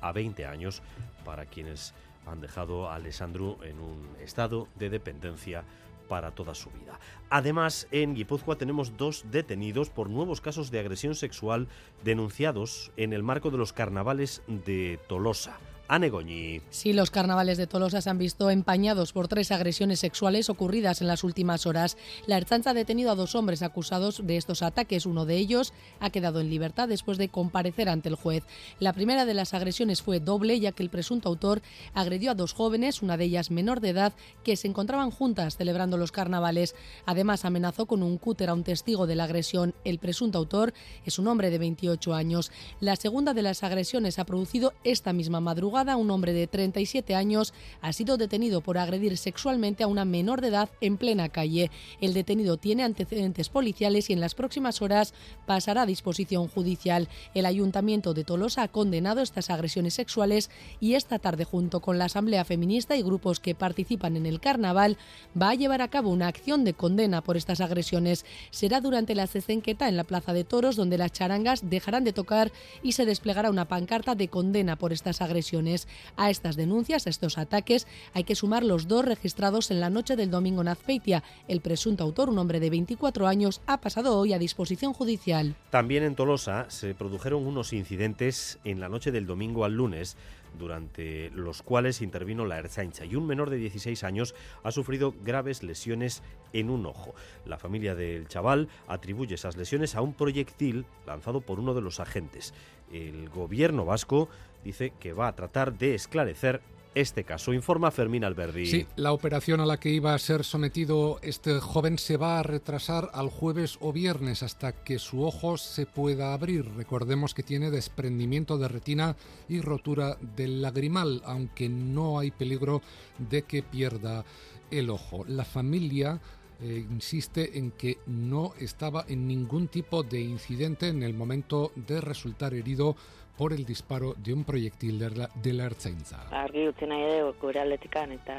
a 0.00 0.12
20 0.12 0.46
años 0.46 0.82
para 1.24 1.46
quienes 1.46 1.94
han 2.26 2.40
dejado 2.40 2.88
a 2.88 2.96
Alessandro 2.96 3.58
en 3.62 3.80
un 3.80 4.16
estado 4.20 4.68
de 4.76 4.90
dependencia 4.90 5.64
para 6.08 6.32
toda 6.32 6.56
su 6.56 6.70
vida. 6.70 6.98
Además, 7.30 7.86
en 7.92 8.14
Guipúzcoa 8.14 8.56
tenemos 8.56 8.96
dos 8.96 9.24
detenidos 9.30 9.90
por 9.90 10.10
nuevos 10.10 10.40
casos 10.40 10.72
de 10.72 10.80
agresión 10.80 11.14
sexual 11.14 11.68
denunciados 12.02 12.90
en 12.96 13.12
el 13.12 13.22
marco 13.22 13.50
de 13.50 13.58
los 13.58 13.72
carnavales 13.72 14.42
de 14.48 14.98
Tolosa. 15.06 15.58
Anegoñi. 15.90 16.62
Sí, 16.70 16.92
los 16.92 17.10
carnavales 17.10 17.58
de 17.58 17.66
Tolosa 17.66 18.00
se 18.00 18.08
han 18.08 18.16
visto 18.16 18.48
empañados 18.48 19.12
por 19.12 19.26
tres 19.26 19.50
agresiones 19.50 19.98
sexuales 19.98 20.48
ocurridas 20.48 21.00
en 21.00 21.08
las 21.08 21.24
últimas 21.24 21.66
horas. 21.66 21.96
La 22.28 22.36
Erchancha 22.36 22.70
ha 22.70 22.74
detenido 22.74 23.10
a 23.10 23.16
dos 23.16 23.34
hombres 23.34 23.60
acusados 23.62 24.24
de 24.24 24.36
estos 24.36 24.62
ataques. 24.62 25.04
Uno 25.04 25.26
de 25.26 25.36
ellos 25.36 25.72
ha 25.98 26.10
quedado 26.10 26.40
en 26.40 26.48
libertad 26.48 26.86
después 26.86 27.18
de 27.18 27.28
comparecer 27.28 27.88
ante 27.88 28.08
el 28.08 28.14
juez. 28.14 28.44
La 28.78 28.92
primera 28.92 29.24
de 29.24 29.34
las 29.34 29.52
agresiones 29.52 30.00
fue 30.00 30.20
doble, 30.20 30.60
ya 30.60 30.70
que 30.70 30.84
el 30.84 30.90
presunto 30.90 31.28
autor 31.28 31.60
agredió 31.92 32.30
a 32.30 32.34
dos 32.36 32.52
jóvenes, 32.52 33.02
una 33.02 33.16
de 33.16 33.24
ellas 33.24 33.50
menor 33.50 33.80
de 33.80 33.88
edad, 33.88 34.12
que 34.44 34.56
se 34.56 34.68
encontraban 34.68 35.10
juntas 35.10 35.56
celebrando 35.56 35.96
los 35.96 36.12
carnavales. 36.12 36.76
Además, 37.04 37.44
amenazó 37.44 37.86
con 37.86 38.04
un 38.04 38.16
cúter 38.16 38.48
a 38.48 38.54
un 38.54 38.62
testigo 38.62 39.08
de 39.08 39.16
la 39.16 39.24
agresión. 39.24 39.74
El 39.84 39.98
presunto 39.98 40.38
autor 40.38 40.72
es 41.04 41.18
un 41.18 41.26
hombre 41.26 41.50
de 41.50 41.58
28 41.58 42.14
años. 42.14 42.52
La 42.78 42.94
segunda 42.94 43.34
de 43.34 43.42
las 43.42 43.64
agresiones 43.64 44.20
ha 44.20 44.24
producido 44.24 44.72
esta 44.84 45.12
misma 45.12 45.40
madrugada 45.40 45.79
un 45.80 46.10
hombre 46.10 46.32
de 46.32 46.46
37 46.46 47.14
años 47.14 47.54
ha 47.80 47.92
sido 47.92 48.18
detenido 48.18 48.60
por 48.60 48.76
agredir 48.76 49.16
sexualmente 49.16 49.82
a 49.82 49.86
una 49.86 50.04
menor 50.04 50.40
de 50.40 50.48
edad 50.48 50.68
en 50.80 50.98
plena 50.98 51.30
calle. 51.30 51.70
El 52.00 52.12
detenido 52.12 52.58
tiene 52.58 52.82
antecedentes 52.82 53.48
policiales 53.48 54.10
y 54.10 54.12
en 54.12 54.20
las 54.20 54.34
próximas 54.34 54.82
horas 54.82 55.14
pasará 55.46 55.82
a 55.82 55.86
disposición 55.86 56.48
judicial. 56.48 57.08
El 57.34 57.46
Ayuntamiento 57.46 58.12
de 58.12 58.24
Tolosa 58.24 58.62
ha 58.62 58.68
condenado 58.68 59.22
estas 59.22 59.48
agresiones 59.48 59.94
sexuales 59.94 60.50
y 60.80 60.94
esta 60.94 61.18
tarde, 61.18 61.44
junto 61.44 61.80
con 61.80 61.98
la 61.98 62.04
Asamblea 62.04 62.44
Feminista 62.44 62.96
y 62.96 63.02
grupos 63.02 63.40
que 63.40 63.54
participan 63.54 64.16
en 64.16 64.26
el 64.26 64.40
carnaval, 64.40 64.98
va 65.40 65.50
a 65.50 65.54
llevar 65.54 65.80
a 65.80 65.88
cabo 65.88 66.10
una 66.10 66.28
acción 66.28 66.64
de 66.64 66.74
condena 66.74 67.22
por 67.22 67.38
estas 67.38 67.60
agresiones. 67.60 68.26
Será 68.50 68.80
durante 68.80 69.14
la 69.14 69.26
cesenqueta 69.26 69.88
en 69.88 69.96
la 69.96 70.04
Plaza 70.04 70.34
de 70.34 70.44
Toros, 70.44 70.76
donde 70.76 70.98
las 70.98 71.12
charangas 71.12 71.70
dejarán 71.70 72.04
de 72.04 72.12
tocar 72.12 72.52
y 72.82 72.92
se 72.92 73.06
desplegará 73.06 73.50
una 73.50 73.68
pancarta 73.68 74.14
de 74.14 74.28
condena 74.28 74.76
por 74.76 74.92
estas 74.92 75.22
agresiones. 75.22 75.69
A 76.16 76.30
estas 76.30 76.56
denuncias, 76.56 77.06
a 77.06 77.10
estos 77.10 77.38
ataques, 77.38 77.86
hay 78.12 78.24
que 78.24 78.34
sumar 78.34 78.64
los 78.64 78.88
dos 78.88 79.04
registrados 79.04 79.70
en 79.70 79.80
la 79.80 79.90
noche 79.90 80.16
del 80.16 80.30
domingo 80.30 80.62
en 80.62 80.68
Azpeitia. 80.68 81.22
El 81.48 81.60
presunto 81.60 82.04
autor, 82.04 82.28
un 82.28 82.38
hombre 82.38 82.60
de 82.60 82.70
24 82.70 83.26
años, 83.26 83.60
ha 83.66 83.80
pasado 83.80 84.18
hoy 84.18 84.32
a 84.32 84.38
disposición 84.38 84.92
judicial. 84.92 85.54
También 85.70 86.02
en 86.02 86.14
Tolosa 86.14 86.66
se 86.68 86.94
produjeron 86.94 87.46
unos 87.46 87.72
incidentes 87.72 88.58
en 88.64 88.80
la 88.80 88.88
noche 88.88 89.12
del 89.12 89.26
domingo 89.26 89.64
al 89.64 89.74
lunes 89.74 90.16
durante 90.58 91.30
los 91.30 91.62
cuales 91.62 92.02
intervino 92.02 92.46
la 92.46 92.58
Erzaincha 92.58 93.04
y 93.04 93.14
un 93.14 93.26
menor 93.26 93.50
de 93.50 93.56
16 93.56 94.02
años 94.04 94.34
ha 94.62 94.72
sufrido 94.72 95.14
graves 95.22 95.62
lesiones 95.62 96.22
en 96.52 96.70
un 96.70 96.86
ojo. 96.86 97.14
La 97.46 97.58
familia 97.58 97.94
del 97.94 98.28
chaval 98.28 98.68
atribuye 98.88 99.34
esas 99.34 99.56
lesiones 99.56 99.94
a 99.94 100.02
un 100.02 100.14
proyectil 100.14 100.86
lanzado 101.06 101.40
por 101.40 101.60
uno 101.60 101.74
de 101.74 101.80
los 101.80 102.00
agentes. 102.00 102.54
El 102.92 103.28
gobierno 103.28 103.84
vasco 103.84 104.28
dice 104.64 104.92
que 104.98 105.12
va 105.12 105.28
a 105.28 105.36
tratar 105.36 105.76
de 105.76 105.94
esclarecer 105.94 106.60
este 106.94 107.24
caso. 107.24 107.52
Informa 107.52 107.90
Fermín 107.90 108.24
Alberdi. 108.24 108.66
Sí, 108.66 108.86
la 108.96 109.12
operación 109.12 109.60
a 109.60 109.66
la 109.66 109.78
que 109.78 109.90
iba 109.90 110.14
a 110.14 110.18
ser 110.18 110.44
sometido 110.44 111.20
este 111.22 111.60
joven 111.60 111.98
se 111.98 112.16
va 112.16 112.40
a 112.40 112.42
retrasar 112.42 113.10
al 113.12 113.28
jueves 113.30 113.78
o 113.80 113.92
viernes 113.92 114.42
hasta 114.42 114.72
que 114.72 114.98
su 114.98 115.24
ojo 115.24 115.56
se 115.56 115.86
pueda 115.86 116.34
abrir. 116.34 116.64
Recordemos 116.74 117.34
que 117.34 117.42
tiene 117.42 117.70
desprendimiento 117.70 118.58
de 118.58 118.68
retina 118.68 119.16
y 119.48 119.60
rotura 119.60 120.16
del 120.36 120.62
lagrimal, 120.62 121.22
aunque 121.24 121.68
no 121.68 122.18
hay 122.18 122.32
peligro 122.32 122.82
de 123.18 123.42
que 123.42 123.62
pierda 123.62 124.24
el 124.70 124.90
ojo. 124.90 125.24
La 125.28 125.44
familia 125.44 126.20
eh, 126.62 126.84
insiste 126.90 127.56
en 127.58 127.70
que 127.70 127.98
no 128.06 128.52
estaba 128.58 129.04
en 129.08 129.26
ningún 129.26 129.68
tipo 129.68 130.02
de 130.02 130.20
incidente 130.20 130.88
en 130.88 131.02
el 131.02 131.14
momento 131.14 131.72
de 131.74 132.00
resultar 132.00 132.52
herido 132.52 132.96
por 133.40 133.54
el 133.54 133.64
disparo 133.64 134.12
de 134.18 134.34
un 134.34 134.44
proyectil 134.44 134.98
de 134.98 135.08
la, 135.16 135.30
de 135.34 135.54
la 135.54 135.64
Ertzaintza. 135.64 136.18
Argi 136.42 136.66
utzi 136.68 136.84
nahi 136.84 137.06
dugu 137.08 137.30
gure 137.40 137.62
aldetikan 137.62 138.12
eta 138.12 138.34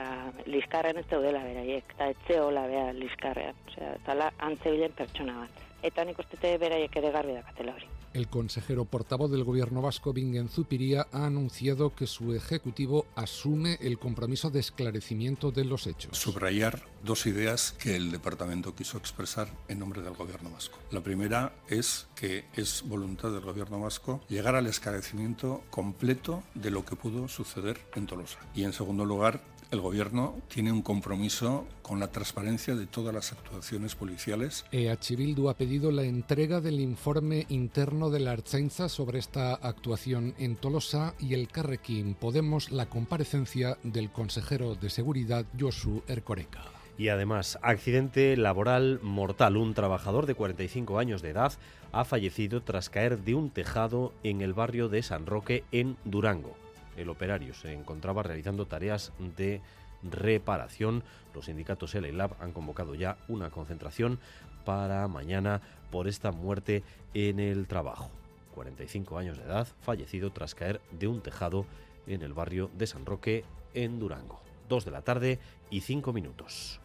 liskarren 0.45 0.99
ez 1.01 1.07
daudela 1.09 1.41
beraiek, 1.41 1.95
eta 1.95 2.11
etxe 2.13 2.37
hola 2.37 2.67
bea 2.69 2.91
liskarrean, 2.93 3.57
osea, 3.71 3.95
tala 4.05 4.29
antzebilen 4.49 4.93
pertsona 4.93 5.39
bat. 5.39 5.65
Eta 5.89 6.05
nik 6.05 6.21
uste 6.21 6.53
beraiek 6.61 7.01
ere 7.01 7.09
garbi 7.17 7.33
dakatela 7.39 7.73
hori. 7.79 7.89
El 8.13 8.27
consejero 8.27 8.85
portavoz 8.85 9.31
del 9.31 9.45
gobierno 9.45 9.81
vasco, 9.81 10.11
Bingen 10.11 10.49
Zupiría, 10.49 11.07
ha 11.13 11.25
anunciado 11.25 11.95
que 11.95 12.07
su 12.07 12.33
ejecutivo 12.33 13.05
asume 13.15 13.77
el 13.81 13.99
compromiso 13.99 14.49
de 14.49 14.59
esclarecimiento 14.59 15.51
de 15.51 15.63
los 15.63 15.87
hechos. 15.87 16.17
Subrayar 16.17 16.83
dos 17.03 17.25
ideas 17.25 17.71
que 17.71 17.95
el 17.95 18.11
departamento 18.11 18.75
quiso 18.75 18.97
expresar 18.97 19.47
en 19.69 19.79
nombre 19.79 20.01
del 20.01 20.13
gobierno 20.13 20.51
vasco. 20.51 20.77
La 20.91 21.01
primera 21.01 21.53
es 21.69 22.07
que 22.15 22.45
es 22.53 22.83
voluntad 22.85 23.31
del 23.31 23.41
gobierno 23.41 23.79
vasco 23.79 24.21
llegar 24.27 24.55
al 24.55 24.67
esclarecimiento 24.67 25.63
completo 25.69 26.43
de 26.53 26.71
lo 26.71 26.83
que 26.83 26.95
pudo 26.95 27.29
suceder 27.29 27.79
en 27.95 28.07
Tolosa. 28.07 28.39
Y 28.53 28.63
en 28.63 28.73
segundo 28.73 29.05
lugar, 29.05 29.41
el 29.71 29.79
Gobierno 29.79 30.35
tiene 30.49 30.71
un 30.71 30.81
compromiso 30.81 31.65
con 31.81 31.99
la 31.99 32.11
transparencia 32.11 32.75
de 32.75 32.87
todas 32.87 33.13
las 33.13 33.31
actuaciones 33.31 33.95
policiales. 33.95 34.65
EH 34.71 35.15
Bildu 35.15 35.49
ha 35.49 35.55
pedido 35.55 35.91
la 35.91 36.03
entrega 36.03 36.59
del 36.59 36.79
informe 36.81 37.45
interno 37.47 38.09
de 38.09 38.19
la 38.19 38.31
Archainza 38.31 38.89
sobre 38.89 39.19
esta 39.19 39.53
actuación 39.55 40.35
en 40.37 40.57
Tolosa 40.57 41.15
y 41.19 41.33
el 41.33 41.47
Carrequín 41.47 42.15
Podemos 42.15 42.71
la 42.71 42.87
comparecencia 42.87 43.77
del 43.83 44.11
consejero 44.11 44.75
de 44.75 44.89
Seguridad 44.89 45.45
Josu 45.57 46.03
Ercoreca. 46.07 46.63
Y 46.97 47.07
además, 47.07 47.57
accidente 47.61 48.35
laboral 48.35 48.99
mortal. 49.01 49.55
Un 49.55 49.73
trabajador 49.73 50.25
de 50.25 50.35
45 50.35 50.99
años 50.99 51.21
de 51.21 51.29
edad 51.29 51.53
ha 51.93 52.03
fallecido 52.03 52.61
tras 52.61 52.89
caer 52.89 53.19
de 53.19 53.35
un 53.35 53.49
tejado 53.49 54.13
en 54.23 54.41
el 54.41 54.53
barrio 54.53 54.89
de 54.89 55.01
San 55.01 55.25
Roque, 55.25 55.63
en 55.71 55.95
Durango 56.03 56.60
el 56.97 57.09
operario 57.09 57.53
se 57.53 57.73
encontraba 57.73 58.23
realizando 58.23 58.65
tareas 58.65 59.11
de 59.37 59.61
reparación. 60.03 61.03
Los 61.33 61.45
sindicatos 61.45 61.93
LELAB 61.93 62.35
han 62.41 62.53
convocado 62.53 62.95
ya 62.95 63.17
una 63.27 63.49
concentración 63.49 64.19
para 64.65 65.07
mañana 65.07 65.61
por 65.91 66.07
esta 66.07 66.31
muerte 66.31 66.83
en 67.13 67.39
el 67.39 67.67
trabajo. 67.67 68.09
45 68.55 69.17
años 69.17 69.37
de 69.37 69.43
edad, 69.43 69.67
fallecido 69.81 70.31
tras 70.31 70.55
caer 70.55 70.81
de 70.91 71.07
un 71.07 71.21
tejado 71.21 71.65
en 72.07 72.21
el 72.21 72.33
barrio 72.33 72.69
de 72.77 72.87
San 72.87 73.05
Roque, 73.05 73.45
en 73.73 73.99
Durango. 73.99 74.41
2 74.69 74.85
de 74.85 74.91
la 74.91 75.01
tarde 75.01 75.39
y 75.69 75.81
5 75.81 76.13
minutos. 76.13 76.79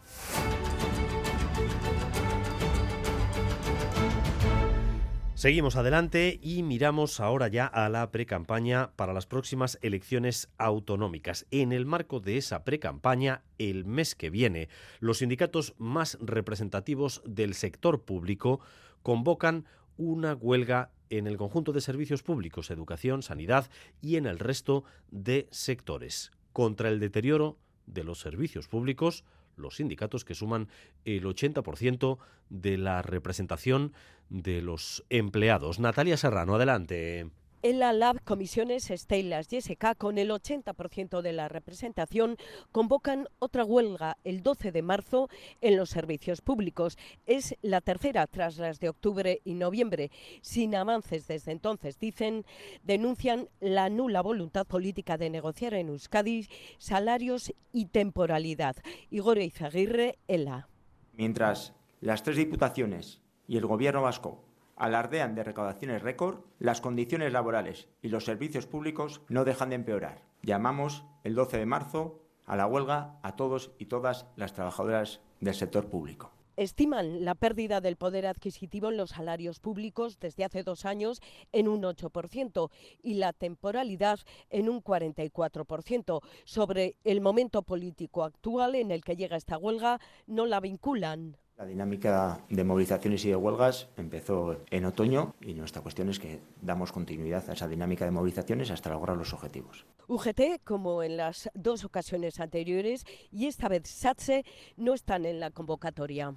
Seguimos 5.37 5.75
adelante 5.75 6.39
y 6.41 6.63
miramos 6.63 7.19
ahora 7.19 7.47
ya 7.47 7.67
a 7.67 7.89
la 7.89 8.09
precampaña 8.09 8.89
para 8.95 9.13
las 9.13 9.27
próximas 9.27 9.77
elecciones 9.83 10.49
autonómicas. 10.57 11.45
En 11.51 11.73
el 11.73 11.85
marco 11.85 12.19
de 12.19 12.37
esa 12.37 12.63
precampaña, 12.63 13.43
el 13.59 13.85
mes 13.85 14.15
que 14.15 14.31
viene, 14.31 14.67
los 14.99 15.19
sindicatos 15.19 15.75
más 15.77 16.17
representativos 16.21 17.21
del 17.23 17.53
sector 17.53 18.01
público 18.01 18.61
convocan 19.03 19.65
una 19.95 20.33
huelga 20.33 20.89
en 21.11 21.27
el 21.27 21.37
conjunto 21.37 21.71
de 21.71 21.81
servicios 21.81 22.23
públicos, 22.23 22.71
educación, 22.71 23.21
sanidad 23.21 23.69
y 24.01 24.15
en 24.15 24.25
el 24.25 24.39
resto 24.39 24.85
de 25.11 25.47
sectores, 25.51 26.31
contra 26.51 26.89
el 26.89 26.99
deterioro 26.99 27.59
de 27.85 28.03
los 28.03 28.19
servicios 28.19 28.67
públicos, 28.67 29.23
los 29.57 29.75
sindicatos 29.77 30.23
que 30.23 30.35
suman 30.35 30.69
el 31.05 31.25
80% 31.25 32.17
de 32.49 32.77
la 32.77 33.01
representación 33.01 33.93
de 34.29 34.61
los 34.61 35.03
empleados. 35.09 35.79
Natalia 35.79 36.17
Serrano, 36.17 36.55
adelante. 36.55 37.29
En 37.63 37.79
la 37.79 37.91
Lab 37.91 38.23
Comisiones 38.23 38.91
Estelas 38.91 39.51
y 39.51 39.59
SK, 39.59 39.97
con 39.97 40.19
el 40.19 40.29
80% 40.29 41.21
de 41.21 41.33
la 41.33 41.47
representación, 41.47 42.37
convocan 42.71 43.27
otra 43.39 43.65
huelga 43.65 44.17
el 44.23 44.43
12 44.43 44.71
de 44.71 44.83
marzo 44.83 45.27
en 45.61 45.75
los 45.75 45.89
servicios 45.89 46.41
públicos. 46.41 46.99
Es 47.25 47.55
la 47.63 47.81
tercera 47.81 48.27
tras 48.27 48.57
las 48.59 48.79
de 48.79 48.89
octubre 48.89 49.41
y 49.43 49.55
noviembre. 49.55 50.11
Sin 50.41 50.75
avances 50.75 51.25
desde 51.27 51.51
entonces, 51.51 51.97
dicen, 51.97 52.45
denuncian 52.83 53.49
la 53.59 53.89
nula 53.89 54.21
voluntad 54.21 54.67
política 54.67 55.17
de 55.17 55.31
negociar 55.31 55.73
en 55.73 55.89
Euskadi 55.89 56.47
salarios 56.77 57.51
y 57.73 57.85
temporalidad. 57.85 58.75
Igor 59.09 59.39
Izaguirre, 59.39 60.19
ELA. 60.27 60.69
Mientras 61.13 61.73
las 62.01 62.21
tres 62.21 62.37
diputaciones 62.37 63.23
y 63.47 63.57
el 63.57 63.65
Gobierno 63.65 64.03
vasco 64.03 64.46
alardean 64.77 65.35
de 65.35 65.43
recaudaciones 65.43 66.01
récord, 66.01 66.39
las 66.59 66.81
condiciones 66.81 67.33
laborales 67.33 67.89
y 68.01 68.09
los 68.09 68.25
servicios 68.25 68.67
públicos 68.67 69.21
no 69.27 69.43
dejan 69.43 69.69
de 69.69 69.75
empeorar. 69.75 70.23
Llamamos 70.41 71.03
el 71.23 71.35
12 71.35 71.57
de 71.57 71.65
marzo 71.65 72.21
a 72.45 72.55
la 72.55 72.67
huelga 72.67 73.19
a 73.23 73.35
todos 73.35 73.71
y 73.77 73.85
todas 73.85 74.27
las 74.35 74.53
trabajadoras 74.53 75.21
del 75.41 75.53
sector 75.53 75.89
público. 75.89 76.31
Estiman 76.57 77.23
la 77.23 77.35
pérdida 77.35 77.81
del 77.81 77.97
poder 77.97 78.25
adquisitivo 78.25 78.89
en 78.89 78.97
los 78.97 79.11
salarios 79.11 79.59
públicos 79.59 80.17
desde 80.19 80.43
hace 80.43 80.63
dos 80.63 80.85
años 80.85 81.21
en 81.51 81.67
un 81.67 81.83
8% 81.83 82.71
y 83.03 83.13
la 83.13 83.31
temporalidad 83.31 84.19
en 84.49 84.67
un 84.67 84.83
44%. 84.83 86.21
Sobre 86.45 86.95
el 87.03 87.21
momento 87.21 87.61
político 87.61 88.23
actual 88.23 88.73
en 88.73 88.89
el 88.89 89.03
que 89.03 89.15
llega 89.15 89.37
esta 89.37 89.59
huelga, 89.59 89.99
no 90.25 90.47
la 90.47 90.59
vinculan. 90.59 91.37
La 91.57 91.65
dinámica 91.65 92.45
de 92.49 92.63
movilizaciones 92.63 93.25
y 93.25 93.29
de 93.29 93.35
huelgas 93.35 93.89
empezó 93.97 94.63
en 94.69 94.85
otoño 94.85 95.33
y 95.41 95.55
nuestra 95.55 95.81
cuestión 95.81 96.07
es 96.07 96.19
que 96.19 96.39
damos 96.61 96.91
continuidad 96.91 97.49
a 97.49 97.53
esa 97.53 97.67
dinámica 97.67 98.05
de 98.05 98.11
movilizaciones 98.11 98.69
hasta 98.69 98.91
lograr 98.91 99.17
los 99.17 99.33
objetivos. 99.33 99.87
UGT, 100.07 100.63
como 100.63 101.01
en 101.01 101.17
las 101.17 101.49
dos 101.55 101.83
ocasiones 101.83 102.39
anteriores, 102.39 103.05
y 103.31 103.47
esta 103.47 103.69
vez 103.69 103.87
SATSE, 103.87 104.45
no 104.75 104.93
están 104.93 105.25
en 105.25 105.39
la 105.39 105.49
convocatoria. 105.49 106.35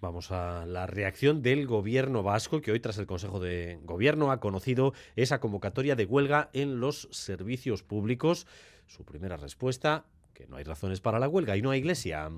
Vamos 0.00 0.32
a 0.32 0.66
la 0.66 0.88
reacción 0.88 1.40
del 1.40 1.68
gobierno 1.68 2.24
vasco, 2.24 2.60
que 2.60 2.72
hoy 2.72 2.80
tras 2.80 2.98
el 2.98 3.06
Consejo 3.06 3.38
de 3.38 3.78
Gobierno 3.84 4.32
ha 4.32 4.40
conocido 4.40 4.92
esa 5.14 5.38
convocatoria 5.38 5.94
de 5.94 6.04
huelga 6.04 6.50
en 6.52 6.80
los 6.80 7.08
servicios 7.12 7.84
públicos. 7.84 8.48
Su 8.88 9.04
primera 9.04 9.36
respuesta, 9.36 10.04
que 10.34 10.48
no 10.48 10.56
hay 10.56 10.64
razones 10.64 11.00
para 11.00 11.20
la 11.20 11.28
huelga 11.28 11.56
y 11.56 11.62
no 11.62 11.70
hay 11.70 11.78
iglesia. 11.78 12.28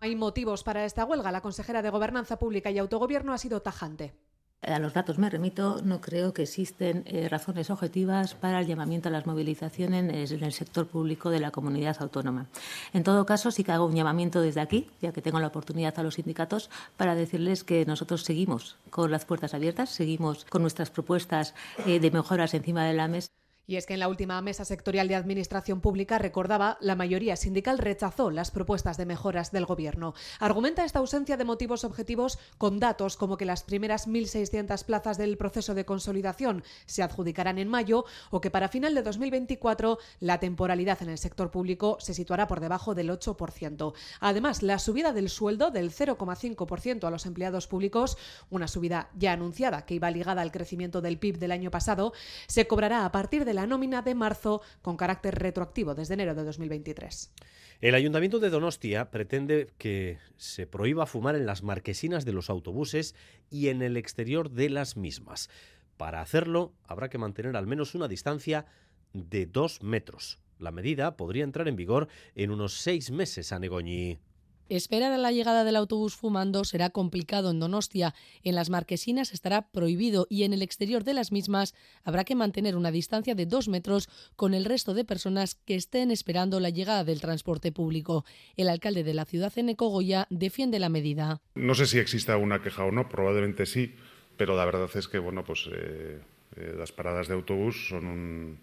Hay 0.00 0.14
motivos 0.14 0.62
para 0.62 0.84
esta 0.84 1.04
huelga. 1.04 1.32
La 1.32 1.40
consejera 1.40 1.82
de 1.82 1.90
Gobernanza 1.90 2.38
Pública 2.38 2.70
y 2.70 2.78
Autogobierno 2.78 3.32
ha 3.32 3.38
sido 3.38 3.60
tajante. 3.62 4.14
A 4.62 4.80
los 4.80 4.92
datos 4.92 5.18
me 5.18 5.30
remito, 5.30 5.80
no 5.84 6.00
creo 6.00 6.32
que 6.32 6.42
existen 6.42 7.04
eh, 7.06 7.28
razones 7.28 7.70
objetivas 7.70 8.34
para 8.34 8.58
el 8.58 8.66
llamamiento 8.66 9.08
a 9.08 9.12
las 9.12 9.24
movilizaciones 9.24 10.32
en 10.32 10.42
el 10.42 10.52
sector 10.52 10.88
público 10.88 11.30
de 11.30 11.38
la 11.38 11.52
comunidad 11.52 11.96
autónoma. 12.00 12.48
En 12.92 13.04
todo 13.04 13.24
caso, 13.24 13.52
sí 13.52 13.62
que 13.62 13.70
hago 13.70 13.86
un 13.86 13.94
llamamiento 13.94 14.40
desde 14.40 14.60
aquí, 14.60 14.90
ya 15.00 15.12
que 15.12 15.22
tengo 15.22 15.38
la 15.38 15.46
oportunidad 15.46 15.96
a 15.96 16.02
los 16.02 16.14
sindicatos, 16.14 16.70
para 16.96 17.14
decirles 17.14 17.62
que 17.62 17.86
nosotros 17.86 18.24
seguimos 18.24 18.76
con 18.90 19.12
las 19.12 19.24
puertas 19.24 19.54
abiertas, 19.54 19.90
seguimos 19.90 20.44
con 20.44 20.62
nuestras 20.62 20.90
propuestas 20.90 21.54
eh, 21.86 22.00
de 22.00 22.10
mejoras 22.10 22.52
encima 22.52 22.84
de 22.84 22.94
la 22.94 23.06
mesa. 23.06 23.30
Y 23.70 23.76
es 23.76 23.84
que 23.84 23.92
en 23.92 24.00
la 24.00 24.08
última 24.08 24.40
mesa 24.40 24.64
sectorial 24.64 25.08
de 25.08 25.14
Administración 25.14 25.82
Pública, 25.82 26.16
recordaba, 26.16 26.78
la 26.80 26.96
mayoría 26.96 27.36
sindical 27.36 27.76
rechazó 27.76 28.30
las 28.30 28.50
propuestas 28.50 28.96
de 28.96 29.04
mejoras 29.04 29.52
del 29.52 29.66
Gobierno. 29.66 30.14
Argumenta 30.40 30.86
esta 30.86 31.00
ausencia 31.00 31.36
de 31.36 31.44
motivos 31.44 31.84
objetivos 31.84 32.38
con 32.56 32.80
datos 32.80 33.18
como 33.18 33.36
que 33.36 33.44
las 33.44 33.64
primeras 33.64 34.08
1.600 34.08 34.86
plazas 34.86 35.18
del 35.18 35.36
proceso 35.36 35.74
de 35.74 35.84
consolidación 35.84 36.64
se 36.86 37.02
adjudicarán 37.02 37.58
en 37.58 37.68
mayo 37.68 38.06
o 38.30 38.40
que 38.40 38.50
para 38.50 38.70
final 38.70 38.94
de 38.94 39.02
2024 39.02 39.98
la 40.20 40.40
temporalidad 40.40 41.02
en 41.02 41.10
el 41.10 41.18
sector 41.18 41.50
público 41.50 41.98
se 42.00 42.14
situará 42.14 42.46
por 42.46 42.60
debajo 42.60 42.94
del 42.94 43.10
8%. 43.10 43.92
Además, 44.20 44.62
la 44.62 44.78
subida 44.78 45.12
del 45.12 45.28
sueldo 45.28 45.70
del 45.70 45.92
0,5% 45.92 47.06
a 47.06 47.10
los 47.10 47.26
empleados 47.26 47.66
públicos, 47.66 48.16
una 48.48 48.66
subida 48.66 49.10
ya 49.14 49.34
anunciada 49.34 49.84
que 49.84 49.96
iba 49.96 50.10
ligada 50.10 50.40
al 50.40 50.52
crecimiento 50.52 51.02
del 51.02 51.18
PIB 51.18 51.36
del 51.36 51.52
año 51.52 51.70
pasado, 51.70 52.14
se 52.46 52.66
cobrará 52.66 53.04
a 53.04 53.12
partir 53.12 53.44
de 53.44 53.57
la 53.58 53.66
nómina 53.66 54.02
de 54.02 54.14
marzo 54.14 54.62
con 54.82 54.96
carácter 54.96 55.34
retroactivo 55.34 55.96
desde 55.96 56.14
enero 56.14 56.36
de 56.36 56.44
2023. 56.44 57.32
El 57.80 57.96
Ayuntamiento 57.96 58.38
de 58.38 58.50
Donostia 58.50 59.10
pretende 59.10 59.72
que 59.78 60.18
se 60.36 60.68
prohíba 60.68 61.06
fumar 61.06 61.34
en 61.34 61.44
las 61.44 61.64
marquesinas 61.64 62.24
de 62.24 62.32
los 62.32 62.50
autobuses 62.50 63.16
y 63.50 63.66
en 63.66 63.82
el 63.82 63.96
exterior 63.96 64.52
de 64.52 64.70
las 64.70 64.96
mismas. 64.96 65.50
Para 65.96 66.20
hacerlo 66.20 66.72
habrá 66.86 67.08
que 67.08 67.18
mantener 67.18 67.56
al 67.56 67.66
menos 67.66 67.96
una 67.96 68.06
distancia 68.06 68.66
de 69.12 69.46
dos 69.46 69.82
metros. 69.82 70.38
La 70.60 70.70
medida 70.70 71.16
podría 71.16 71.42
entrar 71.42 71.66
en 71.66 71.74
vigor 71.74 72.06
en 72.36 72.52
unos 72.52 72.74
seis 72.74 73.10
meses 73.10 73.50
a 73.50 73.58
Negoñi. 73.58 74.20
Esperar 74.68 75.12
a 75.12 75.18
la 75.18 75.32
llegada 75.32 75.64
del 75.64 75.76
autobús 75.76 76.14
fumando 76.14 76.62
será 76.64 76.90
complicado 76.90 77.50
en 77.50 77.58
Donostia. 77.58 78.14
En 78.42 78.54
las 78.54 78.68
marquesinas 78.68 79.32
estará 79.32 79.70
prohibido 79.70 80.26
y 80.28 80.42
en 80.42 80.52
el 80.52 80.60
exterior 80.60 81.04
de 81.04 81.14
las 81.14 81.32
mismas 81.32 81.74
habrá 82.04 82.24
que 82.24 82.34
mantener 82.34 82.76
una 82.76 82.90
distancia 82.90 83.34
de 83.34 83.46
dos 83.46 83.68
metros 83.68 84.10
con 84.36 84.52
el 84.52 84.66
resto 84.66 84.92
de 84.92 85.06
personas 85.06 85.54
que 85.54 85.74
estén 85.74 86.10
esperando 86.10 86.60
la 86.60 86.68
llegada 86.68 87.02
del 87.04 87.22
transporte 87.22 87.72
público. 87.72 88.26
El 88.56 88.68
alcalde 88.68 89.04
de 89.04 89.14
la 89.14 89.24
ciudad, 89.24 89.52
Eneco 89.56 89.88
Goya, 89.88 90.26
defiende 90.28 90.78
la 90.78 90.90
medida. 90.90 91.40
No 91.54 91.74
sé 91.74 91.86
si 91.86 91.98
exista 91.98 92.36
una 92.36 92.60
queja 92.60 92.84
o 92.84 92.92
no, 92.92 93.08
probablemente 93.08 93.64
sí, 93.64 93.94
pero 94.36 94.54
la 94.54 94.66
verdad 94.66 94.90
es 94.94 95.08
que 95.08 95.18
bueno, 95.18 95.44
pues 95.44 95.66
eh, 95.72 96.20
eh, 96.56 96.74
las 96.76 96.92
paradas 96.92 97.28
de 97.28 97.34
autobús 97.34 97.88
son 97.88 98.06
un 98.06 98.60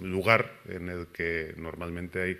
lugar 0.00 0.60
en 0.68 0.88
el 0.88 1.08
que 1.08 1.54
normalmente 1.58 2.22
hay 2.22 2.38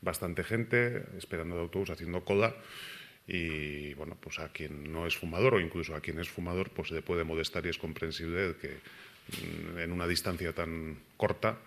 bastante 0.00 0.44
gente 0.44 1.04
esperando 1.16 1.56
el 1.56 1.62
autobús, 1.62 1.90
haciendo 1.90 2.24
cola. 2.24 2.54
Y 3.26 3.92
bueno, 3.94 4.16
pues 4.20 4.38
a 4.38 4.48
quien 4.48 4.90
no 4.90 5.06
es 5.06 5.16
fumador 5.16 5.54
o 5.54 5.60
incluso 5.60 5.94
a 5.94 6.00
quien 6.00 6.18
es 6.18 6.28
fumador, 6.28 6.70
pues 6.70 6.90
le 6.90 7.02
puede 7.02 7.24
molestar 7.24 7.66
y 7.66 7.68
es 7.68 7.78
comprensible 7.78 8.56
que 8.60 8.68
mm, 8.68 9.78
en 9.78 9.92
una 9.92 10.06
distancia 10.06 10.54
tan 10.54 10.98
corta, 11.16 11.58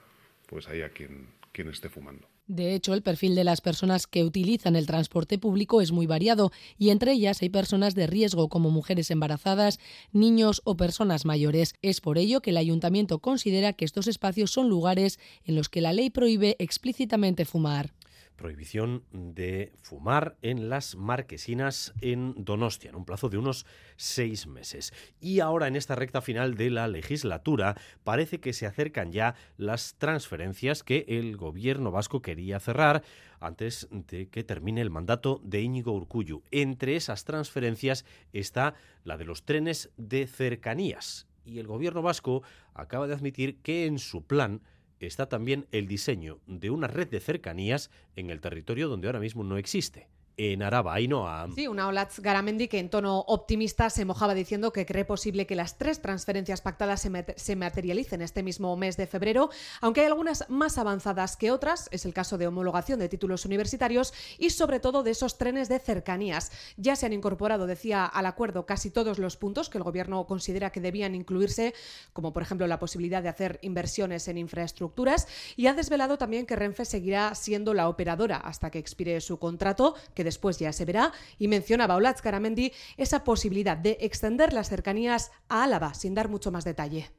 pues 0.47 0.67
haya 0.67 0.89
quien, 0.89 1.27
quien 1.51 1.69
esté 1.69 1.89
fumando. 1.89 2.27
De 2.47 2.75
hecho, 2.75 2.93
el 2.93 3.01
perfil 3.01 3.35
de 3.35 3.45
las 3.45 3.61
personas 3.61 4.07
que 4.07 4.25
utilizan 4.25 4.75
el 4.75 4.85
transporte 4.85 5.37
público 5.37 5.79
es 5.79 5.91
muy 5.93 6.05
variado 6.05 6.51
y 6.77 6.89
entre 6.89 7.13
ellas 7.13 7.41
hay 7.41 7.49
personas 7.49 7.95
de 7.95 8.07
riesgo 8.07 8.49
como 8.49 8.71
mujeres 8.71 9.09
embarazadas, 9.09 9.79
niños 10.11 10.61
o 10.65 10.75
personas 10.75 11.23
mayores. 11.23 11.75
Es 11.81 12.01
por 12.01 12.17
ello 12.17 12.41
que 12.41 12.49
el 12.49 12.57
ayuntamiento 12.57 13.19
considera 13.19 13.71
que 13.71 13.85
estos 13.85 14.07
espacios 14.07 14.51
son 14.51 14.67
lugares 14.67 15.17
en 15.45 15.55
los 15.55 15.69
que 15.69 15.79
la 15.79 15.93
ley 15.93 16.09
prohíbe 16.09 16.57
explícitamente 16.59 17.45
fumar 17.45 17.93
prohibición 18.41 19.03
de 19.11 19.71
fumar 19.83 20.35
en 20.41 20.67
las 20.67 20.95
marquesinas 20.95 21.93
en 22.01 22.33
Donostia, 22.43 22.89
en 22.89 22.95
un 22.95 23.05
plazo 23.05 23.29
de 23.29 23.37
unos 23.37 23.67
seis 23.97 24.47
meses. 24.47 24.93
Y 25.19 25.41
ahora, 25.41 25.67
en 25.67 25.75
esta 25.75 25.93
recta 25.93 26.21
final 26.21 26.55
de 26.55 26.71
la 26.71 26.87
legislatura, 26.87 27.75
parece 28.03 28.39
que 28.39 28.53
se 28.53 28.65
acercan 28.65 29.11
ya 29.11 29.35
las 29.57 29.93
transferencias 29.99 30.81
que 30.81 31.05
el 31.07 31.37
gobierno 31.37 31.91
vasco 31.91 32.23
quería 32.23 32.59
cerrar 32.59 33.03
antes 33.39 33.87
de 33.91 34.27
que 34.27 34.43
termine 34.43 34.81
el 34.81 34.89
mandato 34.89 35.39
de 35.43 35.61
Íñigo 35.61 35.91
Urcuyu. 35.93 36.41
Entre 36.49 36.95
esas 36.95 37.25
transferencias 37.25 38.05
está 38.33 38.73
la 39.03 39.17
de 39.17 39.25
los 39.25 39.43
trenes 39.43 39.91
de 39.97 40.25
cercanías. 40.25 41.27
Y 41.45 41.59
el 41.59 41.67
gobierno 41.67 42.01
vasco 42.01 42.41
acaba 42.73 43.05
de 43.05 43.13
admitir 43.13 43.57
que 43.61 43.85
en 43.85 43.99
su 43.99 44.25
plan 44.25 44.61
está 45.07 45.27
también 45.27 45.67
el 45.71 45.87
diseño 45.87 46.39
de 46.47 46.69
una 46.69 46.87
red 46.87 47.07
de 47.07 47.19
cercanías 47.19 47.89
en 48.15 48.29
el 48.29 48.41
territorio 48.41 48.87
donde 48.87 49.07
ahora 49.07 49.19
mismo 49.19 49.43
no 49.43 49.57
existe 49.57 50.07
en 50.37 50.63
Araba, 50.63 50.95
Ainhoa. 50.95 51.47
Sí, 51.53 51.67
una 51.67 51.87
Olatz 51.87 52.19
Garamendi 52.19 52.67
que 52.67 52.79
en 52.79 52.89
tono 52.89 53.19
optimista 53.27 53.89
se 53.89 54.05
mojaba 54.05 54.33
diciendo 54.33 54.71
que 54.71 54.85
cree 54.85 55.05
posible 55.05 55.45
que 55.45 55.55
las 55.55 55.77
tres 55.77 56.01
transferencias 56.01 56.61
pactadas 56.61 57.07
se, 57.35 57.55
materialicen 57.55 58.21
este 58.21 58.43
mismo 58.43 58.75
mes 58.77 58.97
de 58.97 59.07
febrero, 59.07 59.49
aunque 59.81 60.01
hay 60.01 60.07
algunas 60.07 60.49
más 60.49 60.77
avanzadas 60.77 61.37
que 61.37 61.51
otras, 61.51 61.89
es 61.91 62.05
el 62.05 62.13
caso 62.13 62.37
de 62.37 62.47
homologación 62.47 62.99
de 62.99 63.09
títulos 63.09 63.45
universitarios 63.45 64.13
y 64.37 64.49
sobre 64.51 64.79
todo 64.79 65.03
de 65.03 65.11
esos 65.11 65.37
trenes 65.37 65.69
de 65.69 65.79
cercanías. 65.79 66.51
Ya 66.77 66.95
se 66.95 67.05
han 67.05 67.13
incorporado, 67.13 67.67
decía, 67.67 68.05
al 68.05 68.25
acuerdo 68.25 68.65
casi 68.65 68.89
todos 68.89 69.19
los 69.19 69.37
puntos 69.37 69.69
que 69.69 69.77
el 69.77 69.83
Gobierno 69.83 70.25
considera 70.25 70.71
que 70.71 70.81
debían 70.81 71.15
incluirse, 71.15 71.73
como 72.13 72.33
por 72.33 72.43
ejemplo 72.43 72.67
la 72.67 72.79
posibilidad 72.79 73.21
de 73.21 73.29
hacer 73.29 73.59
inversiones 73.61 74.27
en 74.27 74.37
infraestructuras, 74.37 75.27
y 75.55 75.67
ha 75.67 75.73
desvelado 75.73 76.17
también 76.17 76.45
que 76.45 76.55
Renfe 76.55 76.85
seguirá 76.85 77.35
siendo 77.35 77.73
la 77.73 77.89
operadora 77.89 78.37
hasta 78.37 78.71
que 78.71 78.79
expire 78.79 79.21
su 79.21 79.37
contrato, 79.37 79.95
que 80.13 80.23
después 80.31 80.57
ya 80.59 80.71
se 80.71 80.85
verá, 80.85 81.11
y 81.37 81.47
mencionaba 81.49 81.97
Olatz 81.97 82.21
Garamendi 82.21 82.71
esa 82.95 83.23
posibilidad 83.23 83.75
de 83.75 83.97
extender 83.99 84.53
las 84.53 84.69
cercanías 84.69 85.31
a 85.49 85.63
Álava, 85.63 85.93
sin 85.93 86.13
dar 86.13 86.29
mucho 86.29 86.51
más 86.51 86.63
detalle. 86.63 87.11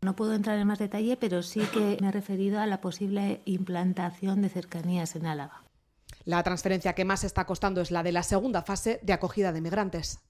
No 0.00 0.16
puedo 0.16 0.32
entrar 0.32 0.58
en 0.58 0.66
más 0.66 0.78
detalle, 0.78 1.16
pero 1.16 1.42
sí 1.42 1.60
que 1.72 1.98
me 2.00 2.08
he 2.08 2.12
referido 2.12 2.60
a 2.60 2.66
la 2.66 2.80
posible 2.80 3.42
implantación 3.44 4.40
de 4.40 4.48
cercanías 4.48 5.14
en 5.14 5.26
Álava. 5.26 5.64
La 6.24 6.42
transferencia 6.42 6.94
que 6.94 7.04
más 7.04 7.22
está 7.22 7.44
costando 7.44 7.80
es 7.80 7.90
la 7.90 8.02
de 8.02 8.12
la 8.12 8.22
segunda 8.22 8.62
fase 8.62 9.00
de 9.02 9.12
acogida 9.12 9.52
de 9.52 9.60
migrantes 9.60 10.20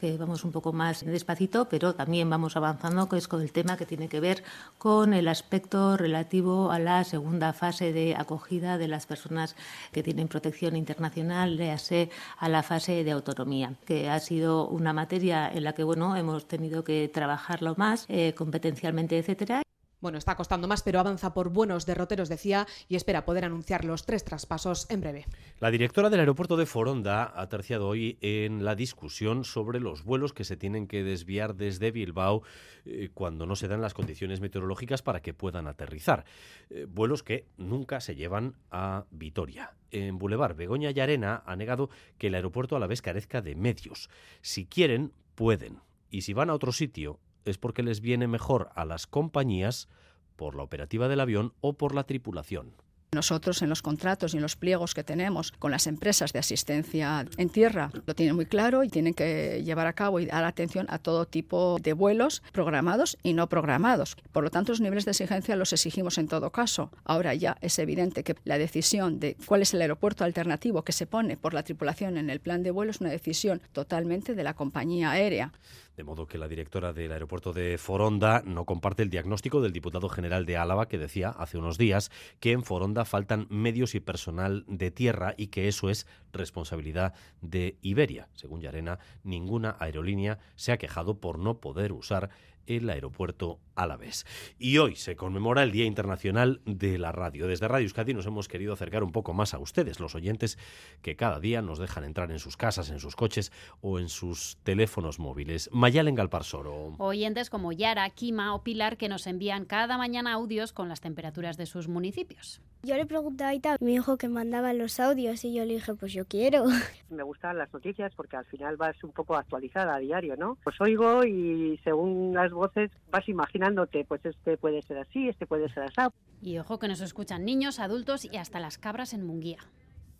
que 0.00 0.16
vamos 0.16 0.44
un 0.44 0.52
poco 0.52 0.72
más 0.72 1.04
despacito, 1.04 1.68
pero 1.68 1.94
también 1.94 2.28
vamos 2.28 2.56
avanzando 2.56 3.08
es 3.16 3.28
con 3.28 3.40
el 3.40 3.52
tema 3.52 3.76
que 3.76 3.86
tiene 3.86 4.08
que 4.08 4.20
ver 4.20 4.42
con 4.78 5.14
el 5.14 5.28
aspecto 5.28 5.96
relativo 5.96 6.70
a 6.70 6.78
la 6.78 7.04
segunda 7.04 7.52
fase 7.52 7.92
de 7.92 8.14
acogida 8.14 8.78
de 8.78 8.88
las 8.88 9.06
personas 9.06 9.56
que 9.92 10.02
tienen 10.02 10.28
protección 10.28 10.76
internacional, 10.76 11.56
léase 11.56 12.10
a 12.38 12.48
la 12.48 12.62
fase 12.62 13.04
de 13.04 13.10
autonomía, 13.12 13.74
que 13.86 14.10
ha 14.10 14.20
sido 14.20 14.68
una 14.68 14.92
materia 14.92 15.48
en 15.48 15.64
la 15.64 15.72
que 15.72 15.84
bueno 15.84 16.16
hemos 16.16 16.46
tenido 16.46 16.84
que 16.84 17.08
trabajarlo 17.08 17.74
más 17.76 18.06
eh, 18.08 18.34
competencialmente, 18.34 19.18
etcétera. 19.18 19.62
Bueno, 20.06 20.18
está 20.18 20.36
costando 20.36 20.68
más, 20.68 20.84
pero 20.84 21.00
avanza 21.00 21.34
por 21.34 21.48
buenos 21.48 21.84
derroteros, 21.84 22.28
decía, 22.28 22.68
y 22.88 22.94
espera 22.94 23.24
poder 23.24 23.44
anunciar 23.44 23.84
los 23.84 24.06
tres 24.06 24.22
traspasos 24.22 24.88
en 24.88 25.00
breve. 25.00 25.24
La 25.58 25.72
directora 25.72 26.10
del 26.10 26.20
aeropuerto 26.20 26.56
de 26.56 26.64
Foronda 26.64 27.32
ha 27.34 27.48
terciado 27.48 27.88
hoy 27.88 28.16
en 28.20 28.64
la 28.64 28.76
discusión 28.76 29.42
sobre 29.42 29.80
los 29.80 30.04
vuelos 30.04 30.32
que 30.32 30.44
se 30.44 30.56
tienen 30.56 30.86
que 30.86 31.02
desviar 31.02 31.56
desde 31.56 31.90
Bilbao 31.90 32.44
eh, 32.84 33.10
cuando 33.14 33.46
no 33.46 33.56
se 33.56 33.66
dan 33.66 33.82
las 33.82 33.94
condiciones 33.94 34.40
meteorológicas 34.40 35.02
para 35.02 35.22
que 35.22 35.34
puedan 35.34 35.66
aterrizar. 35.66 36.24
Eh, 36.70 36.86
vuelos 36.88 37.24
que 37.24 37.48
nunca 37.56 38.00
se 38.00 38.14
llevan 38.14 38.54
a 38.70 39.06
Vitoria. 39.10 39.74
En 39.90 40.18
Boulevard, 40.18 40.54
Begoña 40.54 40.92
y 40.92 41.00
Arena 41.00 41.42
ha 41.44 41.56
negado 41.56 41.90
que 42.16 42.28
el 42.28 42.36
aeropuerto 42.36 42.76
a 42.76 42.78
la 42.78 42.86
vez 42.86 43.02
carezca 43.02 43.42
de 43.42 43.56
medios. 43.56 44.08
Si 44.40 44.66
quieren, 44.66 45.10
pueden. 45.34 45.80
Y 46.10 46.22
si 46.22 46.32
van 46.32 46.50
a 46.50 46.54
otro 46.54 46.70
sitio, 46.70 47.18
es 47.46 47.58
porque 47.58 47.82
les 47.82 48.00
viene 48.00 48.26
mejor 48.26 48.70
a 48.74 48.84
las 48.84 49.06
compañías 49.06 49.88
por 50.36 50.54
la 50.54 50.62
operativa 50.62 51.08
del 51.08 51.20
avión 51.20 51.54
o 51.60 51.72
por 51.72 51.94
la 51.94 52.04
tripulación. 52.04 52.74
Nosotros 53.12 53.62
en 53.62 53.68
los 53.68 53.82
contratos 53.82 54.34
y 54.34 54.36
en 54.36 54.42
los 54.42 54.56
pliegos 54.56 54.92
que 54.92 55.04
tenemos 55.04 55.52
con 55.52 55.70
las 55.70 55.86
empresas 55.86 56.32
de 56.32 56.40
asistencia 56.40 57.24
en 57.38 57.48
tierra 57.48 57.90
lo 58.04 58.14
tienen 58.14 58.34
muy 58.34 58.46
claro 58.46 58.84
y 58.84 58.88
tienen 58.88 59.14
que 59.14 59.62
llevar 59.64 59.86
a 59.86 59.94
cabo 59.94 60.20
y 60.20 60.26
dar 60.26 60.44
atención 60.44 60.86
a 60.90 60.98
todo 60.98 61.24
tipo 61.24 61.78
de 61.80 61.92
vuelos 61.92 62.42
programados 62.52 63.16
y 63.22 63.32
no 63.32 63.48
programados. 63.48 64.16
Por 64.32 64.44
lo 64.44 64.50
tanto, 64.50 64.72
los 64.72 64.80
niveles 64.80 65.04
de 65.04 65.12
exigencia 65.12 65.56
los 65.56 65.72
exigimos 65.72 66.18
en 66.18 66.28
todo 66.28 66.50
caso. 66.50 66.90
Ahora 67.04 67.32
ya 67.32 67.56
es 67.60 67.78
evidente 67.78 68.24
que 68.24 68.34
la 68.44 68.58
decisión 68.58 69.18
de 69.20 69.36
cuál 69.46 69.62
es 69.62 69.72
el 69.72 69.80
aeropuerto 69.80 70.24
alternativo 70.24 70.82
que 70.82 70.92
se 70.92 71.06
pone 71.06 71.36
por 71.36 71.54
la 71.54 71.62
tripulación 71.62 72.18
en 72.18 72.28
el 72.28 72.40
plan 72.40 72.62
de 72.62 72.72
vuelo 72.72 72.90
es 72.90 73.00
una 73.00 73.10
decisión 73.10 73.62
totalmente 73.72 74.34
de 74.34 74.44
la 74.44 74.54
compañía 74.54 75.12
aérea. 75.12 75.52
De 75.96 76.04
modo 76.04 76.26
que 76.26 76.36
la 76.36 76.46
directora 76.46 76.92
del 76.92 77.10
aeropuerto 77.10 77.54
de 77.54 77.78
Foronda 77.78 78.42
no 78.44 78.66
comparte 78.66 79.02
el 79.02 79.08
diagnóstico 79.08 79.62
del 79.62 79.72
diputado 79.72 80.10
general 80.10 80.44
de 80.44 80.58
Álava 80.58 80.88
que 80.88 80.98
decía 80.98 81.30
hace 81.30 81.56
unos 81.56 81.78
días 81.78 82.10
que 82.38 82.52
en 82.52 82.64
Foronda 82.64 83.06
faltan 83.06 83.46
medios 83.48 83.94
y 83.94 84.00
personal 84.00 84.64
de 84.68 84.90
tierra 84.90 85.34
y 85.38 85.46
que 85.46 85.68
eso 85.68 85.88
es 85.88 86.06
responsabilidad 86.32 87.14
de 87.40 87.78
Iberia. 87.80 88.28
Según 88.34 88.60
Yarena, 88.60 88.98
ninguna 89.24 89.76
aerolínea 89.80 90.38
se 90.54 90.72
ha 90.72 90.76
quejado 90.76 91.18
por 91.18 91.38
no 91.38 91.60
poder 91.60 91.92
usar 91.92 92.28
el 92.66 92.88
aeropuerto 92.90 93.60
Alavés. 93.74 94.24
Y 94.58 94.78
hoy 94.78 94.96
se 94.96 95.16
conmemora 95.16 95.62
el 95.62 95.70
Día 95.70 95.84
Internacional 95.84 96.60
de 96.64 96.98
la 96.98 97.12
Radio. 97.12 97.46
Desde 97.46 97.68
Radio 97.68 97.84
Euskadi 97.84 98.14
nos 98.14 98.26
hemos 98.26 98.48
querido 98.48 98.72
acercar 98.72 99.04
un 99.04 99.12
poco 99.12 99.34
más 99.34 99.54
a 99.54 99.58
ustedes, 99.58 100.00
los 100.00 100.14
oyentes 100.14 100.58
que 101.02 101.16
cada 101.16 101.40
día 101.40 101.62
nos 101.62 101.78
dejan 101.78 102.04
entrar 102.04 102.30
en 102.30 102.38
sus 102.38 102.56
casas, 102.56 102.90
en 102.90 103.00
sus 103.00 103.16
coches 103.16 103.52
o 103.80 103.98
en 103.98 104.08
sus 104.08 104.58
teléfonos 104.62 105.18
móviles. 105.18 105.68
Mayalen 105.72 106.14
Galparsoro. 106.14 106.94
Oyentes 106.98 107.50
como 107.50 107.72
Yara, 107.72 108.08
Kima 108.10 108.54
o 108.54 108.62
Pilar 108.62 108.96
que 108.96 109.08
nos 109.08 109.26
envían 109.26 109.64
cada 109.64 109.98
mañana 109.98 110.32
audios 110.32 110.72
con 110.72 110.88
las 110.88 111.00
temperaturas 111.00 111.56
de 111.56 111.66
sus 111.66 111.88
municipios. 111.88 112.60
Yo 112.86 112.94
le 112.94 113.04
pregunté 113.04 113.42
a 113.42 113.48
Aita, 113.48 113.76
me 113.80 113.90
dijo 113.90 114.16
que 114.16 114.28
mandaba 114.28 114.72
los 114.72 115.00
audios 115.00 115.44
y 115.44 115.52
yo 115.52 115.64
le 115.64 115.74
dije, 115.74 115.92
pues 115.94 116.12
yo 116.12 116.24
quiero. 116.24 116.66
Me 117.10 117.24
gustan 117.24 117.58
las 117.58 117.72
noticias 117.72 118.12
porque 118.14 118.36
al 118.36 118.44
final 118.44 118.76
vas 118.76 119.02
un 119.02 119.10
poco 119.10 119.34
actualizada 119.34 119.96
a 119.96 119.98
diario, 119.98 120.36
¿no? 120.36 120.56
Pues 120.62 120.80
oigo 120.80 121.24
y 121.24 121.80
según 121.82 122.32
las 122.32 122.52
voces 122.52 122.92
vas 123.10 123.28
imaginándote, 123.28 124.04
pues 124.04 124.24
este 124.24 124.56
puede 124.56 124.82
ser 124.82 124.98
así, 124.98 125.28
este 125.28 125.48
puede 125.48 125.68
ser 125.70 125.82
así. 125.82 126.14
Y 126.40 126.58
ojo 126.58 126.78
que 126.78 126.86
nos 126.86 127.00
escuchan 127.00 127.44
niños, 127.44 127.80
adultos 127.80 128.24
y 128.24 128.36
hasta 128.36 128.60
las 128.60 128.78
cabras 128.78 129.14
en 129.14 129.26
Munguía. 129.26 129.58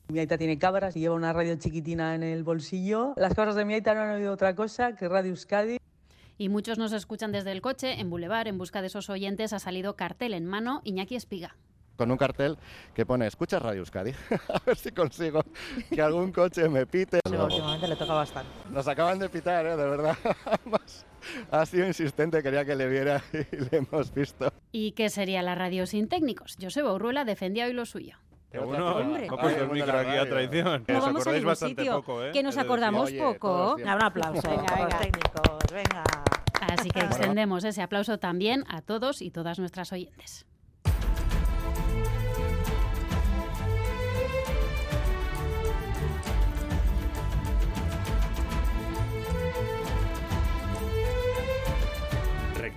Mi 0.09 0.19
Aita 0.19 0.37
tiene 0.37 0.59
cabras 0.59 0.97
y 0.97 1.01
lleva 1.01 1.15
una 1.15 1.33
radio 1.33 1.55
chiquitina 1.55 2.17
en 2.17 2.25
el 2.25 2.43
bolsillo. 2.43 3.15
Las 3.17 3.35
cabras 3.35 3.55
de 3.55 3.65
mi 3.65 3.75
Aita 3.75 3.95
no 3.95 4.01
han 4.01 4.17
oído 4.17 4.33
otra 4.33 4.57
cosa 4.57 4.97
que 4.97 5.09
Radio 5.09 5.31
Euskadi. 5.31 5.77
Y 6.37 6.49
muchos 6.49 6.79
nos 6.79 6.93
escuchan 6.93 7.31
desde 7.31 7.53
el 7.53 7.61
coche, 7.61 8.01
en 8.01 8.11
Boulevard, 8.11 8.49
en 8.49 8.59
busca 8.59 8.81
de 8.81 8.89
esos 8.89 9.09
oyentes 9.09 9.53
ha 9.53 9.61
salido 9.61 9.95
cartel 9.95 10.35
en 10.35 10.47
mano 10.47 10.81
Iñaki 10.83 11.15
Espiga 11.15 11.55
con 11.97 12.11
un 12.11 12.17
cartel 12.17 12.57
que 12.95 13.05
pone 13.05 13.27
escucha 13.27 13.59
Radio 13.59 13.81
Euskadi. 13.81 14.13
a 14.49 14.61
ver 14.65 14.77
si 14.77 14.93
consigo 14.93 15.43
que 15.91 16.03
algún 16.03 16.33
coche 16.33 16.69
me 16.69 16.87
pite. 16.87 17.21
Sí, 17.27 17.35
últimamente 17.35 17.89
le 17.89 17.97
toca 17.97 18.15
bastante. 18.15 18.51
Nos 18.71 18.87
acaban 18.87 19.19
de 19.19 19.29
pitar, 19.29 19.67
¿eh? 19.67 19.77
de 19.77 19.89
verdad. 19.89 20.17
ha 21.51 21.67
sido 21.67 21.87
insistente, 21.87 22.43
quería 22.43 22.65
que 22.65 22.77
le 22.77 22.89
viera 22.89 23.23
y 23.33 23.57
le 23.71 23.79
hemos 23.79 24.13
visto. 24.13 24.53
¿Y 24.73 24.93
qué 24.93 25.11
sería 25.11 25.43
la 25.43 25.55
radio 25.55 25.87
sin 25.87 26.09
técnicos? 26.09 26.57
Joseba 26.61 26.93
Urruela 26.93 27.25
defendía 27.25 27.67
hoy 27.67 27.73
lo 27.73 27.87
suyo. 27.87 28.17
Bueno, 28.65 28.89
ha 28.89 29.37
puesto 29.37 29.65
el 29.65 29.71
micro 29.71 29.99
aquí 29.99 30.17
a 30.17 30.29
traición. 30.29 30.85
No 30.89 31.01
vamos 31.01 31.27
a 31.27 31.37
ir 31.37 31.45
bastante 31.45 31.83
sitio, 31.83 31.97
poco, 31.97 32.25
¿eh? 32.25 32.31
Que 32.33 32.43
nos 32.43 32.57
acordamos 32.57 33.11
Oye, 33.11 33.21
poco. 33.21 33.75
Un 33.75 33.87
aplauso 33.87 34.49
venga, 34.49 34.75
a 34.75 34.83
los 34.85 34.99
técnicos, 34.99 35.59
venga. 35.73 36.05
Así 36.61 36.91
que 36.91 37.01
extendemos 37.01 37.65
ese 37.65 37.83
aplauso 37.83 38.19
también 38.19 38.65
a 38.69 38.81
todos 38.81 39.21
y 39.21 39.31
todas 39.31 39.59
nuestras 39.59 39.93
oyentes. 39.93 40.47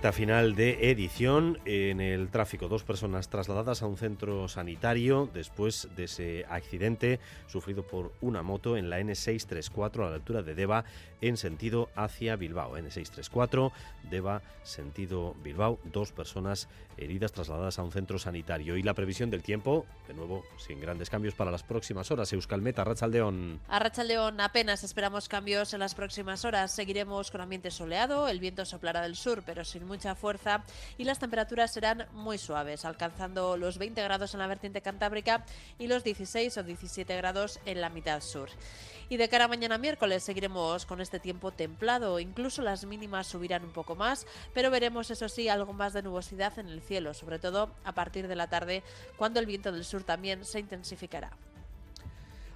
Final 0.00 0.56
de 0.56 0.90
edición 0.90 1.58
en 1.66 2.00
el 2.00 2.30
tráfico. 2.30 2.68
Dos 2.68 2.82
personas 2.82 3.28
trasladadas 3.28 3.82
a 3.82 3.86
un 3.86 3.96
centro 3.96 4.48
sanitario 4.48 5.30
después 5.32 5.88
de 5.94 6.04
ese 6.04 6.46
accidente 6.48 7.20
sufrido 7.46 7.86
por 7.86 8.12
una 8.20 8.42
moto 8.42 8.76
en 8.76 8.90
la 8.90 8.98
N634 8.98 10.06
a 10.06 10.10
la 10.10 10.16
altura 10.16 10.42
de 10.42 10.56
Deva 10.56 10.84
en 11.20 11.36
sentido 11.36 11.88
hacia 11.94 12.36
Bilbao. 12.36 12.76
N634, 12.76 13.72
Deva, 14.10 14.42
sentido 14.62 15.34
Bilbao. 15.42 15.78
Dos 15.84 16.12
personas 16.12 16.68
heridas 16.96 17.32
trasladadas 17.32 17.78
a 17.78 17.82
un 17.82 17.92
centro 17.92 18.18
sanitario. 18.18 18.76
Y 18.76 18.82
la 18.82 18.94
previsión 18.94 19.30
del 19.30 19.42
tiempo, 19.42 19.86
de 20.06 20.14
nuevo, 20.14 20.44
sin 20.58 20.80
grandes 20.80 21.10
cambios 21.10 21.34
para 21.34 21.50
las 21.50 21.62
próximas 21.62 22.10
horas. 22.10 22.32
Euskalmeta, 22.32 22.84
Rachaldeón. 22.84 23.60
A 23.68 23.78
Rachaldeón 23.78 24.40
apenas 24.40 24.84
esperamos 24.84 25.28
cambios 25.28 25.72
en 25.74 25.80
las 25.80 25.94
próximas 25.94 26.44
horas. 26.44 26.72
Seguiremos 26.72 27.30
con 27.30 27.40
ambiente 27.40 27.70
soleado, 27.70 28.28
el 28.28 28.40
viento 28.40 28.64
soplará 28.64 29.02
del 29.02 29.16
sur, 29.16 29.42
pero 29.44 29.64
sin 29.64 29.86
mucha 29.86 30.14
fuerza, 30.14 30.64
y 30.98 31.04
las 31.04 31.18
temperaturas 31.18 31.72
serán 31.72 32.06
muy 32.12 32.38
suaves, 32.38 32.84
alcanzando 32.84 33.56
los 33.56 33.78
20 33.78 34.02
grados 34.02 34.34
en 34.34 34.40
la 34.40 34.46
vertiente 34.46 34.82
cantábrica 34.82 35.44
y 35.78 35.86
los 35.86 36.04
16 36.04 36.56
o 36.58 36.62
17 36.62 37.16
grados 37.16 37.60
en 37.66 37.80
la 37.80 37.90
mitad 37.90 38.20
sur. 38.20 38.48
Y 39.08 39.16
de 39.16 39.28
cara 39.28 39.46
a 39.46 39.48
mañana 39.48 39.76
miércoles 39.76 40.22
seguiremos 40.22 40.86
con 40.86 41.00
este 41.00 41.09
tiempo 41.18 41.50
templado, 41.50 42.20
incluso 42.20 42.62
las 42.62 42.84
mínimas 42.84 43.26
subirán 43.26 43.64
un 43.64 43.72
poco 43.72 43.96
más, 43.96 44.26
pero 44.54 44.70
veremos 44.70 45.10
eso 45.10 45.28
sí 45.28 45.48
algo 45.48 45.72
más 45.72 45.92
de 45.92 46.02
nubosidad 46.02 46.58
en 46.58 46.68
el 46.68 46.80
cielo, 46.80 47.14
sobre 47.14 47.38
todo 47.38 47.70
a 47.84 47.92
partir 47.92 48.28
de 48.28 48.36
la 48.36 48.48
tarde 48.48 48.82
cuando 49.16 49.40
el 49.40 49.46
viento 49.46 49.72
del 49.72 49.84
sur 49.84 50.04
también 50.04 50.44
se 50.44 50.60
intensificará. 50.60 51.32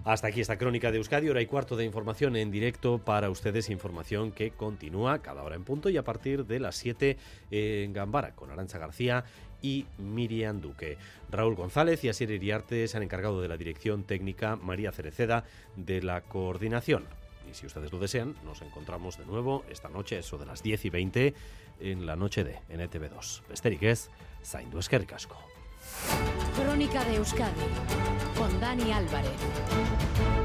Hasta 0.04 0.28
aquí 0.28 0.42
esta 0.42 0.58
crónica 0.58 0.90
de 0.92 0.98
Euskadi, 0.98 1.30
hora 1.30 1.40
y 1.40 1.46
cuarto 1.46 1.76
de 1.76 1.84
información 1.86 2.36
en 2.36 2.50
directo 2.50 2.98
para 2.98 3.30
ustedes, 3.30 3.70
información 3.70 4.32
que 4.32 4.50
continúa 4.50 5.20
cada 5.20 5.42
hora 5.42 5.56
en 5.56 5.64
punto 5.64 5.88
y 5.88 5.96
a 5.96 6.04
partir 6.04 6.44
de 6.44 6.60
las 6.60 6.76
7 6.76 7.16
en 7.50 7.92
Gambara 7.94 8.34
con 8.34 8.50
Arancha 8.50 8.76
García 8.76 9.24
y 9.62 9.86
Miriam 9.96 10.60
Duque. 10.60 10.98
Raúl 11.30 11.54
González 11.54 12.04
y 12.04 12.10
Asier 12.10 12.30
Iriarte 12.32 12.86
se 12.86 12.98
han 12.98 13.02
encargado 13.02 13.40
de 13.40 13.48
la 13.48 13.56
dirección 13.56 14.04
técnica, 14.04 14.56
María 14.56 14.92
Cereceda 14.92 15.44
de 15.74 16.02
la 16.02 16.20
coordinación. 16.20 17.06
Y 17.50 17.54
si 17.54 17.66
ustedes 17.66 17.92
lo 17.92 17.98
desean, 17.98 18.34
nos 18.44 18.62
encontramos 18.62 19.18
de 19.18 19.26
nuevo 19.26 19.64
esta 19.70 19.88
noche, 19.88 20.18
eso 20.18 20.38
de 20.38 20.46
las 20.46 20.62
10 20.62 20.84
y 20.84 20.90
20, 20.90 21.34
en 21.80 22.06
la 22.06 22.16
noche 22.16 22.44
de 22.44 22.58
NTV2. 22.70 23.42
Besterik 23.48 23.82
ez, 23.82 24.08
zaindu 24.42 24.78
eskerrik 24.78 25.12
asko. 25.12 25.36
Crónica 26.56 27.04
de 27.04 27.16
Euskadi 27.16 27.66
con 28.36 28.60
Dani 28.60 28.92
Álvarez. 28.92 30.43